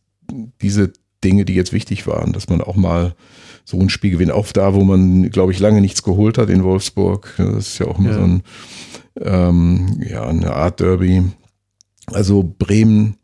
[0.61, 0.92] diese
[1.24, 3.14] Dinge, die jetzt wichtig waren, dass man auch mal
[3.64, 6.64] so ein Spiel gewinnt, auch da, wo man, glaube ich, lange nichts geholt hat in
[6.64, 7.34] Wolfsburg.
[7.38, 8.16] Das ist ja auch immer ja.
[8.16, 8.43] so ein,
[9.19, 11.24] ähm, ja, eine Art Derby.
[12.08, 13.18] Also Bremen,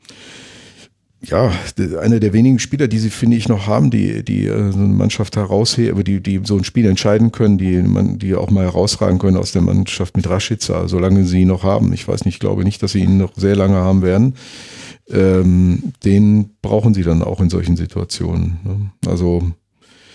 [1.24, 1.52] ja,
[2.00, 4.88] einer der wenigen Spieler, die sie, finde ich, noch haben, die, die äh, so eine
[4.88, 9.20] Mannschaft herausheben, die, die so ein Spiel entscheiden können, die man, die auch mal herausragen
[9.20, 11.94] können aus der Mannschaft mit Rashica, solange sie ihn noch haben.
[11.94, 14.34] Ich weiß nicht, ich glaube nicht, dass sie ihn noch sehr lange haben werden.
[15.12, 18.58] Ähm, den brauchen sie dann auch in solchen Situationen.
[18.64, 18.92] Ne?
[19.08, 19.44] Also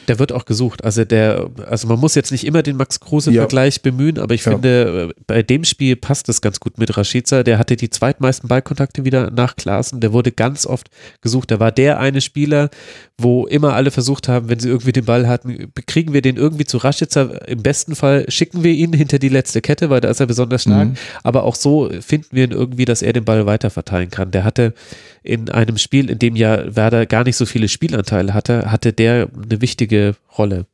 [0.09, 0.85] der wird auch gesucht.
[0.85, 3.81] Also der, also man muss jetzt nicht immer den Max Kruse-Vergleich ja.
[3.83, 4.53] bemühen, aber ich ja.
[4.53, 7.43] finde, bei dem Spiel passt es ganz gut mit Rashica.
[7.43, 10.01] Der hatte die zweitmeisten Ballkontakte wieder nach Klaassen.
[10.01, 10.89] Der wurde ganz oft
[11.21, 11.51] gesucht.
[11.51, 12.71] Der war der eine Spieler,
[13.19, 16.65] wo immer alle versucht haben, wenn sie irgendwie den Ball hatten, kriegen wir den irgendwie
[16.65, 17.23] zu Rashica.
[17.47, 20.63] Im besten Fall schicken wir ihn hinter die letzte Kette, weil da ist er besonders
[20.63, 20.89] stark.
[20.89, 20.95] Mhm.
[21.23, 24.31] Aber auch so finden wir ihn irgendwie, dass er den Ball weiter verteilen kann.
[24.31, 24.75] Der hatte
[25.23, 29.29] in einem Spiel, in dem ja Werder gar nicht so viele Spielanteile hatte, hatte der
[29.43, 29.96] eine wichtige
[30.39, 30.67] Rolle,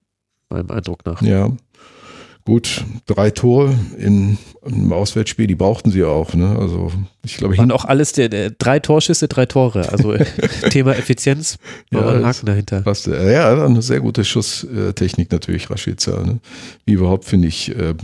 [0.48, 1.22] meinem Eindruck nach.
[1.22, 1.50] Ja.
[2.44, 6.34] Gut, drei Tore in, im Auswärtsspiel, die brauchten sie auch.
[6.34, 6.56] Ne?
[6.58, 6.90] Also
[7.24, 9.88] ich glaube, waren auch alles der, der, drei Torschüsse, drei Tore.
[9.92, 10.16] Also
[10.70, 11.58] Thema Effizienz,
[11.92, 12.80] war ja, ein Haken dahinter.
[12.80, 16.20] Passt, ja, eine sehr gute Schusstechnik natürlich, Rashica.
[16.20, 16.40] Ne?
[16.84, 17.94] Wie überhaupt finde ich, äh,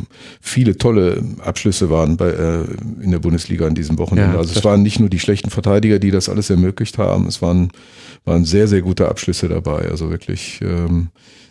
[0.40, 2.64] viele tolle Abschlüsse waren bei, äh,
[3.02, 4.34] in der Bundesliga an diesem Wochenende.
[4.34, 7.42] Ja, also es waren nicht nur die schlechten Verteidiger, die das alles ermöglicht haben, es
[7.42, 7.72] waren,
[8.24, 9.88] waren sehr, sehr gute Abschlüsse dabei.
[9.88, 10.60] Also wirklich.
[10.62, 11.08] Ähm,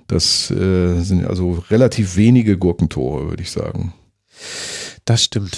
[0.08, 3.94] das äh, sind also relativ wenige Gurkentore, würde ich sagen.
[5.06, 5.58] Das stimmt.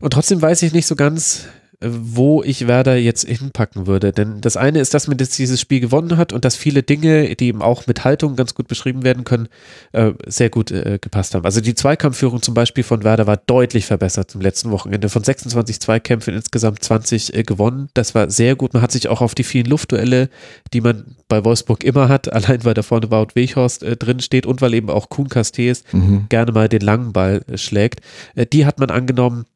[0.00, 1.46] Und trotzdem weiß ich nicht so ganz,
[1.86, 4.12] wo ich Werder jetzt hinpacken würde.
[4.12, 7.34] Denn das eine ist, dass man jetzt dieses Spiel gewonnen hat und dass viele Dinge,
[7.36, 9.48] die eben auch mit Haltung ganz gut beschrieben werden können,
[9.92, 11.44] äh, sehr gut äh, gepasst haben.
[11.44, 15.08] Also die Zweikampfführung zum Beispiel von Werder war deutlich verbessert zum letzten Wochenende.
[15.08, 17.88] Von 26 Zweikämpfen insgesamt 20 äh, gewonnen.
[17.94, 18.74] Das war sehr gut.
[18.74, 20.28] Man hat sich auch auf die vielen Luftduelle,
[20.72, 24.46] die man bei Wolfsburg immer hat, allein weil da vorne Wout Weghorst äh, drin steht
[24.46, 26.26] und weil eben auch Kuhn Castells mhm.
[26.28, 28.00] gerne mal den langen Ball äh, schlägt,
[28.34, 29.46] äh, die hat man angenommen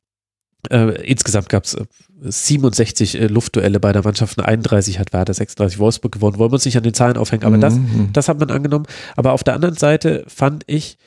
[0.70, 1.76] äh, insgesamt gab es
[2.20, 6.38] 67 äh, Luftduelle bei der Mannschaft, 31 hat Werder, 36 Wolfsburg gewonnen.
[6.38, 7.60] Wollen wir uns nicht an den Zahlen aufhängen, aber mhm.
[7.60, 7.78] das,
[8.12, 8.86] das hat man angenommen.
[9.16, 10.98] Aber auf der anderen Seite fand ich,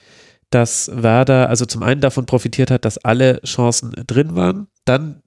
[0.50, 4.68] dass Werder also zum einen davon profitiert hat, dass alle Chancen drin waren.
[4.86, 5.22] Dann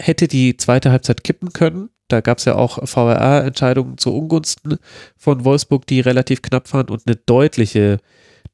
[0.00, 1.90] hätte die zweite Halbzeit kippen können.
[2.08, 4.78] Da gab es ja auch VRA-Entscheidungen zu Ungunsten
[5.16, 7.98] von Wolfsburg, die relativ knapp waren und eine deutliche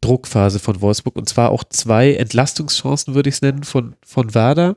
[0.03, 4.77] Druckphase von Wolfsburg und zwar auch zwei Entlastungschancen, würde ich es nennen, von, von Werder.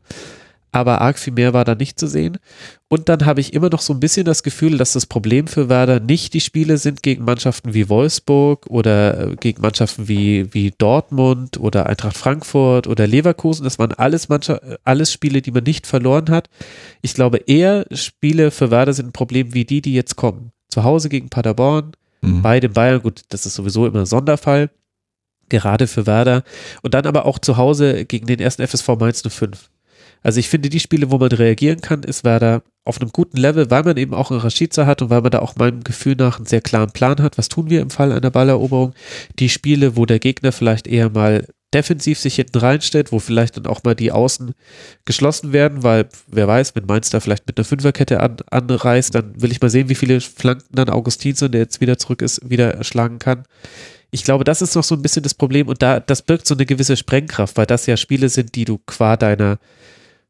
[0.76, 2.38] Aber arg viel mehr war da nicht zu sehen.
[2.90, 5.70] Und dann habe ich immer noch so ein bisschen das Gefühl, dass das Problem für
[5.70, 10.74] Werder nicht die Spiele sind gegen Mannschaften wie Wolfsburg oder äh, gegen Mannschaften wie, wie
[10.78, 13.64] Dortmund oder Eintracht Frankfurt oder Leverkusen.
[13.64, 16.50] Das waren alles, Mannschaft, alles Spiele, die man nicht verloren hat.
[17.02, 20.52] Ich glaube eher Spiele für Werder sind ein Problem wie die, die jetzt kommen.
[20.68, 22.42] Zu Hause gegen Paderborn, mhm.
[22.42, 24.70] bei den Bayern, gut, das ist sowieso immer ein Sonderfall
[25.50, 26.44] gerade für Werder.
[26.82, 29.70] Und dann aber auch zu Hause gegen den ersten FSV Mainz 05.
[30.26, 33.70] Also ich finde, die Spiele, wo man reagieren kann, ist Werder auf einem guten Level,
[33.70, 36.38] weil man eben auch einen Rashica hat und weil man da auch meinem Gefühl nach
[36.38, 37.38] einen sehr klaren Plan hat.
[37.38, 38.94] Was tun wir im Fall einer Balleroberung?
[39.38, 43.68] Die Spiele, wo der Gegner vielleicht eher mal defensiv sich hinten reinstellt, wo vielleicht dann
[43.68, 44.54] auch mal die Außen
[45.04, 49.40] geschlossen werden, weil wer weiß, wenn Mainz da vielleicht mit einer Fünferkette an, anreißt, dann
[49.40, 52.74] will ich mal sehen, wie viele Flanken dann Augustinson, der jetzt wieder zurück ist, wieder
[52.74, 53.44] erschlagen kann
[54.16, 56.56] ich glaube, das ist noch so ein bisschen das Problem und da, das birgt so
[56.56, 59.60] eine gewisse Sprengkraft, weil das ja Spiele sind, die du qua deiner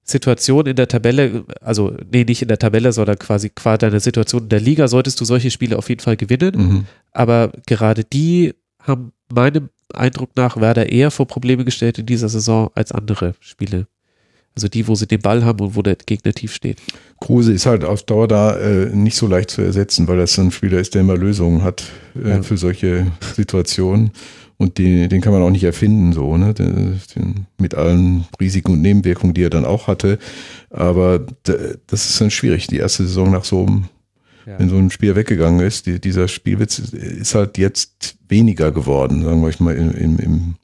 [0.02, 4.44] Situation in der Tabelle, also nee, nicht in der Tabelle, sondern quasi qua deiner Situation
[4.44, 6.56] in der Liga, solltest du solche Spiele auf jeden Fall gewinnen.
[6.56, 6.86] Mhm.
[7.12, 12.72] Aber gerade die haben meinem Eindruck nach Werder eher vor Probleme gestellt in dieser Saison
[12.74, 13.86] als andere Spiele.
[14.56, 16.82] Also die, wo sie den Ball haben und wo der Gegner tief steht.
[17.20, 20.52] Kruse ist halt auf Dauer da äh, nicht so leicht zu ersetzen, weil das ein
[20.52, 21.84] Spieler ist, der immer Lösungen hat
[22.16, 22.42] äh, ja.
[22.42, 24.12] für solche Situationen.
[24.58, 26.54] Und den, den kann man auch nicht erfinden, so, ne?
[26.54, 30.18] Den, den, mit allen Risiken und Nebenwirkungen, die er dann auch hatte.
[30.70, 31.26] Aber
[31.88, 33.86] das ist dann schwierig, die erste Saison nach so einem
[34.46, 34.60] Ja.
[34.60, 39.42] Wenn so ein Spiel weggegangen ist, die, dieser Spielwitz ist halt jetzt weniger geworden, sagen
[39.42, 40.56] wir mal, im, im, im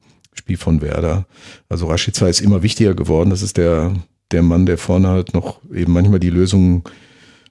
[0.42, 1.28] Spiel von Werder.
[1.70, 3.30] Also Rashica ist immer wichtiger geworden.
[3.30, 3.94] Das ist der,
[4.32, 6.82] der Mann, der vorne halt noch eben manchmal die Lösung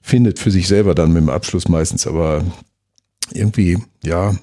[0.01, 2.05] findet für sich selber dann mit dem Abschluss meistens.
[2.05, 2.43] Aber
[3.33, 4.35] irgendwie, ja,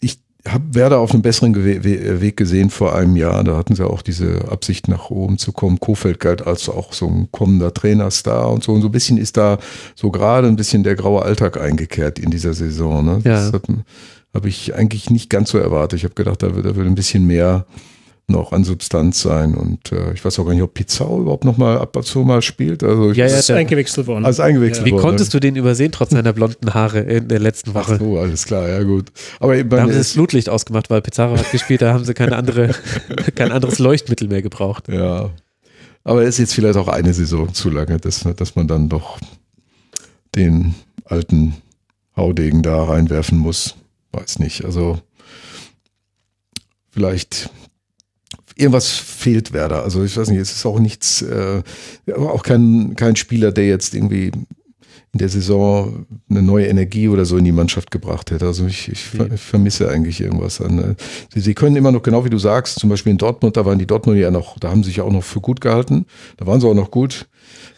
[0.00, 0.18] ich
[0.48, 3.44] habe Werder auf einem besseren Weg gesehen vor einem Jahr.
[3.44, 5.80] Da hatten sie auch diese Absicht nach oben zu kommen.
[5.80, 8.72] Kofeld galt als auch so ein kommender Trainerstar und so.
[8.72, 9.58] Und so ein bisschen ist da
[9.94, 13.04] so gerade ein bisschen der graue Alltag eingekehrt in dieser Saison.
[13.04, 13.20] Ne?
[13.22, 13.60] Das ja.
[14.34, 15.98] Habe ich eigentlich nicht ganz so erwartet.
[15.98, 17.66] Ich habe gedacht, da wird, da wird ein bisschen mehr
[18.30, 19.54] noch an Substanz sein.
[19.54, 22.20] Und äh, ich weiß auch gar nicht, ob Pizzao überhaupt noch mal ab und zu
[22.20, 22.84] mal spielt.
[22.84, 24.26] Also ja, er ist eingewechselt worden.
[24.26, 24.86] Also eingewechselt ja.
[24.86, 25.02] Wie worden.
[25.02, 27.94] konntest du den übersehen, trotz seiner blonden Haare in der letzten Woche?
[27.94, 29.10] Ach so, alles klar, ja gut.
[29.40, 32.36] Aber da haben sie das Flutlicht ausgemacht, weil Pizarro hat gespielt, da haben sie keine
[32.36, 32.74] andere,
[33.34, 34.88] kein anderes Leuchtmittel mehr gebraucht.
[34.88, 35.30] Ja.
[36.04, 39.18] Aber es ist jetzt vielleicht auch eine Saison zu lange, dass, dass man dann doch
[40.34, 40.74] den
[41.04, 41.54] alten
[42.14, 43.74] Haudegen da reinwerfen muss.
[44.12, 44.64] Weiß nicht.
[44.64, 44.98] Also
[46.90, 47.50] vielleicht
[48.56, 49.82] irgendwas fehlt Werder.
[49.82, 51.62] Also ich weiß nicht, es ist auch nichts, äh,
[52.16, 54.32] auch kein, kein Spieler, der jetzt irgendwie
[55.12, 58.46] in der Saison eine neue Energie oder so in die Mannschaft gebracht hätte.
[58.46, 60.78] Also ich, ich, ich vermisse eigentlich irgendwas an.
[60.78, 60.94] Äh,
[61.32, 63.78] sie, sie, können immer noch, genau wie du sagst, zum Beispiel in Dortmund, da waren
[63.78, 66.04] die Dortmund ja noch, da haben sie sich auch noch für gut gehalten.
[66.36, 67.28] Da waren sie auch noch gut.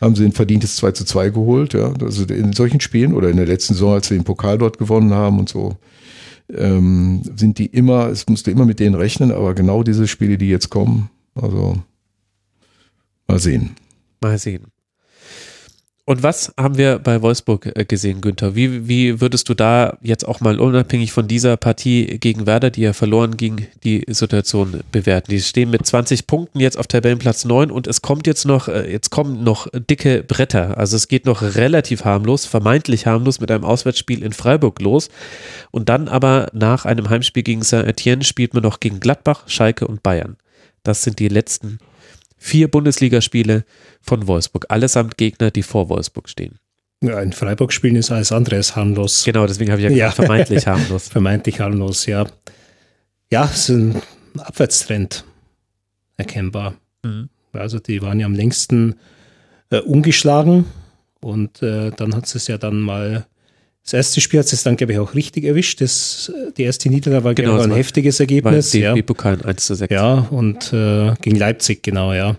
[0.01, 1.93] Haben sie ein verdientes 2 zu 2 geholt, ja.
[2.01, 5.13] Also in solchen Spielen oder in der letzten Saison, als sie den Pokal dort gewonnen
[5.13, 5.77] haben und so
[6.57, 10.49] ähm, sind die immer, es musste immer mit denen rechnen, aber genau diese Spiele, die
[10.49, 11.77] jetzt kommen, also
[13.27, 13.77] mal sehen.
[14.21, 14.67] Mal sehen.
[16.07, 18.57] Und was haben wir bei Wolfsburg äh, gesehen, Günther?
[18.57, 22.81] Wie, wie würdest du da jetzt auch mal unabhängig von dieser Partie gegen Werder, die
[22.81, 25.31] ja verloren ging, die Situation bewerten?
[25.31, 28.91] Die stehen mit 20 Punkten jetzt auf Tabellenplatz 9 und es kommt jetzt noch, äh,
[28.91, 30.79] jetzt kommen noch dicke Bretter.
[30.79, 35.11] Also es geht noch relativ harmlos, vermeintlich harmlos mit einem Auswärtsspiel in Freiburg los.
[35.71, 40.03] Und dann aber nach einem Heimspiel gegen Saint-Etienne spielt man noch gegen Gladbach, Schalke und
[40.03, 40.37] Bayern.
[40.83, 41.79] Das sind die letzten
[42.41, 43.65] vier Bundesligaspiele
[44.01, 44.67] von Wolfsburg.
[44.71, 46.59] Allesamt Gegner, die vor Wolfsburg stehen.
[47.03, 49.25] Ja, in Freiburg spielen ist alles andere als harmlos.
[49.25, 50.25] Genau, deswegen habe ich ja gesagt, ja.
[50.25, 51.09] vermeintlich harmlos.
[51.11, 52.27] vermeintlich harmlos, ja.
[53.31, 54.03] Ja, es ist ein
[54.39, 55.25] Abwärtstrend
[56.17, 56.75] erkennbar.
[57.03, 57.29] Mhm.
[57.53, 58.97] Also die waren ja am längsten
[59.71, 60.65] äh, ungeschlagen
[61.21, 63.27] und äh, dann hat es ja dann mal
[63.91, 65.81] das erste Spiel hat es dann, glaube ich, auch richtig erwischt.
[65.81, 68.73] Das, die erste Niederlage war, genau, ein heftiges Ergebnis.
[68.73, 69.93] War DFB-Pokal 1 zu 6.
[69.93, 72.37] Ja, und äh, gegen Leipzig, genau, ja.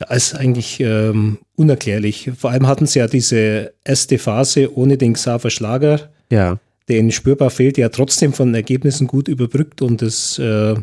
[0.00, 2.32] Ja, ist eigentlich ähm, unerklärlich.
[2.36, 6.58] Vor allem hatten sie ja diese erste Phase ohne den Xaver Schlager, ja.
[6.88, 10.74] ihnen spürbar fehlt, ja trotzdem von Ergebnissen gut überbrückt und es äh,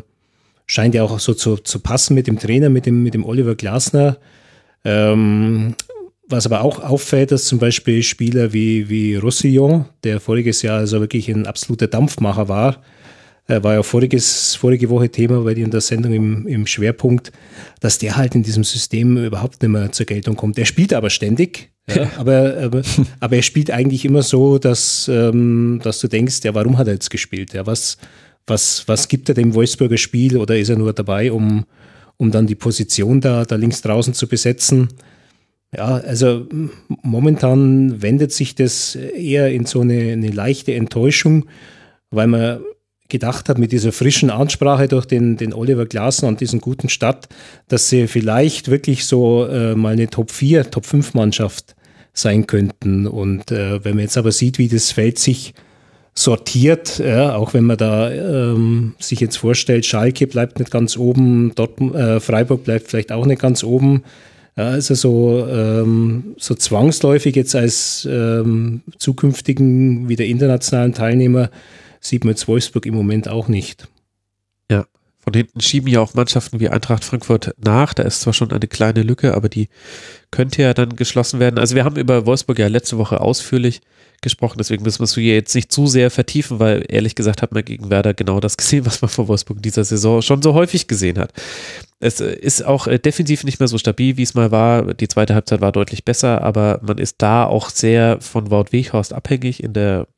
[0.64, 3.56] scheint ja auch so zu, zu passen mit dem Trainer, mit dem, mit dem Oliver
[3.56, 4.16] Glasner.
[4.86, 5.74] Ähm,
[6.28, 11.00] was aber auch auffällt, dass zum Beispiel Spieler wie, wie Roussillon, der voriges Jahr also
[11.00, 12.82] wirklich ein absoluter Dampfmacher war,
[13.48, 17.32] äh, war ja voriges, vorige Woche Thema bei dir in der Sendung im, im Schwerpunkt,
[17.80, 20.58] dass der halt in diesem System überhaupt nicht mehr zur Geltung kommt.
[20.58, 22.82] Der spielt aber ständig, ja, aber, aber,
[23.20, 26.94] aber er spielt eigentlich immer so, dass, ähm, dass du denkst, ja, warum hat er
[26.94, 27.54] jetzt gespielt?
[27.54, 27.96] Ja, was,
[28.46, 31.64] was, was gibt er dem Wolfsburger Spiel oder ist er nur dabei, um,
[32.18, 34.88] um dann die Position da, da links draußen zu besetzen?
[35.76, 36.46] Ja, also
[37.02, 41.44] momentan wendet sich das eher in so eine, eine leichte Enttäuschung,
[42.10, 42.60] weil man
[43.08, 47.28] gedacht hat mit dieser frischen Ansprache durch den, den Oliver Glasner und diesen guten Stadt,
[47.68, 51.74] dass sie vielleicht wirklich so äh, mal eine Top 4, Top 5 Mannschaft
[52.12, 53.06] sein könnten.
[53.06, 55.54] Und äh, wenn man jetzt aber sieht, wie das Feld sich
[56.14, 61.54] sortiert, ja, auch wenn man da ähm, sich jetzt vorstellt, Schalke bleibt nicht ganz oben,
[61.54, 64.02] Dortmund, äh, Freiburg bleibt vielleicht auch nicht ganz oben,
[64.58, 71.50] ja, also so, ähm, so zwangsläufig jetzt als ähm, zukünftigen wieder internationalen Teilnehmer
[72.00, 73.86] sieht man jetzt Wolfsburg im Moment auch nicht.
[75.28, 77.92] Von hinten schieben ja auch Mannschaften wie Eintracht Frankfurt nach.
[77.92, 79.68] Da ist zwar schon eine kleine Lücke, aber die
[80.30, 81.58] könnte ja dann geschlossen werden.
[81.58, 83.82] Also wir haben über Wolfsburg ja letzte Woche ausführlich
[84.22, 87.52] gesprochen, deswegen müssen wir es hier jetzt nicht zu sehr vertiefen, weil ehrlich gesagt hat
[87.52, 90.54] man gegen Werder genau das gesehen, was man vor Wolfsburg in dieser Saison schon so
[90.54, 91.34] häufig gesehen hat.
[92.00, 94.94] Es ist auch äh, defensiv nicht mehr so stabil, wie es mal war.
[94.94, 99.12] Die zweite Halbzeit war deutlich besser, aber man ist da auch sehr von Wout Weghorst
[99.12, 100.08] abhängig in der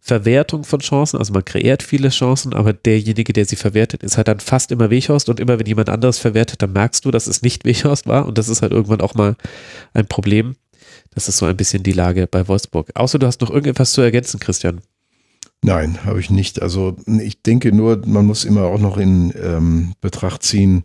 [0.00, 1.18] Verwertung von Chancen.
[1.18, 4.90] Also man kreiert viele Chancen, aber derjenige, der sie verwertet, ist halt dann fast immer
[4.90, 8.26] Weghorst und immer wenn jemand anderes verwertet, dann merkst du, dass es nicht Weghorst war
[8.26, 9.36] und das ist halt irgendwann auch mal
[9.92, 10.56] ein Problem.
[11.14, 12.90] Das ist so ein bisschen die Lage bei Wolfsburg.
[12.94, 14.80] Außer du hast noch irgendetwas zu ergänzen, Christian.
[15.62, 16.62] Nein, habe ich nicht.
[16.62, 20.84] Also ich denke nur, man muss immer auch noch in ähm, Betracht ziehen,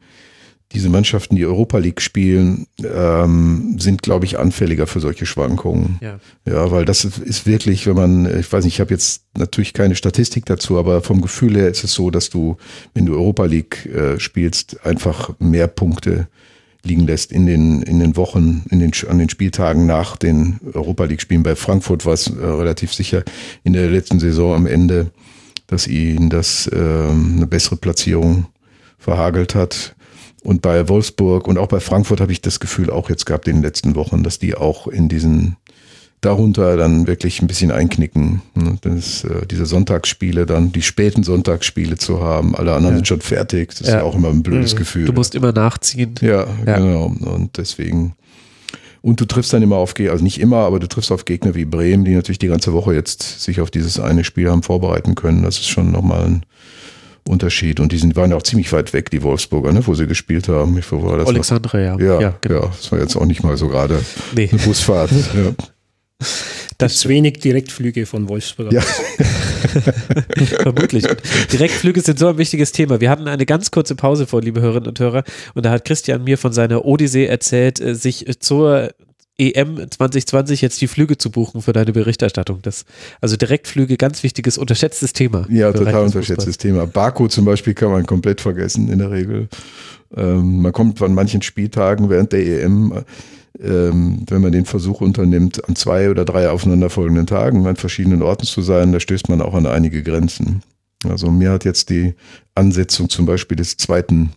[0.71, 5.99] diese Mannschaften, die Europa League spielen, ähm, sind, glaube ich, anfälliger für solche Schwankungen.
[6.01, 6.19] Ja.
[6.45, 9.95] ja, weil das ist wirklich, wenn man, ich weiß nicht, ich habe jetzt natürlich keine
[9.95, 12.57] Statistik dazu, aber vom Gefühl her ist es so, dass du,
[12.93, 16.27] wenn du Europa League äh, spielst, einfach mehr Punkte
[16.85, 21.05] liegen lässt in den, in den Wochen, in den, an den Spieltagen nach den Europa
[21.05, 21.43] League Spielen.
[21.43, 23.23] Bei Frankfurt war es äh, relativ sicher
[23.63, 25.11] in der letzten Saison am Ende,
[25.67, 28.45] dass ihnen das äh, eine bessere Platzierung
[28.97, 29.94] verhagelt hat.
[30.45, 33.57] Und bei Wolfsburg und auch bei Frankfurt habe ich das Gefühl auch jetzt gehabt in
[33.57, 35.57] den letzten Wochen, dass die auch in diesen
[36.21, 38.43] darunter dann wirklich ein bisschen einknicken.
[38.53, 38.77] Ne?
[38.81, 42.97] Das, äh, diese Sonntagsspiele dann, die späten Sonntagsspiele zu haben, alle anderen ja.
[42.97, 44.03] sind schon fertig, das ist ja.
[44.03, 44.77] auch immer ein blödes mhm.
[44.77, 45.05] Gefühl.
[45.05, 46.13] Du musst immer nachziehen.
[46.21, 47.05] Ja, ja, genau.
[47.05, 48.13] Und deswegen,
[49.01, 51.65] und du triffst dann immer auf, also nicht immer, aber du triffst auf Gegner wie
[51.65, 55.41] Bremen, die natürlich die ganze Woche jetzt sich auf dieses eine Spiel haben vorbereiten können.
[55.41, 56.45] Das ist schon nochmal ein
[57.27, 57.79] Unterschied.
[57.79, 60.47] Und die sind, waren ja auch ziemlich weit weg, die Wolfsburger, ne, wo sie gespielt
[60.47, 60.77] haben.
[60.77, 61.99] Ich, war das Alexandre, ja.
[61.99, 62.61] Ja, ja, genau.
[62.61, 63.99] ja, das war jetzt auch nicht mal so gerade
[64.35, 64.49] nee.
[64.51, 65.11] eine Busfahrt.
[65.33, 65.53] ja.
[66.77, 68.71] Das wenig Direktflüge von Wolfsburg.
[68.71, 68.81] Ja.
[70.61, 71.05] Vermutlich.
[71.51, 72.99] Direktflüge sind so ein wichtiges Thema.
[72.99, 75.23] Wir hatten eine ganz kurze Pause vor, liebe Hörerinnen und Hörer,
[75.53, 78.91] und da hat Christian mir von seiner Odyssee erzählt, äh, sich zur
[79.37, 82.59] EM 2020 jetzt die Flüge zu buchen für deine Berichterstattung.
[82.61, 82.85] Das,
[83.21, 85.45] also Direktflüge, ganz wichtiges, unterschätztes Thema.
[85.49, 86.87] Ja, total unterschätztes Thema.
[86.87, 89.49] Baku zum Beispiel kann man komplett vergessen in der Regel.
[90.15, 93.03] Ähm, man kommt an manchen Spieltagen während der EM
[93.61, 98.45] ähm, wenn man den Versuch unternimmt, an zwei oder drei aufeinanderfolgenden Tagen an verschiedenen Orten
[98.45, 100.61] zu sein, da stößt man auch an einige Grenzen.
[101.07, 102.15] Also mir hat jetzt die
[102.55, 104.31] Ansetzung zum Beispiel des zweiten,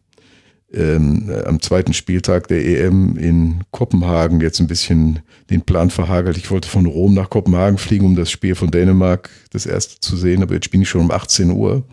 [0.72, 6.36] ähm, äh, am zweiten Spieltag der EM in Kopenhagen jetzt ein bisschen den Plan verhagelt.
[6.36, 10.16] Ich wollte von Rom nach Kopenhagen fliegen, um das Spiel von Dänemark das erste zu
[10.16, 11.84] sehen, aber jetzt bin ich schon um 18 Uhr.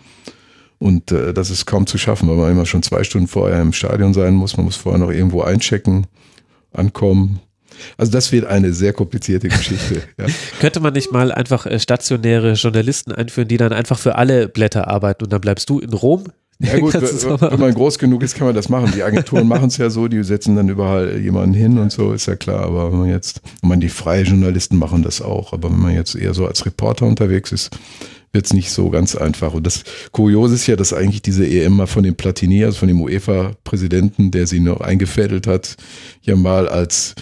[0.78, 3.72] Und äh, das ist kaum zu schaffen, weil man immer schon zwei Stunden vorher im
[3.72, 4.58] Stadion sein muss.
[4.58, 6.08] Man muss vorher noch irgendwo einchecken
[6.74, 7.40] ankommen.
[7.98, 10.02] Also das wird eine sehr komplizierte Geschichte.
[10.18, 10.28] Ja.
[10.60, 14.88] Könnte man nicht mal einfach äh, stationäre Journalisten einführen, die dann einfach für alle Blätter
[14.88, 16.26] arbeiten und dann bleibst du in Rom?
[16.60, 18.92] Ja gut, wenn man groß genug ist, kann man das machen.
[18.96, 22.28] Die Agenturen machen es ja so, die setzen dann überall jemanden hin und so, ist
[22.28, 22.64] ja klar.
[22.64, 25.94] Aber wenn man jetzt, wenn man die freien Journalisten machen das auch, aber wenn man
[25.94, 27.72] jetzt eher so als Reporter unterwegs ist,
[28.32, 29.54] wird es nicht so ganz einfach.
[29.54, 32.88] Und das Kuriose ist ja, dass eigentlich diese EM mal von dem Platini, also von
[32.88, 35.76] dem UEFA-Präsidenten, der sie noch eingefädelt hat,
[36.22, 37.16] ja mal als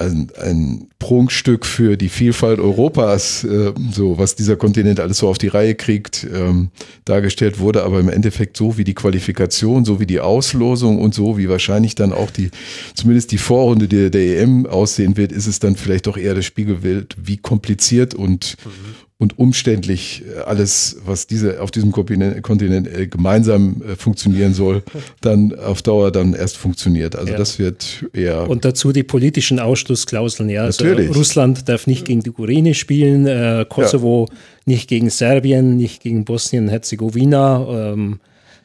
[0.00, 5.38] ein, ein Prunkstück für die Vielfalt Europas, äh, so was dieser Kontinent alles so auf
[5.38, 6.70] die Reihe kriegt, ähm,
[7.04, 11.36] dargestellt wurde, aber im Endeffekt so wie die Qualifikation, so wie die Auslosung und so
[11.36, 12.50] wie wahrscheinlich dann auch die,
[12.94, 16.46] zumindest die Vorrunde der, der EM aussehen wird, ist es dann vielleicht doch eher das
[16.46, 23.06] Spiegelbild, wie kompliziert und, mhm und umständlich äh, alles, was diese auf diesem Kontinent äh,
[23.06, 24.82] gemeinsam äh, funktionieren soll,
[25.20, 27.14] dann auf Dauer dann erst funktioniert.
[27.14, 27.38] Also ja.
[27.38, 28.48] das wird eher.
[28.48, 30.62] Und dazu die politischen Ausschlussklauseln, ja.
[30.62, 31.14] Also Natürlich.
[31.14, 34.36] Russland darf nicht gegen die Ukraine spielen, äh, Kosovo ja.
[34.64, 37.92] nicht gegen Serbien, nicht gegen Bosnien-Herzegowina.
[37.92, 38.20] Ähm,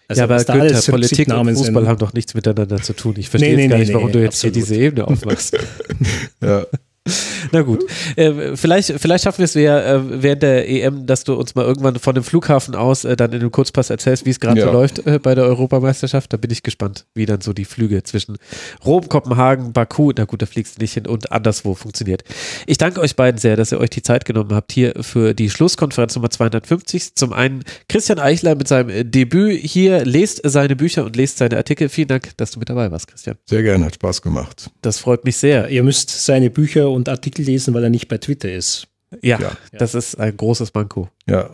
[0.08, 1.88] also ja, aber Günther, Politik und Fußball sind.
[1.88, 3.16] haben doch nichts miteinander zu tun.
[3.18, 4.56] Ich verstehe nee, nee, gar nee, nicht, warum du jetzt absolut.
[4.56, 5.58] hier diese Ebene aufmachst.
[6.42, 6.66] ja.
[7.52, 7.86] Na gut,
[8.16, 11.64] äh, vielleicht, vielleicht schaffen wir es ja äh, während der EM, dass du uns mal
[11.64, 14.66] irgendwann von dem Flughafen aus äh, dann in einem Kurzpass erzählst, wie es gerade ja.
[14.66, 16.34] so läuft äh, bei der Europameisterschaft.
[16.34, 18.38] Da bin ich gespannt, wie dann so die Flüge zwischen
[18.84, 22.24] Rom, Kopenhagen, Baku, na gut, da fliegst du nicht hin und anderswo funktioniert.
[22.66, 25.52] Ich danke euch beiden sehr, dass ihr euch die Zeit genommen habt hier für die
[25.52, 27.14] Schlusskonferenz Nummer 250.
[27.14, 31.90] Zum einen Christian Eichler mit seinem Debüt hier, lest seine Bücher und lest seine Artikel.
[31.90, 33.38] Vielen Dank, dass du mit dabei warst, Christian.
[33.46, 34.72] Sehr gerne, hat Spaß gemacht.
[34.82, 35.70] Das freut mich sehr.
[35.70, 38.88] Ihr müsst seine Bücher und Artikel lesen, weil er nicht bei Twitter ist.
[39.22, 39.52] Ja, ja.
[39.78, 41.10] das ist ein großes Manko.
[41.28, 41.52] Ja,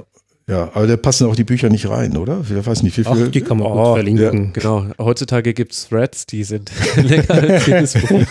[0.52, 2.44] ja, aber da passen auch die Bücher nicht rein, oder?
[2.44, 3.26] Ich weiß nicht, wie viel.
[3.26, 4.46] Ach, die kann man oh, gut verlinken.
[4.46, 4.52] Ja.
[4.52, 4.86] Genau.
[4.98, 8.26] Heutzutage gibt es Threads, die sind länger als jedes Buch.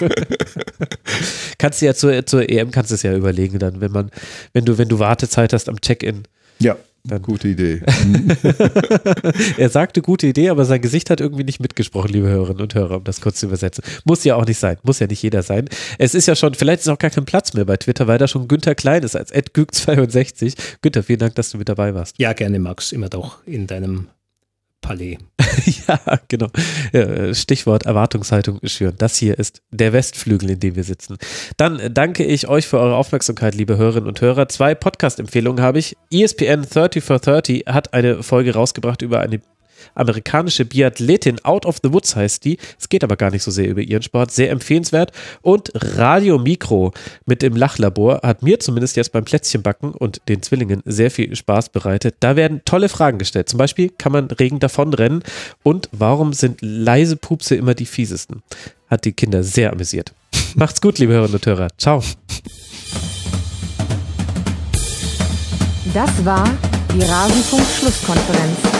[1.57, 4.11] kannst du ja zur, zur EM kannst du es ja überlegen, dann, wenn man,
[4.53, 6.25] wenn du, wenn du Wartezeit hast am Check-in.
[6.61, 6.77] Ja.
[7.05, 7.23] Dann.
[7.23, 7.81] Gute Idee.
[9.57, 12.99] er sagte gute Idee, aber sein Gesicht hat irgendwie nicht mitgesprochen, liebe Hörerinnen und Hörer,
[12.99, 13.83] um das kurz zu übersetzen.
[14.05, 15.67] Muss ja auch nicht sein, muss ja nicht jeder sein.
[15.97, 18.29] Es ist ja schon, vielleicht ist auch gar kein Platz mehr bei Twitter, weil da
[18.29, 20.57] schon Günther Klein ist als @güg62.
[20.83, 22.17] Günther, vielen Dank, dass du mit dabei warst.
[22.19, 24.09] Ja, gerne, Max, immer doch in deinem
[24.81, 25.19] Palais.
[25.89, 26.49] ja, genau.
[27.33, 28.95] Stichwort Erwartungshaltung schüren.
[28.99, 31.19] Das hier ist der Westflügel, in dem wir sitzen.
[31.57, 34.49] Dann danke ich euch für eure Aufmerksamkeit, liebe Hörerinnen und Hörer.
[34.49, 35.97] Zwei Podcast-Empfehlungen habe ich.
[36.11, 39.41] ESPN 30 for 30 hat eine Folge rausgebracht über eine
[39.95, 42.59] Amerikanische Biathletin Out of the Woods heißt die.
[42.79, 44.31] Es geht aber gar nicht so sehr über ihren Sport.
[44.31, 45.13] Sehr empfehlenswert.
[45.43, 46.93] Und Radio Mikro
[47.27, 51.71] mit dem Lachlabor hat mir zumindest jetzt beim Plätzchenbacken und den Zwillingen sehr viel Spaß
[51.71, 52.17] bereitet.
[52.21, 53.49] Da werden tolle Fragen gestellt.
[53.49, 55.23] Zum Beispiel, kann man Regen davonrennen?
[55.63, 58.43] Und warum sind leise Pupse immer die fiesesten?
[58.89, 60.13] Hat die Kinder sehr amüsiert.
[60.55, 61.69] Macht's gut, liebe Hörerinnen und Hörer.
[61.79, 62.03] Ciao.
[65.93, 66.49] Das war
[66.95, 68.80] die Rasenfunk-Schlusskonferenz.